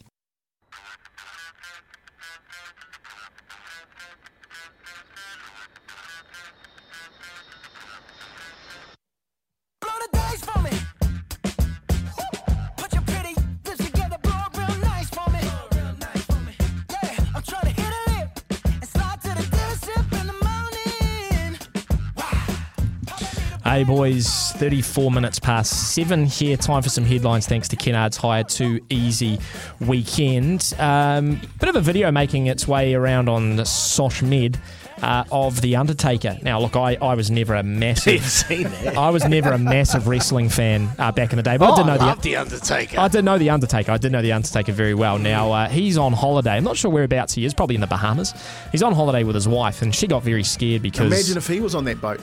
Hey 23.70 23.84
boys, 23.84 24.52
34 24.54 25.12
minutes 25.12 25.38
past 25.38 25.94
seven 25.94 26.26
here. 26.26 26.58
Time 26.58 26.82
for 26.82 26.90
some 26.90 27.06
headlines 27.06 27.46
thanks 27.46 27.68
to 27.68 27.76
Kennard's 27.76 28.18
Hire 28.18 28.44
2 28.44 28.80
Easy 28.90 29.38
Weekend. 29.80 30.74
Um, 30.80 31.40
bit 31.60 31.70
of 31.70 31.76
a 31.76 31.80
video 31.80 32.12
making 32.12 32.48
its 32.48 32.68
way 32.68 32.96
around 32.96 33.30
on 33.30 33.64
Sosh 33.64 34.24
Med 34.24 34.60
uh, 35.04 35.24
of 35.32 35.62
The 35.62 35.76
Undertaker. 35.76 36.40
Now, 36.42 36.60
look, 36.60 36.76
I, 36.76 36.98
I 37.00 37.14
was 37.14 37.30
never 37.30 37.54
a 37.54 37.62
massive. 37.62 38.14
You've 38.16 38.24
seen 38.24 38.64
that. 38.64 38.98
I 38.98 39.12
was 39.12 39.26
never 39.26 39.52
a 39.52 39.60
massive 39.60 40.08
wrestling 40.08 40.50
fan 40.50 40.90
uh, 40.98 41.12
back 41.12 41.32
in 41.32 41.38
the 41.38 41.44
day, 41.44 41.58
but 41.58 41.70
Oh, 41.70 41.74
I 41.74 41.76
didn't 41.76 41.88
know 42.00 42.08
I 42.08 42.16
the 42.16 42.22
The 42.22 42.36
Undertaker. 42.38 43.00
I 43.00 43.08
did 43.08 43.24
know 43.24 43.38
the 43.38 43.52
Undertaker. 43.52 43.92
I 43.92 43.98
did 43.98 44.12
know 44.12 44.24
the 44.24 44.32
Undertaker 44.32 44.72
very 44.72 44.96
well. 44.96 45.20
Now 45.20 45.52
uh, 45.52 45.70
he's 45.70 45.96
on 45.96 46.14
holiday. 46.14 46.54
I'm 46.54 46.64
not 46.64 46.76
sure 46.76 46.90
whereabouts 46.90 47.36
he 47.36 47.46
is. 47.46 47.54
Probably 47.54 47.76
in 47.76 47.82
the 47.82 47.88
Bahamas. 47.88 48.34
He's 48.72 48.82
on 48.82 48.94
holiday 48.94 49.24
with 49.24 49.36
his 49.36 49.48
wife, 49.48 49.84
and 49.84 49.94
she 49.94 50.08
got 50.08 50.24
very 50.24 50.44
scared 50.44 50.82
because 50.82 51.06
Imagine 51.06 51.38
if 51.38 51.48
he 51.48 51.60
was 51.60 51.76
on 51.76 51.84
that 51.86 52.02
boat. 52.02 52.20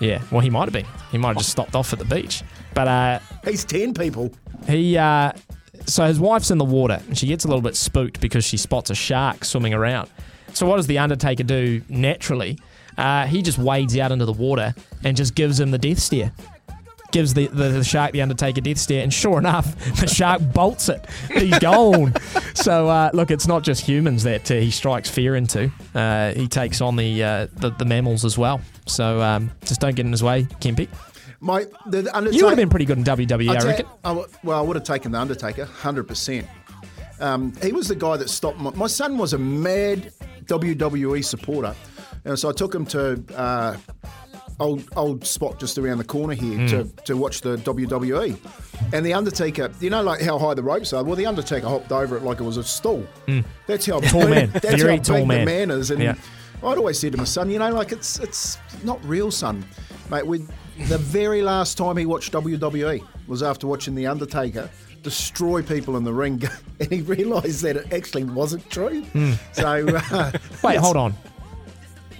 Yeah, 0.00 0.22
well, 0.30 0.40
he 0.40 0.50
might 0.50 0.64
have 0.64 0.72
been. 0.72 0.86
He 1.12 1.18
might 1.18 1.28
have 1.28 1.38
just 1.38 1.50
stopped 1.50 1.74
off 1.74 1.92
at 1.92 1.98
the 1.98 2.04
beach. 2.04 2.42
But 2.74 2.88
uh, 2.88 3.18
He's 3.44 3.64
10 3.64 3.94
people. 3.94 4.32
he, 4.66 4.96
uh, 4.98 5.32
so 5.86 6.06
his 6.06 6.18
wife's 6.18 6.50
in 6.50 6.58
the 6.58 6.64
water 6.64 7.00
and 7.06 7.16
she 7.16 7.26
gets 7.26 7.44
a 7.44 7.48
little 7.48 7.60
bit 7.62 7.76
spooked 7.76 8.20
because 8.20 8.44
she 8.44 8.56
spots 8.56 8.90
a 8.90 8.94
shark 8.94 9.44
swimming 9.44 9.74
around. 9.74 10.08
So 10.54 10.66
what 10.66 10.76
does 10.76 10.86
the 10.86 10.98
Undertaker 10.98 11.42
do 11.42 11.82
naturally? 11.88 12.58
Uh, 12.96 13.26
he 13.26 13.42
just 13.42 13.58
wades 13.58 13.96
out 13.98 14.12
into 14.12 14.24
the 14.24 14.32
water 14.32 14.74
and 15.02 15.16
just 15.16 15.34
gives 15.34 15.58
him 15.60 15.70
the 15.72 15.78
death 15.78 15.98
stare. 15.98 16.32
Gives 17.12 17.34
the, 17.34 17.46
the, 17.48 17.68
the 17.68 17.84
shark 17.84 18.12
the 18.12 18.22
Undertaker 18.22 18.60
death 18.60 18.78
stare, 18.78 19.02
and 19.02 19.12
sure 19.12 19.38
enough, 19.38 19.76
the 20.00 20.06
shark 20.08 20.40
bolts 20.52 20.88
it. 20.88 21.04
He's 21.32 21.58
gone. 21.60 22.14
so 22.54 22.88
uh, 22.88 23.10
look, 23.12 23.30
it's 23.30 23.46
not 23.46 23.62
just 23.62 23.84
humans 23.86 24.22
that 24.24 24.50
uh, 24.50 24.54
he 24.54 24.70
strikes 24.70 25.08
fear 25.10 25.36
into. 25.36 25.70
Uh, 25.94 26.32
he 26.34 26.48
takes 26.48 26.80
on 26.80 26.96
the, 26.96 27.22
uh, 27.22 27.46
the 27.54 27.70
the 27.70 27.84
mammals 27.84 28.24
as 28.24 28.36
well. 28.36 28.60
So 28.86 29.20
um, 29.22 29.50
just 29.64 29.80
don't 29.80 29.94
get 29.96 30.04
in 30.06 30.12
his 30.12 30.22
way, 30.22 30.44
Kempy. 30.60 30.88
My, 31.40 31.66
the, 31.86 32.10
You 32.32 32.44
would 32.44 32.50
have 32.50 32.56
been 32.56 32.70
pretty 32.70 32.84
good 32.86 32.98
in 32.98 33.04
WWE, 33.04 33.50
I 33.50 33.54
I'd 33.56 33.64
reckon. 33.64 33.86
I 34.04 34.08
w- 34.08 34.26
well, 34.42 34.58
I 34.58 34.62
would 34.62 34.76
have 34.76 34.84
taken 34.84 35.12
the 35.12 35.18
Undertaker, 35.20 35.64
hundred 35.66 36.04
percent. 36.08 36.46
Um, 37.20 37.52
he 37.62 37.72
was 37.72 37.88
the 37.88 37.94
guy 37.96 38.16
that 38.16 38.28
stopped. 38.30 38.58
My, 38.58 38.70
my 38.70 38.86
son 38.86 39.18
was 39.18 39.32
a 39.34 39.38
mad 39.38 40.12
WWE 40.46 41.24
supporter, 41.24 41.74
and 42.24 42.38
so 42.38 42.48
I 42.48 42.52
took 42.52 42.74
him 42.74 42.86
to 42.86 43.22
uh, 43.36 43.76
old 44.60 44.88
old 44.96 45.26
spot 45.26 45.58
just 45.60 45.76
around 45.78 45.98
the 45.98 46.04
corner 46.04 46.34
here 46.34 46.58
Hmm. 46.58 46.66
to, 46.68 46.84
to 47.04 47.16
watch 47.16 47.40
the 47.42 47.56
WWE. 47.58 48.38
And 48.92 49.04
the 49.04 49.12
Undertaker, 49.14 49.70
you 49.80 49.90
know, 49.90 50.02
like 50.02 50.20
how 50.22 50.38
high 50.38 50.54
the 50.54 50.62
ropes 50.62 50.92
are. 50.92 51.04
Well, 51.04 51.16
the 51.16 51.26
Undertaker 51.26 51.68
hopped 51.68 51.92
over 51.92 52.16
it 52.16 52.22
like 52.22 52.40
it 52.40 52.44
was 52.44 52.56
a 52.56 52.64
stool. 52.64 53.06
That's 53.66 53.86
how. 53.86 54.00
Tall 54.00 54.22
big, 54.22 54.30
man. 54.30 54.50
That's 54.52 54.82
Very 54.82 54.96
how 54.96 55.02
tall 55.02 55.16
big 55.18 55.28
man. 55.28 55.38
the 55.40 55.44
man 55.46 55.70
is. 55.70 55.90
And 55.90 56.02
Yeah. 56.02 56.14
I'd 56.66 56.78
always 56.78 56.98
said 56.98 57.12
to 57.12 57.18
my 57.18 57.24
son, 57.24 57.50
you 57.50 57.58
know, 57.58 57.70
like 57.70 57.92
it's 57.92 58.18
it's 58.18 58.58
not 58.82 59.02
real, 59.04 59.30
son, 59.30 59.64
mate. 60.10 60.26
We 60.26 60.38
the 60.88 60.98
very 60.98 61.42
last 61.42 61.78
time 61.78 61.96
he 61.96 62.06
watched 62.06 62.32
WWE 62.32 63.06
was 63.26 63.42
after 63.42 63.66
watching 63.66 63.94
the 63.94 64.06
Undertaker 64.06 64.68
destroy 65.02 65.62
people 65.62 65.96
in 65.96 66.04
the 66.04 66.12
ring, 66.12 66.42
and 66.80 66.90
he 66.90 67.02
realised 67.02 67.62
that 67.62 67.76
it 67.76 67.92
actually 67.92 68.24
wasn't 68.24 68.68
true. 68.70 69.02
Hmm. 69.02 69.32
So 69.52 69.86
uh, 69.88 70.32
Wait, 70.64 70.76
hold 70.76 70.96
on. 70.96 71.14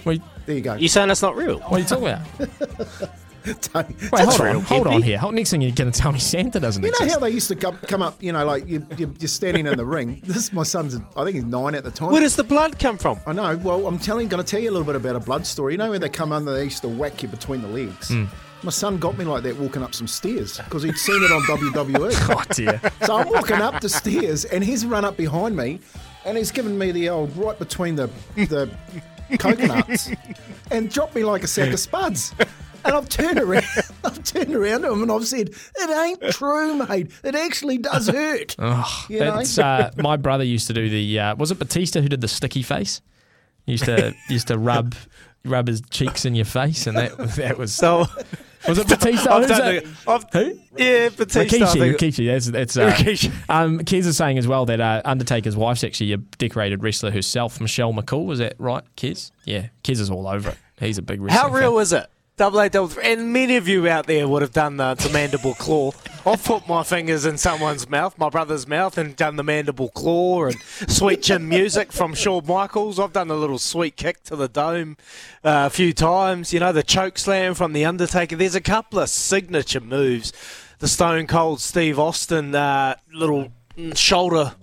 Wait, 0.05 0.21
there 0.45 0.55
you 0.55 0.61
go. 0.61 0.75
You 0.75 0.87
saying 0.87 1.07
that's 1.07 1.21
not 1.21 1.35
real? 1.35 1.59
What 1.59 1.73
are 1.73 1.79
you 1.79 1.85
talking 1.85 2.07
about? 2.07 3.09
Wait, 3.75 4.25
hold 4.25 4.41
on, 4.41 4.61
hold 4.61 4.87
on 4.87 5.01
here. 5.01 5.17
Hold- 5.17 5.35
Next 5.35 5.51
thing 5.51 5.61
you're 5.61 5.71
going 5.71 5.91
to 5.91 5.99
tell 5.99 6.11
me 6.11 6.19
Santa 6.19 6.59
doesn't 6.59 6.81
You 6.83 6.89
know 6.89 6.95
exist. 6.97 7.13
how 7.13 7.19
they 7.19 7.29
used 7.29 7.47
to 7.49 7.55
come, 7.55 7.77
come 7.77 8.01
up, 8.01 8.21
you 8.21 8.31
know, 8.31 8.45
like 8.45 8.67
you, 8.67 8.85
you, 8.97 9.13
you're 9.19 9.27
standing 9.27 9.67
in 9.67 9.77
the 9.77 9.85
ring. 9.85 10.21
This 10.25 10.37
is 10.37 10.53
my 10.53 10.63
son's, 10.63 10.95
I 11.15 11.23
think 11.23 11.35
he's 11.35 11.43
nine 11.45 11.75
at 11.75 11.83
the 11.83 11.91
time. 11.91 12.11
Where 12.11 12.21
does 12.21 12.35
the 12.35 12.43
blood 12.43 12.79
come 12.79 12.97
from? 12.97 13.19
I 13.27 13.33
know. 13.33 13.55
Well, 13.57 13.85
I'm 13.87 13.99
telling, 13.99 14.27
going 14.27 14.43
to 14.43 14.49
tell 14.49 14.59
you 14.59 14.69
a 14.69 14.73
little 14.73 14.85
bit 14.85 14.95
about 14.95 15.15
a 15.15 15.19
blood 15.19 15.45
story. 15.45 15.73
You 15.73 15.77
know 15.77 15.89
where 15.89 15.99
they 15.99 16.09
come 16.09 16.31
under, 16.31 16.53
they 16.53 16.63
used 16.65 16.81
to 16.81 16.89
whack 16.89 17.21
you 17.23 17.29
between 17.29 17.61
the 17.61 17.67
legs. 17.67 18.09
Hmm. 18.09 18.25
My 18.63 18.71
son 18.71 18.97
got 18.97 19.15
me 19.17 19.25
like 19.25 19.43
that 19.43 19.57
walking 19.57 19.83
up 19.83 19.93
some 19.93 20.07
stairs 20.07 20.57
because 20.57 20.81
he'd 20.81 20.97
seen 20.97 21.21
it 21.23 21.31
on 21.31 21.41
WWE. 21.43 22.35
Oh, 22.35 22.43
dear. 22.53 22.81
So 23.05 23.17
I'm 23.17 23.29
walking 23.29 23.57
up 23.57 23.79
the 23.81 23.89
stairs 23.89 24.45
and 24.45 24.63
he's 24.63 24.85
run 24.85 25.05
up 25.05 25.17
behind 25.17 25.55
me 25.55 25.79
and 26.25 26.35
he's 26.37 26.51
given 26.51 26.75
me 26.77 26.91
the 26.91 27.09
old 27.09 27.35
right 27.37 27.59
between 27.59 27.95
the 27.95 28.09
the 28.35 28.69
coconuts 29.37 30.09
and 30.71 30.89
dropped 30.91 31.15
me 31.15 31.23
like 31.23 31.43
a 31.43 31.47
sack 31.47 31.71
of 31.73 31.79
spuds. 31.79 32.33
And 32.85 32.93
I've 32.95 33.09
turned 33.09 33.39
around, 33.39 33.63
I've 34.03 34.23
turned 34.23 34.53
around 34.55 34.81
to 34.83 34.91
him 34.91 35.01
and 35.03 35.11
I've 35.11 35.27
said, 35.27 35.49
"It 35.49 35.89
ain't 35.89 36.33
true, 36.33 36.75
mate. 36.87 37.11
It 37.23 37.35
actually 37.35 37.79
does 37.79 38.07
hurt." 38.07 38.55
Oh, 38.59 39.05
You 39.09 39.19
know? 39.21 39.41
uh, 39.61 39.91
my 39.97 40.17
brother 40.17 40.43
used 40.43 40.67
to 40.67 40.73
do 40.73 40.89
the. 40.89 41.19
Uh, 41.19 41.35
was 41.35 41.51
it 41.51 41.59
Batista 41.59 42.01
who 42.01 42.07
did 42.09 42.21
the 42.21 42.27
sticky 42.27 42.61
face? 42.63 43.01
He 43.65 43.73
used 43.73 43.85
to 43.85 44.13
used 44.29 44.47
to 44.49 44.57
rub 44.57 44.93
rub 45.43 45.67
his 45.67 45.81
cheeks 45.89 46.25
in 46.25 46.35
your 46.35 46.45
face, 46.45 46.85
and 46.87 46.95
that 46.97 47.17
that 47.37 47.57
was 47.57 47.73
So 47.73 48.05
was 48.67 48.77
it 48.79 48.87
Batista? 48.87 49.31
I've 49.33 49.47
done 49.47 49.75
it? 49.75 49.87
I've- 50.07 50.25
Who? 50.33 50.59
Yeah, 50.77 51.09
Batista. 51.09 51.39
I 51.39 51.45
Rikishi, 51.45 51.79
think- 51.79 51.97
Rikishi, 51.97 52.27
that's, 52.27 52.45
that's 52.47 52.77
uh, 52.77 52.91
Rikishi. 52.91 53.31
Um, 53.49 53.79
Kez 53.79 54.05
is 54.05 54.17
saying 54.17 54.37
as 54.39 54.47
well 54.47 54.65
that 54.65 54.81
uh, 54.81 55.01
Undertaker's 55.05 55.55
wife's 55.55 55.83
actually 55.83 56.13
a 56.13 56.17
decorated 56.17 56.83
wrestler 56.83 57.11
herself, 57.11 57.61
Michelle 57.61 57.93
McCool. 57.93 58.31
Is 58.33 58.39
that 58.39 58.55
right, 58.59 58.83
Kez? 58.97 59.31
Yeah, 59.45 59.67
Kez 59.83 59.99
is 59.99 60.09
all 60.09 60.27
over 60.27 60.49
it. 60.49 60.57
He's 60.79 60.97
a 60.97 61.01
big 61.03 61.21
wrestling 61.21 61.41
How 61.51 61.55
real 61.55 61.73
fan. 61.73 61.81
is 61.81 61.93
it? 61.93 62.05
Double 62.37 62.59
eight, 62.59 62.73
double 62.73 62.89
three. 62.89 63.05
And 63.05 63.31
many 63.31 63.55
of 63.55 63.65
you 63.65 63.87
out 63.87 64.07
there 64.07 64.27
would 64.27 64.41
have 64.41 64.51
done 64.51 64.75
the, 64.75 64.93
the 64.95 65.09
mandible 65.09 65.53
claw. 65.53 65.91
I've 66.25 66.43
put 66.43 66.67
my 66.67 66.83
fingers 66.83 67.25
in 67.25 67.37
someone's 67.37 67.89
mouth, 67.89 68.17
my 68.17 68.27
brother's 68.29 68.67
mouth, 68.67 68.97
and 68.97 69.15
done 69.15 69.37
the 69.37 69.43
mandible 69.43 69.87
claw 69.89 70.47
and 70.47 70.55
sweet 70.89 71.21
chin 71.21 71.47
music 71.47 71.93
from 71.93 72.13
Shawn 72.13 72.45
Michaels. 72.45 72.99
I've 72.99 73.13
done 73.13 73.31
a 73.31 73.35
little 73.35 73.57
sweet 73.57 73.95
kick 73.95 74.23
to 74.23 74.35
the 74.35 74.49
dome 74.49 74.97
uh, 75.45 75.67
a 75.67 75.69
few 75.69 75.93
times. 75.93 76.51
You 76.51 76.59
know, 76.59 76.73
the 76.73 76.83
choke 76.83 77.17
slam 77.17 77.53
from 77.53 77.71
The 77.71 77.85
Undertaker. 77.85 78.35
There's 78.35 78.55
a 78.55 78.59
couple 78.59 78.99
of 78.99 79.07
signature 79.07 79.79
moves. 79.79 80.33
The 80.79 80.89
Stone 80.89 81.27
Cold 81.27 81.61
Steve 81.61 81.97
Austin 81.97 82.53
uh, 82.53 82.95
little 83.13 83.53
shoulder 83.93 84.55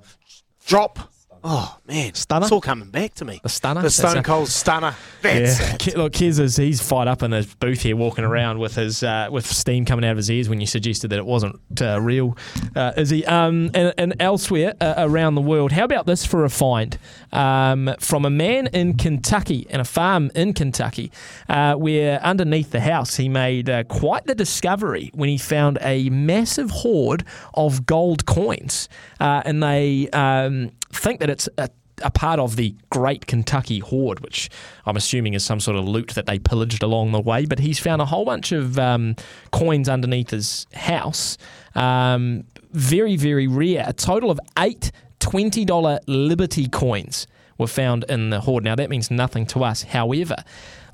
drop. 0.66 1.11
Oh, 1.44 1.77
man. 1.89 2.14
Stunner? 2.14 2.44
It's 2.44 2.52
all 2.52 2.60
coming 2.60 2.90
back 2.90 3.14
to 3.14 3.24
me. 3.24 3.40
The 3.43 3.48
stunner? 3.48 3.81
The 3.81 3.86
That's 3.86 3.97
Stone 3.97 4.19
a- 4.19 4.23
Cold 4.23 4.48
Stunner. 4.48 4.94
That's 5.23 5.60
yeah, 5.60 5.74
it. 5.74 5.97
Look, 5.97 6.12
Kez 6.12 6.39
is 6.39 6.56
he's 6.56 6.81
fired 6.81 7.09
up 7.09 7.23
in 7.23 7.32
his 7.32 7.52
booth 7.55 7.82
here, 7.82 7.97
walking 7.97 8.24
around 8.24 8.59
with 8.60 8.77
his 8.77 9.02
uh, 9.02 9.28
with 9.31 9.47
steam 9.47 9.85
coming 9.85 10.05
out 10.05 10.12
of 10.12 10.16
his 10.19 10.31
ears 10.31 10.48
when 10.48 10.60
you 10.60 10.66
suggested 10.66 11.09
that 11.09 11.19
it 11.19 11.27
wasn't 11.27 11.59
uh, 11.81 12.01
real. 12.01 12.36
Uh, 12.77 12.93
is 12.97 13.10
he? 13.10 13.24
Um, 13.24 13.70
and, 13.74 13.93
and 13.98 14.14
elsewhere 14.20 14.74
uh, 14.81 14.94
around 14.98 15.35
the 15.35 15.40
world, 15.40 15.73
how 15.73 15.85
about 15.85 16.06
this 16.06 16.24
for 16.24 16.44
a 16.44 16.51
find 16.51 16.97
um, 17.32 17.93
from 17.98 18.24
a 18.24 18.31
man 18.31 18.69
in 18.69 18.97
Kentucky 18.97 19.66
and 19.70 19.81
a 19.82 19.85
farm 19.85 20.31
in 20.35 20.52
Kentucky, 20.52 21.10
uh, 21.48 21.74
where 21.74 22.20
underneath 22.23 22.70
the 22.70 22.81
house 22.81 23.16
he 23.16 23.28
made 23.28 23.69
uh, 23.69 23.82
quite 23.85 24.24
the 24.27 24.35
discovery 24.35 25.10
when 25.14 25.28
he 25.28 25.39
found 25.39 25.78
a 25.81 26.09
massive 26.10 26.70
hoard 26.70 27.24
of 27.55 27.85
gold 27.86 28.27
coins, 28.27 28.89
uh, 29.19 29.43
and 29.44 29.62
they 29.62 30.09
um, 30.10 30.70
think 30.93 31.20
that 31.20 31.31
it's 31.31 31.48
a 31.59 31.69
a 32.02 32.10
part 32.10 32.40
of 32.40 32.56
the 32.56 32.74
Great 32.90 33.27
Kentucky 33.27 33.78
Hoard, 33.78 34.20
which 34.20 34.48
I'm 34.86 34.97
assuming 34.97 35.35
is 35.35 35.44
some 35.44 35.60
sort 35.60 35.77
of 35.77 35.86
loot 35.86 36.09
that 36.14 36.27
they 36.27 36.39
pillaged 36.39 36.82
along 36.82 37.12
the 37.12 37.20
way. 37.20 37.44
But 37.44 37.60
he's 37.60 37.78
found 37.78 38.02
a 38.02 38.06
whole 38.06 38.24
bunch 38.24 38.51
of 38.51 38.78
um, 38.78 39.14
coins 39.52 39.89
underneath 39.89 40.31
his 40.31 40.66
house. 40.74 41.36
Um, 41.74 42.44
very, 42.73 43.16
very 43.16 43.47
rare. 43.47 43.85
A 43.86 43.93
total 43.93 44.31
of 44.31 44.40
eight 44.59 44.90
$20 45.20 46.01
Liberty 46.09 46.69
coins 46.69 47.27
were 47.56 47.66
found 47.66 48.05
in 48.09 48.31
the 48.31 48.40
hoard. 48.40 48.64
Now, 48.64 48.74
that 48.74 48.90
means 48.90 49.10
nothing 49.10 49.47
to 49.47 49.62
us. 49.62 49.82
However, 49.82 50.36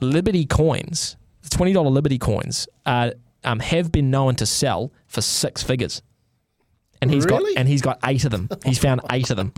Liberty 0.01 0.45
coins, 0.45 1.17
the 1.43 1.49
$20 1.49 1.91
Liberty 1.91 2.19
coins, 2.19 2.69
uh, 2.85 3.13
um, 3.45 3.61
have 3.61 3.91
been 3.91 4.11
known 4.11 4.35
to 4.37 4.47
sell 4.47 4.93
for 5.07 5.23
six 5.23 5.63
figures. 5.63 6.03
And 7.01 7.11
he's 7.13 7.25
Really? 7.27 7.55
got 7.55 7.61
and 7.61 7.69
he's 7.69 7.83
got 7.83 7.99
eight 8.05 8.25
of 8.25 8.31
them. 8.31 8.49
He's 8.65 8.79
found 8.79 9.01
eight 9.11 9.31
of 9.31 9.37
them. 9.37 9.53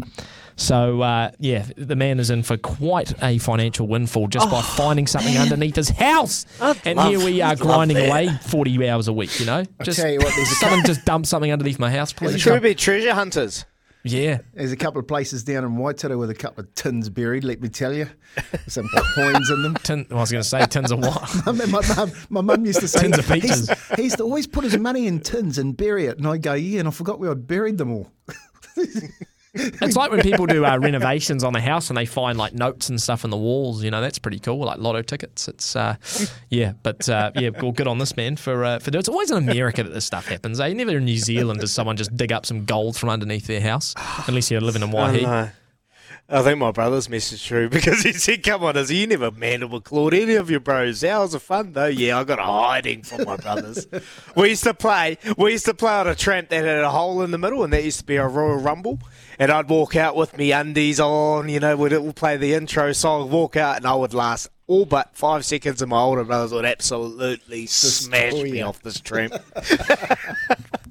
So 0.56 1.00
uh, 1.00 1.30
yeah, 1.38 1.64
the 1.76 1.96
man 1.96 2.20
is 2.20 2.28
in 2.28 2.42
for 2.42 2.58
quite 2.58 3.14
a 3.22 3.38
financial 3.38 3.86
windfall 3.86 4.28
just 4.28 4.50
by 4.50 4.60
finding 4.60 5.06
something 5.06 5.36
underneath 5.38 5.76
his 5.76 5.88
house. 5.88 6.44
and 6.84 6.96
love- 6.98 7.08
here 7.10 7.18
we 7.24 7.40
are 7.40 7.52
I'd 7.52 7.60
grinding 7.60 7.96
away 7.96 8.28
forty 8.42 8.86
hours 8.88 9.08
a 9.08 9.12
week. 9.12 9.40
You 9.40 9.46
know, 9.46 9.64
just 9.82 9.98
tell 10.00 10.10
you 10.10 10.18
what, 10.18 10.32
someone 10.32 10.84
just 10.84 11.04
dump 11.06 11.24
something 11.24 11.50
underneath 11.50 11.78
my 11.78 11.90
house, 11.90 12.12
please. 12.12 12.40
Should 12.40 12.52
we 12.52 12.60
be 12.70 12.74
treasure 12.74 13.14
hunters? 13.14 13.64
Yeah, 14.02 14.38
There's 14.54 14.72
a 14.72 14.76
couple 14.76 14.98
of 14.98 15.06
places 15.06 15.44
down 15.44 15.62
in 15.62 15.72
Waitara 15.76 16.18
with 16.18 16.30
a 16.30 16.34
couple 16.34 16.64
of 16.64 16.74
tins 16.74 17.10
buried, 17.10 17.44
let 17.44 17.60
me 17.60 17.68
tell 17.68 17.92
you. 17.92 18.08
Some 18.66 18.88
coins 19.14 19.50
in 19.50 19.62
them. 19.62 19.74
Tin, 19.74 20.06
I 20.10 20.14
was 20.14 20.32
going 20.32 20.42
to 20.42 20.48
say 20.48 20.64
tins 20.66 20.90
of 20.90 21.00
what? 21.00 21.22
I 21.46 21.52
my 21.52 21.66
mum, 21.66 22.12
my 22.30 22.40
mum 22.40 22.64
used 22.64 22.80
to 22.80 22.88
say 22.88 23.00
Tins 23.02 23.18
of 23.18 23.26
peaches. 23.28 23.68
he's- 23.68 23.90
he 23.96 24.02
used 24.04 24.16
to 24.16 24.22
always 24.22 24.46
put 24.46 24.64
his 24.64 24.78
money 24.78 25.06
in 25.06 25.20
tins 25.20 25.58
and 25.58 25.76
bury 25.76 26.06
it, 26.06 26.16
and 26.16 26.26
I 26.26 26.38
go, 26.38 26.54
yeah, 26.54 26.78
and 26.80 26.88
I 26.88 26.92
forgot 26.92 27.20
where 27.20 27.30
I'd 27.30 27.46
buried 27.46 27.76
them 27.76 27.92
all. 27.92 28.10
It's 29.52 29.96
like 29.96 30.10
when 30.10 30.20
people 30.20 30.46
do 30.46 30.64
uh, 30.64 30.78
renovations 30.78 31.42
on 31.42 31.52
the 31.52 31.60
house 31.60 31.90
and 31.90 31.96
they 31.96 32.06
find 32.06 32.38
like 32.38 32.54
notes 32.54 32.88
and 32.88 33.00
stuff 33.00 33.24
in 33.24 33.30
the 33.30 33.36
walls. 33.36 33.82
You 33.82 33.90
know, 33.90 34.00
that's 34.00 34.18
pretty 34.18 34.38
cool. 34.38 34.58
Like 34.58 34.78
lotto 34.78 35.02
tickets. 35.02 35.48
It's 35.48 35.74
uh, 35.74 35.96
yeah, 36.48 36.74
but 36.82 37.08
uh, 37.08 37.32
yeah, 37.34 37.50
well, 37.60 37.72
good 37.72 37.88
on 37.88 37.98
this 37.98 38.16
man 38.16 38.36
for 38.36 38.64
uh, 38.64 38.78
for 38.78 38.90
doing. 38.90 39.00
It's 39.00 39.08
always 39.08 39.30
in 39.30 39.38
America 39.38 39.82
that 39.82 39.92
this 39.92 40.04
stuff 40.04 40.26
happens. 40.26 40.60
Eh? 40.60 40.72
Never 40.72 40.98
in 40.98 41.04
New 41.04 41.18
Zealand 41.18 41.60
does 41.60 41.72
someone 41.72 41.96
just 41.96 42.16
dig 42.16 42.32
up 42.32 42.46
some 42.46 42.64
gold 42.64 42.96
from 42.96 43.08
underneath 43.08 43.46
their 43.46 43.60
house, 43.60 43.94
unless 44.26 44.50
you're 44.50 44.60
living 44.60 44.82
in 44.82 44.90
Waihi. 44.90 45.52
I 46.32 46.42
think 46.42 46.58
my 46.58 46.70
brother's 46.70 47.08
message 47.08 47.44
true 47.44 47.68
because 47.70 48.02
he 48.02 48.12
said, 48.12 48.44
"Come 48.44 48.62
on, 48.62 48.76
is 48.76 48.92
you 48.92 49.06
never 49.08 49.32
mandible 49.32 49.80
clawed 49.80 50.14
any 50.14 50.36
of 50.36 50.48
your 50.48 50.60
bros? 50.60 51.02
Hours 51.02 51.34
of 51.34 51.42
fun 51.42 51.72
though. 51.72 51.86
Yeah, 51.86 52.20
I 52.20 52.24
got 52.24 52.38
a 52.38 52.44
hiding 52.44 53.02
from 53.02 53.24
my 53.24 53.36
brothers. 53.36 53.88
we 54.36 54.50
used 54.50 54.62
to 54.64 54.74
play. 54.74 55.18
We 55.36 55.52
used 55.52 55.66
to 55.66 55.74
play 55.74 55.92
on 55.92 56.06
a 56.06 56.14
tramp 56.14 56.50
that 56.50 56.64
had 56.64 56.78
a 56.78 56.90
hole 56.90 57.22
in 57.22 57.32
the 57.32 57.38
middle, 57.38 57.64
and 57.64 57.72
that 57.72 57.82
used 57.82 57.98
to 57.98 58.04
be 58.04 58.16
a 58.16 58.28
Royal 58.28 58.58
Rumble. 58.58 59.00
And 59.40 59.50
I'd 59.50 59.68
walk 59.68 59.96
out 59.96 60.14
with 60.14 60.36
me 60.36 60.52
undies 60.52 61.00
on. 61.00 61.48
You 61.48 61.58
know, 61.60 61.74
we'd 61.76 61.94
all 61.94 62.12
play 62.12 62.36
the 62.36 62.52
intro 62.54 62.92
song, 62.92 63.30
walk 63.30 63.56
out, 63.56 63.76
and 63.78 63.86
I 63.86 63.94
would 63.94 64.12
last 64.14 64.48
all 64.66 64.84
but 64.84 65.16
five 65.16 65.44
seconds, 65.44 65.80
and 65.82 65.90
my 65.90 65.98
older 65.98 66.22
brothers 66.24 66.52
would 66.52 66.64
absolutely 66.66 67.66
smash 67.66 68.34
me 68.34 68.60
off 68.62 68.80
this 68.82 69.00
tramp. 69.00 69.34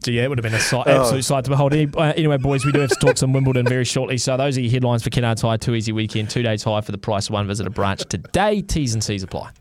So 0.02 0.12
yeah, 0.12 0.24
it 0.24 0.30
would 0.30 0.38
have 0.38 0.44
been 0.44 0.54
a 0.54 0.60
sight, 0.62 0.88
Oh. 0.88 1.02
absolute 1.02 1.26
sight 1.26 1.44
to 1.44 1.50
behold. 1.50 1.74
Uh, 1.74 2.14
anyway, 2.16 2.38
boys, 2.38 2.64
we 2.66 2.72
do 2.72 2.80
have 2.80 2.90
to 2.90 2.96
talk 2.96 3.18
some 3.18 3.34
Wimbledon 3.34 3.68
very 3.68 3.84
shortly. 3.84 4.18
So 4.18 4.38
those 4.38 4.58
are 4.58 4.62
your 4.62 4.72
headlines 4.72 5.04
for 5.04 5.10
Kennards 5.10 5.42
Hire 5.42 5.58
Two 5.58 5.76
Easy 5.76 5.92
Weekend. 5.92 6.30
Two 6.30 6.42
days 6.42 6.64
high 6.64 6.80
for 6.80 6.94
the 6.94 6.98
price 6.98 7.28
of 7.28 7.34
one. 7.34 7.46
Visit 7.48 7.68
a 7.68 7.70
branch 7.70 8.04
today. 8.08 8.62
T's 8.62 8.94
and 8.94 9.04
C's 9.04 9.24
apply. 9.24 9.52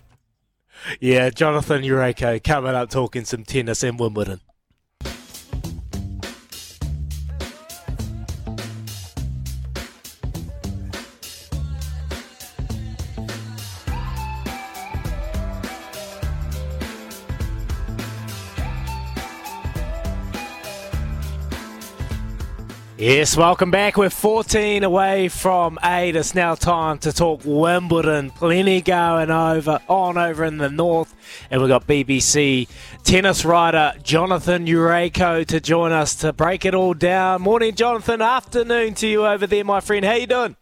yeah, 1.01 1.31
Jonathan 1.31 1.82
Jurejko 1.82 2.43
coming 2.44 2.77
up 2.77 2.89
talking 2.89 3.24
some 3.24 3.43
tennis 3.43 3.82
in 3.82 3.97
Wimbledon. 3.97 4.40
Yes, 23.00 23.36
welcome 23.36 23.70
back. 23.70 23.96
We're 23.96 24.10
14 24.10 24.82
away 24.82 25.28
from 25.28 25.78
8. 25.84 26.16
It's 26.16 26.34
now 26.34 26.56
time 26.56 26.98
to 26.98 27.12
talk 27.12 27.42
Wimbledon. 27.44 28.32
Plenty 28.32 28.82
going 28.82 29.30
over 29.30 29.78
on 29.86 30.18
over 30.18 30.44
in 30.44 30.58
the 30.58 30.68
north. 30.68 31.14
And 31.48 31.60
we've 31.60 31.68
got 31.68 31.86
BBC 31.86 32.68
tennis 33.04 33.44
writer 33.44 33.92
Jonathan 34.02 34.66
Jurejko 34.66 35.46
to 35.46 35.60
join 35.60 35.92
us 35.92 36.16
to 36.16 36.32
break 36.32 36.64
it 36.64 36.74
all 36.74 36.92
down. 36.92 37.42
Morning, 37.42 37.72
Jonathan. 37.72 38.20
Afternoon 38.20 38.94
to 38.94 39.06
you 39.06 39.24
over 39.24 39.46
there, 39.46 39.62
my 39.62 39.78
friend. 39.78 40.04
How 40.04 40.14
you 40.14 40.26
doing? 40.26 40.56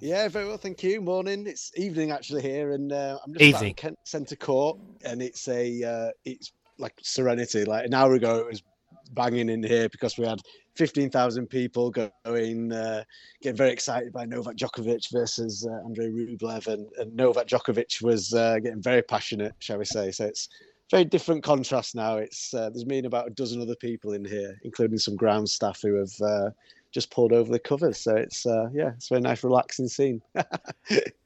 Yeah, 0.00 0.26
very 0.26 0.48
well, 0.48 0.56
thank 0.56 0.82
you. 0.82 1.00
Morning. 1.00 1.46
It's 1.46 1.70
evening 1.76 2.10
actually 2.10 2.42
here, 2.42 2.72
and 2.72 2.90
uh, 2.90 3.18
I'm 3.24 3.32
just 3.34 3.44
Evening. 3.44 3.70
at 3.70 3.76
Kent 3.76 3.98
Centre 4.02 4.34
Court, 4.34 4.76
and 5.04 5.22
it's 5.22 5.46
a 5.46 5.84
uh, 5.84 6.10
it's 6.24 6.50
like 6.78 6.94
serenity. 7.00 7.64
Like 7.64 7.86
an 7.86 7.94
hour 7.94 8.14
ago, 8.14 8.38
it 8.38 8.46
was 8.46 8.64
banging 9.12 9.48
in 9.48 9.62
here 9.62 9.88
because 9.88 10.18
we 10.18 10.26
had 10.26 10.40
15,000 10.76 11.46
people 11.48 11.90
going, 11.90 12.72
uh, 12.72 13.04
getting 13.42 13.56
very 13.56 13.70
excited 13.70 14.12
by 14.12 14.24
Novak 14.24 14.56
Djokovic 14.56 15.12
versus 15.12 15.66
uh, 15.68 15.84
Andrei 15.84 16.08
Rublev, 16.08 16.66
and, 16.66 16.86
and 16.98 17.14
Novak 17.14 17.46
Djokovic 17.46 18.02
was 18.02 18.32
uh, 18.32 18.58
getting 18.62 18.82
very 18.82 19.02
passionate, 19.02 19.54
shall 19.58 19.78
we 19.78 19.84
say? 19.84 20.10
So 20.10 20.24
it's 20.24 20.48
very 20.90 21.04
different 21.04 21.42
contrast 21.42 21.94
now. 21.94 22.16
It's 22.16 22.54
uh, 22.54 22.70
there's 22.70 22.86
me 22.86 22.98
and 22.98 23.06
about 23.06 23.26
a 23.26 23.30
dozen 23.30 23.60
other 23.60 23.76
people 23.76 24.12
in 24.12 24.24
here, 24.24 24.58
including 24.62 24.98
some 24.98 25.16
ground 25.16 25.48
staff 25.48 25.80
who 25.82 25.94
have 25.96 26.12
uh, 26.22 26.50
just 26.92 27.10
pulled 27.10 27.32
over 27.32 27.50
the 27.50 27.58
covers. 27.58 27.98
So 27.98 28.14
it's 28.14 28.46
uh, 28.46 28.68
yeah, 28.72 28.92
it's 28.96 29.10
a 29.10 29.14
very 29.14 29.22
nice, 29.22 29.42
relaxing 29.42 29.88
scene. 29.88 30.22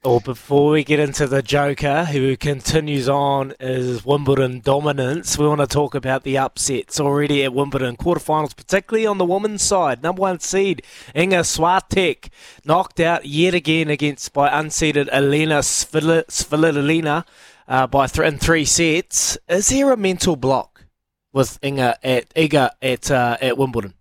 Or 0.03 0.21
before 0.21 0.69
we 0.71 0.85
get 0.85 1.01
into 1.01 1.27
the 1.27 1.41
Joker, 1.41 2.05
who 2.05 2.37
continues 2.37 3.09
on 3.09 3.53
his 3.59 4.05
Wimbledon 4.05 4.61
dominance, 4.61 5.37
we 5.37 5.45
want 5.45 5.59
to 5.59 5.67
talk 5.67 5.95
about 5.95 6.23
the 6.23 6.37
upsets 6.37 6.97
already 6.97 7.43
at 7.43 7.53
Wimbledon 7.53 7.97
quarterfinals, 7.97 8.55
particularly 8.55 9.05
on 9.05 9.17
the 9.17 9.25
women's 9.25 9.63
side. 9.63 10.01
Number 10.01 10.21
one 10.21 10.39
seed 10.39 10.81
Inga 11.13 11.41
Swiatek 11.41 12.29
knocked 12.63 13.01
out 13.01 13.25
yet 13.25 13.53
again 13.53 13.89
against 13.89 14.31
by 14.31 14.47
unseeded 14.47 15.09
Elina 15.11 15.59
Svitolina 15.59 17.25
uh, 17.67 17.87
by 17.87 18.07
th- 18.07 18.25
in 18.25 18.39
three 18.39 18.63
sets. 18.63 19.37
Is 19.49 19.67
there 19.67 19.91
a 19.91 19.97
mental 19.97 20.37
block 20.37 20.85
with 21.33 21.59
Inga 21.61 21.97
at 22.01 22.29
Iga 22.33 22.69
at 22.81 23.11
uh, 23.11 23.35
at 23.41 23.57
Wimbledon? 23.57 23.96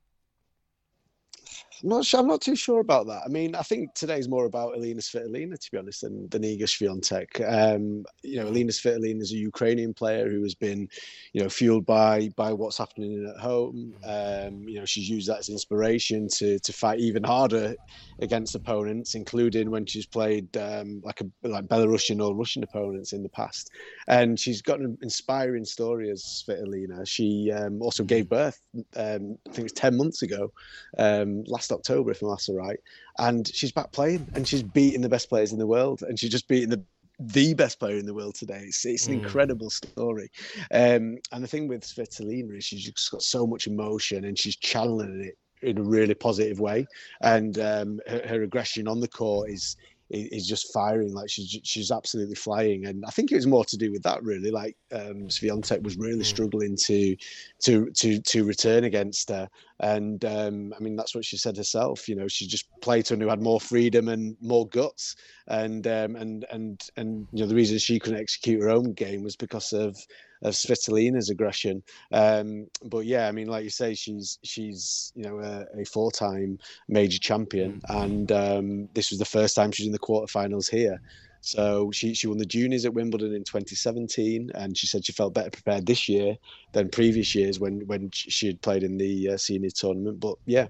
I'm 1.87 1.91
not 1.91 2.05
sure. 2.05 2.19
I'm 2.19 2.27
not 2.27 2.41
too 2.41 2.57
sure 2.57 2.81
about 2.81 3.07
that. 3.07 3.23
I 3.25 3.29
mean, 3.29 3.55
I 3.55 3.63
think 3.63 3.95
today's 3.95 4.29
more 4.29 4.47
about 4.47 4.75
Elina 4.75 5.01
Svitolina, 5.01 5.57
to 5.57 5.71
be 5.71 5.79
honest, 5.79 6.01
than, 6.01 6.29
than 6.31 6.43
Iga 6.43 6.65
Swiatek. 6.65 7.41
Um, 7.49 8.05
you 8.25 8.41
know, 8.41 8.49
Elina 8.49 8.73
Svitolina 8.73 9.23
is 9.23 9.31
a 9.31 9.37
Ukrainian 9.37 9.95
player 9.95 10.29
who 10.29 10.43
has 10.43 10.57
been, 10.57 10.89
you 11.33 11.45
know, 11.45 11.49
fueled 11.49 11.87
by 11.87 12.29
by 12.35 12.53
what's 12.53 12.77
happening 12.77 13.33
at 13.33 13.41
home. 13.41 13.95
Um, 14.05 14.69
you 14.69 14.81
know, 14.81 14.85
she's 14.85 15.09
used 15.09 15.29
that 15.29 15.39
as 15.39 15.49
inspiration 15.49 16.27
to 16.39 16.59
to 16.59 16.73
fight 16.73 16.99
even 16.99 17.23
harder 17.23 17.77
against 18.21 18.55
opponents, 18.55 19.15
including 19.15 19.71
when 19.71 19.87
she's 19.87 20.07
played 20.07 20.57
um, 20.57 21.01
like 21.05 21.21
a 21.21 21.49
like 21.49 21.67
Belarusian 21.67 22.25
or 22.25 22.35
Russian 22.35 22.63
opponents 22.63 23.13
in 23.13 23.23
the 23.23 23.29
past. 23.29 23.71
And 24.09 24.39
she's 24.39 24.63
got 24.63 24.81
an 24.81 24.97
inspiring 25.03 25.65
story 25.65 26.11
as 26.11 26.23
Svitolina. 26.23 27.07
She 27.07 27.53
um, 27.53 27.83
also 27.83 28.05
gave 28.05 28.29
birth, 28.29 28.61
um, 28.97 29.39
I 29.47 29.53
think 29.53 29.59
it 29.59 29.63
was 29.65 29.73
ten 29.73 29.97
months 29.97 30.23
ago, 30.23 30.53
um, 30.99 31.45
last 31.45 31.73
October, 31.73 32.11
if 32.11 32.23
I'm 32.23 32.29
last 32.29 32.51
right. 32.53 32.79
And 33.19 33.47
she's 33.49 33.73
back 33.73 33.93
playing, 33.93 34.27
and 34.35 34.47
she's 34.47 34.63
beating 34.63 35.01
the 35.01 35.09
best 35.09 35.29
players 35.29 35.53
in 35.53 35.59
the 35.59 35.67
world, 35.67 36.03
and 36.03 36.19
she's 36.19 36.31
just 36.31 36.49
beating 36.49 36.71
the 36.71 36.83
the 37.19 37.55
best 37.55 37.79
player 37.79 37.97
in 37.97 38.05
the 38.07 38.13
world 38.15 38.35
today. 38.35 38.65
It's, 38.67 38.85
it's 38.85 39.07
an 39.07 39.19
mm. 39.19 39.23
incredible 39.23 39.71
story. 39.71 40.31
Um, 40.71 41.17
and 41.33 41.43
the 41.43 41.47
thing 41.47 41.67
with 41.67 41.83
Svitolina 41.83 42.59
is 42.59 42.65
she's 42.65 42.85
just 42.85 43.11
got 43.11 43.23
so 43.23 43.47
much 43.47 43.67
emotion 43.67 44.25
and 44.25 44.39
she's 44.39 44.57
channeling 44.57 45.25
it 45.25 45.39
in 45.63 45.79
a 45.79 45.83
really 45.83 46.15
positive 46.15 46.61
way. 46.61 46.87
And 47.21 47.59
um, 47.59 48.01
her, 48.07 48.23
her, 48.27 48.43
aggression 48.43 48.89
on 48.89 49.01
the 49.01 49.09
court 49.09 49.51
is 49.51 49.77
is 50.11 50.47
just 50.47 50.73
firing 50.73 51.13
like 51.13 51.29
she's 51.29 51.59
she's 51.65 51.91
absolutely 51.91 52.35
flying 52.35 52.87
and 52.87 53.05
i 53.07 53.11
think 53.11 53.33
it 53.33 53.35
was 53.35 53.47
more 53.47 53.65
to 53.65 53.77
do 53.77 53.91
with 53.91 54.03
that 54.05 54.23
really 54.23 54.53
like 54.53 54.77
um 54.93 55.27
Swiatek 55.27 55.83
was 55.83 55.97
really 55.97 56.21
mm. 56.21 56.25
struggling 56.25 56.77
to 56.77 57.17
to 57.65 57.91
to 57.91 58.21
to 58.21 58.45
return 58.45 58.85
against 58.85 59.31
her 59.31 59.49
and 59.81 60.25
um 60.25 60.73
i 60.79 60.81
mean 60.81 60.95
that's 60.95 61.15
what 61.15 61.25
she 61.25 61.37
said 61.37 61.57
herself 61.57 62.09
you 62.09 62.15
know 62.15 62.29
she 62.29 62.47
just 62.47 62.69
played 62.81 63.05
someone 63.05 63.23
who 63.23 63.31
had 63.31 63.43
more 63.43 63.61
freedom 63.61 64.09
and 64.09 64.37
more 64.41 64.69
guts 64.69 65.17
and 65.49 65.89
um 65.89 66.15
and 66.15 66.47
and 66.51 66.89
and 66.97 67.27
you 67.33 67.41
know 67.41 67.49
the 67.49 67.55
reason 67.55 67.77
she 67.77 67.99
couldn't 67.99 68.21
execute 68.21 68.63
her 68.63 68.71
own 68.71 68.93
game 68.93 69.25
was 69.25 69.35
because 69.35 69.73
of 69.73 69.97
of 70.43 70.55
Svitolina's 70.55 71.31
aggression. 71.31 71.83
Um, 72.13 72.67
but 72.85 73.07
yeah, 73.07 73.29
I 73.29 73.33
mean, 73.33 73.49
like 73.49 73.65
you 73.65 73.71
say, 73.71 73.95
she's 73.95 74.39
she's 74.43 75.13
you 75.15 75.25
know 75.25 75.41
a, 75.41 75.81
a 75.81 75.85
four-time 75.85 76.59
major 76.89 77.19
champion, 77.19 77.81
mm. 77.89 78.05
and 78.05 78.33
um, 78.33 78.89
this 78.95 79.11
was 79.11 79.19
the 79.19 79.25
first 79.25 79.55
time 79.55 79.73
she's 79.73 79.87
in 79.87 79.93
the 79.93 79.99
quarterfinals 79.99 80.71
here. 80.71 81.01
So 81.47 81.93
she, 81.93 82.13
she 82.13 82.27
won 82.27 82.39
the 82.39 82.45
juniors 82.45 82.85
at 82.85 82.95
Wimbledon 82.95 83.33
in 83.33 83.45
2017, 83.45 84.51
and 84.57 84.77
she 84.77 84.89
said 84.89 85.07
she 85.07 85.13
felt 85.13 85.33
better 85.33 85.51
prepared 85.51 85.87
this 85.87 86.09
year 86.09 86.37
than 86.73 86.89
previous 86.89 87.37
years 87.37 87.61
when 87.61 87.87
when 87.87 88.11
she 88.13 88.49
had 88.49 88.61
played 88.63 88.83
in 88.83 88.97
the 88.97 89.31
uh, 89.31 89.37
senior 89.37 89.71
tournament. 89.71 90.19
But 90.19 90.39
yeah, 90.47 90.67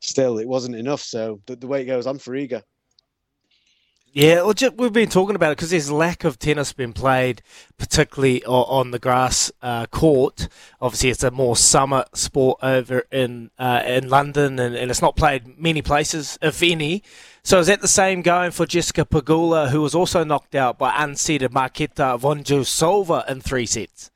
still 0.00 0.38
it 0.38 0.46
wasn't 0.46 0.76
enough. 0.76 1.00
So 1.00 1.40
the, 1.46 1.56
the 1.56 1.66
way 1.66 1.80
it 1.80 1.86
goes, 1.86 2.06
I'm 2.06 2.18
for 2.18 2.34
Iga. 2.34 2.62
Yeah, 4.12 4.42
well, 4.42 4.54
just, 4.54 4.74
we've 4.74 4.92
been 4.92 5.10
talking 5.10 5.36
about 5.36 5.52
it 5.52 5.58
because 5.58 5.70
there's 5.70 5.90
lack 5.90 6.24
of 6.24 6.38
tennis 6.38 6.72
being 6.72 6.94
played, 6.94 7.42
particularly 7.76 8.42
on 8.44 8.90
the 8.90 8.98
grass 8.98 9.52
uh, 9.62 9.86
court. 9.86 10.48
Obviously, 10.80 11.10
it's 11.10 11.22
a 11.22 11.30
more 11.30 11.56
summer 11.56 12.04
sport 12.14 12.58
over 12.62 13.04
in 13.12 13.50
uh, 13.58 13.82
in 13.86 14.08
London, 14.08 14.58
and, 14.58 14.74
and, 14.74 14.90
it's 14.90 15.02
not 15.02 15.14
played 15.14 15.58
many 15.58 15.82
places, 15.82 16.38
if 16.40 16.62
any. 16.62 17.02
So 17.42 17.60
is 17.60 17.66
that 17.66 17.80
the 17.80 17.88
same 17.88 18.22
going 18.22 18.50
for 18.50 18.66
Jessica 18.66 19.04
Pegula, 19.04 19.70
who 19.70 19.82
was 19.82 19.94
also 19.94 20.24
knocked 20.24 20.54
out 20.54 20.78
by 20.78 20.90
unseeded 20.92 21.50
Marketa 21.50 22.18
Vondrousova 22.18 23.28
in 23.28 23.40
three 23.40 23.66
sets? 23.66 24.10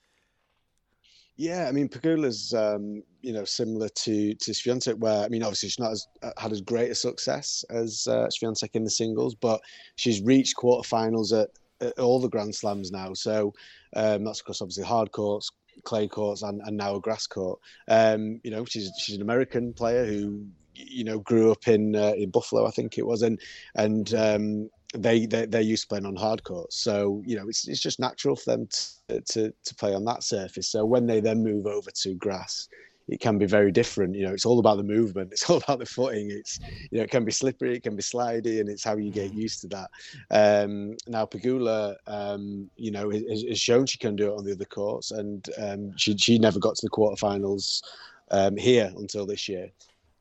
Yeah, 1.36 1.66
I 1.68 1.72
mean 1.72 1.88
Pegula's 1.88 2.54
um, 2.54 3.02
you 3.22 3.32
know 3.32 3.44
similar 3.44 3.88
to 3.88 4.34
to 4.34 4.50
Swiatek, 4.50 4.98
where 4.98 5.24
I 5.24 5.28
mean 5.28 5.42
obviously 5.42 5.68
she's 5.68 5.78
not 5.78 5.92
as, 5.92 6.06
uh, 6.22 6.32
had 6.36 6.52
as 6.52 6.60
great 6.60 6.90
a 6.90 6.94
success 6.94 7.64
as 7.70 8.06
uh, 8.08 8.28
Swiatek 8.28 8.70
in 8.74 8.84
the 8.84 8.90
singles, 8.90 9.34
but 9.34 9.60
she's 9.96 10.20
reached 10.22 10.56
quarterfinals 10.56 11.32
at, 11.40 11.48
at 11.80 11.98
all 11.98 12.20
the 12.20 12.28
Grand 12.28 12.54
Slams 12.54 12.90
now. 12.90 13.14
So 13.14 13.54
um, 13.96 14.24
that's 14.24 14.40
across 14.40 14.60
obviously 14.60 14.84
hard 14.84 15.12
courts, 15.12 15.50
clay 15.84 16.08
courts, 16.08 16.42
and, 16.42 16.60
and 16.64 16.76
now 16.76 16.96
a 16.96 17.00
grass 17.00 17.26
court. 17.26 17.58
Um, 17.88 18.40
you 18.44 18.50
know 18.50 18.64
she's 18.64 18.90
she's 18.98 19.16
an 19.16 19.22
American 19.22 19.72
player 19.72 20.04
who 20.04 20.44
you 20.74 21.04
know 21.04 21.18
grew 21.20 21.52
up 21.52 21.68
in 21.68 21.94
uh, 21.96 22.12
in 22.16 22.30
Buffalo, 22.30 22.66
I 22.66 22.70
think 22.70 22.98
it 22.98 23.06
was, 23.06 23.22
and 23.22 23.40
and 23.74 24.12
um, 24.14 24.70
they, 24.94 25.26
they 25.26 25.46
they're 25.46 25.60
used 25.60 25.84
to 25.84 25.88
playing 25.88 26.06
on 26.06 26.16
hard 26.16 26.44
courts, 26.44 26.76
so 26.76 27.22
you 27.26 27.36
know 27.36 27.48
it's 27.48 27.66
it's 27.68 27.80
just 27.80 28.00
natural 28.00 28.36
for 28.36 28.50
them 28.50 28.68
to, 29.08 29.20
to 29.20 29.52
to 29.64 29.74
play 29.76 29.94
on 29.94 30.04
that 30.04 30.22
surface. 30.22 30.68
So 30.68 30.84
when 30.84 31.06
they 31.06 31.20
then 31.20 31.42
move 31.42 31.66
over 31.66 31.90
to 31.90 32.14
grass, 32.14 32.68
it 33.12 33.20
can 33.20 33.38
be 33.38 33.46
very 33.46 33.70
different. 33.70 34.14
You 34.14 34.26
know, 34.26 34.32
it's 34.32 34.46
all 34.46 34.58
about 34.58 34.78
the 34.78 34.82
movement. 34.82 35.32
It's 35.32 35.48
all 35.50 35.58
about 35.58 35.78
the 35.78 35.86
footing. 35.86 36.30
It's 36.30 36.58
you 36.90 36.98
know, 36.98 37.04
it 37.04 37.10
can 37.10 37.24
be 37.24 37.32
slippery, 37.32 37.76
it 37.76 37.82
can 37.82 37.96
be 37.96 38.02
slidey, 38.02 38.60
and 38.60 38.68
it's 38.68 38.84
how 38.84 38.96
you 38.96 39.10
get 39.10 39.34
used 39.34 39.60
to 39.62 39.68
that. 39.68 39.90
Um, 40.30 40.96
now 41.06 41.26
Pegula, 41.26 41.96
um, 42.06 42.70
you 42.76 42.90
know, 42.90 43.10
has, 43.10 43.42
has, 43.42 43.60
shown 43.60 43.86
she 43.86 43.98
can 43.98 44.16
do 44.16 44.32
it 44.32 44.38
on 44.38 44.44
the 44.44 44.52
other 44.52 44.64
courts, 44.64 45.10
and 45.10 45.48
um, 45.58 45.96
she 45.96 46.16
she 46.16 46.38
never 46.38 46.58
got 46.58 46.74
to 46.76 46.86
the 46.86 46.90
quarterfinals 46.90 47.82
um, 48.30 48.56
here 48.56 48.92
until 48.96 49.26
this 49.26 49.48
year. 49.48 49.70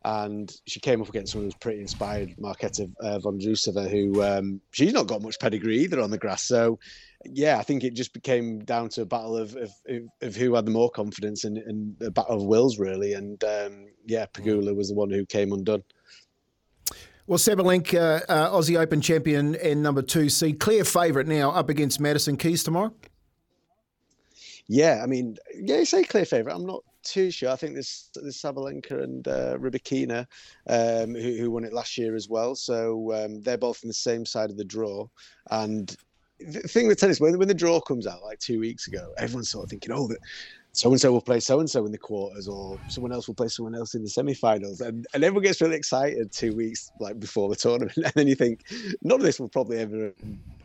And 0.03 0.51
she 0.65 0.79
came 0.79 0.99
up 0.99 1.09
against 1.09 1.31
someone 1.31 1.45
who's 1.45 1.55
pretty 1.55 1.79
inspired, 1.79 2.35
Marketa 2.39 2.91
uh, 3.01 3.19
Vondrousova, 3.19 3.87
who 3.87 4.23
um, 4.23 4.59
she's 4.71 4.93
not 4.93 5.05
got 5.05 5.21
much 5.21 5.39
pedigree 5.39 5.77
either 5.77 6.01
on 6.01 6.09
the 6.09 6.17
grass. 6.17 6.41
So 6.43 6.79
yeah, 7.25 7.57
I 7.57 7.63
think 7.63 7.83
it 7.83 7.93
just 7.93 8.13
became 8.13 8.59
down 8.59 8.89
to 8.89 9.01
a 9.01 9.05
battle 9.05 9.37
of 9.37 9.55
of, 9.55 9.71
of 10.21 10.35
who 10.35 10.55
had 10.55 10.65
the 10.65 10.71
more 10.71 10.89
confidence 10.89 11.43
and, 11.43 11.57
and 11.57 11.95
a 12.01 12.11
battle 12.11 12.35
of 12.35 12.43
wills 12.43 12.79
really. 12.79 13.13
And 13.13 13.43
um, 13.43 13.87
yeah, 14.05 14.25
Pegula 14.25 14.75
was 14.75 14.89
the 14.89 14.95
one 14.95 15.09
who 15.09 15.25
came 15.25 15.51
undone. 15.51 15.83
Well, 17.27 17.39
Sabalenka, 17.39 18.21
uh, 18.27 18.31
uh, 18.31 18.51
Aussie 18.51 18.77
Open 18.77 18.99
champion 18.99 19.55
and 19.55 19.81
number 19.81 20.01
two 20.01 20.27
seed, 20.27 20.59
clear 20.59 20.83
favourite 20.83 21.27
now 21.27 21.51
up 21.51 21.69
against 21.69 21.99
Madison 21.99 22.35
Keys 22.35 22.63
tomorrow. 22.63 22.93
Yeah, 24.67 25.01
I 25.03 25.05
mean, 25.05 25.37
yeah, 25.55 25.77
you 25.77 25.85
say 25.85 26.03
clear 26.03 26.25
favourite. 26.25 26.55
I'm 26.55 26.65
not 26.65 26.83
too 27.03 27.31
sure. 27.31 27.49
I 27.49 27.55
think 27.55 27.73
there's 27.73 28.09
there's 28.15 28.41
Sabalenka 28.41 29.03
and 29.03 29.27
uh, 29.27 29.57
Rybakina, 29.57 30.25
um, 30.67 31.13
who, 31.15 31.37
who, 31.37 31.51
won 31.51 31.63
it 31.63 31.73
last 31.73 31.97
year 31.97 32.15
as 32.15 32.29
well. 32.29 32.55
So 32.55 33.13
um, 33.13 33.41
they're 33.41 33.57
both 33.57 33.83
on 33.83 33.87
the 33.87 33.93
same 33.93 34.25
side 34.25 34.49
of 34.49 34.57
the 34.57 34.65
draw, 34.65 35.07
and 35.49 35.95
the 36.47 36.61
thing 36.61 36.87
with 36.87 36.99
tennis, 36.99 37.19
when, 37.19 37.37
when 37.37 37.47
the 37.47 37.53
draw 37.53 37.79
comes 37.79 38.07
out 38.07 38.23
like 38.23 38.39
two 38.39 38.59
weeks 38.59 38.87
ago, 38.87 39.11
everyone's 39.17 39.49
sort 39.49 39.65
of 39.65 39.69
thinking, 39.69 39.91
oh, 39.91 40.07
that 40.07 40.19
so 40.73 40.89
and 40.89 41.01
so 41.01 41.11
will 41.11 41.21
play 41.21 41.39
so 41.39 41.59
and 41.59 41.69
so 41.69 41.85
in 41.85 41.91
the 41.91 41.97
quarters, 41.97 42.47
or 42.47 42.77
someone 42.87 43.11
else 43.11 43.27
will 43.27 43.35
play 43.35 43.49
someone 43.49 43.75
else 43.75 43.93
in 43.93 44.03
the 44.03 44.09
semi-finals, 44.09 44.81
and, 44.81 45.05
and 45.13 45.23
everyone 45.23 45.43
gets 45.43 45.61
really 45.61 45.75
excited 45.75 46.31
two 46.31 46.55
weeks 46.55 46.91
like 46.99 47.19
before 47.19 47.49
the 47.49 47.55
tournament, 47.55 47.97
and 47.97 48.13
then 48.15 48.27
you 48.27 48.35
think 48.35 48.61
none 49.01 49.19
of 49.19 49.25
this 49.25 49.39
will 49.39 49.49
probably 49.49 49.79
ever 49.79 50.13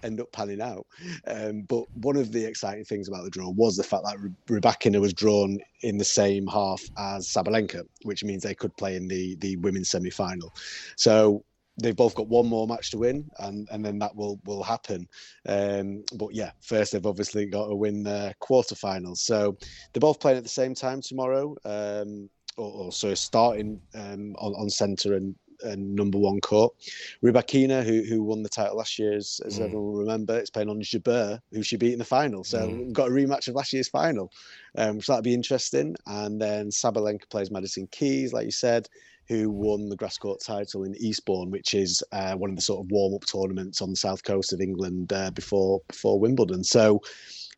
end 0.02 0.20
up 0.20 0.30
panning 0.32 0.60
out. 0.60 0.86
Um, 1.26 1.62
but 1.62 1.84
one 1.94 2.16
of 2.16 2.32
the 2.32 2.44
exciting 2.44 2.84
things 2.84 3.08
about 3.08 3.24
the 3.24 3.30
draw 3.30 3.50
was 3.50 3.76
the 3.76 3.82
fact 3.82 4.04
that 4.04 4.18
Rybakina 4.48 5.00
was 5.00 5.12
drawn 5.12 5.58
in 5.82 5.98
the 5.98 6.04
same 6.04 6.46
half 6.46 6.82
as 6.96 7.26
Sabalenka, 7.26 7.82
which 8.02 8.22
means 8.22 8.42
they 8.42 8.54
could 8.54 8.76
play 8.76 8.96
in 8.96 9.08
the 9.08 9.36
the 9.36 9.56
women's 9.56 9.90
semi-final. 9.90 10.52
So 10.96 11.44
they've 11.82 11.96
both 11.96 12.14
got 12.14 12.28
one 12.28 12.46
more 12.46 12.66
match 12.66 12.90
to 12.90 12.98
win, 12.98 13.30
and 13.38 13.68
and 13.70 13.84
then 13.84 13.98
that 13.98 14.14
will 14.14 14.40
will 14.44 14.62
happen. 14.62 15.08
Um, 15.48 16.04
but 16.14 16.34
yeah, 16.34 16.52
first 16.60 16.92
they've 16.92 17.06
obviously 17.06 17.46
got 17.46 17.66
to 17.66 17.74
win 17.74 18.02
the 18.02 18.34
quarterfinals. 18.40 19.18
So 19.18 19.56
they're 19.92 20.00
both 20.00 20.20
playing 20.20 20.38
at 20.38 20.44
the 20.44 20.48
same 20.48 20.74
time 20.74 21.00
tomorrow. 21.00 21.56
Um, 21.64 22.30
or, 22.56 22.86
or 22.86 22.92
so 22.92 23.14
starting 23.14 23.80
um, 23.94 24.34
on, 24.38 24.54
on 24.54 24.70
centre 24.70 25.14
and, 25.14 25.34
and 25.62 25.94
number 25.94 26.18
one 26.18 26.40
court. 26.40 26.74
Rybakina, 27.22 27.84
who 27.84 28.02
who 28.02 28.22
won 28.22 28.42
the 28.42 28.48
title 28.48 28.78
last 28.78 28.98
year, 28.98 29.12
as, 29.12 29.40
as 29.44 29.58
mm. 29.58 29.64
everyone 29.64 29.84
will 29.84 30.00
remember, 30.00 30.38
it's 30.38 30.50
playing 30.50 30.70
on 30.70 30.80
Jabeur, 30.80 31.38
who 31.52 31.62
she 31.62 31.76
beat 31.76 31.92
in 31.92 31.98
the 31.98 32.04
final. 32.04 32.44
So 32.44 32.66
mm. 32.66 32.78
we've 32.78 32.92
got 32.92 33.08
a 33.08 33.12
rematch 33.12 33.48
of 33.48 33.54
last 33.54 33.72
year's 33.72 33.88
final. 33.88 34.32
Um, 34.78 35.00
so 35.00 35.12
that'd 35.12 35.24
be 35.24 35.34
interesting. 35.34 35.96
And 36.06 36.40
then 36.40 36.68
Sabalenka 36.68 37.28
plays 37.28 37.50
Madison 37.50 37.86
Keys, 37.88 38.32
like 38.32 38.46
you 38.46 38.52
said 38.52 38.88
who 39.28 39.50
won 39.50 39.88
the 39.88 39.96
grass 39.96 40.18
court 40.18 40.40
title 40.40 40.84
in 40.84 40.94
Eastbourne, 40.96 41.50
which 41.50 41.74
is 41.74 42.02
uh, 42.12 42.34
one 42.34 42.50
of 42.50 42.56
the 42.56 42.62
sort 42.62 42.84
of 42.84 42.90
warm 42.90 43.14
up 43.14 43.26
tournaments 43.26 43.82
on 43.82 43.90
the 43.90 43.96
south 43.96 44.22
coast 44.22 44.52
of 44.52 44.60
England 44.60 45.12
uh, 45.12 45.30
before 45.30 45.80
before 45.88 46.18
Wimbledon. 46.18 46.62
So, 46.62 47.02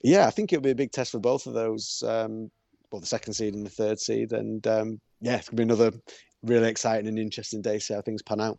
yeah, 0.02 0.26
I 0.26 0.30
think 0.30 0.52
it'll 0.52 0.62
be 0.62 0.70
a 0.70 0.74
big 0.74 0.92
test 0.92 1.12
for 1.12 1.18
both 1.18 1.46
of 1.46 1.54
those, 1.54 2.02
um, 2.06 2.50
both 2.90 3.02
the 3.02 3.06
second 3.06 3.34
seed 3.34 3.54
and 3.54 3.66
the 3.66 3.70
third 3.70 4.00
seed, 4.00 4.32
and 4.32 4.66
um, 4.66 5.00
yeah, 5.20 5.36
it's 5.36 5.48
gonna 5.48 5.56
be 5.56 5.62
another 5.64 5.92
really 6.42 6.68
exciting 6.68 7.08
and 7.08 7.18
interesting 7.18 7.62
day. 7.62 7.78
See 7.78 7.94
how 7.94 8.00
things 8.00 8.22
pan 8.22 8.40
out. 8.40 8.58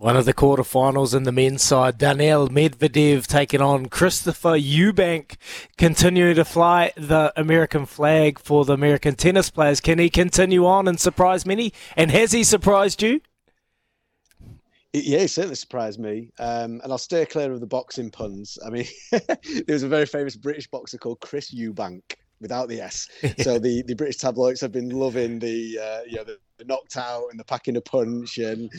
One 0.00 0.16
of 0.16 0.24
the 0.24 0.32
quarterfinals 0.32 1.14
in 1.14 1.24
the 1.24 1.30
men's 1.30 1.62
side, 1.62 1.98
Daniel 1.98 2.48
Medvedev 2.48 3.26
taking 3.26 3.60
on 3.60 3.84
Christopher 3.90 4.58
Eubank, 4.58 5.36
continuing 5.76 6.36
to 6.36 6.44
fly 6.46 6.92
the 6.96 7.34
American 7.36 7.84
flag 7.84 8.38
for 8.38 8.64
the 8.64 8.72
American 8.72 9.14
tennis 9.14 9.50
players. 9.50 9.78
Can 9.78 9.98
he 9.98 10.08
continue 10.08 10.64
on 10.64 10.88
and 10.88 10.98
surprise 10.98 11.44
many? 11.44 11.74
And 11.98 12.10
has 12.12 12.32
he 12.32 12.44
surprised 12.44 13.02
you? 13.02 13.20
Yeah, 14.94 15.18
he 15.18 15.26
certainly 15.26 15.56
surprised 15.56 16.00
me. 16.00 16.30
Um, 16.38 16.80
and 16.82 16.90
I'll 16.90 16.96
stay 16.96 17.26
clear 17.26 17.52
of 17.52 17.60
the 17.60 17.66
boxing 17.66 18.10
puns. 18.10 18.58
I 18.64 18.70
mean, 18.70 18.86
there 19.12 19.64
was 19.68 19.82
a 19.82 19.88
very 19.88 20.06
famous 20.06 20.34
British 20.34 20.66
boxer 20.66 20.96
called 20.96 21.20
Chris 21.20 21.54
Eubank 21.54 22.14
without 22.40 22.68
the 22.68 22.80
S. 22.80 23.08
So 23.40 23.58
the, 23.58 23.82
the 23.82 23.94
British 23.94 24.16
tabloids 24.16 24.60
have 24.60 24.72
been 24.72 24.90
loving 24.90 25.38
the 25.38 25.78
uh, 25.78 26.00
you 26.06 26.16
know 26.16 26.24
the, 26.24 26.38
the, 26.58 26.64
knocked 26.64 26.96
out 26.96 27.28
and 27.30 27.38
the 27.38 27.44
packing 27.44 27.76
a 27.76 27.80
punch 27.80 28.38
and 28.38 28.70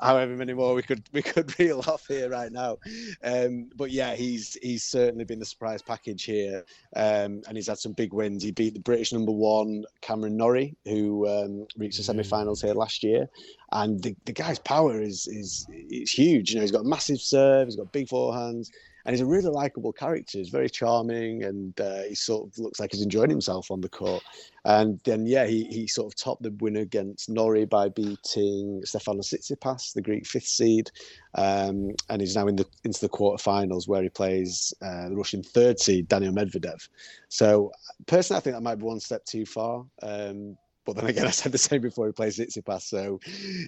however 0.00 0.34
many 0.34 0.54
more 0.54 0.74
we 0.74 0.82
could 0.82 1.02
we 1.12 1.22
could 1.22 1.56
reel 1.58 1.82
off 1.86 2.06
here 2.08 2.30
right 2.30 2.50
now. 2.50 2.78
Um, 3.22 3.70
but 3.76 3.90
yeah, 3.90 4.14
he's 4.14 4.56
he's 4.62 4.84
certainly 4.84 5.24
been 5.24 5.38
the 5.38 5.44
surprise 5.44 5.82
package 5.82 6.24
here, 6.24 6.64
um, 6.96 7.42
and 7.46 7.56
he's 7.56 7.68
had 7.68 7.78
some 7.78 7.92
big 7.92 8.12
wins. 8.12 8.42
He 8.42 8.50
beat 8.50 8.74
the 8.74 8.80
British 8.80 9.12
number 9.12 9.32
one 9.32 9.84
Cameron 10.00 10.36
Norrie, 10.36 10.76
who 10.84 11.28
um, 11.28 11.66
reached 11.76 11.98
the 11.98 12.04
semi-finals 12.04 12.62
here 12.62 12.74
last 12.74 13.02
year, 13.02 13.28
and 13.72 14.02
the, 14.02 14.16
the 14.24 14.32
guy's 14.32 14.58
power 14.58 15.00
is 15.00 15.26
is 15.28 15.66
is 15.70 16.10
huge. 16.10 16.50
You 16.50 16.56
know, 16.56 16.62
he's 16.62 16.72
got 16.72 16.84
a 16.84 16.88
massive 16.88 17.20
serve, 17.20 17.68
he's 17.68 17.76
got 17.76 17.92
big 17.92 18.08
forehands 18.08 18.68
and 19.08 19.14
he's 19.14 19.22
a 19.22 19.26
really 19.26 19.48
likable 19.48 19.90
character. 19.90 20.36
He's 20.36 20.50
very 20.50 20.68
charming, 20.68 21.42
and 21.42 21.80
uh, 21.80 22.02
he 22.02 22.14
sort 22.14 22.46
of 22.46 22.58
looks 22.58 22.78
like 22.78 22.92
he's 22.92 23.00
enjoying 23.00 23.30
himself 23.30 23.70
on 23.70 23.80
the 23.80 23.88
court. 23.88 24.22
And 24.66 25.00
then, 25.06 25.24
yeah, 25.24 25.46
he, 25.46 25.64
he 25.64 25.86
sort 25.86 26.12
of 26.12 26.14
topped 26.14 26.42
the 26.42 26.54
win 26.60 26.76
against 26.76 27.30
Norrie 27.30 27.64
by 27.64 27.88
beating 27.88 28.82
Stefanos 28.84 29.32
Tsitsipas, 29.32 29.94
the 29.94 30.02
Greek 30.02 30.26
fifth 30.26 30.44
seed, 30.46 30.90
um, 31.36 31.92
and 32.10 32.20
he's 32.20 32.36
now 32.36 32.48
in 32.48 32.56
the 32.56 32.66
into 32.84 33.00
the 33.00 33.08
quarterfinals 33.08 33.88
where 33.88 34.02
he 34.02 34.10
plays 34.10 34.74
uh, 34.82 35.08
the 35.08 35.16
Russian 35.16 35.42
third 35.42 35.80
seed 35.80 36.06
Daniel 36.08 36.34
Medvedev. 36.34 36.86
So, 37.30 37.72
personally, 38.06 38.36
I 38.36 38.42
think 38.42 38.56
that 38.56 38.62
might 38.62 38.74
be 38.74 38.84
one 38.84 39.00
step 39.00 39.24
too 39.24 39.46
far. 39.46 39.86
Um, 40.02 40.58
but 40.84 40.96
then 40.96 41.06
again, 41.06 41.26
I 41.28 41.30
said 41.30 41.52
the 41.52 41.56
same 41.56 41.80
before 41.80 42.08
he 42.08 42.12
plays 42.12 42.38
Tsitsipas, 42.38 42.82
so 42.82 43.20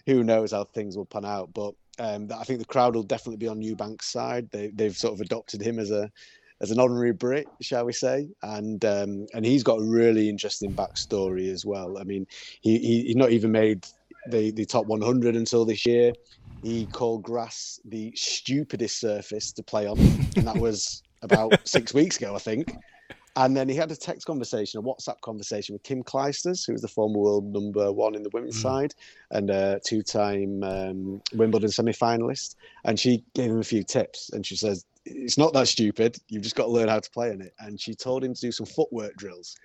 who 0.04 0.22
knows 0.22 0.52
how 0.52 0.64
things 0.64 0.98
will 0.98 1.06
pan 1.06 1.24
out. 1.24 1.54
But 1.54 1.72
um, 2.01 2.28
I 2.35 2.44
think 2.44 2.59
the 2.59 2.64
crowd 2.64 2.94
will 2.94 3.02
definitely 3.02 3.36
be 3.36 3.47
on 3.47 3.60
Eubank's 3.60 4.06
side. 4.06 4.51
They, 4.51 4.68
they've 4.68 4.97
sort 4.97 5.12
of 5.12 5.20
adopted 5.20 5.60
him 5.60 5.78
as 5.78 5.90
a 5.90 6.10
as 6.62 6.70
an 6.70 6.78
honorary 6.78 7.12
Brit, 7.12 7.47
shall 7.60 7.85
we 7.85 7.93
say? 7.93 8.28
And 8.43 8.82
um, 8.85 9.27
and 9.35 9.44
he's 9.44 9.62
got 9.62 9.81
a 9.81 9.85
really 9.85 10.28
interesting 10.28 10.72
backstory 10.72 11.51
as 11.51 11.66
well. 11.66 11.98
I 11.98 12.05
mean, 12.05 12.27
he, 12.62 12.78
he 12.78 13.02
he's 13.05 13.16
not 13.16 13.31
even 13.31 13.52
made 13.52 13.86
the 14.28 14.51
the 14.52 14.64
top 14.64 14.86
100 14.86 15.36
until 15.36 15.66
this 15.66 15.85
year. 15.85 16.12
He 16.62 16.86
called 16.86 17.22
grass 17.22 17.81
the 17.85 18.12
stupidest 18.16 18.98
surface 18.98 19.52
to 19.52 19.62
play 19.62 19.86
on, 19.86 19.98
and 19.98 20.47
that 20.47 20.56
was 20.56 21.02
about 21.22 21.52
six 21.64 21.93
weeks 21.93 22.16
ago, 22.16 22.35
I 22.35 22.39
think. 22.39 22.74
And 23.36 23.57
then 23.57 23.69
he 23.69 23.77
had 23.77 23.90
a 23.93 23.97
text 23.97 24.27
conversation, 24.27 24.81
a 24.81 24.82
WhatsApp 24.82 25.20
conversation 25.20 25.74
with 25.74 25.82
Kim 25.82 26.02
Clijsters, 26.02 26.66
who 26.66 26.73
was 26.73 26.82
the 26.82 26.89
former 26.89 27.19
world 27.19 27.52
number 27.52 27.93
one 27.93 28.15
in 28.15 28.23
the 28.23 28.31
women's 28.32 28.59
mm. 28.59 28.62
side 28.62 28.94
and 29.31 29.51
a 29.51 29.81
two 29.85 30.02
time 30.02 30.62
um, 30.65 31.23
Wimbledon 31.35 31.70
semi 31.70 31.93
finalist. 31.93 32.57
And 32.85 32.98
she 32.98 33.24
gave 33.35 33.51
him 33.51 33.61
a 33.61 33.65
few 33.65 33.85
tips. 33.85 34.31
And 34.31 34.44
she 34.44 34.57
says, 34.57 34.85
It's 35.05 35.39
not 35.39 35.52
that 35.52 35.69
stupid. 35.69 36.19
You've 36.28 36.43
just 36.43 36.57
got 36.57 36.65
to 36.65 36.70
learn 36.70 36.89
how 36.89 36.98
to 36.98 37.11
play 37.11 37.31
in 37.31 37.40
it. 37.40 37.55
And 37.61 37.81
she 37.81 37.94
told 37.94 38.24
him 38.24 38.35
to 38.35 38.40
do 38.40 38.52
some 38.52 38.66
footwork 38.66 39.16
drills. 39.16 39.57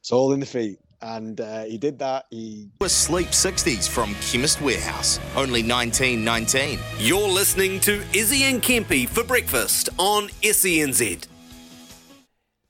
It's 0.00 0.10
all 0.10 0.32
in 0.32 0.40
the 0.40 0.46
feet. 0.46 0.78
And 1.00 1.40
uh, 1.40 1.64
he 1.64 1.78
did 1.78 1.98
that. 2.00 2.26
He 2.30 2.68
was 2.80 2.92
Sleep 2.92 3.28
60s 3.28 3.88
from 3.88 4.14
Chemist 4.16 4.60
Warehouse, 4.60 5.18
only 5.36 5.62
1919. 5.62 6.78
You're 6.98 7.28
listening 7.28 7.80
to 7.80 8.02
Izzy 8.12 8.44
and 8.44 8.62
Kempy 8.62 9.08
for 9.08 9.24
breakfast 9.24 9.88
on 9.98 10.28
SENZ. 10.42 11.31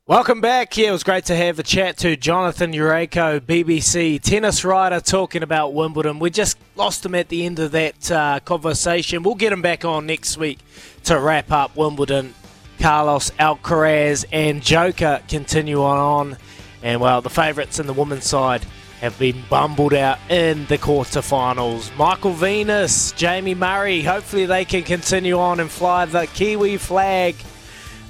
Welcome 0.08 0.40
back. 0.40 0.76
Yeah, 0.76 0.88
it 0.88 0.90
was 0.90 1.04
great 1.04 1.26
to 1.26 1.36
have 1.36 1.60
a 1.60 1.62
chat 1.62 1.98
to 1.98 2.16
Jonathan 2.16 2.72
Jurejko, 2.72 3.38
BBC 3.38 4.20
tennis 4.20 4.64
writer, 4.64 4.98
talking 4.98 5.44
about 5.44 5.74
Wimbledon. 5.74 6.18
We 6.18 6.28
just 6.28 6.58
lost 6.74 7.06
him 7.06 7.14
at 7.14 7.28
the 7.28 7.46
end 7.46 7.60
of 7.60 7.70
that 7.70 8.10
uh, 8.10 8.40
conversation. 8.40 9.22
We'll 9.22 9.36
get 9.36 9.52
him 9.52 9.62
back 9.62 9.84
on 9.84 10.06
next 10.06 10.36
week 10.36 10.58
to 11.04 11.20
wrap 11.20 11.52
up 11.52 11.76
Wimbledon. 11.76 12.34
Carlos 12.80 13.30
Alcaraz 13.38 14.24
and 14.32 14.60
Joker 14.60 15.22
continue 15.28 15.80
on. 15.84 16.36
And 16.82 17.00
well, 17.00 17.20
the 17.20 17.30
favourites 17.30 17.78
in 17.78 17.86
the 17.86 17.92
women's 17.92 18.26
side 18.26 18.64
have 19.00 19.16
been 19.20 19.44
bumbled 19.48 19.94
out 19.94 20.18
in 20.28 20.66
the 20.66 20.78
quarterfinals. 20.78 21.96
Michael 21.96 22.32
Venus, 22.32 23.12
Jamie 23.12 23.54
Murray, 23.54 24.02
hopefully 24.02 24.46
they 24.46 24.64
can 24.64 24.82
continue 24.82 25.38
on 25.38 25.60
and 25.60 25.70
fly 25.70 26.06
the 26.06 26.26
Kiwi 26.26 26.76
flag 26.78 27.36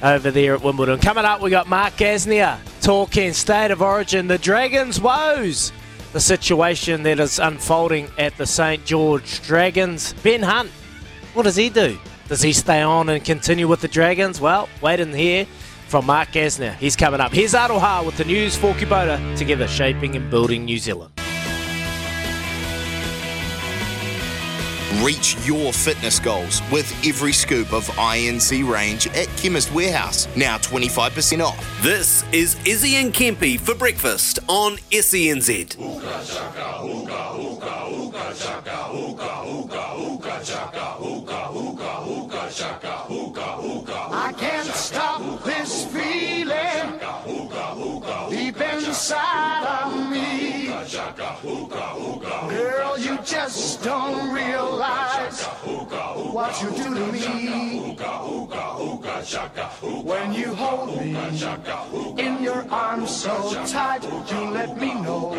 over 0.03 0.31
there 0.31 0.55
at 0.55 0.63
Wimbledon. 0.63 0.99
Coming 1.01 1.25
up, 1.25 1.41
we 1.41 1.51
got 1.51 1.69
Mark 1.69 1.95
Gasnier 1.95 2.59
talking 2.81 3.33
state 3.33 3.71
of 3.71 3.81
origin, 3.81 4.27
the 4.27 4.39
Dragons' 4.39 5.01
woes, 5.01 5.73
the 6.13 6.21
situation 6.21 7.03
that 7.05 7.21
is 7.21 7.39
unfolding 7.39 8.09
at 8.19 8.37
the 8.37 8.47
St 8.47 8.85
George 8.85 9.41
Dragons. 9.43 10.13
Ben 10.23 10.43
Hunt, 10.43 10.71
what 11.35 11.45
does 11.45 11.57
he 11.57 11.71
do? 11.71 11.99
Does 12.29 12.43
he 12.43 12.53
stay 12.53 12.83
on 12.83 13.09
and 13.09 13.25
continue 13.25 13.69
with 13.69 13.81
the 13.81 13.89
Dragons? 13.89 14.41
Well, 14.41 14.69
wait 14.81 15.01
and 15.01 15.15
hear 15.15 15.47
from 15.87 16.07
Mark 16.07 16.31
Gasnier. 16.31 16.75
He's 16.75 16.97
coming 16.97 17.21
up. 17.21 17.33
Here's 17.33 17.53
Aroha 17.53 18.05
with 18.05 18.17
the 18.17 18.25
news 18.25 18.57
for 18.57 18.73
Kubota, 18.75 19.37
together 19.37 19.69
shaping 19.69 20.17
and 20.17 20.31
building 20.31 20.65
New 20.65 20.79
Zealand. 20.79 21.13
Reach 25.01 25.37
your 25.47 25.73
fitness 25.73 26.21
goals 26.21 26.61
with 26.71 26.93
every 27.07 27.33
scoop 27.33 27.73
of 27.73 27.87
INC 27.97 28.69
range 28.69 29.07
at 29.09 29.27
Chemist 29.37 29.73
Warehouse. 29.73 30.29
Now 30.37 30.59
25% 30.59 31.43
off. 31.43 31.83
This 31.83 32.25
is 32.33 32.57
Izzy 32.67 32.97
and 32.97 33.13
Kempy 33.13 33.59
for 33.59 33.75
breakfast 33.75 34.39
on 34.49 34.77
SENZ. 34.91 35.77
I 42.45 44.35
can't 44.37 44.67
stop 44.67 45.45
this 45.45 45.87
feeling 45.87 46.99
deep 48.31 48.61
inside 48.61 49.85
of 49.85 50.11
me. 50.11 50.67
Girl, 52.51 52.99
you 52.99 53.17
just 53.25 53.85
don't 53.85 54.35
realize 54.35 55.45
what 56.35 56.61
you 56.61 56.71
do 56.71 56.95
to 56.95 57.13
me. 57.13 57.97
When 60.03 60.33
you 60.33 60.55
hold 60.55 60.97
me 60.99 61.17
in 62.21 62.43
your 62.43 62.69
arms 62.71 63.11
so 63.15 63.65
tight, 63.67 64.03
you 64.03 64.51
let 64.51 64.77
me 64.81 64.95
know 64.95 65.33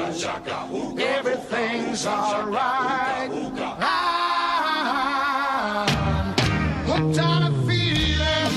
everything's 0.97 2.07
alright. 2.07 3.29
I'm 7.03 7.43
a 7.43 7.51
feeling. 7.67 8.53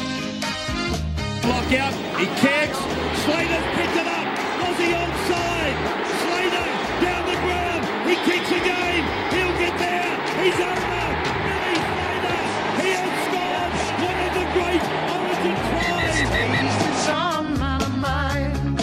Block 1.43 1.73
out, 1.75 1.95
he 2.15 2.27
kicks, 2.39 2.79
Slater's 3.25 3.67
picked 3.75 3.97
it 3.97 4.07
up, 4.07 4.27
Aussie 4.63 4.95
onside, 4.95 5.77
Slater 6.23 6.67
down 7.03 7.27
the 7.27 7.35
ground, 7.43 7.83
he 8.07 8.15
kicks 8.23 8.51
again, 8.51 9.03
he'll 9.35 9.57
get 9.59 9.75
there, 9.79 10.15
he's 10.43 10.61
over, 10.63 11.03
Billy 11.43 11.75
Slater, 11.91 12.39
he 12.79 12.89
has 12.95 13.11
scored 13.27 13.73
one 14.07 14.19
of 14.27 14.31
the 14.39 14.47
great 14.55 14.85
origin 15.11 15.57
tries. 15.67 16.31
It's 16.87 17.09
on 17.09 17.45
my 17.59 17.79
mind. 17.99 18.79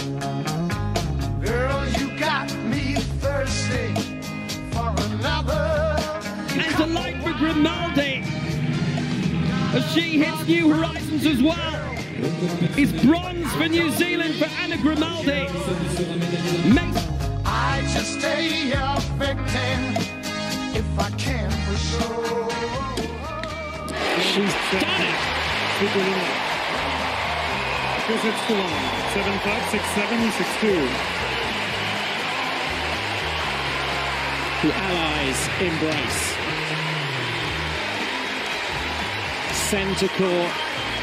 Girl, 1.42 1.80
you 1.98 2.06
got 2.18 2.52
me 2.64 2.96
thirsty 3.22 3.94
for 4.72 4.92
another. 5.08 5.64
And 6.52 6.76
delight 6.76 7.16
for 7.22 7.32
Grimaldi 7.32 8.23
as 9.74 9.92
she 9.92 10.18
hits 10.18 10.46
new 10.46 10.72
horizons 10.72 11.26
as 11.26 11.42
well. 11.42 11.94
It's 12.76 12.92
bronze 13.04 13.52
for 13.54 13.68
New 13.68 13.90
Zealand 13.90 14.34
for 14.36 14.44
Anna 14.62 14.76
Grimaldi. 14.76 15.48
I 17.44 17.80
just 17.92 18.20
stay 18.20 18.70
a 18.72 19.00
victim 19.18 19.80
if 20.74 20.98
I 20.98 21.10
can 21.18 21.50
for 21.50 21.76
sure. 21.76 22.50
She's 24.22 24.54
done 24.70 25.02
it. 25.02 25.18
Super 25.78 25.98
winner. 25.98 26.54
Two 28.06 28.18
six 28.18 28.36
to 28.46 28.54
one. 28.54 28.74
Seven 29.12 29.38
five 29.40 29.64
six 29.70 29.84
seven 29.98 30.30
six 30.32 30.48
two. 30.60 30.82
The 34.62 34.74
Allies 34.74 35.48
embrace. 35.60 36.33
Centre 39.70 40.08
court 40.08 40.52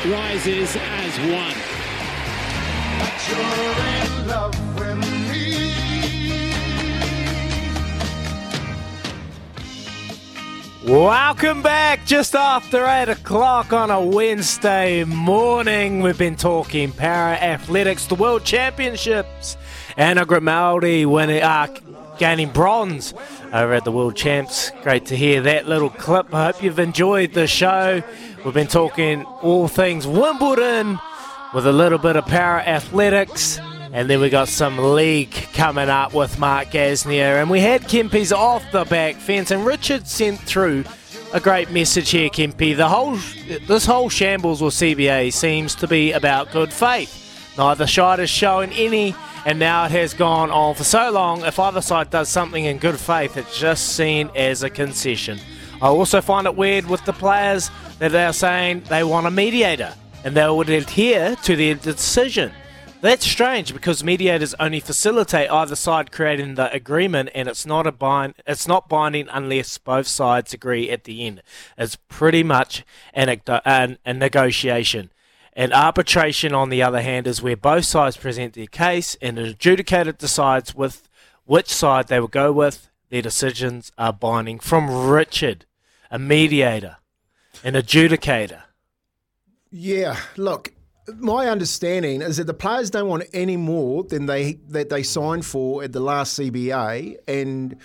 rises 0.06 0.76
as 0.78 1.18
one. 1.32 1.56
Welcome 10.86 11.64
back 11.64 12.06
just 12.06 12.36
after 12.36 12.86
8 12.86 13.10
o'clock 13.10 13.74
on 13.74 13.90
a 13.90 14.00
Wednesday 14.00 15.06
morning. 15.06 16.02
We've 16.02 16.18
been 16.18 16.36
talking 16.36 16.92
para 16.92 17.38
athletics, 17.38 18.06
the 18.06 18.16
World 18.16 18.46
Championships. 18.46 19.58
Anna 19.98 20.24
Grimaldi 20.24 21.08
winning, 21.08 21.42
uh, 21.42 21.68
gaining 22.22 22.52
bronze 22.52 23.16
over 23.52 23.74
at 23.74 23.84
the 23.84 23.92
World 23.92 24.16
Champs. 24.16 24.72
Great 24.84 25.08
to 25.08 25.18
hear 25.18 25.42
that 25.42 25.68
little 25.68 25.90
clip. 25.90 26.32
I 26.32 26.46
hope 26.46 26.62
you've 26.62 26.78
enjoyed 26.78 27.34
the 27.34 27.48
show. 27.48 28.04
We've 28.46 28.54
been 28.54 28.68
talking 28.68 29.24
all 29.24 29.68
things 29.68 30.06
Wimbledon 30.06 31.00
with 31.52 31.66
a 31.66 31.72
little 31.72 31.98
bit 31.98 32.18
of 32.18 32.28
para 32.28 32.62
athletics. 32.62 33.58
And 33.92 34.08
then 34.08 34.22
we 34.22 34.30
got 34.30 34.50
some 34.50 34.78
league 34.78 35.32
coming 35.54 35.90
up 35.90 36.14
with 36.14 36.38
Mark 36.38 36.68
Gasnier. 36.68 37.42
And 37.42 37.50
we 37.50 37.60
had 37.60 37.82
Kempy's 37.86 38.32
off 38.32 38.72
the 38.72 38.86
back 38.86 39.16
fence. 39.16 39.50
And 39.50 39.66
Richard 39.66 40.08
sent 40.08 40.40
through 40.42 40.86
a 41.34 41.40
great 41.40 41.72
message 41.72 42.12
here, 42.12 42.30
Kempy. 42.30 42.78
The 42.78 42.88
whole 42.88 43.18
this 43.66 43.88
whole 43.88 44.10
shambles 44.10 44.62
with 44.62 44.76
CBA 44.76 45.34
seems 45.34 45.74
to 45.74 45.88
be 45.88 46.12
about 46.12 46.52
good 46.52 46.72
faith. 46.72 47.31
Neither 47.58 47.88
side 47.88 48.20
has 48.20 48.30
shown 48.30 48.70
any, 48.72 49.16
and 49.46 49.60
now 49.60 49.86
it 49.86 49.92
has 49.92 50.14
gone 50.14 50.52
on 50.52 50.76
for 50.76 50.84
so 50.84 51.12
long. 51.12 51.44
If 51.44 51.60
either 51.60 51.82
side 51.82 52.10
does 52.10 52.30
something 52.30 52.66
in 52.66 52.78
good 52.78 53.00
faith, 53.00 53.38
it's 53.38 53.60
just 53.60 53.96
seen 53.96 54.30
as 54.36 54.64
a 54.64 54.70
concession. 54.70 55.40
I 55.82 55.88
also 55.88 56.22
find 56.22 56.48
it 56.48 56.56
weird 56.56 56.86
with 56.86 57.04
the 57.06 57.14
players 57.14 57.72
that 58.00 58.12
they're 58.12 58.34
saying 58.34 58.84
they 58.90 59.04
want 59.04 59.28
a 59.28 59.32
mediator 59.32 59.94
and 60.24 60.36
they 60.36 60.48
would 60.48 60.70
adhere 60.70 61.36
to 61.38 61.56
their 61.56 61.76
decision. 61.76 62.52
That's 63.02 63.26
strange 63.26 63.74
because 63.74 64.04
mediators 64.04 64.54
only 64.60 64.80
facilitate 64.80 65.50
either 65.50 65.76
side 65.76 66.12
creating 66.12 66.54
the 66.54 66.72
agreement, 66.72 67.30
and 67.34 67.48
it's 67.48 67.66
not 67.66 67.88
a 67.88 67.92
bind. 67.92 68.36
It's 68.46 68.68
not 68.68 68.88
binding 68.88 69.28
unless 69.32 69.80
both 69.80 70.06
sides 70.06 70.54
agree 70.54 70.92
at 70.92 71.06
the 71.06 71.26
end. 71.26 71.42
It's 71.80 71.96
pretty 71.96 72.44
much 72.44 72.86
an, 73.16 73.40
a 74.06 74.14
negotiation. 74.14 75.10
And 75.54 75.74
arbitration, 75.74 76.54
on 76.54 76.70
the 76.70 76.82
other 76.82 77.02
hand, 77.02 77.28
is 77.28 77.42
where 77.42 77.58
both 77.58 77.86
sides 77.86 78.16
present 78.16 78.54
their 78.54 78.68
case, 78.68 79.18
and 79.22 79.38
an 79.38 79.54
adjudicator 79.54 80.18
decides 80.18 80.74
with 80.74 81.10
which 81.46 81.68
side 81.68 82.08
they 82.08 82.20
will 82.20 82.28
go 82.28 82.52
with. 82.52 82.90
Their 83.10 83.22
decisions 83.22 83.92
are 83.98 84.14
binding. 84.14 84.60
From 84.60 84.90
Richard, 85.10 85.66
a 86.10 86.18
mediator, 86.18 86.98
an 87.64 87.74
adjudicator. 87.74 88.62
Yeah, 89.70 90.18
look, 90.38 90.72
my 91.18 91.48
understanding 91.50 92.22
is 92.22 92.38
that 92.38 92.48
the 92.48 92.54
players 92.54 92.90
don't 92.90 93.10
want 93.10 93.24
any 93.34 93.58
more 93.58 94.04
than 94.04 94.28
they 94.28 94.54
that 94.70 94.90
they 94.90 95.04
signed 95.04 95.46
for 95.46 95.84
at 95.84 95.92
the 95.92 96.00
last 96.00 96.40
CBA, 96.40 97.18
and 97.28 97.76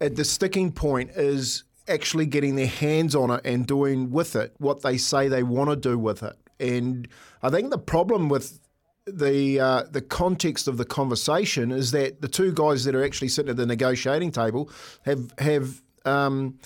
the 0.00 0.24
sticking 0.24 0.72
point 0.72 1.10
is 1.10 1.62
actually 1.86 2.26
getting 2.26 2.56
their 2.56 2.66
hands 2.66 3.14
on 3.14 3.30
it 3.30 3.40
and 3.44 3.66
doing 3.66 4.10
with 4.10 4.34
it 4.34 4.54
what 4.58 4.82
they 4.82 4.96
say 4.96 5.28
they 5.28 5.44
want 5.44 5.70
to 5.70 5.76
do 5.76 5.96
with 5.96 6.24
it. 6.24 6.36
And 6.62 7.08
I 7.42 7.50
think 7.50 7.70
the 7.70 7.78
problem 7.78 8.28
with 8.28 8.60
the 9.06 9.58
uh, 9.58 9.82
the 9.90 10.00
context 10.00 10.68
of 10.68 10.76
the 10.76 10.84
conversation 10.84 11.72
is 11.72 11.90
that 11.90 12.22
the 12.22 12.28
two 12.28 12.52
guys 12.52 12.84
that 12.84 12.94
are 12.94 13.04
actually 13.04 13.28
sitting 13.28 13.50
at 13.50 13.56
the 13.56 13.66
negotiating 13.66 14.30
table 14.30 14.70
have 15.04 15.34
have 15.38 15.82
um, 16.04 16.58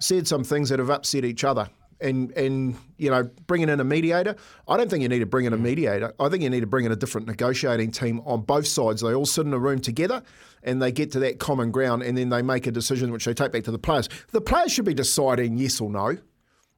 said 0.00 0.26
some 0.26 0.42
things 0.42 0.70
that 0.70 0.78
have 0.78 0.90
upset 0.90 1.24
each 1.24 1.44
other 1.44 1.68
and 2.02 2.32
and 2.32 2.76
you 2.98 3.10
know 3.10 3.30
bringing 3.46 3.68
in 3.68 3.80
a 3.80 3.84
mediator. 3.84 4.36
I 4.68 4.76
don't 4.76 4.90
think 4.90 5.02
you 5.02 5.08
need 5.08 5.20
to 5.20 5.26
bring 5.26 5.44
in 5.46 5.52
a 5.52 5.58
mediator. 5.58 6.12
I 6.18 6.28
think 6.28 6.42
you 6.42 6.50
need 6.50 6.60
to 6.60 6.66
bring 6.66 6.84
in 6.84 6.92
a 6.92 6.96
different 6.96 7.26
negotiating 7.26 7.92
team 7.92 8.20
on 8.24 8.42
both 8.42 8.66
sides. 8.66 9.02
They 9.02 9.14
all 9.14 9.26
sit 9.26 9.46
in 9.46 9.52
a 9.52 9.58
room 9.58 9.80
together 9.80 10.22
and 10.62 10.80
they 10.80 10.92
get 10.92 11.12
to 11.12 11.18
that 11.20 11.38
common 11.38 11.70
ground, 11.70 12.02
and 12.02 12.16
then 12.16 12.28
they 12.28 12.42
make 12.42 12.66
a 12.66 12.72
decision 12.72 13.10
which 13.10 13.24
they 13.24 13.34
take 13.34 13.52
back 13.52 13.64
to 13.64 13.70
the 13.70 13.78
players. 13.78 14.08
The 14.30 14.40
players 14.40 14.72
should 14.72 14.84
be 14.84 14.94
deciding 14.94 15.58
yes 15.58 15.80
or 15.80 15.90
no. 15.90 16.18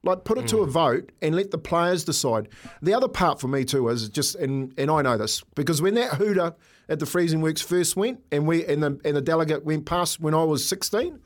Like 0.05 0.23
put 0.23 0.37
it 0.37 0.45
mm. 0.45 0.49
to 0.49 0.57
a 0.59 0.67
vote 0.67 1.11
and 1.21 1.35
let 1.35 1.51
the 1.51 1.57
players 1.57 2.03
decide. 2.03 2.47
The 2.81 2.93
other 2.93 3.07
part 3.07 3.41
for 3.41 3.47
me 3.47 3.65
too 3.65 3.89
is 3.89 4.07
just 4.07 4.35
and 4.35 4.73
and 4.77 4.89
I 4.89 5.01
know 5.01 5.17
this 5.17 5.43
because 5.55 5.81
when 5.81 5.95
that 5.95 6.13
hooter 6.13 6.55
at 6.87 6.99
the 6.99 7.05
freezing 7.05 7.41
works 7.41 7.61
first 7.61 7.95
went 7.97 8.21
and 8.31 8.47
we 8.47 8.65
and 8.65 8.83
the 8.83 8.99
and 9.03 9.15
the 9.15 9.21
delegate 9.21 9.65
went 9.65 9.85
past 9.85 10.19
when 10.19 10.33
I 10.33 10.43
was 10.43 10.65
sixteen, 10.65 11.19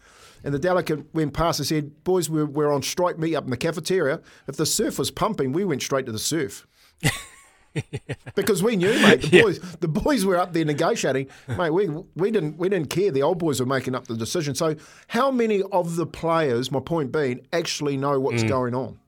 and 0.44 0.54
the 0.54 0.60
delegate 0.60 1.14
went 1.14 1.34
past 1.34 1.60
and 1.60 1.68
said, 1.68 2.04
Boys, 2.04 2.30
we're, 2.30 2.46
we're 2.46 2.72
on 2.72 2.82
strike 2.82 3.20
meet 3.20 3.36
up 3.36 3.44
in 3.44 3.50
the 3.50 3.58
cafeteria. 3.58 4.22
If 4.48 4.56
the 4.56 4.66
surf 4.66 4.98
was 4.98 5.12
pumping, 5.12 5.52
we 5.52 5.66
went 5.66 5.82
straight 5.82 6.06
to 6.06 6.12
the 6.12 6.20
surf. 6.20 6.66
because 8.36 8.64
we 8.64 8.76
knew, 8.76 8.92
mate. 9.02 9.22
The 9.22 9.42
boys, 9.42 9.60
yeah. 9.60 9.70
the 9.80 9.88
boys 9.88 10.26
were 10.26 10.38
up 10.38 10.54
there 10.54 10.66
negotiating, 10.66 11.28
mate. 11.48 11.72
We 11.72 11.88
we 12.16 12.32
didn't 12.32 12.58
we 12.58 12.70
didn't 12.70 12.90
care. 12.90 13.12
The 13.12 13.24
old 13.24 13.40
boys 13.40 13.60
were 13.60 13.66
making 13.66 13.96
up 13.96 14.08
the 14.08 14.16
decision. 14.16 14.56
So, 14.56 14.76
how 15.08 15.32
many 15.32 15.62
of 15.72 15.96
the 15.96 16.06
players, 16.06 16.72
my 16.72 16.80
point 16.80 17.12
being, 17.12 17.46
actually 17.54 17.98
know 17.98 18.20
what's 18.20 18.44
mm. 18.44 18.50
going 18.50 18.76
on? 18.76 19.00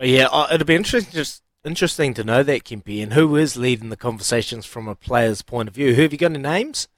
Yeah, 0.00 0.46
it'd 0.52 0.66
be 0.66 0.74
interesting 0.74 1.12
just 1.12 1.42
interesting 1.64 2.14
to 2.14 2.24
know 2.24 2.42
that, 2.42 2.64
Kempy, 2.64 3.02
and 3.02 3.12
who 3.12 3.36
is 3.36 3.56
leading 3.56 3.90
the 3.90 3.96
conversations 3.96 4.66
from 4.66 4.88
a 4.88 4.94
player's 4.94 5.42
point 5.42 5.68
of 5.68 5.74
view. 5.74 5.94
Who 5.94 6.02
have 6.02 6.12
you 6.12 6.18
got 6.18 6.32
any 6.32 6.40
names? 6.40 6.88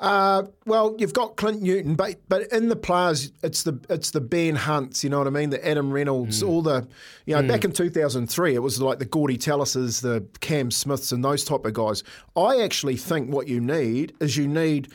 Uh, 0.00 0.44
well, 0.64 0.96
you've 0.98 1.12
got 1.12 1.36
Clint 1.36 1.60
Newton, 1.60 1.94
but 1.94 2.16
but 2.26 2.50
in 2.52 2.70
the 2.70 2.76
players, 2.76 3.32
it's 3.42 3.64
the 3.64 3.78
it's 3.90 4.12
the 4.12 4.20
Ben 4.20 4.56
Hunts, 4.56 5.04
you 5.04 5.10
know 5.10 5.18
what 5.18 5.26
I 5.26 5.30
mean? 5.30 5.50
The 5.50 5.66
Adam 5.66 5.92
Reynolds, 5.92 6.42
mm. 6.42 6.48
all 6.48 6.62
the 6.62 6.88
you 7.26 7.36
know, 7.36 7.42
mm. 7.42 7.48
back 7.48 7.66
in 7.66 7.72
two 7.72 7.90
thousand 7.90 8.28
three, 8.28 8.54
it 8.54 8.60
was 8.60 8.80
like 8.80 8.98
the 8.98 9.04
Gordy 9.04 9.36
Tallises, 9.36 10.00
the 10.00 10.24
Cam 10.40 10.70
Smiths, 10.70 11.12
and 11.12 11.22
those 11.22 11.44
type 11.44 11.66
of 11.66 11.74
guys. 11.74 12.02
I 12.34 12.62
actually 12.62 12.96
think 12.96 13.30
what 13.30 13.46
you 13.46 13.60
need 13.60 14.14
is 14.20 14.38
you 14.38 14.48
need, 14.48 14.88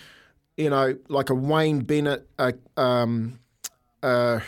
you 0.58 0.72
know, 0.72 0.98
like 1.08 1.30
a 1.30 1.36
Wayne 1.36 1.82
Bennett, 1.82 2.28
a 2.40 2.56
um, 2.76 3.40
a, 4.02 4.42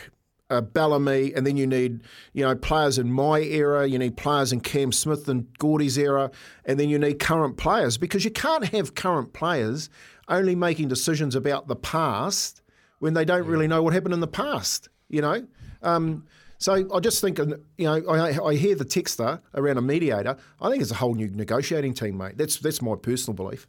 a 0.50 0.60
Bellamy, 0.60 1.34
and 1.34 1.46
then 1.46 1.56
you 1.56 1.68
need, 1.68 2.00
you 2.32 2.44
know, 2.44 2.56
players 2.56 2.98
in 2.98 3.12
my 3.12 3.38
era. 3.42 3.86
You 3.86 4.00
need 4.00 4.16
players 4.16 4.52
in 4.52 4.58
Cam 4.58 4.90
Smith 4.90 5.28
and 5.28 5.46
Gordy's 5.58 5.96
era, 5.96 6.32
and 6.64 6.80
then 6.80 6.88
you 6.88 6.98
need 6.98 7.20
current 7.20 7.56
players 7.56 7.96
because 7.96 8.24
you 8.24 8.32
can't 8.32 8.64
have 8.70 8.96
current 8.96 9.32
players 9.32 9.88
only 10.28 10.54
making 10.54 10.88
decisions 10.88 11.34
about 11.34 11.68
the 11.68 11.76
past 11.76 12.62
when 12.98 13.14
they 13.14 13.24
don't 13.24 13.46
really 13.46 13.68
know 13.68 13.82
what 13.82 13.92
happened 13.92 14.14
in 14.14 14.20
the 14.20 14.26
past, 14.26 14.88
you 15.08 15.22
know? 15.22 15.46
Um, 15.82 16.26
so 16.58 16.92
I 16.92 17.00
just 17.00 17.20
think, 17.20 17.38
you 17.38 17.56
know, 17.78 18.04
I, 18.08 18.48
I 18.48 18.54
hear 18.56 18.74
the 18.74 18.84
texter 18.84 19.40
around 19.54 19.78
a 19.78 19.82
mediator. 19.82 20.36
I 20.60 20.70
think 20.70 20.82
it's 20.82 20.90
a 20.90 20.96
whole 20.96 21.14
new 21.14 21.30
negotiating 21.30 21.94
team, 21.94 22.16
mate. 22.18 22.36
That's 22.36 22.56
that's 22.58 22.82
my 22.82 22.96
personal 22.96 23.36
belief. 23.36 23.68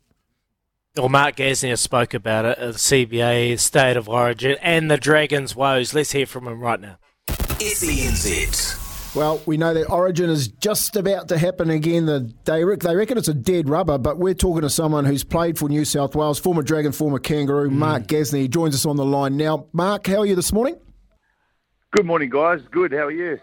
Well, 0.97 1.09
Mark 1.09 1.35
Gasnier 1.35 1.77
spoke 1.77 2.15
about 2.15 2.45
it, 2.45 2.57
at 2.57 2.73
the 2.73 2.79
CBA, 2.79 3.59
State 3.59 3.95
of 3.95 4.09
Origin, 4.09 4.57
and 4.61 4.89
the 4.89 4.97
Dragons' 4.97 5.55
woes. 5.55 5.93
Let's 5.93 6.13
hear 6.13 6.25
from 6.25 6.47
him 6.47 6.59
right 6.59 6.79
now. 6.79 6.97
SENZ. 7.27 8.88
Well, 9.15 9.41
we 9.47 9.57
know 9.57 9.73
that 9.73 9.89
Origin 9.89 10.29
is 10.29 10.47
just 10.47 10.95
about 10.95 11.29
to 11.29 11.37
happen 11.37 11.71
again. 11.71 12.05
The, 12.05 12.31
they, 12.45 12.63
they 12.75 12.95
reckon 12.95 13.17
it's 13.17 13.27
a 13.27 13.33
dead 13.33 13.67
rubber, 13.67 13.97
but 13.97 14.19
we're 14.19 14.35
talking 14.35 14.61
to 14.61 14.69
someone 14.69 15.03
who's 15.03 15.23
played 15.23 15.57
for 15.57 15.67
New 15.67 15.83
South 15.83 16.15
Wales, 16.15 16.37
former 16.37 16.61
Dragon, 16.61 16.91
former 16.91 17.17
Kangaroo, 17.17 17.69
mm. 17.71 17.73
Mark 17.73 18.03
Gasnier. 18.03 18.41
He 18.41 18.47
joins 18.47 18.75
us 18.75 18.85
on 18.85 18.97
the 18.97 19.05
line 19.05 19.35
now. 19.35 19.65
Mark, 19.73 20.05
how 20.05 20.19
are 20.19 20.25
you 20.27 20.35
this 20.35 20.53
morning? 20.53 20.77
Good 21.91 22.05
morning, 22.05 22.29
guys. 22.29 22.61
Good. 22.69 22.91
How 22.91 23.05
are 23.05 23.11
you? 23.11 23.39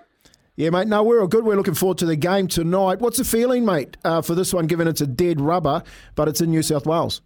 Yeah, 0.55 0.70
mate. 0.70 0.86
No, 0.86 1.02
we're 1.02 1.20
all 1.20 1.26
good. 1.26 1.44
We're 1.44 1.56
looking 1.56 1.74
forward 1.74 1.98
to 1.98 2.06
the 2.06 2.16
game 2.16 2.47
tonight. 2.47 3.01
What's 3.01 3.18
the 3.18 3.24
feeling, 3.24 3.64
mate, 3.64 3.97
uh, 4.05 4.22
for 4.22 4.36
this 4.36 4.55
one, 4.55 4.68
given 4.68 4.86
it's 4.86 5.01
a 5.01 5.06
dead 5.06 5.40
rubber, 5.40 5.82
but 6.14 6.28
it's 6.28 6.40
in 6.40 6.51
New 6.51 6.62
South 6.62 6.86
Wales? 6.86 7.22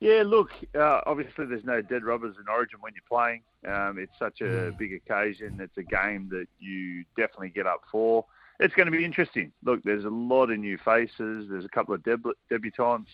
Yeah, 0.00 0.24
look, 0.26 0.50
uh, 0.74 1.00
obviously 1.06 1.46
there's 1.46 1.64
no 1.64 1.80
dead 1.80 2.04
rubbers 2.04 2.36
in 2.38 2.48
Origin 2.48 2.78
when 2.80 2.92
you're 2.94 3.02
playing. 3.08 3.42
Um, 3.66 3.98
it's 3.98 4.12
such 4.18 4.42
a 4.42 4.70
mm. 4.70 4.78
big 4.78 4.92
occasion. 4.92 5.58
It's 5.60 5.76
a 5.78 5.82
game 5.82 6.28
that 6.30 6.46
you 6.58 7.04
definitely 7.16 7.48
get 7.48 7.66
up 7.66 7.82
for. 7.90 8.26
It's 8.60 8.74
going 8.74 8.86
to 8.86 8.92
be 8.92 9.04
interesting. 9.04 9.52
Look, 9.64 9.82
there's 9.84 10.04
a 10.04 10.10
lot 10.10 10.50
of 10.50 10.58
new 10.58 10.78
faces. 10.78 11.48
There's 11.48 11.64
a 11.64 11.68
couple 11.68 11.94
of 11.94 12.02
deb- 12.04 12.26
debutants, 12.50 13.06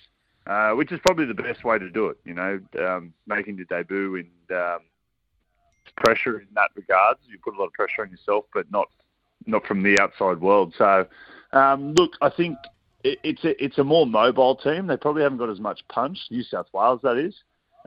uh, 0.46 0.72
which 0.72 0.90
is 0.90 1.00
probably 1.04 1.26
the 1.26 1.34
best 1.34 1.64
way 1.64 1.78
to 1.78 1.88
do 1.88 2.08
it. 2.08 2.18
You 2.24 2.34
know, 2.34 2.60
um, 2.80 3.12
making 3.26 3.56
your 3.56 3.66
debut 3.66 4.16
and 4.16 4.58
um, 4.58 4.80
pressure 5.96 6.40
in 6.40 6.48
that 6.54 6.70
regards. 6.74 7.20
You 7.28 7.38
put 7.38 7.54
a 7.54 7.58
lot 7.58 7.66
of 7.66 7.72
pressure 7.74 8.02
on 8.02 8.10
yourself, 8.10 8.44
but 8.52 8.70
not 8.70 8.88
not 9.46 9.66
from 9.66 9.82
the 9.82 9.98
outside 10.00 10.40
world. 10.40 10.74
So, 10.78 11.06
um, 11.52 11.94
look, 11.94 12.12
I 12.20 12.28
think 12.28 12.56
it's 13.04 13.44
a 13.44 13.64
it's 13.64 13.78
a 13.78 13.84
more 13.84 14.06
mobile 14.06 14.56
team. 14.56 14.86
They 14.86 14.96
probably 14.96 15.22
haven't 15.22 15.38
got 15.38 15.50
as 15.50 15.60
much 15.60 15.80
punch. 15.88 16.18
New 16.30 16.42
South 16.42 16.66
Wales, 16.72 17.00
that 17.02 17.16
is. 17.16 17.34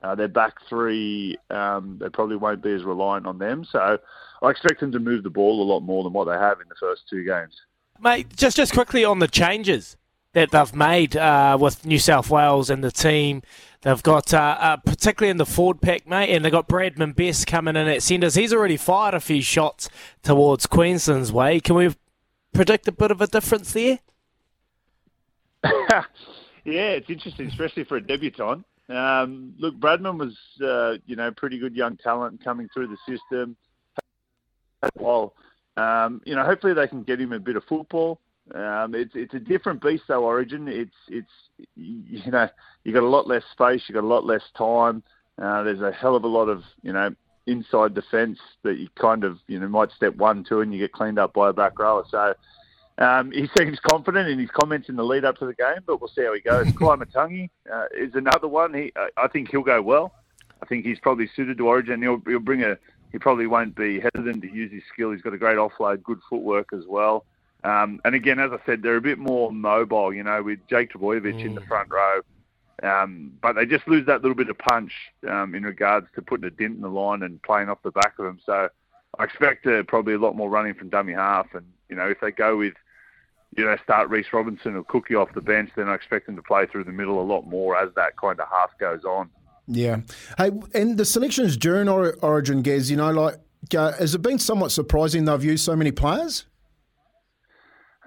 Uh, 0.03 0.13
their 0.13 0.27
back 0.27 0.55
three, 0.67 1.37
um, 1.49 1.97
they 2.01 2.09
probably 2.09 2.35
won't 2.35 2.61
be 2.61 2.73
as 2.73 2.83
reliant 2.83 3.25
on 3.25 3.37
them. 3.37 3.65
So 3.71 3.97
I 4.41 4.49
expect 4.49 4.81
them 4.81 4.91
to 4.91 4.99
move 4.99 5.23
the 5.23 5.29
ball 5.29 5.63
a 5.63 5.67
lot 5.71 5.79
more 5.79 6.03
than 6.03 6.11
what 6.11 6.25
they 6.25 6.33
have 6.33 6.59
in 6.59 6.67
the 6.67 6.75
first 6.77 7.03
two 7.09 7.23
games. 7.23 7.53
Mate, 7.99 8.35
just 8.35 8.57
just 8.57 8.73
quickly 8.73 9.05
on 9.05 9.19
the 9.19 9.27
changes 9.27 9.95
that 10.33 10.51
they've 10.51 10.75
made 10.75 11.15
uh, 11.15 11.57
with 11.59 11.85
New 11.85 11.97
South 11.97 12.29
Wales 12.29 12.69
and 12.69 12.83
the 12.83 12.91
team. 12.91 13.41
They've 13.81 14.03
got, 14.03 14.33
uh, 14.33 14.57
uh, 14.59 14.77
particularly 14.77 15.31
in 15.31 15.37
the 15.37 15.45
forward 15.45 15.79
pack, 15.79 16.07
mate, 16.07 16.29
and 16.29 16.43
they've 16.43 16.51
got 16.51 16.67
Bradman 16.67 17.15
Best 17.15 17.47
coming 17.47 17.77
in 17.77 17.87
at 17.87 18.03
centres. 18.03 18.35
He's 18.35 18.51
already 18.51 18.77
fired 18.77 19.13
a 19.13 19.21
few 19.21 19.41
shots 19.41 19.89
towards 20.23 20.65
Queensland's 20.65 21.31
way. 21.31 21.61
Can 21.61 21.75
we 21.75 21.95
predict 22.53 22.87
a 22.87 22.91
bit 22.91 23.11
of 23.11 23.21
a 23.21 23.27
difference 23.27 23.71
there? 23.71 23.99
yeah, 26.65 26.89
it's 26.91 27.09
interesting, 27.09 27.47
especially 27.47 27.83
for 27.83 27.97
a 27.97 28.01
debutant. 28.01 28.65
Um, 28.89 29.53
look, 29.57 29.75
Bradman 29.75 30.19
was, 30.19 30.37
uh, 30.63 30.99
you 31.05 31.15
know, 31.15 31.31
pretty 31.31 31.57
good 31.57 31.75
young 31.75 31.97
talent 31.97 32.43
coming 32.43 32.69
through 32.73 32.87
the 32.87 32.97
system. 33.07 33.55
Well, 34.99 35.33
um, 35.77 36.21
you 36.25 36.35
know, 36.35 36.45
hopefully 36.45 36.73
they 36.73 36.87
can 36.87 37.03
get 37.03 37.19
him 37.19 37.33
a 37.33 37.39
bit 37.39 37.55
of 37.55 37.63
football. 37.63 38.19
Um, 38.53 38.93
it's 38.93 39.13
it's 39.15 39.33
a 39.33 39.39
different 39.39 39.81
beast 39.81 40.03
though. 40.07 40.23
Origin. 40.23 40.67
It's 40.67 40.95
it's 41.07 41.31
you 41.75 42.31
know 42.31 42.47
you 42.83 42.93
got 42.93 43.01
a 43.01 43.07
lot 43.07 43.27
less 43.27 43.43
space. 43.51 43.81
You 43.87 43.95
got 43.95 44.03
a 44.03 44.07
lot 44.07 44.23
less 44.23 44.43
time. 44.55 45.01
Uh, 45.41 45.63
there's 45.63 45.81
a 45.81 45.91
hell 45.91 46.15
of 46.15 46.23
a 46.23 46.27
lot 46.27 46.47
of 46.47 46.61
you 46.83 46.93
know 46.93 47.09
inside 47.47 47.95
defence 47.95 48.37
that 48.63 48.77
you 48.77 48.87
kind 48.99 49.23
of 49.23 49.39
you 49.47 49.59
know 49.59 49.67
might 49.67 49.91
step 49.91 50.15
one 50.15 50.43
two 50.47 50.61
and 50.61 50.71
you 50.71 50.79
get 50.79 50.91
cleaned 50.91 51.17
up 51.17 51.33
by 51.33 51.49
a 51.49 51.53
back 51.53 51.79
rower. 51.79 52.03
So 52.09 52.35
um, 52.97 53.31
he 53.31 53.49
seems 53.57 53.79
confident 53.79 54.29
in 54.29 54.39
his 54.39 54.49
comments 54.51 54.89
in 54.89 54.95
the 54.95 55.03
lead 55.03 55.25
up 55.25 55.37
to 55.39 55.45
the 55.45 55.53
game, 55.53 55.79
but 55.85 55.99
we'll 55.99 56.09
see 56.09 56.23
how 56.23 56.33
he 56.33 56.41
goes. 56.41 56.67
Koloamatangi 56.73 57.49
uh, 57.71 57.85
is 57.95 58.15
another 58.15 58.47
one. 58.47 58.73
He 58.73 58.93
I 59.17 59.27
think 59.27 59.49
he'll 59.49 59.63
go 59.63 59.81
well. 59.81 60.13
I 60.61 60.65
think 60.65 60.85
he's 60.85 60.99
probably 60.99 61.29
suited 61.35 61.57
to 61.57 61.67
Origin. 61.67 62.01
He'll, 62.01 62.21
he'll 62.25 62.39
bring 62.39 62.63
a. 62.63 62.77
He 63.11 63.19
probably 63.19 63.47
won't 63.47 63.75
be 63.75 63.99
hesitant 63.99 64.41
to 64.41 64.51
use 64.51 64.71
his 64.71 64.83
skill. 64.91 65.11
He's 65.11 65.21
got 65.21 65.33
a 65.33 65.37
great 65.37 65.57
offload, 65.57 66.03
good 66.03 66.19
footwork 66.29 66.73
as 66.73 66.83
well. 66.87 67.25
Um, 67.63 67.99
and 68.03 68.13
again, 68.13 68.39
as 68.39 68.51
I 68.51 68.57
said, 68.65 68.81
they're 68.83 68.97
a 68.97 69.01
bit 69.01 69.17
more 69.17 69.51
mobile, 69.51 70.13
you 70.13 70.23
know, 70.23 70.43
with 70.43 70.59
Jake 70.69 70.91
Trbojevic 70.91 71.35
mm. 71.35 71.45
in 71.45 71.55
the 71.55 71.61
front 71.61 71.89
row. 71.89 72.21
Um, 72.83 73.31
but 73.41 73.53
they 73.53 73.65
just 73.65 73.87
lose 73.87 74.05
that 74.05 74.21
little 74.21 74.35
bit 74.35 74.49
of 74.49 74.57
punch 74.57 74.91
um, 75.27 75.55
in 75.55 75.63
regards 75.63 76.07
to 76.15 76.21
putting 76.21 76.45
a 76.45 76.51
dent 76.51 76.75
in 76.75 76.81
the 76.81 76.89
line 76.89 77.23
and 77.23 77.41
playing 77.41 77.69
off 77.69 77.81
the 77.83 77.91
back 77.91 78.19
of 78.19 78.25
them. 78.25 78.39
So 78.45 78.69
I 79.17 79.23
expect 79.23 79.65
uh, 79.65 79.83
probably 79.83 80.13
a 80.13 80.19
lot 80.19 80.35
more 80.35 80.49
running 80.49 80.73
from 80.73 80.89
dummy 80.89 81.13
half. 81.13 81.47
And, 81.53 81.65
you 81.89 81.95
know, 81.95 82.07
if 82.07 82.19
they 82.19 82.31
go 82.31 82.57
with, 82.57 82.73
you 83.55 83.65
know, 83.65 83.77
start 83.83 84.09
Reece 84.09 84.27
Robson 84.33 84.75
or 84.75 84.83
Cookie 84.83 85.15
off 85.15 85.33
the 85.33 85.41
bench, 85.41 85.71
then 85.75 85.87
I 85.87 85.95
expect 85.95 86.25
them 86.25 86.35
to 86.35 86.41
play 86.41 86.65
through 86.65 86.83
the 86.83 86.91
middle 86.91 87.21
a 87.21 87.23
lot 87.23 87.47
more 87.47 87.77
as 87.77 87.89
that 87.95 88.17
kind 88.17 88.39
of 88.39 88.47
half 88.49 88.77
goes 88.79 89.03
on. 89.05 89.29
Yeah. 89.67 90.01
Hey, 90.37 90.51
and 90.73 90.97
the 90.97 91.05
selections 91.05 91.57
during 91.57 91.87
Origin, 91.87 92.61
Gaz, 92.61 92.91
you 92.91 92.97
know, 92.97 93.11
like, 93.11 93.39
uh, 93.75 93.93
has 93.93 94.13
it 94.13 94.21
been 94.21 94.37
somewhat 94.37 94.71
surprising 94.71 95.25
they've 95.25 95.43
used 95.43 95.63
so 95.63 95.75
many 95.75 95.91
players? 95.91 96.45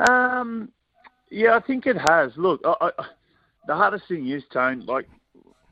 Um, 0.09 0.71
yeah, 1.31 1.57
I 1.57 1.61
think 1.61 1.87
it 1.87 1.97
has. 1.97 2.31
Look, 2.37 2.61
I, 2.65 2.75
I, 2.81 2.91
the 3.67 3.75
hardest 3.75 4.07
thing 4.07 4.29
is, 4.29 4.45
Tone, 4.53 4.87
like, 4.87 5.09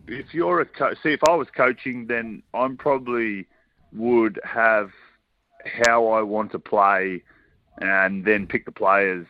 if 0.08 0.32
you're 0.32 0.60
a 0.60 0.66
co- 0.66 0.94
see, 1.02 1.12
if 1.12 1.20
I 1.28 1.34
was 1.34 1.48
coaching, 1.56 2.06
then 2.06 2.42
I'm 2.54 2.76
probably 2.76 3.46
would 3.92 4.40
have 4.44 4.90
how 5.64 6.08
I 6.08 6.22
want 6.22 6.50
to 6.52 6.58
play, 6.58 7.22
and 7.80 8.24
then 8.24 8.46
pick 8.46 8.64
the 8.64 8.72
players 8.72 9.26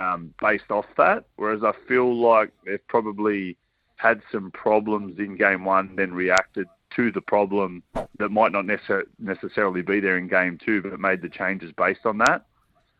um, 0.00 0.34
based 0.40 0.70
off 0.70 0.86
that. 0.96 1.24
Whereas 1.36 1.62
I 1.62 1.72
feel 1.86 2.14
like 2.14 2.52
they've 2.64 2.86
probably 2.88 3.56
had 3.96 4.22
some 4.30 4.50
problems 4.52 5.18
in 5.18 5.36
game 5.36 5.64
one, 5.64 5.96
then 5.96 6.12
reacted 6.14 6.68
to 6.96 7.10
the 7.12 7.20
problem 7.20 7.82
that 8.18 8.30
might 8.30 8.52
not 8.52 8.64
necessar- 8.64 9.06
necessarily 9.18 9.82
be 9.82 10.00
there 10.00 10.16
in 10.16 10.28
game 10.28 10.58
two, 10.64 10.82
but 10.82 10.98
made 10.98 11.22
the 11.22 11.28
changes 11.28 11.72
based 11.76 12.06
on 12.06 12.18
that. 12.18 12.46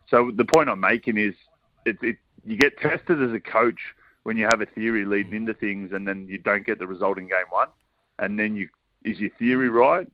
So 0.08 0.30
the 0.34 0.44
point 0.44 0.68
I'm 0.68 0.80
making 0.80 1.18
is, 1.18 1.34
it, 1.84 1.98
it, 2.02 2.16
you 2.44 2.56
get 2.56 2.78
tested 2.78 3.22
as 3.22 3.32
a 3.32 3.40
coach 3.40 3.80
when 4.24 4.36
you 4.36 4.44
have 4.44 4.60
a 4.60 4.66
theory 4.66 5.04
leading 5.04 5.34
into 5.34 5.54
things, 5.54 5.92
and 5.92 6.06
then 6.06 6.26
you 6.28 6.38
don't 6.38 6.66
get 6.66 6.78
the 6.78 6.86
result 6.86 7.18
in 7.18 7.28
game 7.28 7.48
one, 7.50 7.68
and 8.18 8.38
then 8.38 8.56
you 8.56 8.68
is 9.04 9.18
your 9.20 9.30
theory 9.38 9.68
right? 9.68 10.08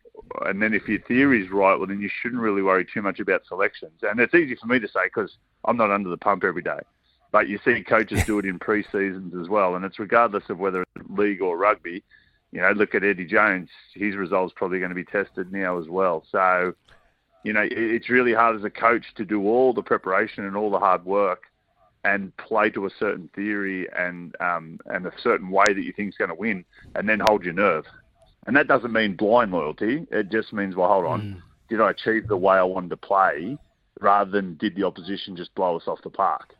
And 0.47 0.63
then 0.63 0.75
if 0.75 0.89
your 0.89 1.01
theory 1.01 1.45
is 1.45 1.51
right, 1.51 1.77
well 1.77 1.87
then 1.87 2.01
you 2.01 2.11
shouldn't 2.23 2.41
really 2.41 2.63
worry 2.63 2.85
too 2.85 3.03
much 3.03 3.21
about 3.21 3.47
selections. 3.47 4.01
And 4.03 4.21
it's 4.21 4.35
easy 4.35 4.55
for 4.55 4.67
me 4.67 4.79
to 4.79 4.89
say 4.89 5.05
because 5.05 5.37
I'm 5.65 5.77
not 5.77 5.91
under 5.91 6.11
the 6.11 6.17
pump 6.17 6.45
every 6.45 6.63
day. 6.63 6.81
But 7.33 7.49
you 7.49 7.59
see 7.65 7.83
coaches 7.83 8.23
do 8.25 8.39
it 8.39 8.45
in 8.45 8.61
pre-seasons 8.61 9.35
as 9.35 9.49
well, 9.49 9.75
and 9.75 9.85
it's 9.85 9.99
regardless 9.99 10.45
of 10.51 10.59
whether 10.59 10.83
it's 10.83 11.09
league 11.11 11.43
or 11.43 11.59
rugby. 11.59 12.05
You 12.53 12.61
know, 12.61 12.71
look 12.71 12.95
at 12.95 13.03
Eddie 13.03 13.25
Jones; 13.25 13.71
his 13.93 14.15
results 14.15 14.55
probably 14.55 14.79
going 14.79 14.91
to 14.91 14.95
be 14.95 15.05
tested 15.05 15.53
now 15.53 15.81
as 15.81 15.89
well. 15.89 16.25
So, 16.31 16.75
you 17.43 17.53
know, 17.53 17.67
it's 17.69 18.09
really 18.09 18.33
hard 18.33 18.55
as 18.55 18.63
a 18.63 18.71
coach 18.71 19.07
to 19.17 19.25
do 19.25 19.49
all 19.49 19.73
the 19.73 19.83
preparation 19.83 20.45
and 20.45 20.57
all 20.57 20.71
the 20.71 20.79
hard 20.79 21.05
work 21.05 21.47
and 22.05 22.37
play 22.37 22.71
to 22.71 22.87
a 22.87 22.91
certain 23.01 23.29
theory 23.35 23.89
and 23.97 24.37
um, 24.41 24.79
and 24.87 25.07
a 25.07 25.13
certain 25.21 25.51
way 25.51 25.65
that 25.67 25.83
you 25.83 25.93
think 25.93 26.11
is 26.11 26.17
going 26.17 26.29
to 26.29 26.37
win, 26.37 26.65
and 26.95 27.09
then 27.09 27.19
hold 27.19 27.45
your 27.45 27.55
nerve. 27.55 27.85
And 28.47 28.57
that 28.57 28.69
doesn't 28.69 28.93
mean 28.93 29.17
blind 29.17 29.53
loyalty. 29.53 30.07
It 30.11 30.31
just 30.31 30.53
means, 30.53 30.77
well, 30.77 30.89
hold 30.89 31.07
on, 31.07 31.23
mm. 31.23 31.43
did 31.69 31.81
I 31.81 31.91
achieve 31.91 32.29
the 32.29 32.37
way 32.37 32.57
I 32.57 32.63
wanted 32.63 32.91
to 32.91 32.97
play, 32.97 33.57
rather 34.01 34.31
than 34.31 34.57
did 34.57 34.77
the 34.77 34.85
opposition 34.85 35.37
just 35.37 35.55
blow 35.55 35.77
us 35.77 35.85
off 35.87 36.03
the 36.03 36.11
park? 36.11 36.55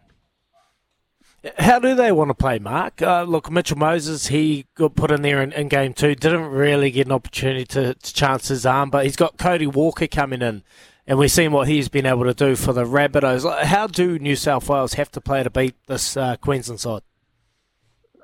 How 1.59 1.79
do 1.79 1.95
they 1.95 2.11
want 2.11 2.31
to 2.31 2.35
play, 2.35 2.59
Mark? 2.59 3.03
Uh, 3.03 3.23
look, 3.25 3.51
Mitchell 3.51 3.77
Moses, 3.77 4.29
he 4.29 4.65
got 4.75 4.95
put 4.95 5.11
in 5.11 5.21
there 5.21 5.43
in, 5.43 5.53
in 5.53 5.69
game 5.69 5.93
two, 5.93 6.15
didn't 6.15 6.47
really 6.47 6.91
get 6.91 7.07
an 7.07 7.13
opportunity 7.13 7.67
to, 7.67 7.95
to, 7.95 8.15
chance 8.15 8.49
his 8.49 8.65
arm, 8.65 8.89
but 8.89 9.05
he's 9.05 9.17
got 9.17 9.37
Cody 9.37 9.67
Walker 9.67 10.07
coming 10.07 10.41
in, 10.41 10.63
and 11.07 11.19
we've 11.19 11.31
seen 11.31 11.53
what 11.53 11.69
he's 11.69 11.91
been 11.91 12.07
able 12.07 12.25
to 12.25 12.33
do 12.33 12.57
for 12.57 12.73
the 12.73 12.85
Rabbitohs. 12.85 13.65
How 13.65 13.87
do 13.87 14.19
New 14.19 14.37
South 14.37 14.71
Wales 14.71 14.95
have 14.95 15.11
to 15.13 15.21
play 15.21 15.43
to 15.43 15.51
beat 15.51 15.75
this 15.87 16.17
uh, 16.17 16.37
Queensland 16.37 16.81
side? 16.81 17.03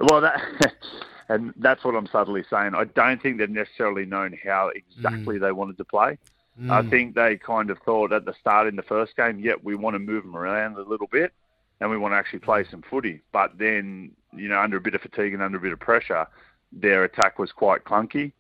Well, 0.01 0.23
that, 0.23 0.41
and 1.31 1.55
that's 1.59 1.85
what 1.85 1.95
I'm 1.95 2.09
subtly 2.09 2.43
saying. 2.51 2.75
I 2.75 2.85
don't 2.85 3.23
think 3.23 3.39
they've 3.39 3.49
necessarily 3.49 4.05
known 4.05 4.37
how 4.45 4.73
exactly 4.75 5.37
mm. 5.37 5.41
they 5.41 5.53
wanted 5.53 5.79
to 5.79 5.85
play. 5.85 6.19
Mm. 6.61 6.71
I 6.71 6.91
think 6.91 7.15
they 7.15 7.37
kind 7.37 7.71
of 7.71 7.79
thought 7.85 8.13
at 8.13 8.25
the 8.25 8.35
start 8.35 8.67
in 8.67 8.75
the 8.75 8.83
first 8.83 9.17
game, 9.17 9.39
yep, 9.39 9.59
we 9.63 9.77
want 9.77 9.95
to 9.95 10.01
move 10.01 10.25
them 10.25 10.37
around 10.37 10.77
a 10.77 10.83
little 10.83 11.07
bit 11.07 11.33
and 11.81 11.89
we 11.89 11.97
want 11.97 12.13
to 12.13 12.17
actually 12.17 12.41
play 12.41 12.65
some 12.69 12.83
footy. 12.83 13.23
But 13.33 13.57
then, 13.59 14.11
you 14.37 14.49
know, 14.49 14.59
under 14.61 14.79
a 14.79 14.81
bit 14.81 14.95
of 14.95 15.03
fatigue 15.03 15.33
and 15.33 15.41
under 15.41 15.59
a 15.59 15.61
bit 15.61 15.73
of 15.73 15.79
pressure, 15.79 16.27
their 16.73 17.05
attack 17.05 17.39
was 17.39 17.53
quite 17.53 17.85
clunky. 17.85 18.33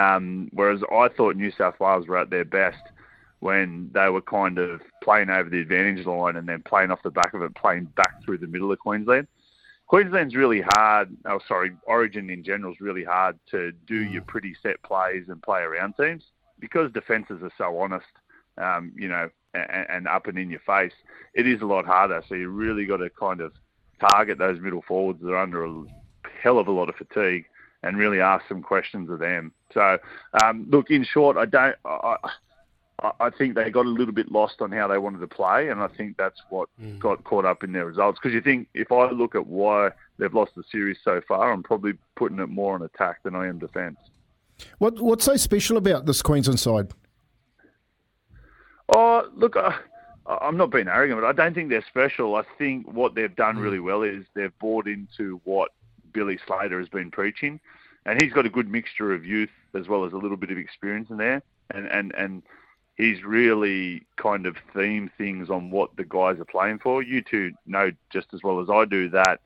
Um, 0.00 0.48
whereas 0.54 0.80
I 0.90 1.08
thought 1.08 1.36
New 1.36 1.52
South 1.52 1.78
Wales 1.78 2.06
were 2.08 2.16
at 2.16 2.30
their 2.30 2.46
best 2.46 2.82
when 3.40 3.90
they 3.92 4.08
were 4.08 4.22
kind 4.22 4.58
of 4.58 4.80
playing 5.02 5.28
over 5.28 5.50
the 5.50 5.60
advantage 5.60 6.06
line 6.06 6.36
and 6.36 6.48
then 6.48 6.62
playing 6.62 6.90
off 6.90 7.02
the 7.02 7.10
back 7.10 7.34
of 7.34 7.42
it, 7.42 7.54
playing 7.54 7.84
back 7.94 8.24
through 8.24 8.38
the 8.38 8.46
middle 8.46 8.72
of 8.72 8.78
Queensland. 8.78 9.28
Queensland's 9.88 10.36
really 10.36 10.62
hard. 10.76 11.16
Oh, 11.24 11.40
sorry, 11.48 11.72
Origin 11.86 12.30
in 12.30 12.44
general 12.44 12.72
is 12.72 12.80
really 12.80 13.04
hard 13.04 13.38
to 13.50 13.72
do 13.86 13.96
your 13.96 14.22
pretty 14.22 14.54
set 14.62 14.82
plays 14.82 15.24
and 15.28 15.42
play 15.42 15.60
around 15.60 15.94
teams 15.96 16.24
because 16.60 16.92
defences 16.92 17.42
are 17.42 17.52
so 17.56 17.78
honest. 17.78 18.06
Um, 18.58 18.92
you 18.96 19.08
know, 19.08 19.30
and, 19.54 19.86
and 19.88 20.08
up 20.08 20.26
and 20.26 20.36
in 20.36 20.50
your 20.50 20.60
face, 20.60 20.92
it 21.34 21.46
is 21.46 21.62
a 21.62 21.66
lot 21.66 21.86
harder. 21.86 22.22
So 22.28 22.34
you 22.34 22.48
really 22.48 22.86
got 22.86 22.98
to 22.98 23.08
kind 23.08 23.40
of 23.40 23.52
target 24.00 24.38
those 24.38 24.60
middle 24.60 24.82
forwards 24.86 25.20
that 25.22 25.30
are 25.30 25.38
under 25.38 25.64
a 25.64 25.84
hell 26.42 26.58
of 26.58 26.68
a 26.68 26.72
lot 26.72 26.88
of 26.88 26.96
fatigue 26.96 27.44
and 27.82 27.96
really 27.96 28.20
ask 28.20 28.44
some 28.48 28.62
questions 28.62 29.08
of 29.08 29.20
them. 29.20 29.52
So, 29.72 29.98
um, 30.42 30.66
look, 30.68 30.90
in 30.90 31.04
short, 31.04 31.36
I 31.36 31.46
don't. 31.46 31.76
I, 31.84 32.16
I 33.00 33.30
think 33.30 33.54
they 33.54 33.70
got 33.70 33.86
a 33.86 33.88
little 33.88 34.12
bit 34.12 34.32
lost 34.32 34.60
on 34.60 34.72
how 34.72 34.88
they 34.88 34.98
wanted 34.98 35.20
to 35.20 35.28
play, 35.28 35.68
and 35.68 35.80
I 35.80 35.86
think 35.86 36.16
that's 36.16 36.40
what 36.50 36.68
mm. 36.82 36.98
got 36.98 37.22
caught 37.22 37.44
up 37.44 37.62
in 37.62 37.70
their 37.70 37.86
results. 37.86 38.18
Because 38.20 38.34
you 38.34 38.40
think 38.40 38.66
if 38.74 38.90
I 38.90 39.10
look 39.10 39.36
at 39.36 39.46
why 39.46 39.90
they've 40.18 40.34
lost 40.34 40.56
the 40.56 40.64
series 40.70 40.96
so 41.04 41.20
far, 41.28 41.52
I'm 41.52 41.62
probably 41.62 41.92
putting 42.16 42.40
it 42.40 42.48
more 42.48 42.74
on 42.74 42.82
attack 42.82 43.22
than 43.22 43.36
I 43.36 43.46
am 43.46 43.60
defence. 43.60 43.98
What 44.78 45.00
What's 45.00 45.24
so 45.24 45.36
special 45.36 45.76
about 45.76 46.06
this 46.06 46.22
Queensland 46.22 46.58
side? 46.58 46.90
Oh, 48.88 49.28
look, 49.36 49.54
uh, 49.54 49.72
I'm 50.26 50.56
not 50.56 50.72
being 50.72 50.88
arrogant, 50.88 51.20
but 51.20 51.26
I 51.28 51.32
don't 51.32 51.54
think 51.54 51.68
they're 51.68 51.84
special. 51.88 52.34
I 52.34 52.42
think 52.58 52.92
what 52.92 53.14
they've 53.14 53.34
done 53.34 53.58
mm. 53.58 53.62
really 53.62 53.80
well 53.80 54.02
is 54.02 54.24
they've 54.34 54.58
bought 54.58 54.88
into 54.88 55.40
what 55.44 55.70
Billy 56.12 56.38
Slater 56.48 56.80
has 56.80 56.88
been 56.88 57.12
preaching, 57.12 57.60
and 58.06 58.20
he's 58.20 58.32
got 58.32 58.44
a 58.44 58.50
good 58.50 58.68
mixture 58.68 59.14
of 59.14 59.24
youth 59.24 59.50
as 59.74 59.86
well 59.86 60.04
as 60.04 60.12
a 60.12 60.16
little 60.16 60.36
bit 60.36 60.50
of 60.50 60.58
experience 60.58 61.10
in 61.10 61.16
there, 61.16 61.42
and 61.70 61.86
and 61.86 62.12
and 62.16 62.42
he's 62.98 63.22
really 63.24 64.04
kind 64.16 64.44
of 64.44 64.56
themed 64.74 65.10
things 65.16 65.48
on 65.48 65.70
what 65.70 65.96
the 65.96 66.04
guys 66.04 66.38
are 66.38 66.44
playing 66.44 66.80
for. 66.80 67.02
You 67.02 67.22
two 67.22 67.52
know 67.66 67.90
just 68.10 68.26
as 68.34 68.42
well 68.42 68.60
as 68.60 68.68
I 68.68 68.84
do 68.84 69.08
that, 69.10 69.40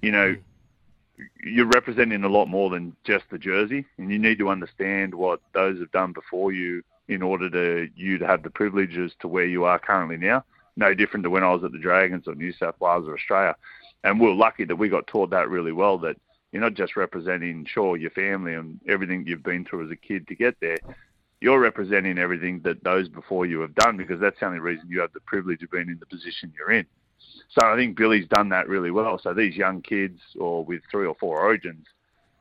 you 0.00 0.10
know. 0.10 0.34
Mm. 0.34 0.40
You're 1.44 1.66
representing 1.66 2.24
a 2.24 2.28
lot 2.28 2.46
more 2.46 2.70
than 2.70 2.96
just 3.04 3.26
the 3.30 3.38
jersey, 3.38 3.84
and 3.98 4.10
you 4.10 4.18
need 4.18 4.36
to 4.38 4.48
understand 4.48 5.14
what 5.14 5.40
those 5.52 5.78
have 5.78 5.92
done 5.92 6.12
before 6.12 6.50
you 6.50 6.82
in 7.06 7.22
order 7.22 7.48
to 7.50 7.88
you 7.94 8.18
to 8.18 8.26
have 8.26 8.42
the 8.42 8.50
privileges 8.50 9.12
to 9.20 9.28
where 9.28 9.44
you 9.44 9.64
are 9.64 9.78
currently 9.78 10.16
now. 10.16 10.44
No 10.76 10.92
different 10.92 11.22
to 11.22 11.30
when 11.30 11.44
I 11.44 11.52
was 11.52 11.62
at 11.62 11.70
the 11.70 11.78
Dragons 11.78 12.26
or 12.26 12.34
New 12.34 12.52
South 12.52 12.74
Wales 12.80 13.06
or 13.06 13.14
Australia. 13.14 13.54
And 14.02 14.18
we 14.18 14.26
are 14.28 14.34
lucky 14.34 14.64
that 14.64 14.76
we 14.76 14.88
got 14.88 15.06
taught 15.06 15.30
that 15.30 15.48
really 15.48 15.70
well 15.70 15.98
that 15.98 16.16
you're 16.50 16.62
not 16.62 16.74
just 16.74 16.96
representing, 16.96 17.64
sure, 17.64 17.96
your 17.96 18.10
family 18.10 18.54
and 18.54 18.80
everything 18.88 19.24
you've 19.26 19.42
been 19.42 19.64
through 19.64 19.86
as 19.86 19.90
a 19.90 19.96
kid 19.96 20.26
to 20.28 20.34
get 20.34 20.56
there. 20.60 20.78
You're 21.44 21.60
representing 21.60 22.16
everything 22.16 22.60
that 22.64 22.82
those 22.84 23.10
before 23.10 23.44
you 23.44 23.60
have 23.60 23.74
done 23.74 23.98
because 23.98 24.18
that's 24.18 24.40
the 24.40 24.46
only 24.46 24.60
reason 24.60 24.86
you 24.88 25.02
have 25.02 25.12
the 25.12 25.20
privilege 25.20 25.62
of 25.62 25.70
being 25.70 25.90
in 25.90 25.98
the 25.98 26.06
position 26.06 26.50
you're 26.56 26.70
in. 26.72 26.86
So 27.50 27.66
I 27.66 27.76
think 27.76 27.98
Billy's 27.98 28.26
done 28.28 28.48
that 28.48 28.66
really 28.66 28.90
well. 28.90 29.18
So 29.22 29.34
these 29.34 29.54
young 29.54 29.82
kids, 29.82 30.18
or 30.40 30.64
with 30.64 30.80
three 30.90 31.04
or 31.04 31.14
four 31.20 31.40
origins, 31.40 31.84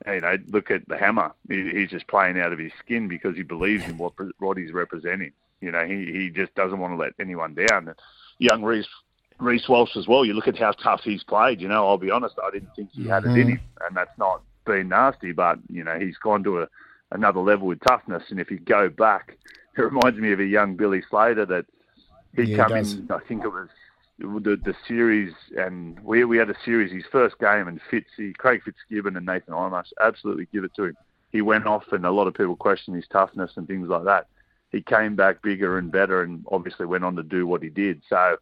you 0.07 0.21
know, 0.21 0.38
look 0.47 0.71
at 0.71 0.88
the 0.88 0.97
hammer. 0.97 1.34
he's 1.49 1.89
just 1.89 2.07
playing 2.07 2.39
out 2.39 2.53
of 2.53 2.59
his 2.59 2.71
skin 2.80 3.09
because 3.09 3.35
he 3.35 3.43
believes 3.43 3.84
in 3.89 3.97
what 3.97 4.13
what 4.39 4.57
he's 4.57 4.71
representing. 4.71 5.34
You 5.59 5.71
know, 5.71 5.85
he 5.85 6.05
he 6.05 6.30
just 6.30 6.55
doesn't 6.55 6.80
want 6.80 6.93
to 6.93 6.97
let 6.97 7.11
anyone 7.19 7.55
down. 7.55 7.93
Young 8.39 8.63
Reece 8.63 8.88
Reece 9.38 9.67
Walsh 9.67 9.97
as 9.97 10.07
well. 10.07 10.23
You 10.23 10.31
look 10.31 10.47
at 10.47 10.57
how 10.57 10.71
tough 10.71 11.01
he's 11.03 11.25
played. 11.25 11.59
You 11.59 11.67
know, 11.67 11.85
I'll 11.85 11.97
be 11.97 12.09
honest, 12.09 12.35
I 12.41 12.51
didn't 12.51 12.73
think 12.73 12.91
he 12.93 13.05
had 13.05 13.25
it 13.25 13.31
in 13.31 13.35
mm-hmm. 13.35 13.49
him, 13.49 13.59
and 13.85 13.97
that's 13.97 14.17
not 14.17 14.43
being 14.65 14.88
nasty, 14.88 15.34
but 15.34 15.59
you 15.69 15.84
know 15.84 15.99
he's 15.99 16.17
gone 16.17 16.43
to 16.45 16.61
a, 16.61 16.67
another 17.14 17.40
level 17.40 17.68
with 17.68 17.80
toughness. 17.81 18.23
And 18.30 18.40
if 18.40 18.52
you 18.52 18.60
go 18.60 18.90
back, 18.90 19.38
it 19.77 19.81
reminds 19.81 20.19
me 20.19 20.31
of 20.34 20.40
a 20.40 20.45
young 20.45 20.76
Billy 20.76 21.02
Slater 21.10 21.45
that 21.45 21.65
Yeah, 22.38 22.45
he 22.45 22.56
come 22.56 22.69
does. 22.69 22.94
in. 22.94 23.07
I 23.11 23.19
think 23.19 23.44
it 23.44 23.49
was 23.49 23.69
the 24.19 24.57
the 24.64 24.76
series, 24.88 25.34
and 25.57 25.99
we 26.02 26.23
we 26.26 26.38
had 26.38 26.49
a 26.49 26.56
series. 26.65 26.91
His 26.91 27.06
first 27.11 27.40
game, 27.40 27.68
and 27.68 27.80
Fitzy, 27.91 28.35
Craig 28.38 28.61
Fitzgibbon, 28.64 29.18
and 29.18 29.26
Nathan 29.26 29.53
Imus 29.53 29.91
absolutely 30.02 30.48
give 30.53 30.64
it 30.64 30.73
to 30.76 30.85
him. 30.85 30.98
He 31.31 31.41
went 31.41 31.65
off, 31.65 31.85
and 31.91 32.06
a 32.06 32.11
lot 32.11 32.27
of 32.27 32.35
people 32.35 32.56
questioned 32.56 32.95
his 32.95 33.07
toughness 33.07 33.52
and 33.56 33.68
things 33.68 33.90
like 33.90 34.03
that. 34.06 34.27
He 34.72 34.81
came 34.81 35.15
back 35.15 35.41
bigger 35.41 35.77
and 35.77 35.91
better, 35.91 36.22
and 36.23 36.45
obviously 36.52 36.85
went 36.85 37.03
on 37.03 37.15
to 37.15 37.23
do 37.23 37.45
what 37.48 37.64
he 37.64 37.69
did. 37.69 38.02
So, 38.07 38.38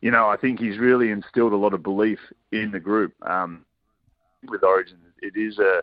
you 0.00 0.10
know, 0.10 0.28
I 0.28 0.36
think 0.36 0.60
he's 0.60 0.78
really 0.78 1.10
instilled 1.10 1.52
a 1.52 1.56
lot 1.56 1.74
of 1.74 1.82
belief 1.82 2.20
in 2.52 2.70
the 2.70 2.80
group. 2.80 3.12
Um, 3.28 3.64
with 4.48 4.62
Origin, 4.64 4.98
it 5.20 5.36
is 5.36 5.58
a 5.58 5.82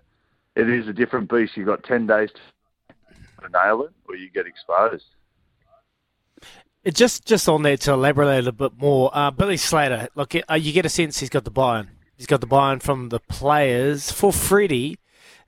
it 0.58 0.70
is 0.70 0.88
a 0.88 0.94
different 0.94 1.30
beast. 1.30 1.56
You've 1.56 1.68
got 1.68 1.84
ten 1.84 2.08
days 2.08 2.32
to 3.42 3.50
nail 3.50 3.84
it, 3.84 3.92
or 4.08 4.16
you 4.16 4.30
get 4.30 4.48
exposed. 4.48 5.06
It 6.84 6.96
just 6.96 7.26
just 7.26 7.48
on 7.48 7.64
there 7.64 7.78
to 7.78 7.94
elaborate 7.94 8.28
a 8.28 8.36
little 8.38 8.52
bit 8.54 8.78
more, 8.78 9.12
uh, 9.14 9.32
Billy 9.32 9.58
Slater. 9.58 10.08
Look, 10.16 10.36
uh, 10.36 10.56
you 10.56 10.72
get 10.72 10.86
a 10.86 10.90
sense 10.90 11.20
he's 11.20 11.30
got 11.30 11.44
the 11.44 11.52
buy-in. 11.52 11.90
He's 12.16 12.28
got 12.28 12.42
the 12.42 12.48
buy-in 12.48 12.80
from 12.80 13.10
the 13.10 13.20
players. 13.20 14.12
For 14.12 14.34
Freddie, 14.34 14.98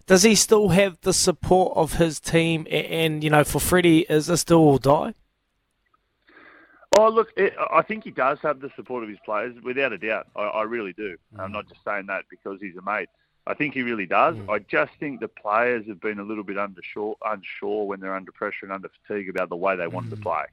does 0.05 0.23
he 0.23 0.35
still 0.35 0.69
have 0.69 0.99
the 1.01 1.13
support 1.13 1.75
of 1.75 1.93
his 1.93 2.19
team? 2.19 2.67
And 2.69 3.23
you 3.23 3.29
know, 3.29 3.43
for 3.43 3.59
Freddie, 3.59 4.01
is 4.09 4.27
this 4.27 4.41
still 4.41 4.59
or 4.59 4.79
die? 4.79 5.13
Oh, 6.97 7.09
look, 7.09 7.29
it, 7.37 7.53
I 7.71 7.81
think 7.83 8.03
he 8.03 8.11
does 8.11 8.39
have 8.41 8.59
the 8.59 8.69
support 8.75 9.03
of 9.03 9.09
his 9.09 9.19
players, 9.23 9.55
without 9.63 9.93
a 9.93 9.97
doubt. 9.97 10.27
I, 10.35 10.41
I 10.41 10.63
really 10.63 10.93
do. 10.93 11.15
I'm 11.37 11.51
not 11.51 11.69
just 11.69 11.81
saying 11.85 12.07
that 12.07 12.25
because 12.29 12.59
he's 12.59 12.75
a 12.75 12.81
mate. 12.81 13.09
I 13.49 13.55
think 13.55 13.73
he 13.73 13.81
really 13.81 14.05
does. 14.05 14.35
I 14.47 14.59
just 14.59 14.91
think 14.99 15.21
the 15.21 15.27
players 15.27 15.83
have 15.87 15.99
been 15.99 16.19
a 16.19 16.23
little 16.23 16.43
bit 16.43 16.57
unsure, 16.57 17.15
unsure 17.25 17.87
when 17.87 17.99
they're 17.99 18.15
under 18.15 18.31
pressure 18.31 18.63
and 18.63 18.71
under 18.71 18.91
fatigue 19.07 19.27
about 19.27 19.49
the 19.49 19.55
way 19.55 19.75
they 19.75 19.87
want 19.87 20.11
to 20.11 20.17
play. 20.17 20.43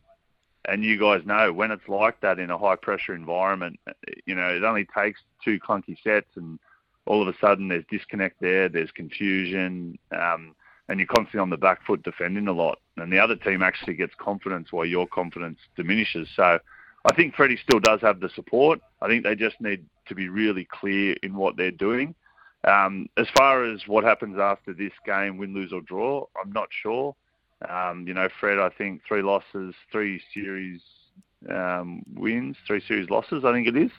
And 0.67 0.83
you 0.83 0.99
guys 0.99 1.21
know 1.27 1.53
when 1.53 1.71
it's 1.71 1.87
like 1.89 2.19
that 2.23 2.39
in 2.39 2.51
a 2.51 2.57
high 2.57 2.77
pressure 2.77 3.15
environment, 3.15 3.79
you 4.25 4.35
know, 4.35 4.49
it 4.49 4.65
only 4.65 4.87
takes 4.97 5.21
two 5.45 5.61
clunky 5.61 6.03
sets 6.03 6.29
and 6.37 6.59
all 7.05 7.21
of 7.21 7.29
a 7.29 7.39
sudden 7.39 7.69
there's 7.69 7.85
disconnect 7.91 8.41
there, 8.41 8.71
there's 8.71 8.91
confusion, 8.93 9.99
um, 10.13 10.55
and 10.89 10.99
you're 10.99 11.07
constantly 11.07 11.41
on 11.41 11.51
the 11.51 11.59
back 11.59 11.87
foot 11.87 12.03
defending 12.03 12.49
a 12.49 12.53
lot. 12.53 12.79
And 12.97 13.13
the 13.13 13.19
other 13.19 13.37
team 13.37 13.63
actually 13.63 13.95
gets 13.95 14.15
confidence 14.19 14.73
while 14.73 14.87
your 14.87 15.07
confidence 15.07 15.59
diminishes. 15.77 16.29
So 16.35 16.59
I 17.05 17.15
think 17.15 17.35
Freddie 17.35 17.59
still 17.63 17.79
does 17.79 18.01
have 18.01 18.21
the 18.21 18.31
support. 18.31 18.81
I 19.03 19.07
think 19.07 19.23
they 19.23 19.35
just 19.35 19.61
need 19.61 19.85
to 20.09 20.15
be 20.15 20.31
really 20.31 20.65
clear 20.65 21.15
in 21.23 21.35
what 21.35 21.59
they're 21.59 21.71
doing. 21.71 22.15
Um, 22.67 23.09
as 23.17 23.29
far 23.37 23.65
as 23.65 23.87
what 23.87 24.05
happens 24.05 24.39
after 24.39 24.73
this 24.73 24.93
game, 25.05 25.39
win, 25.39 25.55
lose 25.55 25.73
or 25.73 25.81
draw, 25.81 26.27
I'm 26.43 26.53
not 26.53 26.69
sure. 26.71 27.15
Um, 27.69 28.07
you 28.07 28.15
know, 28.15 28.29
Fred, 28.41 28.59
I 28.59 28.71
think 28.71 29.03
three 29.07 29.23
losses, 29.23 29.75
three 29.91 30.21
series 30.35 30.81
um, 31.49 32.03
wins, 32.15 32.57
three 32.67 32.83
series 32.87 33.09
losses, 33.09 33.45
I 33.45 33.53
think 33.53 33.69
it 33.69 33.77
is, 33.77 33.91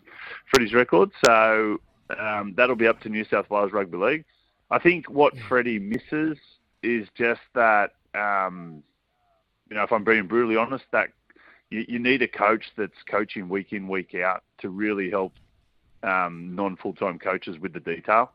Freddie's 0.51 0.73
record. 0.73 1.11
So 1.25 1.79
um, 2.19 2.53
that'll 2.57 2.75
be 2.75 2.87
up 2.87 2.99
to 3.01 3.09
New 3.09 3.25
South 3.25 3.49
Wales 3.49 3.71
Rugby 3.71 3.97
League. 3.97 4.25
I 4.69 4.79
think 4.79 5.09
what 5.09 5.33
Freddie 5.47 5.79
misses 5.79 6.37
is 6.83 7.07
just 7.17 7.41
that, 7.55 7.93
um, 8.13 8.83
you 9.69 9.75
know, 9.75 9.83
if 9.83 9.91
I'm 9.91 10.03
being 10.03 10.27
brutally 10.27 10.57
honest, 10.57 10.85
that 10.91 11.09
you, 11.69 11.85
you 11.87 11.99
need 11.99 12.21
a 12.21 12.27
coach 12.27 12.65
that's 12.77 13.01
coaching 13.09 13.49
week 13.49 13.71
in, 13.71 13.87
week 13.87 14.13
out 14.15 14.43
to 14.59 14.69
really 14.69 15.09
help 15.09 15.33
um, 16.03 16.53
non-full-time 16.53 17.19
coaches 17.19 17.57
with 17.59 17.73
the 17.73 17.79
detail. 17.79 18.31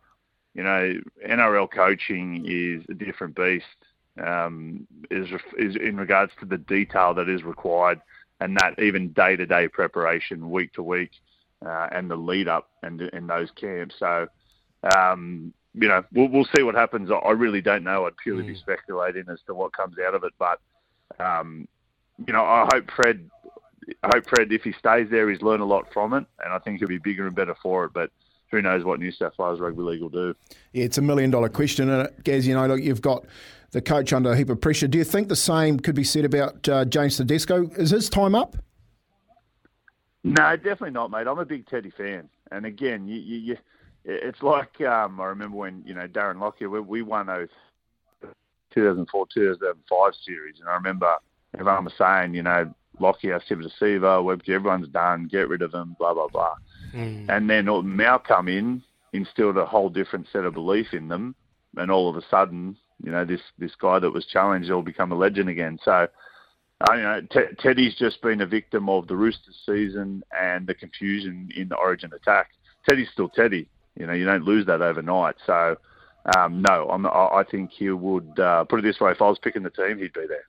You 0.54 0.62
know, 0.62 0.94
NRL 1.26 1.70
coaching 1.70 2.44
is 2.46 2.84
a 2.90 2.94
different 2.94 3.34
beast. 3.34 3.64
Um, 4.22 4.86
is 5.10 5.28
is 5.58 5.74
in 5.76 5.96
regards 5.96 6.32
to 6.40 6.46
the 6.46 6.58
detail 6.58 7.14
that 7.14 7.28
is 7.28 7.42
required, 7.44 8.00
and 8.40 8.56
that 8.58 8.78
even 8.78 9.12
day-to-day 9.12 9.68
preparation, 9.68 10.50
week 10.50 10.74
to 10.74 10.82
week, 10.82 11.12
uh, 11.64 11.88
and 11.92 12.10
the 12.10 12.16
lead 12.16 12.46
up 12.48 12.68
and 12.82 13.00
in 13.00 13.26
those 13.26 13.50
camps. 13.52 13.94
So, 13.98 14.26
um, 14.94 15.54
you 15.72 15.88
know, 15.88 16.04
we'll 16.12 16.28
we'll 16.28 16.48
see 16.54 16.62
what 16.62 16.74
happens. 16.74 17.10
I- 17.10 17.14
I 17.14 17.30
really 17.30 17.62
don't 17.62 17.84
know. 17.84 18.06
I'd 18.06 18.16
purely 18.18 18.42
be 18.42 18.54
speculating 18.54 19.24
as 19.30 19.40
to 19.46 19.54
what 19.54 19.72
comes 19.72 19.96
out 19.98 20.14
of 20.14 20.24
it, 20.24 20.32
but 20.38 20.60
um, 21.18 21.66
you 22.26 22.32
know, 22.34 22.44
I 22.44 22.68
hope 22.72 22.90
Fred. 22.94 23.30
I 24.04 24.10
hope 24.14 24.28
Fred, 24.28 24.52
if 24.52 24.62
he 24.62 24.72
stays 24.72 25.08
there, 25.10 25.28
he's 25.28 25.42
learned 25.42 25.62
a 25.62 25.66
lot 25.66 25.92
from 25.92 26.12
it, 26.12 26.24
and 26.44 26.52
I 26.52 26.58
think 26.58 26.78
he'll 26.78 26.88
be 26.88 26.98
bigger 26.98 27.26
and 27.26 27.34
better 27.34 27.56
for 27.62 27.86
it. 27.86 27.92
But 27.92 28.10
who 28.52 28.62
knows 28.62 28.84
what 28.84 29.00
New 29.00 29.10
South 29.10 29.32
Wales 29.38 29.58
Rugby 29.58 29.82
League 29.82 30.02
will 30.02 30.10
do? 30.10 30.36
Yeah, 30.72 30.84
it's 30.84 30.98
a 30.98 31.02
million 31.02 31.30
dollar 31.30 31.48
question, 31.48 31.88
and 31.88 32.08
Gaz, 32.22 32.46
you 32.46 32.54
know, 32.54 32.66
look, 32.66 32.80
you've 32.80 33.00
got 33.00 33.24
the 33.72 33.80
coach 33.80 34.12
under 34.12 34.30
a 34.30 34.36
heap 34.36 34.50
of 34.50 34.60
pressure. 34.60 34.86
Do 34.86 34.98
you 34.98 35.04
think 35.04 35.28
the 35.28 35.36
same 35.36 35.80
could 35.80 35.94
be 35.94 36.04
said 36.04 36.26
about 36.26 36.68
uh, 36.68 36.84
James 36.84 37.16
Tedesco? 37.16 37.68
Is 37.70 37.90
his 37.90 38.08
time 38.08 38.34
up? 38.34 38.56
No, 40.22 40.54
definitely 40.56 40.90
not, 40.90 41.10
mate. 41.10 41.26
I'm 41.26 41.38
a 41.38 41.46
big 41.46 41.66
Teddy 41.66 41.90
fan, 41.90 42.28
and 42.52 42.64
again, 42.66 43.08
you, 43.08 43.18
you, 43.18 43.38
you 43.38 43.56
it's 44.04 44.42
like 44.42 44.80
um, 44.82 45.20
I 45.20 45.26
remember 45.26 45.56
when 45.56 45.82
you 45.84 45.94
know 45.94 46.06
Darren 46.06 46.38
Lockyer, 46.38 46.68
we, 46.68 46.80
we 46.80 47.02
won 47.02 47.26
those 47.26 47.48
2004 48.74 49.26
2005 49.34 50.12
series, 50.24 50.60
and 50.60 50.68
I 50.68 50.74
remember 50.74 51.10
everyone 51.58 51.84
was 51.84 51.94
saying, 51.98 52.34
you 52.34 52.42
know, 52.42 52.72
Lockyer, 53.02 53.40
Siva, 53.46 54.22
Webster, 54.22 54.54
everyone's 54.54 54.88
done, 54.88 55.28
get 55.30 55.48
rid 55.48 55.62
of 55.62 55.72
them, 55.72 55.96
blah 55.98 56.14
blah 56.14 56.28
blah. 56.28 56.54
And 57.28 57.50
then 57.50 57.66
Mal 57.96 58.18
come 58.18 58.48
in, 58.48 58.82
instilled 59.12 59.58
a 59.58 59.66
whole 59.66 59.88
different 59.88 60.26
set 60.32 60.44
of 60.44 60.54
belief 60.54 60.92
in 60.92 61.08
them, 61.08 61.34
and 61.76 61.90
all 61.90 62.08
of 62.08 62.16
a 62.16 62.22
sudden, 62.30 62.76
you 63.02 63.10
know, 63.10 63.24
this 63.24 63.40
this 63.58 63.74
guy 63.80 63.98
that 63.98 64.10
was 64.10 64.26
challenged 64.26 64.70
will 64.70 64.82
become 64.82 65.12
a 65.12 65.16
legend 65.16 65.48
again. 65.48 65.78
So, 65.84 66.06
I 66.88 66.96
you 66.96 67.02
know, 67.02 67.20
T- 67.30 67.54
Teddy's 67.58 67.96
just 67.96 68.22
been 68.22 68.40
a 68.40 68.46
victim 68.46 68.88
of 68.88 69.08
the 69.08 69.16
Roosters 69.16 69.58
season 69.66 70.22
and 70.38 70.66
the 70.66 70.74
confusion 70.74 71.50
in 71.56 71.68
the 71.68 71.76
Origin 71.76 72.12
attack. 72.14 72.50
Teddy's 72.88 73.10
still 73.12 73.28
Teddy. 73.28 73.68
You 73.98 74.06
know, 74.06 74.12
you 74.14 74.24
don't 74.24 74.44
lose 74.44 74.66
that 74.66 74.80
overnight. 74.80 75.36
So, 75.46 75.76
um, 76.36 76.62
no, 76.62 76.88
I'm, 76.90 77.06
I 77.06 77.40
I 77.40 77.44
think 77.50 77.70
he 77.70 77.90
would 77.90 78.38
uh, 78.38 78.64
put 78.64 78.78
it 78.78 78.82
this 78.82 79.00
way: 79.00 79.10
if 79.12 79.22
I 79.22 79.28
was 79.28 79.38
picking 79.38 79.62
the 79.62 79.70
team, 79.70 79.98
he'd 79.98 80.12
be 80.12 80.26
there. 80.28 80.46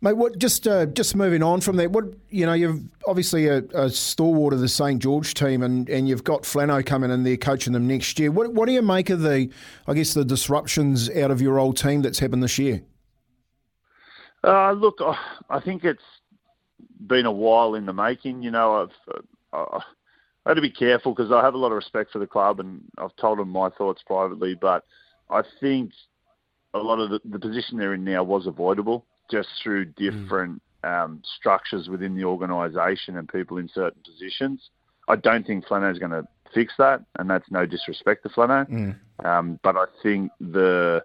Mate, 0.00 0.16
what? 0.16 0.38
Just 0.38 0.68
uh, 0.68 0.86
just 0.86 1.16
moving 1.16 1.42
on 1.42 1.60
from 1.60 1.76
that. 1.76 1.90
What 1.90 2.04
you 2.30 2.46
know, 2.46 2.52
you've 2.52 2.82
obviously 3.08 3.48
a, 3.48 3.64
a 3.74 3.90
stalwart 3.90 4.52
of 4.52 4.60
the 4.60 4.68
St 4.68 5.02
George 5.02 5.34
team, 5.34 5.60
and, 5.60 5.88
and 5.88 6.08
you've 6.08 6.22
got 6.22 6.42
Flano 6.42 6.86
coming 6.86 7.10
in 7.10 7.24
there 7.24 7.36
coaching 7.36 7.72
them 7.72 7.88
next 7.88 8.16
year. 8.18 8.30
What 8.30 8.52
what 8.52 8.66
do 8.66 8.72
you 8.72 8.82
make 8.82 9.10
of 9.10 9.22
the, 9.22 9.50
I 9.88 9.94
guess, 9.94 10.14
the 10.14 10.24
disruptions 10.24 11.10
out 11.10 11.32
of 11.32 11.42
your 11.42 11.58
old 11.58 11.76
team 11.76 12.02
that's 12.02 12.20
happened 12.20 12.44
this 12.44 12.58
year? 12.58 12.82
Uh, 14.44 14.70
look, 14.70 14.98
I 15.00 15.18
I 15.50 15.58
think 15.58 15.84
it's 15.84 16.00
been 17.04 17.26
a 17.26 17.32
while 17.32 17.74
in 17.74 17.84
the 17.84 17.92
making. 17.92 18.42
You 18.42 18.52
know, 18.52 18.82
I've 18.82 19.16
uh, 19.52 19.80
I 20.46 20.50
had 20.50 20.54
to 20.54 20.60
be 20.60 20.70
careful 20.70 21.12
because 21.12 21.32
I 21.32 21.42
have 21.42 21.54
a 21.54 21.58
lot 21.58 21.72
of 21.72 21.76
respect 21.76 22.12
for 22.12 22.20
the 22.20 22.26
club, 22.28 22.60
and 22.60 22.82
I've 22.98 23.16
told 23.16 23.40
them 23.40 23.48
my 23.48 23.68
thoughts 23.70 24.02
privately. 24.06 24.54
But 24.54 24.84
I 25.28 25.42
think 25.58 25.90
a 26.72 26.78
lot 26.78 27.00
of 27.00 27.10
the, 27.10 27.20
the 27.24 27.40
position 27.40 27.78
they're 27.78 27.94
in 27.94 28.04
now 28.04 28.22
was 28.22 28.46
avoidable 28.46 29.04
just 29.30 29.48
through 29.62 29.86
different 29.86 30.62
um, 30.84 31.22
structures 31.38 31.88
within 31.88 32.14
the 32.14 32.24
organisation 32.24 33.16
and 33.16 33.28
people 33.28 33.58
in 33.58 33.68
certain 33.68 34.02
positions. 34.04 34.70
I 35.08 35.16
don't 35.16 35.46
think 35.46 35.66
Flano's 35.66 35.98
going 35.98 36.12
to 36.12 36.26
fix 36.54 36.74
that, 36.78 37.02
and 37.18 37.28
that's 37.28 37.50
no 37.50 37.66
disrespect 37.66 38.22
to 38.24 38.28
Flano. 38.28 38.68
Um, 39.24 39.58
but 39.62 39.76
I 39.76 39.84
think 40.02 40.30
the 40.40 41.04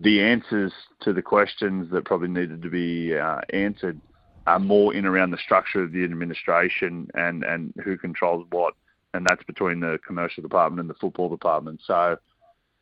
the 0.00 0.20
answers 0.20 0.72
to 1.02 1.12
the 1.12 1.22
questions 1.22 1.90
that 1.92 2.04
probably 2.04 2.28
needed 2.28 2.62
to 2.62 2.70
be 2.70 3.16
uh, 3.16 3.40
answered 3.52 4.00
are 4.46 4.58
more 4.58 4.92
in 4.94 5.06
around 5.06 5.30
the 5.30 5.38
structure 5.38 5.82
of 5.82 5.92
the 5.92 6.04
administration 6.04 7.08
and, 7.14 7.44
and 7.44 7.72
who 7.84 7.96
controls 7.96 8.46
what, 8.50 8.74
and 9.14 9.26
that's 9.26 9.42
between 9.44 9.80
the 9.80 9.98
commercial 10.06 10.42
department 10.42 10.80
and 10.80 10.90
the 10.90 10.94
football 10.94 11.28
department. 11.28 11.80
So, 11.86 12.16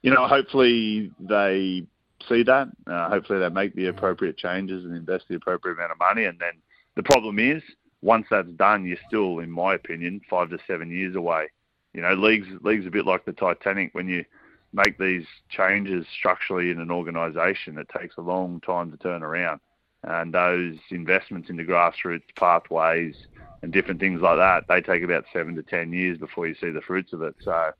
you 0.03 0.11
know, 0.11 0.27
hopefully 0.27 1.12
they 1.20 1.85
see 2.28 2.43
that. 2.44 2.69
Uh, 2.86 3.09
hopefully 3.09 3.39
they 3.39 3.49
make 3.49 3.74
the 3.74 3.86
appropriate 3.86 4.36
changes 4.36 4.85
and 4.85 4.97
invest 4.97 5.24
the 5.28 5.36
appropriate 5.36 5.74
amount 5.74 5.93
of 5.93 5.99
money. 5.99 6.24
And 6.24 6.39
then 6.39 6.55
the 6.97 7.03
problem 7.03 7.39
is, 7.39 7.62
once 8.03 8.27
that's 8.31 8.49
done, 8.57 8.85
you're 8.85 8.99
still, 9.07 9.39
in 9.39 9.51
my 9.51 9.74
opinion, 9.74 10.20
five 10.28 10.51
to 10.51 10.59
seven 10.66 10.90
years 10.90 11.15
away. 11.15 11.49
You 11.94 12.03
know, 12.03 12.15
leagues 12.15 12.49
leagues 12.62 12.86
a 12.86 12.90
bit 12.90 13.07
like 13.07 13.24
the 13.24 13.32
Titanic. 13.32 13.94
When 13.94 14.09
you 14.09 14.24
make 14.73 14.99
these 14.99 15.27
changes 15.49 16.07
structurally 16.19 16.70
in 16.70 16.81
an 16.81 16.90
organisation, 16.90 17.78
it 17.78 17.89
takes 17.97 18.16
a 18.16 18.23
long 18.23 18.61
time 18.61 18.90
to 18.90 18.97
turn 18.97 19.23
around. 19.23 19.61
And 20.03 20.35
those 20.35 20.77
investments 20.90 21.49
into 21.49 21.62
grassroots 21.65 22.23
pathways 22.36 23.15
and 23.62 23.73
different 23.73 24.01
things 24.01 24.20
like 24.20 24.39
that, 24.39 24.65
they 24.69 24.81
take 24.81 25.05
about 25.05 25.24
seven 25.32 25.55
to 25.55 25.62
ten 25.62 25.93
years 25.93 26.19
before 26.19 26.49
you 26.49 26.57
see 26.61 26.70
the 26.70 26.81
fruits 26.81 27.12
of 27.12 27.23
it. 27.23 27.36
So 27.40 27.70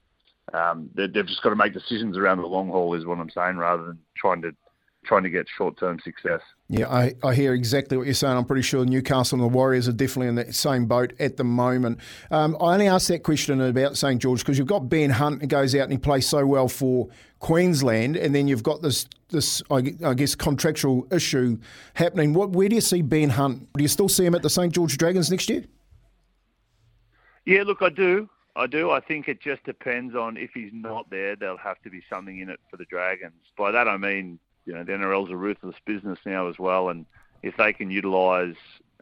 um, 0.53 0.91
they, 0.95 1.07
they've 1.07 1.27
just 1.27 1.43
got 1.43 1.51
to 1.51 1.57
make 1.57 1.73
decisions 1.73 2.17
around 2.17 2.39
the 2.39 2.47
long 2.47 2.69
haul, 2.69 2.95
is 2.95 3.07
what 3.07 3.19
I'm 3.19 3.31
saying, 3.31 3.57
rather 3.57 3.85
than 3.85 3.99
trying 4.17 4.43
to 4.43 4.53
trying 5.05 5.25
to 5.25 5.31
get 5.31 5.47
short 5.49 5.79
term 5.79 5.99
success. 6.01 6.41
Yeah, 6.69 6.89
I, 6.89 7.15
I 7.25 7.35
hear 7.35 7.55
exactly 7.55 7.97
what 7.97 8.07
you're 8.07 8.15
saying. 8.15 8.37
I'm 8.37 8.45
pretty 8.45 8.63
sure 8.63 8.85
Newcastle 8.85 9.37
and 9.37 9.43
the 9.43 9.55
Warriors 9.55 9.89
are 9.89 9.93
definitely 9.93 10.29
in 10.29 10.37
the 10.37 10.53
same 10.53 10.87
boat 10.87 11.13
at 11.19 11.37
the 11.37 11.45
moment. 11.45 11.99
Um, 12.31 12.57
I 12.61 12.75
only 12.75 12.89
asked 12.89 13.09
that 13.09 13.23
question 13.25 13.61
about 13.61 13.97
St 13.97 14.21
George 14.23 14.41
because 14.41 14.59
you've 14.59 14.69
got 14.69 14.89
Ben 14.89 15.11
Hunt 15.11 15.41
who 15.41 15.49
goes 15.49 15.75
out 15.75 15.83
and 15.83 15.93
he 15.93 15.99
plays 15.99 16.27
so 16.27 16.47
well 16.47 16.69
for 16.69 17.09
Queensland, 17.41 18.17
and 18.17 18.35
then 18.35 18.49
you've 18.49 18.63
got 18.63 18.83
this 18.83 19.07
this 19.29 19.63
I, 19.71 19.95
I 20.05 20.15
guess 20.15 20.35
contractual 20.35 21.07
issue 21.11 21.59
happening. 21.95 22.33
What 22.33 22.51
where 22.51 22.69
do 22.69 22.75
you 22.75 22.81
see 22.81 23.03
Ben 23.03 23.31
Hunt? 23.31 23.69
Do 23.75 23.83
you 23.83 23.89
still 23.89 24.09
see 24.09 24.25
him 24.25 24.35
at 24.35 24.43
the 24.43 24.51
St 24.51 24.73
George 24.73 24.97
Dragons 24.97 25.31
next 25.31 25.51
year? 25.51 25.65
Yeah, 27.45 27.65
look, 27.65 27.83
I 27.83 27.89
do. 27.89 28.29
I 28.55 28.67
do. 28.67 28.91
I 28.91 29.01
think 29.01 29.29
it 29.29 29.41
just 29.41 29.65
depends 29.65 30.15
on 30.15 30.37
if 30.37 30.51
he's 30.53 30.73
not 30.73 31.09
there, 31.11 31.37
there'll 31.37 31.57
have 31.57 31.81
to 31.83 31.91
be 31.91 32.03
something 32.11 32.39
in 32.39 32.51
it 32.51 32.61
for 32.71 32.77
the 32.77 32.85
Dragons. 32.85 33.33
By 33.57 33.71
that 33.71 33.89
I 33.89 33.97
mean, 33.97 34.39
you 34.67 34.75
know, 34.75 34.85
the 34.85 34.93
NRL's 34.93 35.31
a 35.31 35.37
ruthless 35.37 35.77
business 35.87 36.19
now 36.27 36.49
as 36.49 36.59
well, 36.59 36.91
and 36.91 37.07
if 37.43 37.57
they 37.57 37.73
can 37.73 37.91
utilise 37.91 38.57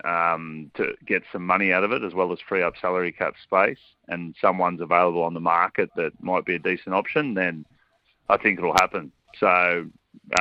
um, 0.05 0.71
to 0.75 0.95
get 1.05 1.23
some 1.33 1.45
money 1.45 1.73
out 1.73 1.85
of 1.85 1.93
it 1.93 2.03
as 2.03 2.15
well 2.15 2.33
as 2.33 2.39
free 2.41 2.63
up 2.63 2.75
salary 2.81 3.13
cap 3.13 3.35
space, 3.43 3.81
and 4.09 4.35
someone's 4.41 4.81
available 4.81 5.23
on 5.23 5.35
the 5.35 5.41
market 5.41 5.91
that 5.97 6.13
might 6.23 6.45
be 6.45 6.55
a 6.55 6.59
decent 6.59 6.95
option, 6.95 7.35
then 7.35 7.67
I 8.29 8.37
think 8.37 8.59
it'll 8.59 8.73
happen. 8.75 9.11
So, 9.39 9.87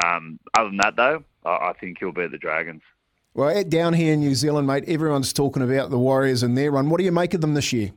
um, 0.05 0.39
other 0.53 0.69
than 0.69 0.77
that, 0.77 0.95
though, 0.95 1.23
I, 1.45 1.69
I 1.69 1.73
think 1.79 1.97
he'll 1.99 2.11
be 2.11 2.27
the 2.27 2.37
Dragons. 2.37 2.83
Well, 3.33 3.63
down 3.63 3.93
here 3.93 4.13
in 4.13 4.21
New 4.21 4.35
Zealand, 4.35 4.67
mate, 4.67 4.83
everyone's 4.87 5.33
talking 5.33 5.63
about 5.63 5.89
the 5.89 5.99
Warriors 5.99 6.43
and 6.43 6.57
their 6.57 6.71
run. 6.71 6.89
What 6.89 6.97
do 6.97 7.03
you 7.03 7.11
make 7.11 7.33
of 7.33 7.41
them 7.41 7.53
this 7.53 7.73
year? 7.73 7.91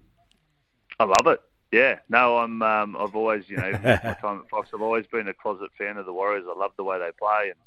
I 1.02 1.06
love 1.06 1.26
it. 1.34 1.40
Yeah, 1.72 1.98
no, 2.08 2.36
I'm. 2.38 2.62
Um, 2.62 2.96
I've 2.96 3.16
always, 3.16 3.48
you 3.48 3.56
know, 3.56 3.72
my 3.82 4.16
time 4.20 4.40
at 4.40 4.48
Fox, 4.50 4.68
I've 4.74 4.82
always 4.82 5.06
been 5.06 5.26
a 5.28 5.34
closet 5.34 5.70
fan 5.76 5.96
of 5.96 6.06
the 6.06 6.12
Warriors. 6.12 6.44
I 6.48 6.56
love 6.56 6.72
the 6.76 6.84
way 6.84 6.98
they 6.98 7.10
play, 7.18 7.46
and 7.48 7.58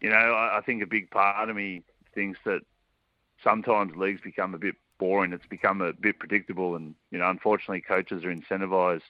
you 0.00 0.10
know, 0.10 0.16
I, 0.16 0.58
I 0.58 0.60
think 0.62 0.82
a 0.82 0.86
big 0.86 1.10
part 1.10 1.48
of 1.48 1.56
me 1.56 1.82
thinks 2.14 2.38
that 2.44 2.60
sometimes 3.42 3.96
leagues 3.96 4.20
become 4.20 4.54
a 4.54 4.58
bit 4.58 4.76
boring. 4.98 5.32
It's 5.32 5.46
become 5.46 5.82
a 5.82 5.92
bit 5.92 6.18
predictable, 6.18 6.76
and 6.76 6.94
you 7.10 7.18
know, 7.18 7.28
unfortunately, 7.28 7.82
coaches 7.82 8.24
are 8.24 8.34
incentivized 8.34 9.02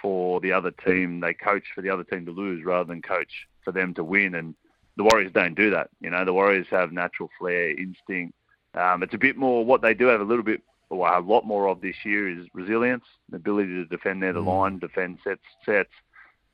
for 0.00 0.40
the 0.40 0.52
other 0.52 0.70
team. 0.70 1.20
They 1.20 1.34
coach 1.34 1.64
for 1.74 1.82
the 1.82 1.90
other 1.90 2.04
team 2.04 2.24
to 2.26 2.32
lose 2.32 2.64
rather 2.64 2.84
than 2.86 3.02
coach 3.02 3.46
for 3.64 3.72
them 3.72 3.92
to 3.94 4.04
win. 4.04 4.34
And 4.34 4.54
the 4.96 5.04
Warriors 5.04 5.32
don't 5.32 5.56
do 5.56 5.70
that. 5.70 5.90
You 6.00 6.10
know, 6.10 6.24
the 6.24 6.32
Warriors 6.32 6.66
have 6.70 6.92
natural 6.92 7.30
flair, 7.38 7.70
instinct. 7.70 8.34
Um, 8.74 9.02
it's 9.02 9.14
a 9.14 9.18
bit 9.18 9.36
more 9.36 9.64
what 9.64 9.82
they 9.82 9.94
do 9.94 10.06
have 10.06 10.20
a 10.20 10.24
little 10.24 10.44
bit, 10.44 10.62
or 10.94 11.12
a 11.12 11.20
lot 11.20 11.44
more 11.44 11.68
of 11.68 11.80
this 11.80 11.96
year 12.04 12.28
is 12.28 12.46
resilience, 12.52 13.04
the 13.28 13.36
ability 13.36 13.74
to 13.74 13.84
defend 13.84 14.20
near 14.20 14.32
the 14.32 14.40
line, 14.40 14.78
defend 14.78 15.18
sets. 15.24 15.42
Sets. 15.64 15.90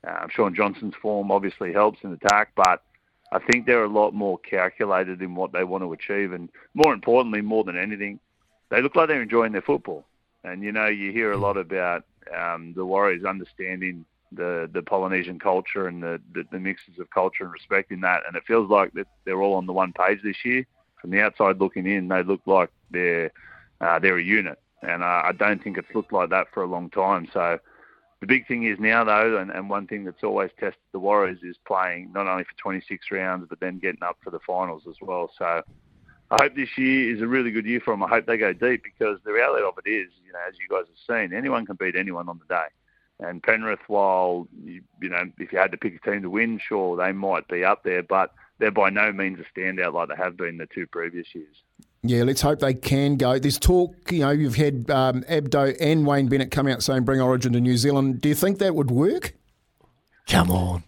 Um, 0.07 0.29
Shaun 0.29 0.55
Johnson's 0.55 0.95
form 0.99 1.31
obviously 1.31 1.71
helps 1.73 1.99
in 2.03 2.11
attack, 2.11 2.53
but 2.55 2.83
I 3.31 3.39
think 3.39 3.65
they're 3.65 3.83
a 3.83 3.89
lot 3.89 4.13
more 4.13 4.37
calculated 4.39 5.21
in 5.21 5.35
what 5.35 5.53
they 5.53 5.63
want 5.63 5.83
to 5.83 5.93
achieve, 5.93 6.33
and 6.33 6.49
more 6.73 6.93
importantly, 6.93 7.41
more 7.41 7.63
than 7.63 7.77
anything, 7.77 8.19
they 8.69 8.81
look 8.81 8.95
like 8.95 9.07
they're 9.07 9.21
enjoying 9.21 9.51
their 9.51 9.61
football. 9.61 10.05
And 10.43 10.63
you 10.63 10.71
know, 10.71 10.87
you 10.87 11.11
hear 11.11 11.31
a 11.31 11.37
lot 11.37 11.55
about 11.55 12.03
um, 12.35 12.73
the 12.75 12.85
Warriors 12.85 13.23
understanding 13.23 14.05
the 14.31 14.69
the 14.73 14.81
Polynesian 14.81 15.39
culture 15.39 15.87
and 15.87 16.01
the, 16.01 16.19
the 16.33 16.45
the 16.51 16.59
mixes 16.59 16.99
of 16.99 17.09
culture 17.09 17.43
and 17.43 17.53
respecting 17.53 18.01
that, 18.01 18.23
and 18.27 18.35
it 18.35 18.43
feels 18.47 18.69
like 18.69 18.93
that 18.93 19.07
they're 19.25 19.41
all 19.41 19.55
on 19.55 19.65
the 19.65 19.73
one 19.73 19.93
page 19.93 20.19
this 20.23 20.43
year. 20.43 20.65
From 20.99 21.11
the 21.11 21.21
outside 21.21 21.59
looking 21.59 21.87
in, 21.87 22.07
they 22.07 22.23
look 22.23 22.41
like 22.45 22.69
they're 22.91 23.31
uh, 23.81 23.99
they're 23.99 24.17
a 24.17 24.23
unit, 24.23 24.59
and 24.81 25.03
uh, 25.03 25.23
I 25.25 25.31
don't 25.37 25.61
think 25.63 25.77
it's 25.77 25.93
looked 25.93 26.13
like 26.13 26.29
that 26.29 26.47
for 26.53 26.63
a 26.63 26.67
long 26.67 26.89
time. 26.89 27.27
So 27.33 27.59
the 28.21 28.27
big 28.27 28.47
thing 28.47 28.63
is 28.63 28.79
now, 28.79 29.03
though, 29.03 29.37
and, 29.37 29.49
and 29.49 29.69
one 29.69 29.87
thing 29.87 30.05
that's 30.05 30.23
always 30.23 30.51
tested 30.59 30.81
the 30.91 30.99
Warriors 30.99 31.39
is 31.43 31.57
playing 31.65 32.11
not 32.13 32.27
only 32.27 32.43
for 32.43 32.53
26 32.61 33.07
rounds, 33.11 33.47
but 33.49 33.59
then 33.59 33.79
getting 33.79 34.03
up 34.03 34.17
for 34.23 34.29
the 34.29 34.39
finals 34.45 34.83
as 34.87 34.95
well. 35.01 35.31
So 35.37 35.63
I 36.29 36.43
hope 36.43 36.55
this 36.55 36.77
year 36.77 37.13
is 37.13 37.21
a 37.21 37.27
really 37.27 37.51
good 37.51 37.65
year 37.65 37.81
for 37.83 37.91
them. 37.93 38.03
I 38.03 38.07
hope 38.07 38.27
they 38.27 38.37
go 38.37 38.53
deep 38.53 38.83
because 38.83 39.19
the 39.25 39.33
reality 39.33 39.65
of 39.65 39.73
it 39.83 39.89
is, 39.89 40.09
you 40.23 40.31
know, 40.31 40.39
as 40.47 40.53
you 40.59 40.67
guys 40.69 40.85
have 40.87 41.17
seen, 41.29 41.35
anyone 41.35 41.65
can 41.65 41.75
beat 41.77 41.95
anyone 41.95 42.29
on 42.29 42.39
the 42.39 42.53
day. 42.53 42.67
And 43.27 43.41
Penrith, 43.43 43.79
while 43.87 44.47
you, 44.63 44.81
you 45.01 45.09
know, 45.09 45.23
if 45.37 45.51
you 45.51 45.59
had 45.59 45.71
to 45.71 45.77
pick 45.77 45.95
a 45.95 46.09
team 46.09 46.21
to 46.21 46.29
win, 46.29 46.59
sure 46.59 46.95
they 46.97 47.11
might 47.11 47.47
be 47.47 47.63
up 47.63 47.83
there, 47.83 48.01
but 48.01 48.33
they're 48.59 48.71
by 48.71 48.89
no 48.89 49.11
means 49.11 49.39
a 49.39 49.59
standout 49.59 49.93
like 49.93 50.09
they 50.09 50.15
have 50.15 50.37
been 50.37 50.57
the 50.57 50.67
two 50.67 50.87
previous 50.87 51.27
years. 51.33 51.55
Yeah, 52.03 52.23
let's 52.23 52.41
hope 52.41 52.59
they 52.59 52.73
can 52.73 53.15
go. 53.15 53.37
There's 53.37 53.59
talk, 53.59 54.11
you 54.11 54.19
know, 54.19 54.31
you've 54.31 54.55
had 54.55 54.89
um, 54.89 55.21
Abdo 55.23 55.75
and 55.79 56.05
Wayne 56.05 56.27
Bennett 56.27 56.49
come 56.49 56.67
out 56.67 56.81
saying 56.81 57.03
bring 57.03 57.21
Origin 57.21 57.53
to 57.53 57.61
New 57.61 57.77
Zealand. 57.77 58.21
Do 58.21 58.29
you 58.29 58.35
think 58.35 58.57
that 58.57 58.73
would 58.73 58.89
work? 58.89 59.35
Come 60.27 60.49
on. 60.49 60.83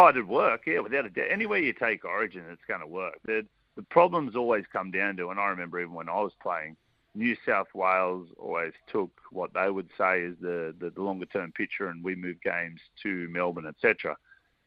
Oh, 0.00 0.08
it'd 0.08 0.28
work, 0.28 0.62
yeah, 0.66 0.80
without 0.80 1.06
a 1.06 1.10
doubt. 1.10 1.26
Anywhere 1.30 1.58
you 1.58 1.72
take 1.72 2.04
Origin, 2.04 2.44
it's 2.50 2.64
going 2.66 2.80
to 2.80 2.86
work. 2.86 3.18
The, 3.24 3.46
the 3.76 3.82
problems 3.82 4.34
always 4.34 4.64
come 4.72 4.90
down 4.90 5.16
to, 5.16 5.30
and 5.30 5.38
I 5.38 5.46
remember 5.46 5.80
even 5.80 5.92
when 5.92 6.08
I 6.08 6.20
was 6.20 6.32
playing, 6.40 6.76
New 7.14 7.36
South 7.46 7.68
Wales 7.74 8.28
always 8.38 8.74
took 8.86 9.10
what 9.30 9.54
they 9.54 9.70
would 9.70 9.88
say 9.96 10.20
is 10.20 10.36
the, 10.40 10.74
the, 10.78 10.90
the 10.90 11.02
longer 11.02 11.26
term 11.26 11.52
picture, 11.52 11.88
and 11.88 12.04
we 12.04 12.14
move 12.14 12.40
games 12.42 12.80
to 13.02 13.28
Melbourne, 13.30 13.66
etc. 13.66 14.16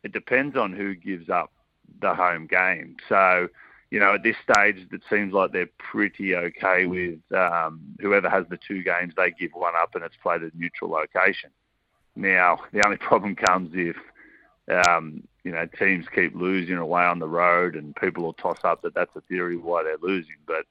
It 0.03 0.11
depends 0.11 0.57
on 0.57 0.73
who 0.73 0.95
gives 0.95 1.29
up 1.29 1.51
the 2.01 2.13
home 2.13 2.47
game. 2.47 2.97
So, 3.07 3.49
you 3.91 3.99
know, 3.99 4.13
at 4.13 4.23
this 4.23 4.35
stage, 4.43 4.87
it 4.91 5.01
seems 5.09 5.33
like 5.33 5.51
they're 5.51 5.69
pretty 5.77 6.35
okay 6.35 6.85
with 6.85 7.19
um, 7.35 7.81
whoever 7.99 8.29
has 8.29 8.45
the 8.49 8.57
two 8.67 8.83
games, 8.83 9.13
they 9.17 9.31
give 9.31 9.51
one 9.53 9.73
up 9.79 9.95
and 9.95 10.03
it's 10.03 10.15
played 10.21 10.43
at 10.43 10.53
a 10.53 10.57
neutral 10.57 10.91
location. 10.91 11.49
Now, 12.15 12.59
the 12.71 12.85
only 12.85 12.97
problem 13.09 13.35
comes 13.35 13.71
if, 13.73 13.95
um, 14.85 15.23
you 15.43 15.51
know, 15.51 15.65
teams 15.79 16.05
keep 16.13 16.35
losing 16.35 16.77
away 16.77 17.03
on 17.03 17.17
the 17.17 17.27
road 17.27 17.75
and 17.75 17.95
people 17.95 18.23
will 18.23 18.33
toss 18.33 18.59
up 18.63 18.83
that 18.83 18.93
that's 18.93 19.15
a 19.15 19.21
theory 19.21 19.57
why 19.57 19.83
they're 19.83 19.97
losing. 20.01 20.35
But 20.45 20.65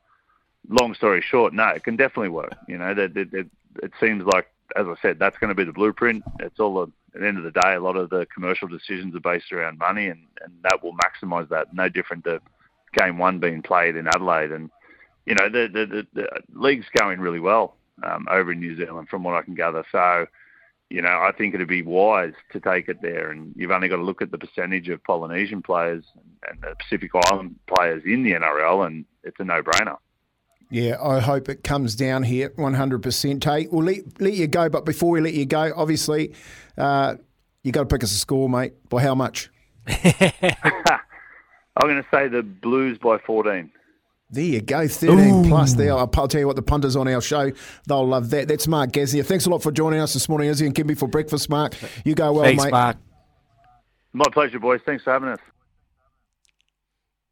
long 0.69 0.95
story 0.95 1.21
short, 1.21 1.53
no, 1.53 1.69
it 1.69 1.83
can 1.83 1.97
definitely 1.97 2.29
work. 2.29 2.55
You 2.69 2.79
know, 2.79 2.95
that 2.95 3.17
it, 3.17 3.35
it, 3.35 3.47
it 3.83 3.93
seems 4.01 4.25
like, 4.27 4.47
as 4.77 4.87
I 4.87 4.95
said, 5.03 5.19
that's 5.19 5.39
going 5.39 5.49
to 5.49 5.57
be 5.57 5.65
the 5.65 5.73
blueprint. 5.73 6.23
It's 6.39 6.61
all 6.61 6.83
a, 6.83 6.85
at 7.15 7.23
the 7.23 7.27
end 7.27 7.39
of 7.39 7.45
the 7.45 7.51
day, 7.51 7.75
a 7.75 7.81
lot 7.81 7.97
of 7.97 8.11
the 8.11 8.27
commercial 8.33 8.69
decisions 8.69 9.17
are 9.17 9.21
based 9.21 9.51
around 9.51 9.79
money, 9.79 10.09
and, 10.09 10.21
and 10.45 10.53
that 10.63 10.85
will 10.85 10.95
maximise 10.95 11.49
that. 11.49 11.73
No 11.73 11.89
different 11.89 12.23
to 12.25 12.41
game 12.93 13.19
one 13.19 13.39
being 13.39 13.63
played 13.63 13.97
in 13.97 14.07
Adelaide, 14.07 14.53
and 14.53 14.71
you 15.27 15.35
know 15.35 15.49
the 15.49 15.69
the, 15.73 15.87
the, 15.87 16.07
the 16.15 16.29
league's 16.55 16.87
going 16.97 17.21
really 17.21 17.41
well 17.41 17.77
um, 18.03 18.27
over 18.31 18.53
in 18.53 18.61
New 18.61 18.77
Zealand, 18.77 19.09
from 19.09 19.23
what 19.23 19.35
I 19.35 19.43
can 19.43 19.55
gather. 19.55 19.85
So, 19.91 20.27
you 20.91 21.03
know, 21.03 21.09
I 21.09 21.33
think 21.37 21.55
it'd 21.55 21.69
be 21.69 21.83
wise 21.83 22.33
to 22.53 22.61
take 22.61 22.89
it 22.89 23.03
there, 23.03 23.31
and 23.31 23.53
you've 23.57 23.71
only 23.71 23.89
got 23.89 23.97
to 23.97 24.03
look 24.03 24.23
at 24.23 24.31
the 24.31 24.39
percentage 24.39 24.89
of 24.89 25.03
Polynesian 25.05 25.63
players 25.63 26.05
and 26.49 26.61
the 26.63 26.75
Pacific 26.79 27.11
Island 27.31 27.57
players 27.67 28.03
in 28.05 28.23
the 28.23 28.33
NRL, 28.33 28.87
and 28.87 29.05
it's 29.25 29.39
a 29.39 29.45
no-brainer. 29.45 29.97
Yeah, 30.71 30.97
I 31.03 31.21
hope 31.21 31.49
it 31.49 31.65
comes 31.65 31.95
down 31.95 32.25
here 32.25 32.51
100%. 32.51 33.41
Tate, 33.41 33.73
we'll 33.73 33.85
let, 33.85 34.21
let 34.21 34.35
you 34.35 34.47
go, 34.47 34.69
but 34.69 34.85
before 34.85 35.11
we 35.11 35.21
let 35.21 35.33
you 35.33 35.47
go, 35.47 35.73
obviously, 35.75 36.35
uh, 36.77 37.17
you 37.63 37.73
got 37.73 37.89
to 37.89 37.95
pick 37.95 38.05
us 38.05 38.13
a 38.13 38.19
score, 38.19 38.49
mate. 38.49 38.75
By 38.89 39.03
how 39.03 39.15
much? 39.15 39.51
I'm 41.79 41.89
going 41.89 42.03
to 42.03 42.09
say 42.11 42.29
the 42.29 42.43
Blues 42.43 42.99
by 42.99 43.19
14. 43.19 43.71
There 44.31 44.45
you 44.45 44.61
go, 44.61 44.87
13 44.87 45.49
plus 45.49 45.73
there. 45.73 45.93
I'll, 45.93 46.11
I'll 46.15 46.29
tell 46.29 46.41
you 46.41 46.47
what, 46.47 46.57
the 46.57 46.63
punters 46.63 46.97
on 46.97 47.09
our 47.09 47.23
show, 47.23 47.51
they'll 47.87 48.07
love 48.07 48.29
that. 48.31 48.47
That's 48.49 48.67
Mark 48.67 48.93
Gasnier. 48.93 49.25
Thanks 49.25 49.47
a 49.47 49.51
lot 49.51 49.63
for 49.63 49.73
joining 49.73 50.01
us 50.01 50.13
this 50.13 50.29
morning, 50.29 50.51
Izzy 50.51 50.67
and 50.67 50.75
Kempy, 50.75 50.99
for 50.99 51.09
breakfast, 51.09 51.49
Mark. 51.49 51.75
You 52.05 52.15
go 52.15 52.33
well, 52.33 52.45
Thanks, 52.45 52.65
mate. 52.65 52.73
Mark. 52.73 52.97
My 54.13 54.27
pleasure, 54.31 54.59
boys. 54.59 54.81
Thanks 54.85 55.05
for 55.05 55.13
having 55.13 55.31
us. 55.31 55.39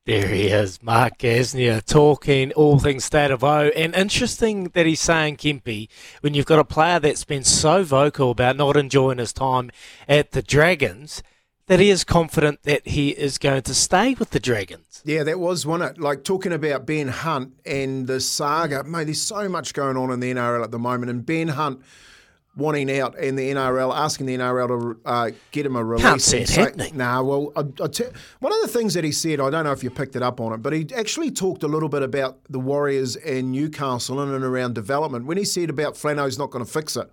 There 0.06 0.28
he 0.28 0.47
is, 0.47 0.81
Mark 0.85 1.18
Gasnier, 1.18 1.85
talking 1.85 2.52
all 2.52 2.78
things 2.78 3.05
state 3.05 3.32
of 3.32 3.43
O. 3.43 3.70
And 3.77 3.93
interesting 3.93 4.68
that 4.74 4.86
he's 4.86 5.01
saying, 5.01 5.36
Kempy, 5.36 5.89
when 6.20 6.32
you've 6.32 6.47
got 6.47 6.60
a 6.60 6.64
player 6.64 7.01
that's 7.01 7.24
been 7.24 7.43
so 7.43 7.82
vocal 7.82 8.31
about 8.31 8.56
not 8.56 8.77
enjoying 8.77 9.18
his 9.18 9.32
time 9.32 9.73
at 10.09 10.31
the 10.31 10.43
Dragons, 10.43 11.24
that 11.67 11.81
he 11.81 11.91
is 11.91 12.05
confident 12.05 12.63
that 12.63 12.87
he 12.87 13.11
is 13.11 13.39
going 13.39 13.63
to 13.63 13.75
stay 13.75 14.15
with 14.15 14.31
the 14.31 14.41
Dragons. 14.41 15.03
Yeah, 15.05 15.25
that 15.25 15.39
was 15.39 15.67
one. 15.67 15.83
Of, 15.83 15.99
like 15.99 16.25
talking 16.25 16.53
about 16.53 16.87
Ben 16.87 17.09
Hunt 17.09 17.55
and 17.65 18.07
the 18.07 18.21
saga. 18.21 18.85
Mate, 18.85 19.05
there's 19.05 19.21
so 19.21 19.49
much 19.49 19.75
going 19.75 19.97
on 19.97 20.11
in 20.11 20.21
the 20.21 20.33
NRL 20.33 20.63
at 20.63 20.71
the 20.71 20.79
moment, 20.79 21.11
and 21.11 21.25
Ben 21.25 21.49
Hunt 21.49 21.83
wanting 22.57 22.91
out 22.99 23.17
and 23.19 23.39
the 23.39 23.51
NRL 23.51 23.95
asking 23.95 24.25
the 24.25 24.37
NRL 24.39 24.69
to 24.69 25.01
uh, 25.05 25.31
get 25.51 25.67
him 25.67 25.77
a 25.77 25.85
release. 25.85 26.05
Can't 26.05 26.23
see 26.23 26.39
it 26.39 26.49
say- 26.49 26.63
happening. 26.63 26.97
Nah, 26.97 27.23
well, 27.23 27.53
I, 27.55 27.61
I 27.83 27.89
te- 27.89 28.05
one 28.41 28.53
of 28.53 28.63
the 28.63 28.69
things 28.69 28.95
that 28.95 29.05
he 29.05 29.13
said, 29.13 29.41
I 29.41 29.51
don't 29.51 29.65
know 29.65 29.73
if 29.73 29.85
you 29.85 29.91
picked 29.91 30.17
it 30.17 30.23
up 30.23 30.41
on 30.41 30.55
it, 30.55 30.63
but 30.63 30.73
he 30.73 30.87
actually 30.97 31.31
talked 31.31 31.63
a 31.63 31.69
little 31.69 31.91
bit 31.91 32.03
about 32.03 32.39
the 32.49 32.59
Warriors 32.59 33.15
and 33.17 33.53
Newcastle 33.53 34.23
in 34.23 34.33
and 34.33 34.43
around 34.43 34.75
development. 34.75 35.27
When 35.27 35.37
he 35.37 35.45
said 35.45 35.69
about 35.69 35.97
Flano's 35.97 36.39
not 36.39 36.51
going 36.51 36.65
to 36.65 36.71
fix 36.71 36.97
it, 36.97 37.13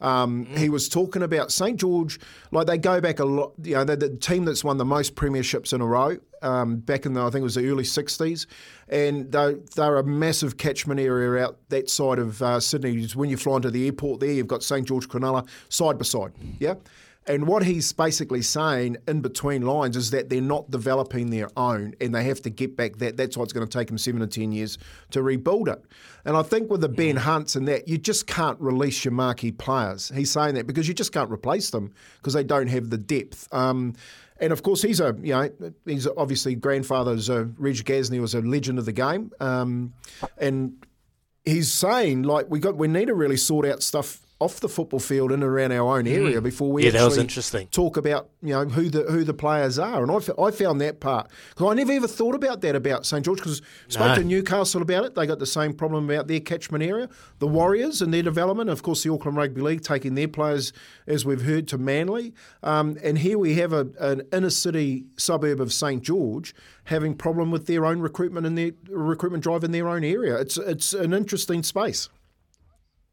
um, 0.00 0.44
he 0.56 0.68
was 0.68 0.88
talking 0.88 1.22
about 1.22 1.50
St 1.50 1.78
George, 1.78 2.20
like 2.50 2.66
they 2.66 2.78
go 2.78 3.00
back 3.00 3.18
a 3.18 3.24
lot. 3.24 3.52
You 3.62 3.76
know, 3.76 3.84
they're 3.84 3.96
the 3.96 4.16
team 4.16 4.44
that's 4.44 4.62
won 4.62 4.76
the 4.76 4.84
most 4.84 5.14
premierships 5.14 5.72
in 5.72 5.80
a 5.80 5.86
row. 5.86 6.18
Um, 6.42 6.76
back 6.76 7.06
in 7.06 7.14
the, 7.14 7.22
I 7.22 7.30
think 7.30 7.36
it 7.36 7.44
was 7.44 7.54
the 7.54 7.68
early 7.68 7.84
'60s, 7.84 8.46
and 8.88 9.32
they 9.32 9.54
they're 9.74 9.96
a 9.96 10.04
massive 10.04 10.58
catchment 10.58 11.00
area 11.00 11.44
out 11.44 11.58
that 11.70 11.88
side 11.88 12.18
of 12.18 12.42
uh, 12.42 12.60
Sydney. 12.60 13.06
When 13.14 13.30
you 13.30 13.36
fly 13.36 13.56
into 13.56 13.70
the 13.70 13.86
airport, 13.86 14.20
there 14.20 14.32
you've 14.32 14.46
got 14.46 14.62
St 14.62 14.86
George, 14.86 15.08
Cronulla 15.08 15.48
side 15.68 15.98
by 15.98 16.04
side. 16.04 16.32
Yeah. 16.58 16.74
And 17.28 17.48
what 17.48 17.64
he's 17.64 17.92
basically 17.92 18.42
saying 18.42 18.98
in 19.08 19.20
between 19.20 19.62
lines 19.62 19.96
is 19.96 20.10
that 20.12 20.28
they're 20.28 20.40
not 20.40 20.70
developing 20.70 21.30
their 21.30 21.48
own 21.56 21.94
and 22.00 22.14
they 22.14 22.22
have 22.24 22.40
to 22.42 22.50
get 22.50 22.76
back 22.76 22.96
that. 22.96 23.16
That's 23.16 23.36
why 23.36 23.42
it's 23.42 23.52
going 23.52 23.66
to 23.66 23.78
take 23.78 23.88
them 23.88 23.98
seven 23.98 24.20
to 24.20 24.26
10 24.28 24.52
years 24.52 24.78
to 25.10 25.22
rebuild 25.22 25.68
it. 25.68 25.84
And 26.24 26.36
I 26.36 26.42
think 26.42 26.70
with 26.70 26.82
the 26.82 26.88
Ben 26.88 27.16
Hunts 27.16 27.56
and 27.56 27.66
that, 27.66 27.88
you 27.88 27.98
just 27.98 28.26
can't 28.26 28.60
release 28.60 29.04
your 29.04 29.12
marquee 29.12 29.50
players. 29.52 30.12
He's 30.14 30.30
saying 30.30 30.54
that 30.54 30.66
because 30.66 30.86
you 30.86 30.94
just 30.94 31.12
can't 31.12 31.30
replace 31.30 31.70
them 31.70 31.92
because 32.18 32.32
they 32.32 32.44
don't 32.44 32.68
have 32.68 32.90
the 32.90 32.98
depth. 32.98 33.52
Um, 33.52 33.94
and 34.38 34.52
of 34.52 34.62
course, 34.62 34.82
he's 34.82 35.00
a 35.00 35.16
you 35.22 35.32
know 35.32 35.50
he's 35.86 36.06
obviously 36.06 36.54
grandfather's 36.54 37.30
uh, 37.30 37.46
Reg 37.56 37.76
Gasnier 37.76 38.20
was 38.20 38.34
a 38.34 38.40
legend 38.42 38.78
of 38.78 38.84
the 38.84 38.92
game, 38.92 39.32
um, 39.40 39.94
and 40.36 40.84
he's 41.44 41.72
saying 41.72 42.22
like 42.22 42.46
we 42.50 42.58
got 42.58 42.76
we 42.76 42.86
need 42.86 43.06
to 43.06 43.14
really 43.14 43.38
sort 43.38 43.64
out 43.64 43.82
stuff 43.82 44.25
off 44.38 44.60
the 44.60 44.68
football 44.68 45.00
field 45.00 45.32
in 45.32 45.42
and 45.42 45.44
around 45.50 45.72
our 45.72 45.96
own 45.96 46.06
area 46.06 46.38
Mm. 46.40 46.44
before 46.44 46.70
we 46.70 46.82
Yeah, 46.82 46.88
actually 46.88 46.98
that 47.00 47.04
was 47.06 47.16
interesting. 47.18 47.68
talk 47.70 47.96
about 47.96 48.28
you 48.42 48.50
know 48.50 48.66
who 48.66 48.90
the 48.90 49.04
who 49.04 49.24
the 49.24 49.32
players 49.32 49.78
are. 49.78 50.02
And 50.02 50.12
I, 50.12 50.16
f- 50.16 50.38
I 50.38 50.50
found 50.50 50.78
that 50.82 51.00
part 51.00 51.30
because 51.50 51.70
I 51.70 51.74
never 51.74 51.92
ever 51.92 52.06
thought 52.06 52.34
about 52.34 52.60
that 52.60 52.76
about 52.76 53.06
St 53.06 53.24
George 53.24 53.38
because 53.38 53.62
spoke 53.88 54.08
No. 54.08 54.14
to 54.16 54.24
Newcastle 54.24 54.82
about 54.82 55.04
it. 55.06 55.14
They 55.14 55.26
got 55.26 55.38
the 55.38 55.46
same 55.46 55.72
problem 55.72 56.10
about 56.10 56.26
their 56.28 56.40
catchment 56.40 56.84
area. 56.84 57.08
The 57.38 57.46
Warriors 57.46 58.02
and 58.02 58.12
their 58.12 58.22
development. 58.22 58.68
Of 58.68 58.82
course, 58.82 59.02
the 59.02 59.10
Auckland 59.10 59.38
Rugby 59.38 59.62
League 59.62 59.80
taking 59.82 60.16
their 60.16 60.28
players, 60.28 60.70
as 61.06 61.24
we've 61.24 61.42
heard, 61.42 61.66
to 61.68 61.78
Manly. 61.78 62.34
Um, 62.62 62.98
and 63.02 63.16
here 63.18 63.38
we 63.38 63.54
have 63.54 63.72
a, 63.72 63.88
an 64.00 64.20
inner 64.34 64.50
city 64.50 65.06
suburb 65.16 65.62
of 65.62 65.72
St 65.72 66.02
George 66.02 66.54
having 66.84 67.14
problem 67.14 67.50
with 67.50 67.66
their 67.66 67.86
own 67.86 68.00
recruitment 68.00 68.46
and 68.46 68.56
their 68.58 68.72
recruitment 68.90 69.42
drive 69.42 69.64
in 69.64 69.70
their 69.72 69.88
own 69.88 70.04
area. 70.04 70.36
It's 70.36 70.58
it's 70.58 70.92
an 70.92 71.14
interesting 71.14 71.62
space. 71.62 72.10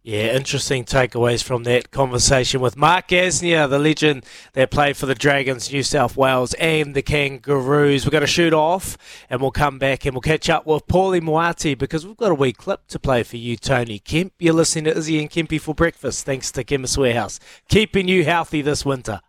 Yeah, 0.06 0.36
interesting 0.36 0.84
takeaways 0.84 1.42
from 1.42 1.64
that 1.64 1.90
conversation 1.90 2.60
with 2.60 2.76
Mark 2.76 3.08
Gasnier, 3.08 3.70
the 3.70 3.80
legend 3.80 4.26
that 4.52 4.70
played 4.70 4.98
for 4.98 5.06
the 5.06 5.16
Dragons, 5.16 5.72
New 5.72 5.82
South 5.82 6.18
Wales, 6.18 6.54
and 6.56 6.94
the 6.94 7.02
Kangaroos. 7.02 8.06
We're 8.06 8.12
going 8.12 8.20
to 8.20 8.28
shoot 8.28 8.54
off 8.54 8.98
and 9.30 9.40
we'll 9.40 9.52
come 9.52 9.80
back 9.80 10.06
and 10.06 10.14
we'll 10.14 10.20
catch 10.20 10.50
up 10.50 10.66
with 10.68 10.88
Paulie 10.88 11.22
Moati 11.22 11.78
because 11.78 12.06
we've 12.06 12.18
got 12.18 12.32
a 12.32 12.36
wee 12.36 12.52
clip 12.52 12.86
to 12.88 13.00
play 13.00 13.24
for 13.24 13.38
you, 13.38 13.56
Tony 13.56 13.98
Kemp. 13.98 14.34
You're 14.40 14.54
listening 14.54 14.84
to 14.84 14.98
Izzy 14.98 15.22
and 15.22 15.30
Kempy 15.30 15.60
for 15.60 15.74
breakfast, 15.74 16.26
thanks 16.26 16.52
to 16.52 16.66
Chemist 16.66 16.98
Warehouse. 16.98 17.40
Keeping 17.70 18.10
you 18.10 18.26
healthy 18.26 18.62
this 18.62 18.84
winter. 18.86 19.22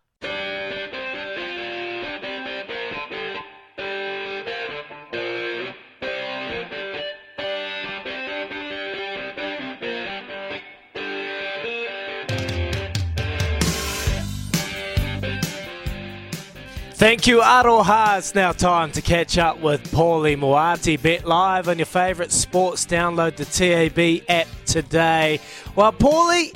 Thank 16.95 17.27
you, 17.27 17.41
Aroha. 17.41 18.19
It's 18.19 18.35
now 18.35 18.53
time 18.53 18.93
to 18.93 19.03
catch 19.03 19.37
up 19.37 19.59
with 19.61 19.83
Paulie 19.91 20.37
Moati. 20.39 21.01
Bet 21.01 21.27
live 21.27 21.69
on 21.69 21.79
your 21.79 21.87
favourite 21.87 22.31
sports. 22.31 22.87
Download 22.87 23.35
the 23.35 23.45
TAB 23.45 24.25
app 24.29 24.47
today. 24.65 25.41
Well, 25.75 25.93
Paulie, 25.93 26.55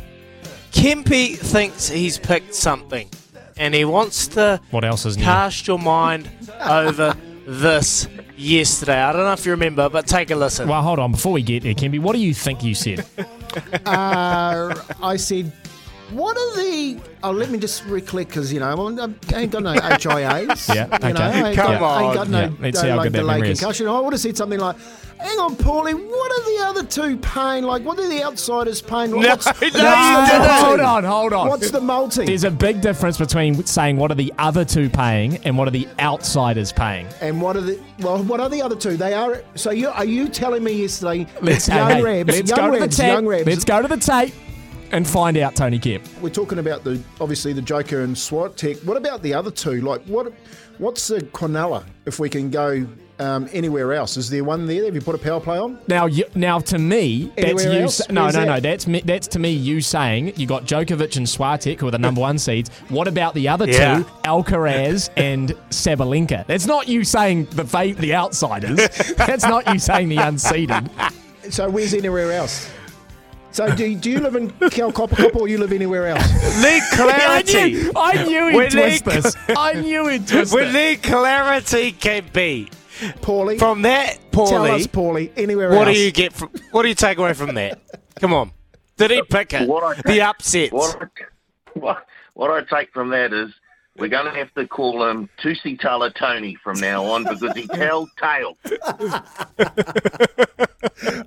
Kempy 0.70 1.36
thinks 1.36 1.88
he's 1.88 2.18
picked 2.18 2.54
something 2.54 3.08
and 3.56 3.74
he 3.74 3.84
wants 3.84 4.28
to 4.28 4.60
What 4.70 4.84
else 4.84 5.04
is 5.06 5.16
new? 5.16 5.24
cast 5.24 5.66
your 5.66 5.78
mind 5.78 6.30
over 6.60 7.16
this 7.46 8.06
yesterday. 8.36 9.00
I 9.02 9.12
don't 9.12 9.24
know 9.24 9.32
if 9.32 9.44
you 9.44 9.50
remember, 9.50 9.88
but 9.88 10.06
take 10.06 10.30
a 10.30 10.36
listen. 10.36 10.68
Well, 10.68 10.82
hold 10.82 11.00
on. 11.00 11.10
Before 11.10 11.32
we 11.32 11.42
get 11.42 11.64
there, 11.64 11.74
Kempy, 11.74 11.98
what 11.98 12.12
do 12.12 12.20
you 12.20 12.32
think 12.32 12.62
you 12.62 12.76
said? 12.76 13.04
uh, 13.86 14.72
I 15.02 15.16
said, 15.16 15.50
what 16.10 16.36
are 16.36 16.56
the? 16.62 17.00
Oh, 17.22 17.32
let 17.32 17.50
me 17.50 17.58
just 17.58 17.84
recollect 17.84 18.30
because 18.30 18.52
you 18.52 18.60
know 18.60 18.66
I 18.68 19.38
ain't 19.38 19.52
got 19.52 19.62
no 19.62 19.74
HIAs. 19.74 20.68
Yeah, 20.74 21.06
you 21.06 21.14
know. 21.14 21.48
I 21.48 21.54
Come 21.54 21.78
got, 21.78 21.82
I 21.82 22.00
ain't 22.00 22.08
on. 22.10 22.14
got 22.14 22.28
no 22.28 22.40
Yeah, 22.40 22.50
let's 22.60 22.76
no, 22.76 22.82
see 22.82 22.88
how 22.88 22.96
like 22.96 23.12
good 23.12 23.18
delayed 23.18 23.40
memory 23.40 23.50
is. 23.50 23.62
I 23.62 24.00
would 24.00 24.12
have 24.12 24.20
said 24.20 24.36
something 24.36 24.60
like, 24.60 24.76
"Hang 25.18 25.38
on, 25.38 25.56
Paulie, 25.56 25.94
what 25.94 26.32
are 26.32 26.44
the 26.44 26.64
other 26.66 26.84
two 26.84 27.16
paying? 27.18 27.64
Like, 27.64 27.84
what 27.84 27.98
are 27.98 28.08
the 28.08 28.22
outsiders 28.22 28.80
paying? 28.80 29.10
No, 29.10 29.16
What's, 29.18 29.46
no, 29.46 29.52
what's 29.52 29.60
didn't. 29.60 30.48
Hold 30.64 30.80
on, 30.80 31.04
hold 31.04 31.32
on. 31.32 31.48
What's 31.48 31.70
the 31.70 31.80
multi? 31.80 32.24
There's 32.26 32.44
a 32.44 32.50
big 32.50 32.80
difference 32.80 33.18
between 33.18 33.64
saying 33.66 33.96
what 33.96 34.10
are 34.10 34.16
the 34.16 34.32
other 34.38 34.64
two 34.64 34.88
paying 34.88 35.36
and 35.38 35.58
what 35.58 35.68
are 35.68 35.72
the 35.72 35.88
outsiders 35.98 36.72
paying. 36.72 37.06
and 37.20 37.40
what 37.42 37.56
are 37.56 37.62
the 37.62 37.80
well? 38.00 38.22
What 38.22 38.40
are 38.40 38.48
the 38.48 38.62
other 38.62 38.76
two? 38.76 38.96
They 38.96 39.14
are. 39.14 39.42
So 39.56 39.70
you 39.70 39.88
are 39.88 40.04
you 40.04 40.28
telling 40.28 40.64
me 40.64 40.72
yesterday? 40.72 41.26
Let's, 41.42 41.68
young 41.68 41.90
hey, 41.90 42.02
Rabs, 42.02 42.36
let's 42.36 42.50
young 42.50 42.58
go 42.58 42.74
to 42.74 42.80
Rabs, 42.80 42.96
the 42.96 43.02
tape. 43.02 43.46
Let's 43.46 43.64
go 43.64 43.82
to 43.82 43.88
the 43.88 43.96
tape 43.96 44.34
and 44.92 45.06
find 45.06 45.36
out, 45.36 45.54
Tony 45.56 45.78
Kemp. 45.78 46.04
We're 46.20 46.30
talking 46.30 46.58
about 46.58 46.84
the 46.84 47.00
obviously 47.20 47.52
the 47.52 47.62
Joker 47.62 48.00
and 48.02 48.14
Swiatek. 48.14 48.84
What 48.84 48.96
about 48.96 49.22
the 49.22 49.34
other 49.34 49.50
two? 49.50 49.80
Like 49.80 50.02
what? 50.04 50.32
What's 50.78 51.08
the 51.08 51.20
Quinella? 51.20 51.84
If 52.06 52.20
we 52.20 52.28
can 52.28 52.50
go 52.50 52.86
um, 53.18 53.48
anywhere 53.52 53.92
else, 53.94 54.16
is 54.16 54.30
there 54.30 54.44
one 54.44 54.64
there? 54.66 54.84
Have 54.84 54.94
you 54.94 55.00
put 55.00 55.16
a 55.16 55.18
power 55.18 55.40
play 55.40 55.58
on? 55.58 55.76
Now, 55.88 56.06
you, 56.06 56.24
now 56.36 56.60
to 56.60 56.78
me, 56.78 57.32
that's 57.36 57.48
Anywhere 57.48 57.72
you. 57.72 57.78
else? 57.80 57.96
sa- 57.96 58.12
no, 58.12 58.22
Where's 58.22 58.36
no, 58.36 58.44
no. 58.44 58.60
That's 58.60 58.86
me, 58.86 59.00
that's 59.04 59.26
to 59.28 59.40
me 59.40 59.50
you 59.50 59.80
saying 59.80 60.34
you 60.36 60.46
got 60.46 60.66
Djokovic 60.66 61.16
and 61.16 61.26
Swiatek 61.26 61.80
who 61.80 61.88
are 61.88 61.90
the 61.90 61.98
number 61.98 62.20
one 62.20 62.38
seeds. 62.38 62.70
What 62.90 63.08
about 63.08 63.34
the 63.34 63.48
other 63.48 63.66
Yeah. 63.68 63.98
two, 63.98 64.04
Alcaraz 64.24 65.10
and 65.16 65.50
Sabalenka? 65.70 66.46
That's 66.46 66.66
not 66.66 66.86
you 66.86 67.02
saying 67.02 67.46
the 67.46 67.64
fa- 67.64 67.94
the 67.98 68.14
outsiders. 68.14 68.76
that's 69.16 69.42
not 69.42 69.66
you 69.72 69.80
saying 69.80 70.10
the 70.10 70.16
unseeded. 70.18 70.88
So 71.50 71.68
where's 71.68 71.94
anywhere 71.94 72.30
else? 72.30 72.70
So 73.50 73.74
do, 73.74 73.94
do 73.96 74.10
you 74.10 74.20
live 74.20 74.36
in 74.36 74.50
Calcopper 74.50 75.34
or 75.34 75.48
you 75.48 75.58
live 75.58 75.72
anywhere 75.72 76.08
else? 76.08 76.22
Need 76.62 76.82
I 76.92 77.42
clarity. 77.42 77.72
knew, 77.72 77.92
I 77.96 78.24
knew 78.24 78.46
We 78.56 78.62
he'd 78.64 78.70
twist 78.70 79.06
need- 79.06 79.14
this. 79.22 79.36
I 79.48 79.72
knew 79.74 80.06
he'd 80.08 80.28
twist 80.28 80.54
We 80.54 80.62
it. 80.62 80.72
need 80.72 81.02
clarity, 81.02 81.92
Kempy. 81.92 82.70
Paulie, 83.20 83.58
From 83.58 83.82
that, 83.82 84.18
tell 84.32 84.64
us, 84.64 84.86
Paulie, 84.88 85.30
Paulie, 85.30 85.30
anywhere 85.36 85.70
what 85.70 85.86
else. 85.88 85.96
do 85.96 86.02
you 86.02 86.10
get 86.10 86.32
from? 86.32 86.50
What 86.72 86.82
do 86.82 86.88
you 86.88 86.94
take 86.96 87.16
away 87.18 87.32
from 87.32 87.54
that? 87.54 87.80
Come 88.20 88.34
on. 88.34 88.50
Did 88.96 89.12
he 89.12 89.22
pick 89.22 89.52
it? 89.54 89.68
What 89.68 89.84
I 89.98 90.02
the 90.02 90.20
upsets. 90.22 90.72
What 90.72 90.96
I, 91.00 91.06
what, 91.78 92.06
what 92.34 92.50
I 92.50 92.62
take 92.62 92.92
from 92.92 93.10
that 93.10 93.32
is 93.32 93.50
we're 93.98 94.08
going 94.08 94.26
to 94.32 94.38
have 94.38 94.52
to 94.54 94.66
call 94.66 95.08
him 95.08 95.28
Tusi 95.42 95.78
Tala 95.78 96.10
Tony 96.12 96.54
from 96.62 96.78
now 96.80 97.04
on 97.04 97.24
because 97.24 97.52
he 97.56 97.66
tells 97.66 98.08
tales. 98.20 98.56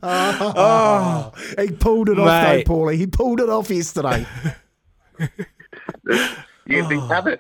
Oh, 0.04 1.32
he 1.60 1.72
pulled 1.72 2.10
it 2.10 2.18
off 2.20 2.26
though, 2.26 2.64
Paulie. 2.64 2.96
He 2.98 3.08
pulled 3.08 3.40
it 3.40 3.50
off 3.50 3.70
yesterday. 3.70 4.26
Yeah, 6.68 6.88
the 6.88 7.00
other, 7.00 7.40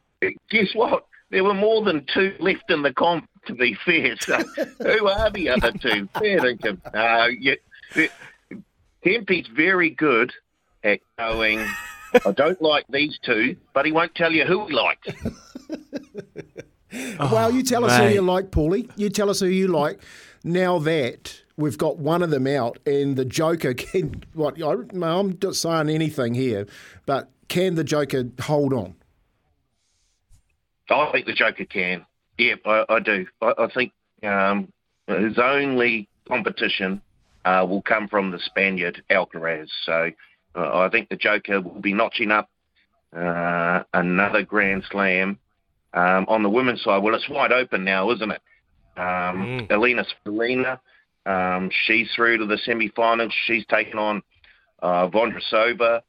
guess 0.49 0.74
what? 0.74 1.06
There 1.30 1.44
were 1.44 1.53
more 1.53 1.84
than 1.84 2.06
two 2.14 2.36
left 2.40 2.70
in 2.70 2.82
the 2.82 2.91
comp, 2.94 3.30
to 3.45 3.53
be 3.53 3.76
fair. 3.86 4.16
So 4.20 4.38
who 4.80 5.08
are 5.08 5.30
the 5.30 5.49
other 5.49 5.72
two? 5.72 6.10
Fair 6.18 6.40
dinkum. 6.40 6.80
Uh, 6.94 7.28
yeah, 7.40 7.56
the- 7.95 8.10
Kempy's 9.06 9.48
very 9.48 9.90
good 9.91 10.34
at 10.84 10.99
going, 11.18 11.66
I 12.25 12.31
don't 12.31 12.61
like 12.61 12.85
these 12.89 13.17
two, 13.23 13.55
but 13.73 13.85
he 13.85 13.91
won't 13.91 14.13
tell 14.15 14.31
you 14.31 14.45
who 14.45 14.67
he 14.67 14.73
likes. 14.73 15.07
well, 17.31 17.51
you 17.51 17.63
tell 17.63 17.85
us 17.85 17.97
who 17.97 18.07
you 18.09 18.21
like, 18.21 18.51
Paulie. 18.51 18.89
You 18.95 19.09
tell 19.09 19.29
us 19.29 19.39
who 19.39 19.47
you 19.47 19.67
like. 19.67 19.99
Now 20.43 20.79
that 20.79 21.41
we've 21.55 21.77
got 21.77 21.97
one 21.97 22.23
of 22.23 22.31
them 22.31 22.47
out, 22.47 22.79
and 22.85 23.15
the 23.15 23.25
Joker 23.25 23.73
can 23.75 24.23
what? 24.33 24.61
I, 24.61 24.71
I'm 24.71 25.38
not 25.41 25.55
saying 25.55 25.89
anything 25.89 26.33
here, 26.33 26.67
but 27.05 27.29
can 27.47 27.75
the 27.75 27.83
Joker 27.83 28.25
hold 28.41 28.73
on? 28.73 28.95
I 30.89 31.11
think 31.11 31.25
the 31.25 31.33
Joker 31.33 31.65
can. 31.65 32.05
Yeah, 32.38 32.55
I, 32.65 32.85
I 32.89 32.99
do. 32.99 33.25
I, 33.41 33.53
I 33.57 33.67
think 33.73 33.93
um, 34.23 34.71
his 35.07 35.38
only 35.38 36.09
competition 36.27 37.01
uh, 37.45 37.65
will 37.67 37.81
come 37.81 38.07
from 38.07 38.31
the 38.31 38.39
Spaniard 38.39 39.03
Alcaraz. 39.09 39.69
So 39.85 40.11
uh, 40.56 40.80
I 40.80 40.90
think 40.90 41.10
the 41.10 41.15
Joker 41.15 41.61
will 41.61 41.82
be 41.82 41.94
notching 41.94 42.32
up 42.32 42.49
uh, 43.15 43.84
another 43.94 44.44
Grand 44.44 44.84
Slam. 44.91 45.40
Um, 45.94 46.26
on 46.30 46.41
the 46.41 46.49
women's 46.49 46.82
side, 46.84 47.03
well, 47.03 47.15
it's 47.15 47.28
wide 47.30 47.52
open 47.52 47.84
now, 47.84 48.11
isn't 48.11 48.32
it? 48.32 48.41
Um, 48.98 49.68
Elina 49.69 50.06
Svitolina, 50.06 50.80
um, 51.26 51.69
she's 51.86 52.10
through 52.15 52.38
to 52.38 52.45
the 52.45 52.57
semi-finals. 52.57 53.34
She's 53.45 53.65
taken 53.65 53.99
on 53.99 54.22
uh, 54.82 55.10
Vondrousova. 55.10 56.02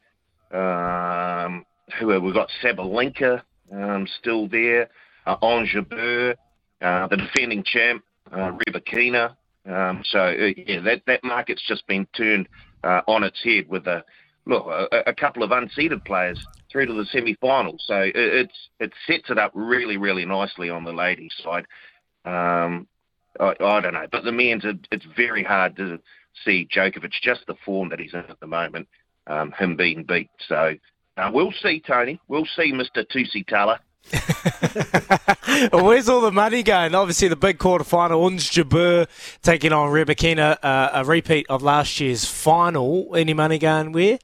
Um, 0.52 1.64
who 1.98 2.10
have 2.10 2.22
we 2.22 2.32
got? 2.32 2.48
Sabalenka 2.62 3.42
um, 3.72 4.06
still 4.20 4.48
there. 4.48 4.88
Uh, 5.26 5.36
Ons 5.42 5.68
Jabeur, 5.68 6.34
uh, 6.80 7.06
the 7.06 7.16
defending 7.16 7.62
champ, 7.62 8.02
uh, 8.32 8.52
Rybakina. 8.52 9.36
Um, 9.64 10.02
so 10.04 10.18
uh, 10.18 10.52
yeah, 10.56 10.80
that 10.80 11.02
that 11.06 11.22
market's 11.22 11.62
just 11.66 11.86
been 11.86 12.06
turned 12.16 12.48
uh, 12.82 13.02
on 13.06 13.22
its 13.22 13.40
head 13.44 13.68
with 13.68 13.86
a 13.86 14.04
look 14.46 14.66
a, 14.66 15.10
a 15.10 15.14
couple 15.14 15.42
of 15.42 15.50
unseeded 15.50 16.04
players 16.04 16.44
through 16.70 16.86
to 16.86 16.94
the 16.94 17.06
semi-finals. 17.06 17.84
So 17.86 18.00
it, 18.00 18.12
it's 18.14 18.68
it 18.80 18.92
sets 19.06 19.30
it 19.30 19.38
up 19.38 19.52
really 19.54 19.96
really 19.96 20.24
nicely 20.24 20.70
on 20.70 20.84
the 20.84 20.92
ladies' 20.92 21.34
side. 21.42 21.66
Um, 22.24 22.86
I, 23.40 23.54
I 23.60 23.80
don't 23.80 23.94
know, 23.94 24.06
but 24.10 24.24
the 24.24 24.32
men's 24.32 24.64
it, 24.64 24.86
it's 24.90 25.06
very 25.16 25.42
hard 25.42 25.76
to 25.76 25.98
see 26.44 26.68
Djokovic 26.74 27.12
just 27.22 27.46
the 27.46 27.56
form 27.64 27.90
that 27.90 28.00
he's 28.00 28.14
in 28.14 28.20
at 28.20 28.40
the 28.40 28.46
moment, 28.46 28.88
um, 29.26 29.52
him 29.52 29.76
being 29.76 30.04
beat. 30.04 30.30
So 30.48 30.74
uh, 31.16 31.30
we'll 31.32 31.52
see, 31.52 31.80
Tony. 31.80 32.20
We'll 32.28 32.46
see, 32.46 32.72
Mr. 32.72 33.06
Tusi 33.06 33.46
Tala. 33.46 33.80
well, 35.72 35.84
where's 35.84 36.08
all 36.08 36.20
the 36.20 36.32
money 36.32 36.62
going? 36.62 36.94
Obviously, 36.94 37.28
the 37.28 37.36
big 37.36 37.58
quarter 37.58 37.84
final, 37.84 38.24
Ons 38.24 38.50
Jabeur 38.50 39.06
taking 39.42 39.72
on 39.72 39.90
Rybakina, 39.90 40.58
uh, 40.62 40.90
a 40.92 41.04
repeat 41.04 41.46
of 41.48 41.62
last 41.62 42.00
year's 42.00 42.24
final. 42.24 43.14
Any 43.14 43.34
money 43.34 43.58
going 43.58 43.92
where? 43.92 44.18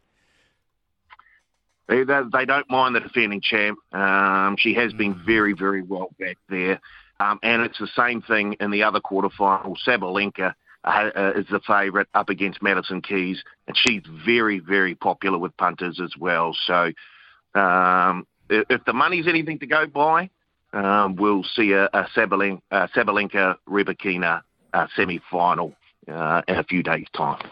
They, 1.89 2.05
they, 2.05 2.21
they 2.33 2.45
don't 2.45 2.69
mind 2.71 2.95
the 2.95 3.01
defending 3.01 3.41
champ. 3.41 3.79
Um, 3.93 4.57
she 4.59 4.75
has 4.75 4.93
been 4.93 5.21
very, 5.25 5.55
very 5.55 5.83
well 5.83 6.11
back 6.19 6.37
there. 6.49 6.81
Um, 7.21 7.39
and 7.43 7.63
it's 7.63 7.79
the 7.79 7.89
same 7.97 8.23
thing 8.23 8.55
in 8.61 8.71
the 8.71 8.83
other 8.83 9.01
quarterfinal. 9.01 9.77
Sabalenka 9.87 10.55
uh, 10.85 11.11
uh, 11.17 11.33
is 11.35 11.47
the 11.51 11.61
favourite 11.67 12.07
up 12.15 12.29
against 12.29 12.63
Madison 12.63 13.03
Keys, 13.03 13.43
and 13.67 13.77
she's 13.77 14.03
very, 14.25 14.61
very 14.61 14.95
popular 14.95 15.39
with 15.39 15.57
punters 15.57 16.01
as 16.01 16.13
well. 16.19 16.55
So 16.67 16.93
um, 17.59 18.27
if, 18.49 18.67
if 18.71 18.85
the 18.85 18.93
money's 18.93 19.27
anything 19.27 19.59
to 19.59 19.67
go 19.67 19.87
by, 19.87 20.31
um, 20.73 21.17
we'll 21.17 21.45
see 21.57 21.73
a, 21.73 21.87
a 21.87 22.07
Sabalenka, 22.15 22.61
uh, 22.71 22.87
Sabalenka 22.95 23.57
Rybakina 23.69 24.43
uh, 24.73 24.87
semi-final 24.95 25.75
uh, 26.13 26.43
in 26.47 26.57
a 26.57 26.65
few 26.65 26.83
days' 26.83 27.07
time. 27.17 27.43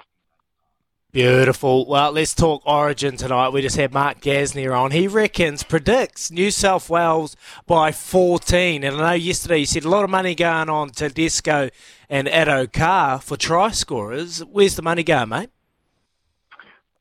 Beautiful. 1.13 1.87
Well, 1.87 2.13
let's 2.13 2.35
talk 2.35 2.63
Origin 2.67 3.17
tonight. 3.17 3.49
We 3.49 3.63
just 3.63 3.77
had 3.77 3.95
Mark 3.95 4.21
Gasnier 4.21 4.79
on. 4.79 4.91
He 4.91 5.09
reckons, 5.09 5.63
predicts 5.63 6.31
New 6.31 6.51
South 6.51 6.91
Wales 6.91 7.37
by 7.67 7.91
14. 7.93 8.85
And 8.85 8.97
I 8.97 8.99
know 8.99 9.15
yesterday 9.15 9.59
you 9.59 9.67
said 9.67 9.85
a 9.85 9.89
lot 9.89 10.05
of 10.05 10.11
money 10.11 10.35
going 10.35 10.69
on 10.69 10.91
to 10.91 11.09
Disco 11.09 11.71
and 12.11 12.29
Addo 12.29 12.71
Carr 12.71 13.21
for 13.21 13.37
try 13.37 13.71
scorers. 13.71 14.41
Where's 14.41 14.77
the 14.77 14.83
money 14.83 15.03
going, 15.03 15.31
mate? 15.31 15.51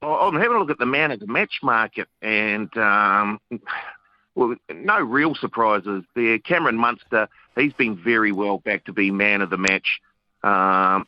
I'm 0.02 0.36
having 0.36 0.58
a 0.58 0.60
look 0.60 0.70
at 0.70 0.78
the 0.78 0.86
man 0.86 1.12
of 1.12 1.20
the 1.20 1.28
match 1.28 1.60
market, 1.64 2.08
and 2.22 2.76
um, 2.78 3.40
well, 4.36 4.56
no 4.72 5.00
real 5.00 5.36
surprises 5.36 6.04
there. 6.16 6.38
Cameron 6.40 6.76
Munster, 6.76 7.28
he's 7.56 7.74
been 7.74 7.96
very 7.96 8.32
well 8.32 8.60
back 8.60 8.86
to 8.86 8.94
be 8.94 9.12
man 9.12 9.42
of 9.42 9.50
the 9.50 9.58
match. 9.58 10.00
Um, 10.44 11.08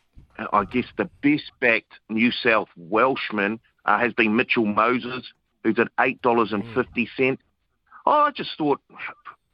I 0.52 0.64
guess 0.64 0.86
the 0.96 1.10
best 1.22 1.50
backed 1.60 1.94
New 2.08 2.30
South 2.30 2.68
Welshman 2.76 3.60
uh, 3.84 3.98
has 3.98 4.12
been 4.12 4.36
Mitchell 4.36 4.66
Moses, 4.66 5.24
who's 5.64 5.78
at 5.78 5.88
eight 6.00 6.22
dollars 6.22 6.52
and 6.52 6.64
fifty 6.74 7.08
cent. 7.16 7.40
Oh, 8.06 8.12
I 8.12 8.30
just 8.30 8.50
thought 8.56 8.80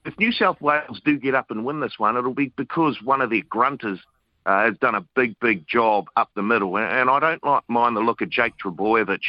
if 0.05 0.19
New 0.19 0.33
South 0.33 0.61
Wales 0.61 1.01
do 1.05 1.19
get 1.19 1.35
up 1.35 1.51
and 1.51 1.65
win 1.65 1.81
this 1.81 1.95
one, 1.99 2.17
it'll 2.17 2.35
be 2.35 2.53
because 2.57 2.99
one 3.03 3.21
of 3.21 3.31
their 3.31 3.43
grunters 3.43 3.99
uh, 4.47 4.65
has 4.65 4.77
done 4.79 4.95
a 4.95 5.01
big, 5.15 5.39
big 5.41 5.67
job 5.67 6.09
up 6.17 6.31
the 6.35 6.43
middle. 6.43 6.77
And, 6.77 6.87
and 6.87 7.11
I 7.11 7.19
don't 7.21 7.43
like, 7.43 7.63
mind 7.69 7.97
the 7.97 8.01
look 8.01 8.21
of 8.21 8.29
Jake 8.29 8.55
Trbojevic. 8.63 9.23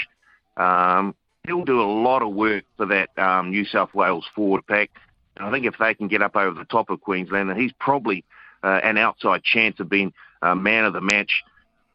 Um, 0.57 1.15
he'll 1.47 1.63
do 1.63 1.81
a 1.81 1.83
lot 1.83 2.21
of 2.21 2.33
work 2.33 2.65
for 2.77 2.85
that 2.87 3.17
um, 3.17 3.51
New 3.51 3.65
South 3.65 3.93
Wales 3.93 4.25
forward 4.35 4.67
pack. 4.67 4.91
And 5.37 5.45
I 5.45 5.51
think 5.51 5.65
if 5.65 5.75
they 5.79 5.93
can 5.93 6.07
get 6.07 6.21
up 6.21 6.35
over 6.35 6.57
the 6.57 6.65
top 6.65 6.89
of 6.89 7.01
Queensland, 7.01 7.49
then 7.49 7.57
he's 7.57 7.73
probably 7.79 8.23
uh, 8.65 8.79
an 8.83 8.97
outside 8.97 9.43
chance 9.43 9.79
of 9.79 9.87
being 9.87 10.11
uh, 10.41 10.55
man 10.55 10.85
of 10.85 10.93
the 10.93 11.01
match. 11.01 11.43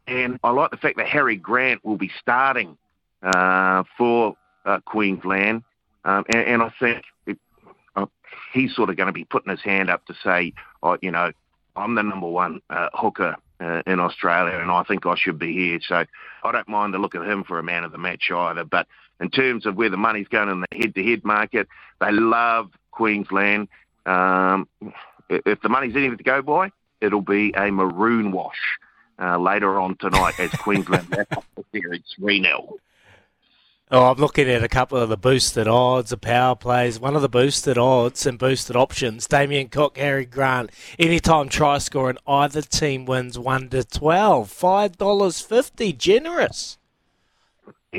And 0.07 0.39
I 0.45 0.51
like 0.51 0.71
the 0.71 0.77
fact 0.77 0.97
that 0.99 1.09
Harry 1.09 1.37
Grant 1.37 1.85
will 1.85 1.97
be 1.97 2.11
starting 2.21 2.79
uh, 3.23 3.83
for 3.99 4.37
uh, 4.65 4.79
Queensland. 4.85 5.65
Um, 6.05 6.25
and, 6.29 6.47
and, 6.47 6.63
I 6.63 6.73
think 6.79 7.03
it, 7.27 7.39
uh, 7.97 8.07
he's 8.53 8.75
sort 8.75 8.89
of 8.89 8.97
going 8.97 9.09
to 9.09 9.13
be 9.13 9.25
putting 9.25 9.51
his 9.51 9.61
hand 9.61 9.91
up 9.91 10.07
to 10.07 10.15
say, 10.25 10.55
oh, 10.83 10.97
you 11.03 11.11
know, 11.11 11.33
I'm 11.77 11.95
the 11.97 12.03
number 12.03 12.29
one 12.29 12.63
uh, 12.71 12.89
hooker 12.95 13.37
in 13.87 14.01
Australia, 14.01 14.59
and 14.59 14.71
I 14.71 14.83
think 14.85 15.05
I 15.05 15.17
should 15.17 15.39
be 15.39 15.53
here. 15.53 15.81
So 15.87 16.07
I 16.45 16.53
don't 16.53 16.67
mind 16.67 16.95
the 16.95 16.99
look 16.99 17.15
of 17.15 17.25
him 17.25 17.45
for 17.45 17.59
a 17.59 17.63
man 17.63 17.85
of 17.85 17.93
the 17.93 17.99
match 17.99 18.31
either. 18.31 18.65
But 18.65 18.87
in 19.21 19.29
terms 19.29 19.67
of 19.67 19.77
where 19.77 19.91
the 19.91 19.99
money's 19.99 20.29
going 20.29 20.49
in 20.49 20.61
the 20.63 20.79
head-to-head 20.79 21.25
market, 21.25 21.69
they 22.01 22.11
love 22.11 22.71
Queensland. 22.91 23.69
Um, 24.07 24.67
if 25.31 25.61
the 25.63 25.69
money's 25.69 25.97
anything 25.97 26.19
to 26.19 26.25
go 26.25 26.43
by, 26.43 26.71
it'll 27.01 27.21
be 27.21 27.53
a 27.57 27.71
maroon 27.71 28.33
wash 28.33 28.79
uh, 29.21 29.39
later 29.39 29.79
on 29.81 29.97
tonight 29.97 30.39
as 30.39 30.51
Queensland 30.51 31.07
wrap 31.17 31.37
up 31.37 31.45
the 31.57 31.65
series 31.73 32.03
3 32.19 32.43
0. 32.43 32.77
Oh, 33.93 34.05
I'm 34.05 34.19
looking 34.19 34.49
at 34.49 34.63
a 34.63 34.69
couple 34.69 34.99
of 34.99 35.09
the 35.09 35.17
boosted 35.17 35.67
odds, 35.67 36.11
the 36.11 36.17
power 36.17 36.55
plays. 36.55 37.01
One 37.01 37.17
of 37.17 37.23
the 37.23 37.29
boosted 37.29 37.77
odds 37.77 38.25
and 38.25 38.39
boosted 38.39 38.77
options, 38.77 39.27
Damien 39.27 39.69
Cook, 39.69 39.99
Harry 39.99 40.27
Grant, 40.27 40.71
anytime 40.97 41.49
try 41.49 41.79
score, 41.79 42.09
and 42.09 42.19
either 42.25 42.63
team 42.63 43.05
wins 43.05 43.37
1 43.37 43.69
to 43.71 43.83
12. 43.83 44.49
$5.50, 44.49 45.99
generous. 45.99 46.79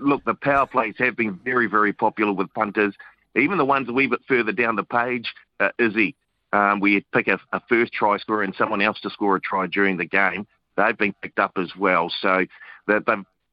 Look, 0.00 0.24
the 0.24 0.34
power 0.34 0.66
plays 0.66 0.94
have 0.98 1.16
been 1.16 1.34
very, 1.34 1.66
very 1.66 1.92
popular 1.92 2.32
with 2.32 2.54
punters. 2.54 2.94
Even 3.34 3.58
the 3.58 3.64
ones 3.64 3.88
a 3.88 3.92
wee 3.92 4.06
bit 4.06 4.20
further 4.28 4.52
down 4.52 4.76
the 4.76 4.84
page, 4.84 5.34
uh, 5.60 5.70
Izzy, 5.78 6.14
um, 6.52 6.80
we 6.80 7.04
pick 7.12 7.28
a, 7.28 7.38
a 7.52 7.60
first 7.68 7.92
try 7.92 8.16
scorer 8.18 8.42
and 8.42 8.54
someone 8.56 8.80
else 8.80 9.00
to 9.00 9.10
score 9.10 9.36
a 9.36 9.40
try 9.40 9.66
during 9.66 9.96
the 9.96 10.04
game. 10.04 10.46
They've 10.76 10.96
been 10.96 11.14
picked 11.22 11.38
up 11.38 11.52
as 11.56 11.74
well. 11.76 12.12
So 12.20 12.46
they've 12.86 13.02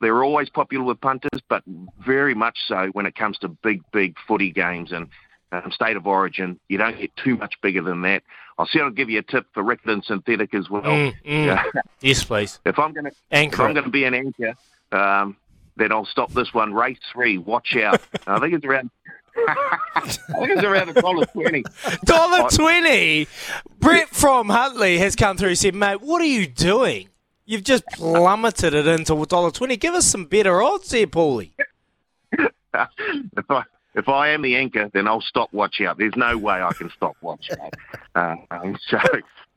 they're 0.02 0.24
always 0.24 0.50
popular 0.50 0.84
with 0.84 1.00
punters, 1.02 1.42
but 1.50 1.64
very 2.06 2.36
much 2.36 2.58
so 2.68 2.90
when 2.94 3.06
it 3.06 3.16
comes 3.16 3.38
to 3.40 3.48
big, 3.48 3.82
big 3.92 4.16
footy 4.28 4.52
games 4.52 4.92
and 4.92 5.08
um, 5.52 5.72
state 5.72 5.96
of 5.96 6.08
origin. 6.08 6.60
You 6.70 6.78
don't 6.78 6.98
get 6.98 7.16
too 7.16 7.38
much 7.38 7.56
bigger 7.62 7.82
than 7.82 8.02
that. 8.04 8.24
I'll 8.58 8.66
see. 8.66 8.80
I'll 8.80 8.90
give 8.90 9.10
you 9.10 9.20
a 9.20 9.24
tip 9.24 9.46
for 9.54 9.64
record 9.64 9.90
and 9.90 10.04
synthetic 10.04 10.54
as 10.54 10.70
well. 10.70 10.84
Mm, 10.84 11.14
mm. 11.26 11.66
yes, 12.02 12.24
please. 12.24 12.60
If 12.66 12.80
I'm 12.80 12.94
going 12.94 13.06
to 13.06 13.12
if 13.32 13.60
I'm 13.60 13.74
going 13.74 13.86
to 13.86 13.90
be 13.90 14.06
an 14.06 14.14
anchor, 14.14 14.56
um, 14.92 15.38
then 15.76 15.92
I'll 15.92 16.06
stop 16.06 16.32
this 16.32 16.54
one. 16.54 16.74
Race 16.74 17.00
three. 17.12 17.38
Watch 17.38 17.76
out. 17.76 18.02
I 18.28 18.40
think 18.40 18.54
it's 18.54 18.66
around. 18.66 18.92
I 19.38 20.02
think 20.02 20.50
it's 20.52 20.64
around 20.64 20.90
a 20.90 21.02
dollar 21.02 21.26
twenty. 21.26 21.64
Dollar 22.04 22.50
twenty. 22.50 23.28
Brett 23.80 24.10
from 24.10 24.50
Huntly 24.50 24.98
has 25.00 25.16
come 25.16 25.38
through 25.38 25.50
and 25.50 25.58
said, 25.58 25.76
"Mate, 25.76 26.02
what 26.02 26.22
are 26.22 26.26
you 26.26 26.48
doing? 26.48 27.10
You've 27.46 27.64
just 27.64 27.86
plummeted 27.94 28.74
it 28.74 28.88
into 28.88 29.22
a 29.22 29.26
dollar 29.26 29.52
twenty. 29.52 29.78
Give 29.78 29.94
us 29.94 30.06
some 30.06 30.26
better 30.26 30.62
odds 30.62 30.92
here, 30.92 31.08
Paulie." 31.08 31.52
if 32.32 33.50
I 33.50 33.64
if 33.96 34.10
I 34.10 34.30
am 34.30 34.42
the 34.42 34.56
anchor, 34.56 34.90
then 34.94 35.08
I'll 35.08 35.22
stop 35.22 35.52
watch 35.54 35.82
out. 35.82 35.98
There's 35.98 36.16
no 36.16 36.38
way 36.38 36.62
I 36.62 36.74
can 36.74 36.90
stop 36.96 37.16
watch 37.22 37.50
out. 37.60 37.74
Uh, 38.16 38.36
um, 38.50 38.78
so 38.88 38.98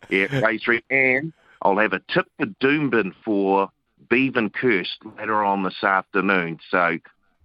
yeah, 0.08 0.36
race 0.40 0.64
three, 0.64 0.82
and 0.90 1.32
I'll 1.62 1.78
have 1.78 1.92
a 1.92 2.00
tip 2.12 2.26
for 2.38 2.46
Doomben 2.60 3.12
for 3.24 3.70
Bevan 4.10 4.50
Kirst 4.50 4.96
later 5.16 5.44
on 5.44 5.62
this 5.62 5.84
afternoon. 5.84 6.58
So 6.68 6.98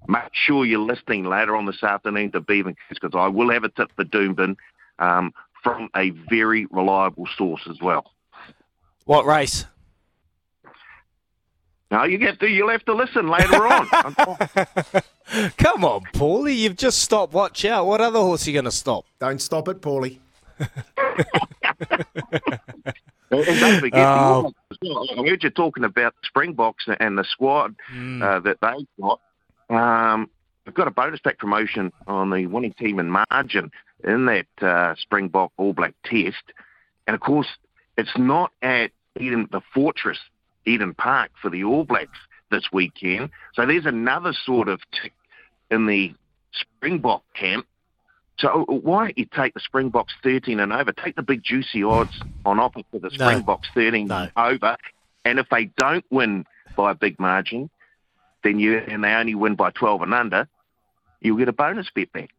make 0.07 0.33
sure 0.33 0.65
you're 0.65 0.79
listening 0.79 1.25
later 1.25 1.55
on 1.55 1.65
this 1.65 1.83
afternoon 1.83 2.31
to 2.31 2.41
Bevan 2.41 2.73
Kirst 2.73 2.99
because 3.01 3.15
I 3.15 3.27
will 3.27 3.51
have 3.51 3.63
a 3.63 3.69
tip 3.69 3.91
for 3.95 4.03
Doomben 4.03 4.55
um, 4.99 5.33
from 5.63 5.89
a 5.95 6.11
very 6.29 6.65
reliable 6.67 7.27
source 7.37 7.61
as 7.69 7.79
well. 7.81 8.11
What 9.05 9.25
race? 9.25 9.65
No, 11.91 12.05
you 12.05 12.17
get 12.17 12.39
to. 12.39 12.47
You'll 12.47 12.71
have 12.71 12.85
to 12.85 12.93
listen 12.93 13.29
later 13.29 13.67
on. 13.67 13.87
Come 15.57 15.85
on, 15.85 16.01
Paulie. 16.13 16.57
You've 16.57 16.77
just 16.77 16.99
stopped. 16.99 17.33
Watch 17.33 17.65
out. 17.65 17.85
What 17.85 18.01
other 18.01 18.19
horse 18.19 18.47
are 18.47 18.49
you 18.49 18.55
going 18.55 18.65
to 18.65 18.71
stop? 18.71 19.05
Don't 19.19 19.41
stop 19.41 19.67
it, 19.67 19.81
Paulie. 19.81 20.19
And 23.33 23.59
don't 23.59 23.79
forget, 23.79 23.99
oh. 23.99 24.53
I 24.83 25.27
heard 25.27 25.43
you 25.43 25.49
talking 25.49 25.83
about 25.83 26.13
Springboks 26.23 26.85
and 26.99 27.17
the 27.17 27.23
squad 27.23 27.75
mm. 27.91 28.21
uh, 28.21 28.39
that 28.41 28.57
they've 28.61 28.87
got. 29.01 29.19
Um, 29.73 30.29
we've 30.65 30.75
got 30.75 30.87
a 30.87 30.91
bonus 30.91 31.19
pack 31.19 31.39
promotion 31.39 31.91
on 32.07 32.29
the 32.29 32.47
winning 32.47 32.73
team 32.73 32.99
in 32.99 33.09
margin 33.09 33.71
in 34.03 34.25
that 34.25 34.47
uh, 34.61 34.95
Springbok 34.97 35.51
All 35.57 35.73
Black 35.73 35.93
Test, 36.05 36.43
and 37.07 37.15
of 37.15 37.21
course, 37.21 37.47
it's 37.97 38.17
not 38.17 38.51
at 38.61 38.91
Eden, 39.19 39.47
the 39.51 39.61
Fortress 39.73 40.19
Eden 40.65 40.93
Park 40.93 41.31
for 41.41 41.49
the 41.49 41.63
All 41.63 41.83
Blacks 41.83 42.17
this 42.51 42.65
weekend. 42.71 43.29
So 43.53 43.65
there's 43.65 43.85
another 43.85 44.33
sort 44.45 44.67
of 44.67 44.81
tick 44.91 45.13
in 45.71 45.87
the 45.87 46.13
Springbok 46.51 47.23
camp 47.33 47.65
so 48.39 48.65
why 48.67 49.05
don't 49.05 49.17
you 49.17 49.25
take 49.25 49.53
the 49.53 49.59
Springboks 49.59 50.13
13 50.23 50.59
and 50.59 50.73
over? 50.73 50.91
Take 50.91 51.15
the 51.15 51.23
big 51.23 51.43
juicy 51.43 51.83
odds 51.83 52.19
on 52.45 52.59
offer 52.59 52.81
for 52.91 52.99
the 52.99 53.11
Springboks 53.11 53.69
no. 53.75 53.83
13 53.83 54.07
no. 54.07 54.27
over. 54.35 54.77
And 55.25 55.39
if 55.39 55.47
they 55.49 55.65
don't 55.77 56.05
win 56.09 56.45
by 56.75 56.91
a 56.91 56.95
big 56.95 57.19
margin, 57.19 57.69
then 58.43 58.59
you 58.59 58.77
and 58.77 59.03
they 59.03 59.13
only 59.13 59.35
win 59.35 59.55
by 59.55 59.71
12 59.71 60.01
and 60.03 60.13
under, 60.13 60.47
you'll 61.21 61.37
get 61.37 61.49
a 61.49 61.53
bonus 61.53 61.89
bet 61.93 62.11
back. 62.11 62.29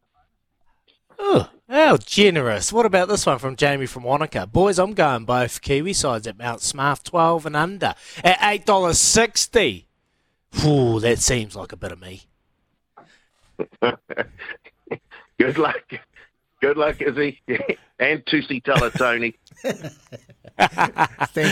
Oh, 1.19 1.49
how 1.69 1.97
generous. 1.97 2.73
What 2.73 2.87
about 2.87 3.09
this 3.09 3.25
one 3.25 3.39
from 3.39 3.57
Jamie 3.57 3.87
from 3.87 4.03
Wanaka? 4.03 4.47
Boys, 4.47 4.79
I'm 4.79 4.95
going 4.95 5.25
both 5.25 5.63
Kiwi 5.63 5.93
sides 5.93 6.27
at 6.27 6.39
Mount 6.39 6.61
Smart 6.61 7.05
12 7.05 7.47
and 7.47 7.57
under 7.57 7.95
at 8.23 8.39
$8.60. 8.67 9.85
Ooh, 10.65 11.01
that 11.01 11.19
seems 11.19 11.57
like 11.57 11.73
a 11.73 11.77
bit 11.77 11.93
of 11.93 12.01
me. 12.01 12.23
Good 15.39 15.59
luck. 15.59 15.83
Good 16.61 16.77
luck, 16.77 17.01
Izzy. 17.01 17.41
and 17.99 18.25
Tusi 18.25 18.63
Tony. 18.63 19.35
Thank 19.65 19.89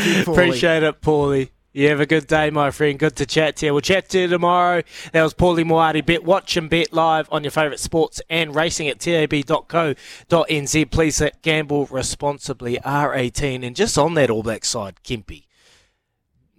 you, 0.06 0.24
Paulie. 0.24 0.32
Appreciate 0.32 0.82
it, 0.82 1.00
Paulie. 1.00 1.50
You 1.74 1.88
have 1.88 2.00
a 2.00 2.06
good 2.06 2.26
day, 2.26 2.50
my 2.50 2.70
friend. 2.70 2.98
Good 2.98 3.16
to 3.16 3.24
chat 3.24 3.56
to 3.56 3.66
you. 3.66 3.72
We'll 3.72 3.80
chat 3.80 4.10
to 4.10 4.20
you 4.20 4.28
tomorrow. 4.28 4.82
That 5.12 5.22
was 5.22 5.32
Paulie 5.32 5.64
Moati. 5.64 6.04
Bet, 6.04 6.22
watch 6.22 6.54
and 6.58 6.68
bet 6.68 6.92
live 6.92 7.26
on 7.32 7.44
your 7.44 7.50
favourite 7.50 7.80
sports 7.80 8.20
and 8.28 8.54
racing 8.54 8.88
at 8.88 9.00
tab.co.nz. 9.00 10.90
Please 10.90 11.22
gamble 11.40 11.86
responsibly. 11.86 12.76
R18. 12.76 13.66
And 13.66 13.74
just 13.74 13.96
on 13.96 14.12
that 14.14 14.28
All 14.28 14.42
Black 14.42 14.66
side, 14.66 14.96
Kempy. 15.02 15.46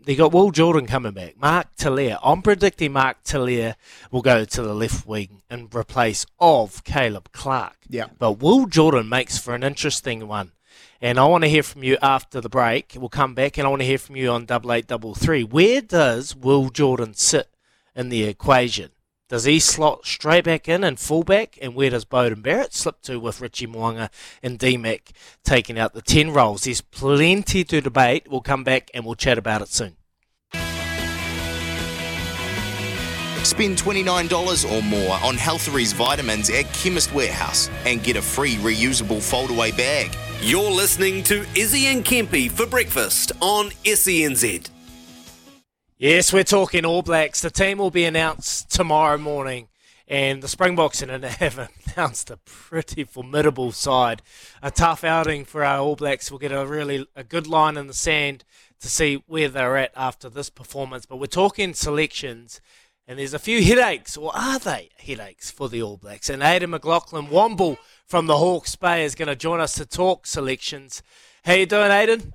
They 0.03 0.15
got 0.15 0.31
Will 0.31 0.49
Jordan 0.49 0.87
coming 0.87 1.13
back. 1.13 1.39
Mark 1.39 1.75
Tele'a. 1.75 2.17
I'm 2.23 2.41
predicting 2.41 2.93
Mark 2.93 3.23
Tele'a 3.23 3.75
will 4.11 4.23
go 4.23 4.45
to 4.45 4.61
the 4.63 4.73
left 4.73 5.05
wing 5.05 5.43
in 5.47 5.69
replace 5.71 6.25
of 6.39 6.83
Caleb 6.83 7.31
Clarke. 7.31 7.77
Yeah. 7.87 8.07
But 8.17 8.39
Will 8.39 8.65
Jordan 8.65 9.09
makes 9.09 9.37
for 9.37 9.53
an 9.53 9.61
interesting 9.63 10.27
one. 10.27 10.53
And 11.03 11.19
I 11.19 11.25
want 11.25 11.43
to 11.43 11.49
hear 11.49 11.63
from 11.63 11.83
you 11.83 11.97
after 12.01 12.39
the 12.39 12.47
break. 12.47 12.95
We'll 12.97 13.09
come 13.09 13.35
back 13.35 13.57
and 13.57 13.67
I 13.67 13.69
want 13.69 13.81
to 13.81 13.85
hear 13.85 13.97
from 13.97 14.15
you 14.15 14.29
on 14.29 14.45
double 14.45 14.71
eight 14.71 14.87
double 14.87 15.13
three. 15.13 15.43
Where 15.43 15.81
does 15.81 16.33
Will 16.33 16.69
Jordan 16.69 17.13
sit 17.13 17.49
in 17.93 18.07
the 18.07 18.23
equation? 18.23 18.91
Does 19.27 19.43
he 19.43 19.59
slot 19.59 20.05
straight 20.05 20.45
back 20.45 20.69
in 20.69 20.81
and 20.81 20.97
fullback? 20.97 21.59
And 21.61 21.75
where 21.75 21.89
does 21.89 22.05
Beauden 22.05 22.41
Barrett 22.41 22.73
slip 22.73 23.01
to 23.01 23.19
with 23.19 23.41
Richie 23.41 23.67
Mo'unga 23.67 24.11
and 24.41 24.57
DMAC 24.57 25.11
taking 25.43 25.77
out 25.77 25.93
the 25.93 26.01
10 26.01 26.31
roles? 26.31 26.63
There's 26.63 26.79
plenty 26.79 27.65
to 27.65 27.81
debate. 27.81 28.27
We'll 28.29 28.39
come 28.39 28.63
back 28.63 28.89
and 28.93 29.05
we'll 29.05 29.15
chat 29.15 29.37
about 29.37 29.61
it 29.61 29.67
soon. 29.67 29.97
Spend 33.53 33.77
$29 33.77 34.71
or 34.71 34.81
more 34.81 35.19
on 35.23 35.35
Healtheries 35.35 35.93
vitamins 35.93 36.49
at 36.49 36.65
Chemist 36.73 37.13
Warehouse 37.13 37.69
and 37.85 38.01
get 38.01 38.15
a 38.15 38.21
free 38.21 38.55
reusable 38.55 39.19
foldaway 39.19 39.69
bag. 39.77 40.09
You're 40.41 40.71
listening 40.71 41.21
to 41.25 41.45
Izzy 41.55 41.85
and 41.85 42.03
Kempy 42.03 42.49
for 42.49 42.65
breakfast 42.65 43.31
on 43.41 43.69
SENZ. 43.85 44.71
Yes, 45.99 46.33
we're 46.33 46.43
talking 46.43 46.83
All 46.83 47.03
Blacks. 47.03 47.41
The 47.41 47.51
team 47.51 47.77
will 47.77 47.91
be 47.91 48.05
announced 48.05 48.71
tomorrow 48.71 49.19
morning, 49.19 49.67
and 50.07 50.41
the 50.41 50.47
Springboks 50.47 51.03
in 51.03 51.11
it 51.11 51.23
have 51.39 51.69
announced 51.95 52.31
a 52.31 52.37
pretty 52.37 53.03
formidable 53.03 53.71
side. 53.71 54.23
A 54.63 54.71
tough 54.71 55.03
outing 55.03 55.45
for 55.45 55.63
our 55.63 55.77
All 55.77 55.95
Blacks. 55.95 56.31
We'll 56.31 56.39
get 56.39 56.51
a 56.51 56.65
really 56.65 57.05
a 57.15 57.23
good 57.23 57.45
line 57.45 57.77
in 57.77 57.85
the 57.85 57.93
sand 57.93 58.45
to 58.83 58.89
see 58.89 59.23
where 59.27 59.47
they're 59.47 59.77
at 59.77 59.91
after 59.95 60.27
this 60.27 60.49
performance. 60.49 61.05
But 61.05 61.17
we're 61.17 61.27
talking 61.27 61.73
selections, 61.73 62.59
and 63.07 63.19
there's 63.19 63.33
a 63.33 63.39
few 63.39 63.63
headaches, 63.63 64.15
or 64.15 64.31
are 64.35 64.59
they 64.59 64.89
headaches 64.97 65.51
for 65.51 65.67
the 65.69 65.81
All 65.81 65.97
Blacks? 65.97 66.29
And 66.29 66.41
Aidan 66.41 66.69
McLaughlin 66.69 67.27
Womble 67.27 67.77
from 68.05 68.27
the 68.27 68.37
Hawke's 68.37 68.75
Bay 68.75 69.03
is 69.03 69.15
going 69.15 69.27
to 69.27 69.35
join 69.35 69.59
us 69.59 69.75
to 69.75 69.85
talk 69.85 70.25
selections. 70.25 71.03
How 71.43 71.53
you 71.53 71.65
doing, 71.65 71.91
Aidan? 71.91 72.33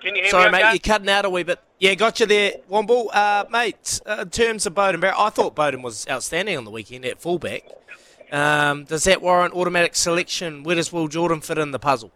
Can 0.00 0.16
you 0.16 0.22
hear 0.22 0.30
Sorry, 0.30 0.46
me 0.46 0.52
mate, 0.52 0.62
okay? 0.64 0.70
you're 0.72 0.78
cutting 0.80 1.08
out 1.08 1.24
a 1.24 1.30
wee 1.30 1.44
bit. 1.44 1.60
Yeah, 1.78 1.94
got 1.94 2.18
you 2.18 2.26
there, 2.26 2.54
Womble. 2.70 3.08
Uh, 3.12 3.44
mate, 3.50 4.00
uh, 4.06 4.18
in 4.22 4.30
terms 4.30 4.66
of 4.66 4.74
Beauden 4.74 5.00
Barrett, 5.00 5.18
I 5.18 5.30
thought 5.30 5.54
Beauden 5.54 5.82
was 5.82 6.08
outstanding 6.08 6.56
on 6.56 6.64
the 6.64 6.70
weekend 6.70 7.04
at 7.04 7.20
fullback. 7.20 7.62
Um, 8.32 8.84
does 8.84 9.04
that 9.04 9.22
warrant 9.22 9.54
automatic 9.54 9.94
selection? 9.94 10.64
Where 10.64 10.74
does 10.74 10.92
Will 10.92 11.06
Jordan 11.06 11.40
fit 11.40 11.58
in 11.58 11.70
the 11.70 11.78
puzzle? 11.78 12.10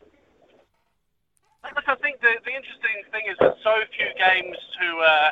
Look, 0.00 1.53
I 1.64 1.94
think 1.96 2.20
the, 2.20 2.36
the 2.44 2.52
interesting 2.52 2.96
thing 3.12 3.24
is 3.30 3.36
with 3.40 3.54
so 3.64 3.72
few 3.96 4.08
games 4.20 4.56
to 4.80 4.86
uh, 5.00 5.30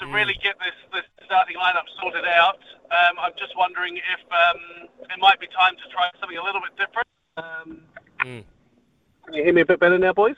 to 0.00 0.06
really 0.06 0.34
get 0.42 0.54
this, 0.58 0.74
this 0.92 1.04
starting 1.26 1.56
lineup 1.56 1.84
sorted 2.00 2.24
out. 2.24 2.58
Um, 2.90 3.18
I'm 3.20 3.32
just 3.38 3.52
wondering 3.56 3.96
if 3.96 4.20
um, 4.32 4.88
it 5.10 5.18
might 5.20 5.40
be 5.40 5.46
time 5.48 5.74
to 5.74 5.86
try 5.92 6.08
something 6.20 6.38
a 6.38 6.42
little 6.42 6.60
bit 6.60 6.76
different. 6.78 7.08
Um, 7.36 7.82
Mm. 8.24 8.42
Can 9.26 9.34
you 9.34 9.44
hear 9.44 9.52
me 9.54 9.60
a 9.60 9.66
bit 9.66 9.78
better 9.78 9.96
now, 9.96 10.12
boys? 10.12 10.34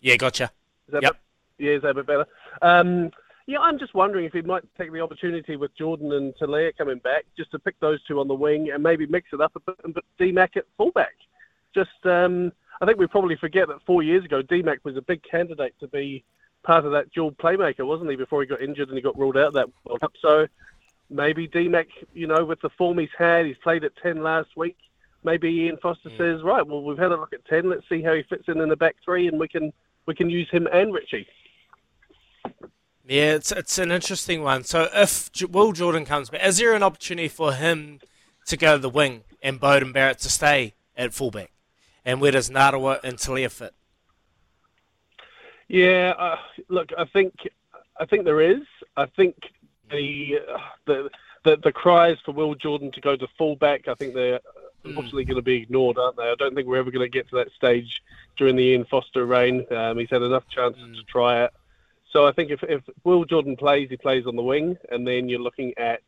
Yeah, 0.00 0.16
gotcha. 0.16 0.44
Is 0.88 0.92
that 0.92 1.02
Yep. 1.02 1.12
bit, 1.58 1.66
yeah, 1.66 1.72
is 1.72 1.82
that 1.82 1.90
a 1.90 1.94
bit 1.94 2.06
better? 2.06 2.26
Um, 2.62 3.10
yeah, 3.46 3.58
I'm 3.58 3.78
just 3.78 3.92
wondering 3.92 4.24
if 4.24 4.32
he 4.32 4.40
might 4.40 4.62
take 4.78 4.92
the 4.92 5.00
opportunity 5.02 5.56
with 5.56 5.76
Jordan 5.76 6.12
and 6.12 6.34
Tele'a 6.36 6.72
coming 6.78 6.98
back, 7.00 7.26
just 7.36 7.50
to 7.50 7.58
pick 7.58 7.78
those 7.80 8.02
two 8.04 8.18
on 8.18 8.28
the 8.28 8.34
wing 8.34 8.70
and 8.70 8.82
maybe 8.82 9.04
mix 9.06 9.28
it 9.34 9.42
up 9.42 9.52
a 9.56 9.60
bit 9.60 9.74
and 9.84 9.94
put 9.94 10.04
DMAC 10.18 10.56
at 10.56 10.64
fullback. 10.78 11.14
Just, 11.74 11.90
um, 12.06 12.50
I 12.80 12.86
think 12.86 12.98
we 12.98 13.06
probably 13.06 13.36
forget 13.36 13.68
that 13.68 13.82
four 13.84 14.02
years 14.02 14.24
ago, 14.24 14.42
DMAC 14.42 14.78
was 14.84 14.96
a 14.96 15.02
big 15.02 15.22
candidate 15.22 15.74
to 15.80 15.88
be 15.88 16.24
part 16.62 16.84
of 16.84 16.92
that 16.92 17.10
dual 17.12 17.32
playmaker, 17.32 17.86
wasn't 17.86 18.10
he, 18.10 18.16
before 18.16 18.40
he 18.40 18.46
got 18.46 18.62
injured 18.62 18.88
and 18.88 18.96
he 18.96 19.02
got 19.02 19.18
ruled 19.18 19.36
out 19.36 19.48
of 19.48 19.54
that 19.54 19.68
World 19.84 20.00
Cup. 20.00 20.12
So 20.20 20.46
maybe 21.10 21.46
DMAC, 21.46 21.88
you 22.14 22.26
know, 22.26 22.44
with 22.44 22.60
the 22.60 22.70
form 22.70 22.98
he's 22.98 23.08
had, 23.16 23.46
he's 23.46 23.58
played 23.58 23.84
at 23.84 23.92
10 24.02 24.22
last 24.22 24.56
week. 24.56 24.76
Maybe 25.22 25.50
Ian 25.50 25.76
Foster 25.76 26.08
mm. 26.08 26.16
says, 26.16 26.42
right, 26.42 26.66
well, 26.66 26.82
we've 26.82 26.98
had 26.98 27.12
a 27.12 27.16
look 27.16 27.34
at 27.34 27.44
10. 27.46 27.68
Let's 27.68 27.88
see 27.88 28.02
how 28.02 28.14
he 28.14 28.22
fits 28.22 28.44
in 28.48 28.60
in 28.60 28.68
the 28.68 28.76
back 28.76 28.96
three 29.04 29.28
and 29.28 29.38
we 29.38 29.48
can 29.48 29.72
we 30.06 30.14
can 30.14 30.30
use 30.30 30.48
him 30.50 30.66
and 30.72 30.94
Richie. 30.94 31.26
Yeah, 33.06 33.34
it's 33.34 33.52
it's 33.52 33.76
an 33.78 33.90
interesting 33.90 34.42
one. 34.42 34.64
So 34.64 34.88
if 34.94 35.30
J- 35.32 35.46
Will 35.46 35.72
Jordan 35.72 36.04
comes 36.06 36.30
back, 36.30 36.44
is 36.46 36.58
there 36.58 36.72
an 36.74 36.82
opportunity 36.82 37.28
for 37.28 37.52
him 37.52 38.00
to 38.46 38.56
go 38.56 38.76
to 38.76 38.78
the 38.78 38.88
wing 38.88 39.24
and 39.42 39.60
Beauden 39.60 39.92
Barrett 39.92 40.18
to 40.20 40.30
stay 40.30 40.74
at 40.96 41.12
fullback? 41.12 41.50
And 42.10 42.20
where 42.20 42.32
does 42.32 42.50
Narawa 42.50 42.98
and 43.04 43.16
Tele'a 43.16 43.48
fit? 43.48 43.72
Yeah, 45.68 46.14
uh, 46.18 46.36
look, 46.68 46.90
I 46.98 47.04
think 47.04 47.32
I 48.00 48.04
think 48.04 48.24
there 48.24 48.40
is. 48.40 48.62
I 48.96 49.06
think 49.06 49.36
the 49.92 50.40
the 50.86 51.08
the, 51.44 51.56
the 51.58 51.70
cries 51.70 52.16
for 52.24 52.32
Will 52.32 52.56
Jordan 52.56 52.90
to 52.90 53.00
go 53.00 53.14
to 53.14 53.28
fullback, 53.38 53.86
I 53.86 53.94
think 53.94 54.14
they're 54.14 54.40
unfortunately 54.82 55.24
going 55.24 55.36
to 55.36 55.42
be 55.42 55.62
ignored, 55.62 55.98
aren't 55.98 56.16
they? 56.16 56.28
I 56.28 56.34
don't 56.36 56.52
think 56.52 56.66
we're 56.66 56.78
ever 56.78 56.90
going 56.90 57.08
to 57.08 57.18
get 57.18 57.28
to 57.28 57.36
that 57.36 57.52
stage 57.52 58.02
during 58.36 58.56
the 58.56 58.64
Ian 58.64 58.86
Foster 58.86 59.24
reign. 59.24 59.64
Um, 59.70 59.96
he's 59.96 60.10
had 60.10 60.22
enough 60.22 60.48
chances 60.48 60.82
to 60.96 61.04
try 61.04 61.44
it. 61.44 61.52
So 62.10 62.26
I 62.26 62.32
think 62.32 62.50
if, 62.50 62.60
if 62.64 62.82
Will 63.04 63.24
Jordan 63.24 63.56
plays, 63.56 63.88
he 63.88 63.96
plays 63.96 64.26
on 64.26 64.34
the 64.34 64.42
wing, 64.42 64.76
and 64.90 65.06
then 65.06 65.28
you're 65.28 65.38
looking 65.38 65.74
at, 65.78 66.02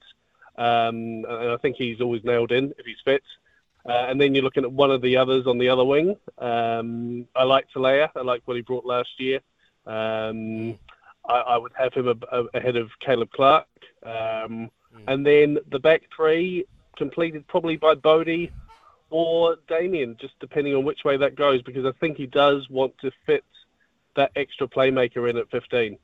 um, 0.59 1.25
and 1.29 1.53
I 1.53 1.57
think 1.59 1.77
he's 1.77 2.01
always 2.01 2.25
nailed 2.25 2.51
in 2.51 2.75
if 2.77 2.87
he's 2.87 3.01
fit. 3.05 3.23
Uh, 3.85 4.07
and 4.09 4.21
then 4.21 4.35
you're 4.35 4.45
looking 4.45 4.65
at 4.65 4.73
one 4.73 4.91
of 4.91 5.03
the 5.03 5.17
others 5.17 5.47
on 5.47 5.59
the 5.59 5.69
other 5.69 5.85
wing. 5.85 6.17
Um, 6.39 7.27
I 7.35 7.43
like 7.43 7.67
Tele'a. 7.75 8.09
I 8.15 8.21
like 8.21 8.43
what 8.45 8.57
he 8.57 8.63
brought 8.63 8.85
last 8.85 9.11
year. 9.19 9.41
Um, 9.87 10.79
I, 11.29 11.35
I 11.35 11.57
would 11.59 11.73
have 11.77 11.93
him 11.93 12.09
a, 12.09 12.15
a, 12.37 12.45
ahead 12.55 12.77
of 12.77 12.91
Caleb 13.01 13.31
Clarke. 13.33 13.67
Um, 14.05 14.71
And 15.09 15.27
then 15.27 15.59
the 15.71 15.79
back 15.79 16.03
three 16.15 16.65
completed 16.97 17.47
probably 17.49 17.77
by 17.77 17.95
Bodie 17.95 18.53
or 19.11 19.57
Damien, 19.69 20.17
just 20.21 20.39
depending 20.41 20.75
on 20.75 20.85
which 20.85 21.01
way 21.05 21.17
that 21.17 21.35
goes, 21.37 21.63
because 21.63 21.85
I 21.85 21.93
think 22.01 22.17
he 22.17 22.27
does 22.27 22.69
want 22.71 22.97
to 22.99 23.11
fit 23.27 23.45
that 24.17 24.31
extra 24.37 24.69
playmaker 24.69 25.29
in 25.29 25.37
at 25.37 25.51
15. 25.51 25.99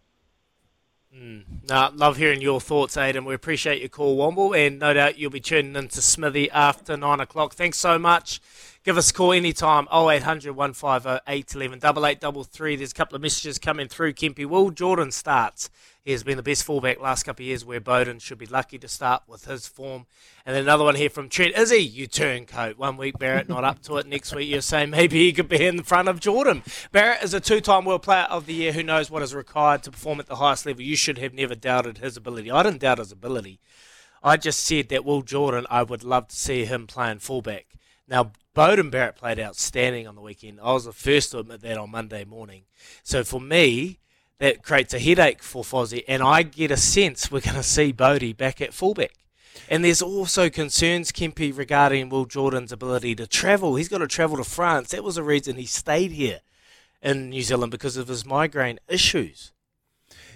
Mm. 1.18 1.44
No, 1.68 1.90
love 1.94 2.16
hearing 2.16 2.40
your 2.40 2.60
thoughts, 2.60 2.96
Aidan. 2.96 3.24
We 3.24 3.34
appreciate 3.34 3.80
your 3.80 3.88
call, 3.88 4.16
Womble, 4.16 4.56
and 4.56 4.78
no 4.78 4.94
doubt 4.94 5.18
you'll 5.18 5.30
be 5.32 5.40
tuning 5.40 5.74
into 5.74 6.00
Smithy 6.00 6.50
after 6.50 6.96
nine 6.96 7.18
o'clock. 7.18 7.54
Thanks 7.54 7.78
so 7.78 7.98
much. 7.98 8.40
Give 8.84 8.96
us 8.96 9.10
a 9.10 9.14
call 9.14 9.32
anytime, 9.32 9.88
0800 9.92 10.54
150 10.54 11.22
811 11.26 11.78
8833. 11.78 12.76
There's 12.76 12.92
a 12.92 12.94
couple 12.94 13.16
of 13.16 13.22
messages 13.22 13.58
coming 13.58 13.88
through. 13.88 14.12
Kempy 14.12 14.46
Will 14.46 14.70
Jordan 14.70 15.10
starts. 15.10 15.70
He 16.08 16.12
has 16.12 16.22
been 16.22 16.38
the 16.38 16.42
best 16.42 16.64
fullback 16.64 17.02
last 17.02 17.24
couple 17.24 17.42
of 17.42 17.48
years, 17.48 17.66
where 17.66 17.82
Beauden 17.82 18.18
should 18.18 18.38
be 18.38 18.46
lucky 18.46 18.78
to 18.78 18.88
start 18.88 19.24
with 19.26 19.44
his 19.44 19.68
form. 19.68 20.06
And 20.46 20.56
then 20.56 20.62
another 20.62 20.84
one 20.84 20.94
here 20.94 21.10
from 21.10 21.28
Trent. 21.28 21.54
Is 21.54 21.70
he? 21.70 21.80
You 21.80 22.06
turncoat. 22.06 22.78
One 22.78 22.96
week 22.96 23.18
Barrett 23.18 23.46
not 23.46 23.62
up 23.62 23.82
to 23.82 23.98
it. 23.98 24.06
Next 24.06 24.34
week 24.34 24.48
you're 24.48 24.62
saying 24.62 24.88
maybe 24.88 25.18
he 25.18 25.34
could 25.34 25.50
be 25.50 25.66
in 25.66 25.82
front 25.82 26.08
of 26.08 26.18
Jordan. 26.18 26.62
Barrett 26.92 27.22
is 27.22 27.34
a 27.34 27.40
two-time 27.40 27.84
World 27.84 28.04
Player 28.04 28.26
of 28.30 28.46
the 28.46 28.54
Year. 28.54 28.72
Who 28.72 28.82
knows 28.82 29.10
what 29.10 29.20
is 29.20 29.34
required 29.34 29.82
to 29.82 29.90
perform 29.90 30.18
at 30.18 30.28
the 30.28 30.36
highest 30.36 30.64
level? 30.64 30.80
You 30.80 30.96
should 30.96 31.18
have 31.18 31.34
never 31.34 31.54
doubted 31.54 31.98
his 31.98 32.16
ability. 32.16 32.50
I 32.50 32.62
didn't 32.62 32.80
doubt 32.80 32.96
his 32.96 33.12
ability. 33.12 33.60
I 34.22 34.38
just 34.38 34.60
said 34.60 34.88
that 34.88 35.04
Will 35.04 35.20
Jordan, 35.20 35.66
I 35.68 35.82
would 35.82 36.04
love 36.04 36.28
to 36.28 36.36
see 36.36 36.64
him 36.64 36.86
playing 36.86 37.18
fullback. 37.18 37.66
Now, 38.08 38.32
Beauden 38.56 38.90
Barrett 38.90 39.16
played 39.16 39.38
outstanding 39.38 40.06
on 40.06 40.14
the 40.14 40.22
weekend. 40.22 40.58
I 40.62 40.72
was 40.72 40.86
the 40.86 40.92
first 40.92 41.32
to 41.32 41.40
admit 41.40 41.60
that 41.60 41.76
on 41.76 41.90
Monday 41.90 42.24
morning. 42.24 42.62
So 43.02 43.24
for 43.24 43.42
me, 43.42 43.98
that 44.38 44.62
creates 44.62 44.94
a 44.94 44.98
headache 44.98 45.42
for 45.42 45.62
Fozzie, 45.64 46.04
and 46.06 46.22
I 46.22 46.42
get 46.42 46.70
a 46.70 46.76
sense 46.76 47.30
we're 47.30 47.40
going 47.40 47.56
to 47.56 47.62
see 47.62 47.92
Bodie 47.92 48.32
back 48.32 48.60
at 48.60 48.72
fullback. 48.74 49.12
And 49.68 49.84
there's 49.84 50.00
also 50.00 50.48
concerns, 50.48 51.12
Kempy, 51.12 51.56
regarding 51.56 52.08
Will 52.08 52.24
Jordan's 52.24 52.72
ability 52.72 53.14
to 53.16 53.26
travel. 53.26 53.74
He's 53.74 53.88
got 53.88 53.98
to 53.98 54.06
travel 54.06 54.36
to 54.36 54.44
France. 54.44 54.90
That 54.90 55.04
was 55.04 55.16
the 55.16 55.22
reason 55.22 55.56
he 55.56 55.66
stayed 55.66 56.12
here 56.12 56.40
in 57.02 57.30
New 57.30 57.42
Zealand 57.42 57.72
because 57.72 57.96
of 57.96 58.08
his 58.08 58.24
migraine 58.24 58.78
issues. 58.88 59.52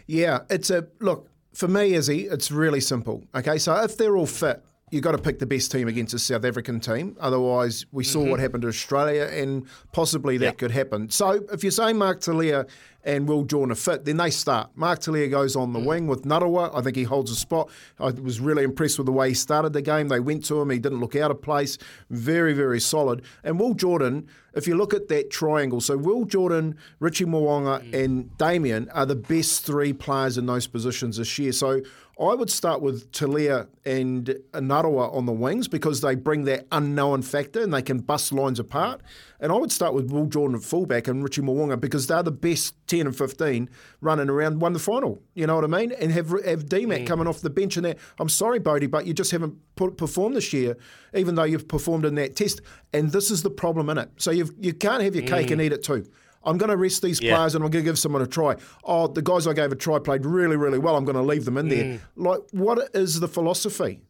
Yeah, 0.06 0.40
it's 0.50 0.70
a 0.70 0.88
look 1.00 1.28
for 1.54 1.68
me, 1.68 1.94
Izzy. 1.94 2.26
It's 2.26 2.50
really 2.50 2.80
simple. 2.80 3.24
Okay, 3.34 3.58
so 3.58 3.74
if 3.82 3.96
they're 3.96 4.16
all 4.16 4.26
fit, 4.26 4.62
you've 4.92 5.02
got 5.02 5.12
to 5.12 5.18
pick 5.18 5.38
the 5.38 5.46
best 5.46 5.72
team 5.72 5.88
against 5.88 6.12
the 6.12 6.18
South 6.18 6.44
African 6.44 6.78
team. 6.78 7.16
Otherwise, 7.18 7.86
we 7.92 8.04
saw 8.04 8.20
what 8.20 8.26
mm-hmm. 8.26 8.42
happened 8.42 8.62
to 8.62 8.68
Australia, 8.68 9.24
and 9.24 9.66
possibly 9.92 10.36
that 10.38 10.58
could 10.58 10.70
happen. 10.70 11.08
So, 11.08 11.44
if 11.50 11.64
you're 11.64 11.72
saying 11.72 11.96
Mark 11.96 12.20
Tele'a 12.20 12.68
and 13.04 13.26
Will 13.26 13.44
Jordan 13.44 13.72
are 13.72 13.76
fit, 13.76 14.04
then 14.04 14.18
they 14.18 14.30
start. 14.30 14.70
Mark 14.76 15.00
Tele'a 15.00 15.30
goes 15.30 15.56
on 15.56 15.72
the 15.72 15.80
mm. 15.80 15.86
wing 15.86 16.06
with 16.06 16.24
Narawa. 16.24 16.70
I 16.76 16.82
think 16.82 16.96
he 16.96 17.02
holds 17.04 17.30
a 17.30 17.34
spot. 17.34 17.70
I 17.98 18.10
was 18.10 18.38
really 18.38 18.62
impressed 18.62 18.98
with 18.98 19.06
the 19.06 19.12
way 19.12 19.30
he 19.30 19.34
started 19.34 19.72
the 19.72 19.82
game. 19.82 20.08
They 20.08 20.20
went 20.20 20.44
to 20.46 20.60
him. 20.60 20.70
He 20.70 20.78
didn't 20.78 21.00
look 21.00 21.16
out 21.16 21.30
of 21.30 21.42
place. 21.42 21.78
Very, 22.10 22.52
very 22.52 22.80
solid. 22.80 23.22
And 23.42 23.58
Will 23.58 23.74
Jordan, 23.74 24.28
if 24.54 24.68
you 24.68 24.76
look 24.76 24.94
at 24.94 25.08
that 25.08 25.30
triangle, 25.30 25.80
so 25.80 25.96
Will 25.96 26.26
Jordan, 26.26 26.76
Richie 27.00 27.24
Mo'unga, 27.24 27.82
mm. 27.82 28.04
and 28.04 28.36
Damien 28.38 28.88
are 28.90 29.06
the 29.06 29.16
best 29.16 29.64
three 29.64 29.92
players 29.92 30.38
in 30.38 30.46
those 30.46 30.66
positions 30.66 31.16
this 31.16 31.38
year. 31.38 31.52
So 31.52 31.80
I 32.20 32.34
would 32.34 32.50
start 32.50 32.82
with 32.82 33.10
Tele'a 33.12 33.68
and 33.86 34.26
Narawa 34.52 35.12
on 35.14 35.24
the 35.26 35.32
wings 35.32 35.66
because 35.66 36.02
they 36.02 36.14
bring 36.14 36.44
that 36.44 36.66
unknown 36.70 37.22
factor 37.22 37.62
and 37.62 37.72
they 37.72 37.80
can 37.82 37.98
bust 38.00 38.32
lines 38.32 38.60
apart. 38.60 39.00
And 39.40 39.50
I 39.50 39.56
would 39.56 39.72
start 39.72 39.94
with 39.94 40.10
Will 40.12 40.26
Jordan 40.26 40.56
at 40.56 40.62
fullback 40.62 41.08
and 41.08 41.22
Richie 41.24 41.40
Mo'unga 41.40 41.80
because 41.80 42.06
they're 42.06 42.22
the 42.22 42.30
best 42.30 42.74
10 42.86 43.06
and 43.06 43.16
15 43.16 43.68
running 44.02 44.28
around, 44.28 44.60
won 44.60 44.72
the 44.74 44.78
final. 44.78 45.20
You 45.34 45.46
know 45.46 45.54
what 45.54 45.64
I 45.64 45.68
mean? 45.68 45.92
And 45.92 46.12
have 46.12 46.28
have 46.44 46.66
DMAC 46.66 47.06
coming 47.06 47.26
off 47.26 47.40
the 47.40 47.50
bench 47.50 47.76
and 47.76 47.86
that. 47.86 47.98
I'm 48.20 48.28
sorry, 48.28 48.58
Bodie, 48.58 48.86
but 48.86 49.06
you 49.06 49.14
just 49.14 49.30
haven't 49.30 49.56
put, 49.74 49.96
performed 49.96 50.36
this 50.36 50.52
year, 50.52 50.76
even 51.14 51.34
though 51.34 51.44
you've 51.44 51.66
performed 51.66 52.04
in 52.04 52.14
that 52.16 52.36
test. 52.36 52.60
And 52.92 53.10
this 53.10 53.30
is 53.30 53.42
the 53.42 53.50
problem 53.50 53.88
in 53.88 53.96
it. 53.98 54.10
So 54.18 54.30
you've, 54.30 54.52
you 54.60 54.74
can't 54.74 55.02
have 55.02 55.16
your 55.16 55.24
cake 55.26 55.50
and 55.50 55.60
Mm. 55.60 55.64
eat 55.64 55.72
it 55.72 55.82
too. 55.82 56.06
I'm 56.44 56.58
going 56.58 56.70
to 56.70 56.76
rest 56.76 57.02
these 57.02 57.20
Yeah. 57.20 57.36
players 57.36 57.54
and 57.54 57.64
I'm 57.64 57.70
going 57.70 57.84
to 57.84 57.88
give 57.88 57.98
someone 57.98 58.22
a 58.22 58.26
try. 58.26 58.56
Oh, 58.84 59.06
the 59.06 59.22
guys 59.22 59.46
I 59.46 59.52
gave 59.52 59.72
a 59.72 59.76
try 59.76 59.98
played 59.98 60.26
really, 60.26 60.56
really 60.56 60.78
well. 60.78 60.96
I'm 60.96 61.04
going 61.04 61.16
to 61.16 61.22
leave 61.22 61.44
them 61.44 61.56
in 61.56 61.68
there. 61.68 61.84
Mm. 61.84 62.00
Like, 62.16 62.40
what 62.52 62.90
is 62.94 63.20
the 63.20 63.28
philosophy? 63.28 64.00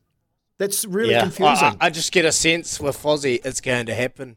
That's 0.58 0.84
really 0.84 1.12
yeah, 1.12 1.22
confusing. 1.22 1.76
I, 1.80 1.86
I, 1.86 1.90
just 1.90 2.12
get 2.12 2.24
a 2.24 2.32
sense 2.32 2.78
with 2.78 2.96
Fozzie 2.96 3.40
it's 3.44 3.60
going 3.60 3.86
to 3.86 3.94
happen. 3.94 4.36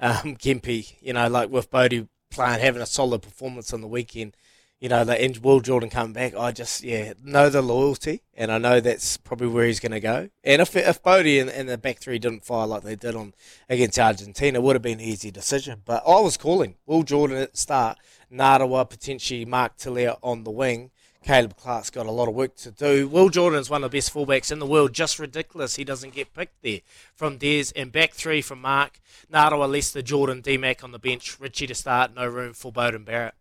Um, 0.00 0.36
Kempy, 0.36 0.94
you 1.00 1.12
know, 1.12 1.28
like 1.28 1.50
with 1.50 1.70
Bodie 1.70 2.08
playing, 2.30 2.60
having 2.60 2.82
a 2.82 2.86
solid 2.86 3.22
performance 3.22 3.72
on 3.72 3.80
the 3.80 3.88
weekend, 3.88 4.36
you 4.78 4.90
know, 4.90 5.00
and 5.00 5.38
Will 5.38 5.60
Jordan 5.60 5.88
coming 5.88 6.12
back, 6.12 6.36
I 6.36 6.52
just, 6.52 6.82
yeah, 6.82 7.14
know 7.22 7.48
the 7.48 7.62
loyalty, 7.62 8.22
and 8.34 8.52
I 8.52 8.58
know 8.58 8.78
that's 8.78 9.16
probably 9.16 9.46
where 9.46 9.66
he's 9.66 9.80
going 9.80 9.92
to 9.92 10.00
go. 10.00 10.28
And 10.44 10.60
if 10.60 10.76
if 10.76 11.02
Bodie 11.02 11.38
and, 11.38 11.48
and 11.48 11.68
the 11.68 11.78
back 11.78 11.98
three 11.98 12.18
didn't 12.18 12.44
fire 12.44 12.66
like 12.66 12.82
they 12.82 12.96
did 12.96 13.14
on 13.14 13.32
against 13.70 13.98
Argentina, 13.98 14.58
it 14.58 14.62
would 14.62 14.76
have 14.76 14.82
been 14.82 15.00
an 15.00 15.06
easy 15.06 15.30
decision. 15.30 15.80
But 15.84 16.02
I 16.06 16.20
was 16.20 16.36
calling 16.36 16.74
Will 16.84 17.04
Jordan 17.04 17.48
start, 17.54 17.98
Narawa, 18.30 18.88
potentially 18.88 19.46
Mark 19.46 19.78
Tele'a 19.78 20.18
on 20.22 20.44
the 20.44 20.50
wing. 20.50 20.90
Caleb 21.24 21.56
Clarke's 21.56 21.90
got 21.90 22.06
a 22.06 22.12
lot 22.12 22.28
of 22.28 22.34
work 22.34 22.54
to 22.54 22.70
do. 22.70 23.08
Will 23.08 23.30
Jordan 23.30 23.58
is 23.58 23.68
one 23.68 23.82
of 23.82 23.90
the 23.90 23.96
best 23.96 24.14
fullbacks 24.14 24.52
in 24.52 24.60
the 24.60 24.66
world. 24.66 24.92
Just 24.92 25.18
ridiculous 25.18 25.74
he 25.74 25.82
doesn't 25.82 26.14
get 26.14 26.32
picked 26.32 26.62
there. 26.62 26.80
From 27.16 27.36
Des 27.36 27.72
and 27.74 27.90
back 27.90 28.12
three 28.12 28.40
from 28.40 28.60
Mark. 28.60 29.00
Narawa, 29.32 29.68
Lester, 29.68 30.02
Jordan, 30.02 30.40
D-Mac 30.40 30.84
on 30.84 30.92
the 30.92 31.00
bench. 31.00 31.40
Richie 31.40 31.66
to 31.66 31.74
start. 31.74 32.14
No 32.14 32.28
room 32.28 32.52
for 32.52 32.72
Beauden 32.72 33.04
Barrett. 33.04 33.34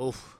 Oof. 0.00 0.39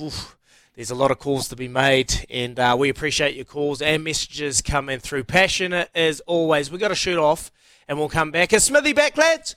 Oof. 0.00 0.36
There's 0.74 0.90
a 0.90 0.94
lot 0.96 1.12
of 1.12 1.20
calls 1.20 1.46
to 1.48 1.56
be 1.56 1.68
made, 1.68 2.26
and 2.28 2.58
uh, 2.58 2.74
we 2.76 2.88
appreciate 2.88 3.36
your 3.36 3.44
calls 3.44 3.80
and 3.80 4.02
messages 4.02 4.60
coming 4.60 4.98
through. 4.98 5.22
Passionate 5.22 5.88
as 5.94 6.18
always. 6.20 6.68
We've 6.68 6.80
got 6.80 6.88
to 6.88 6.96
shoot 6.96 7.16
off, 7.16 7.52
and 7.86 7.96
we'll 7.96 8.08
come 8.08 8.32
back. 8.32 8.52
Is 8.52 8.64
Smithy 8.64 8.92
back, 8.92 9.16
lads? 9.16 9.54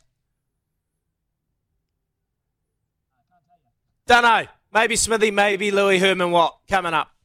Don't 4.06 4.22
know. 4.22 4.46
Maybe 4.72 4.96
Smithy, 4.96 5.32
maybe 5.32 5.72
Louis 5.72 5.98
Herman 5.98 6.30
Watt 6.30 6.60
coming 6.70 6.94
up. 6.94 7.17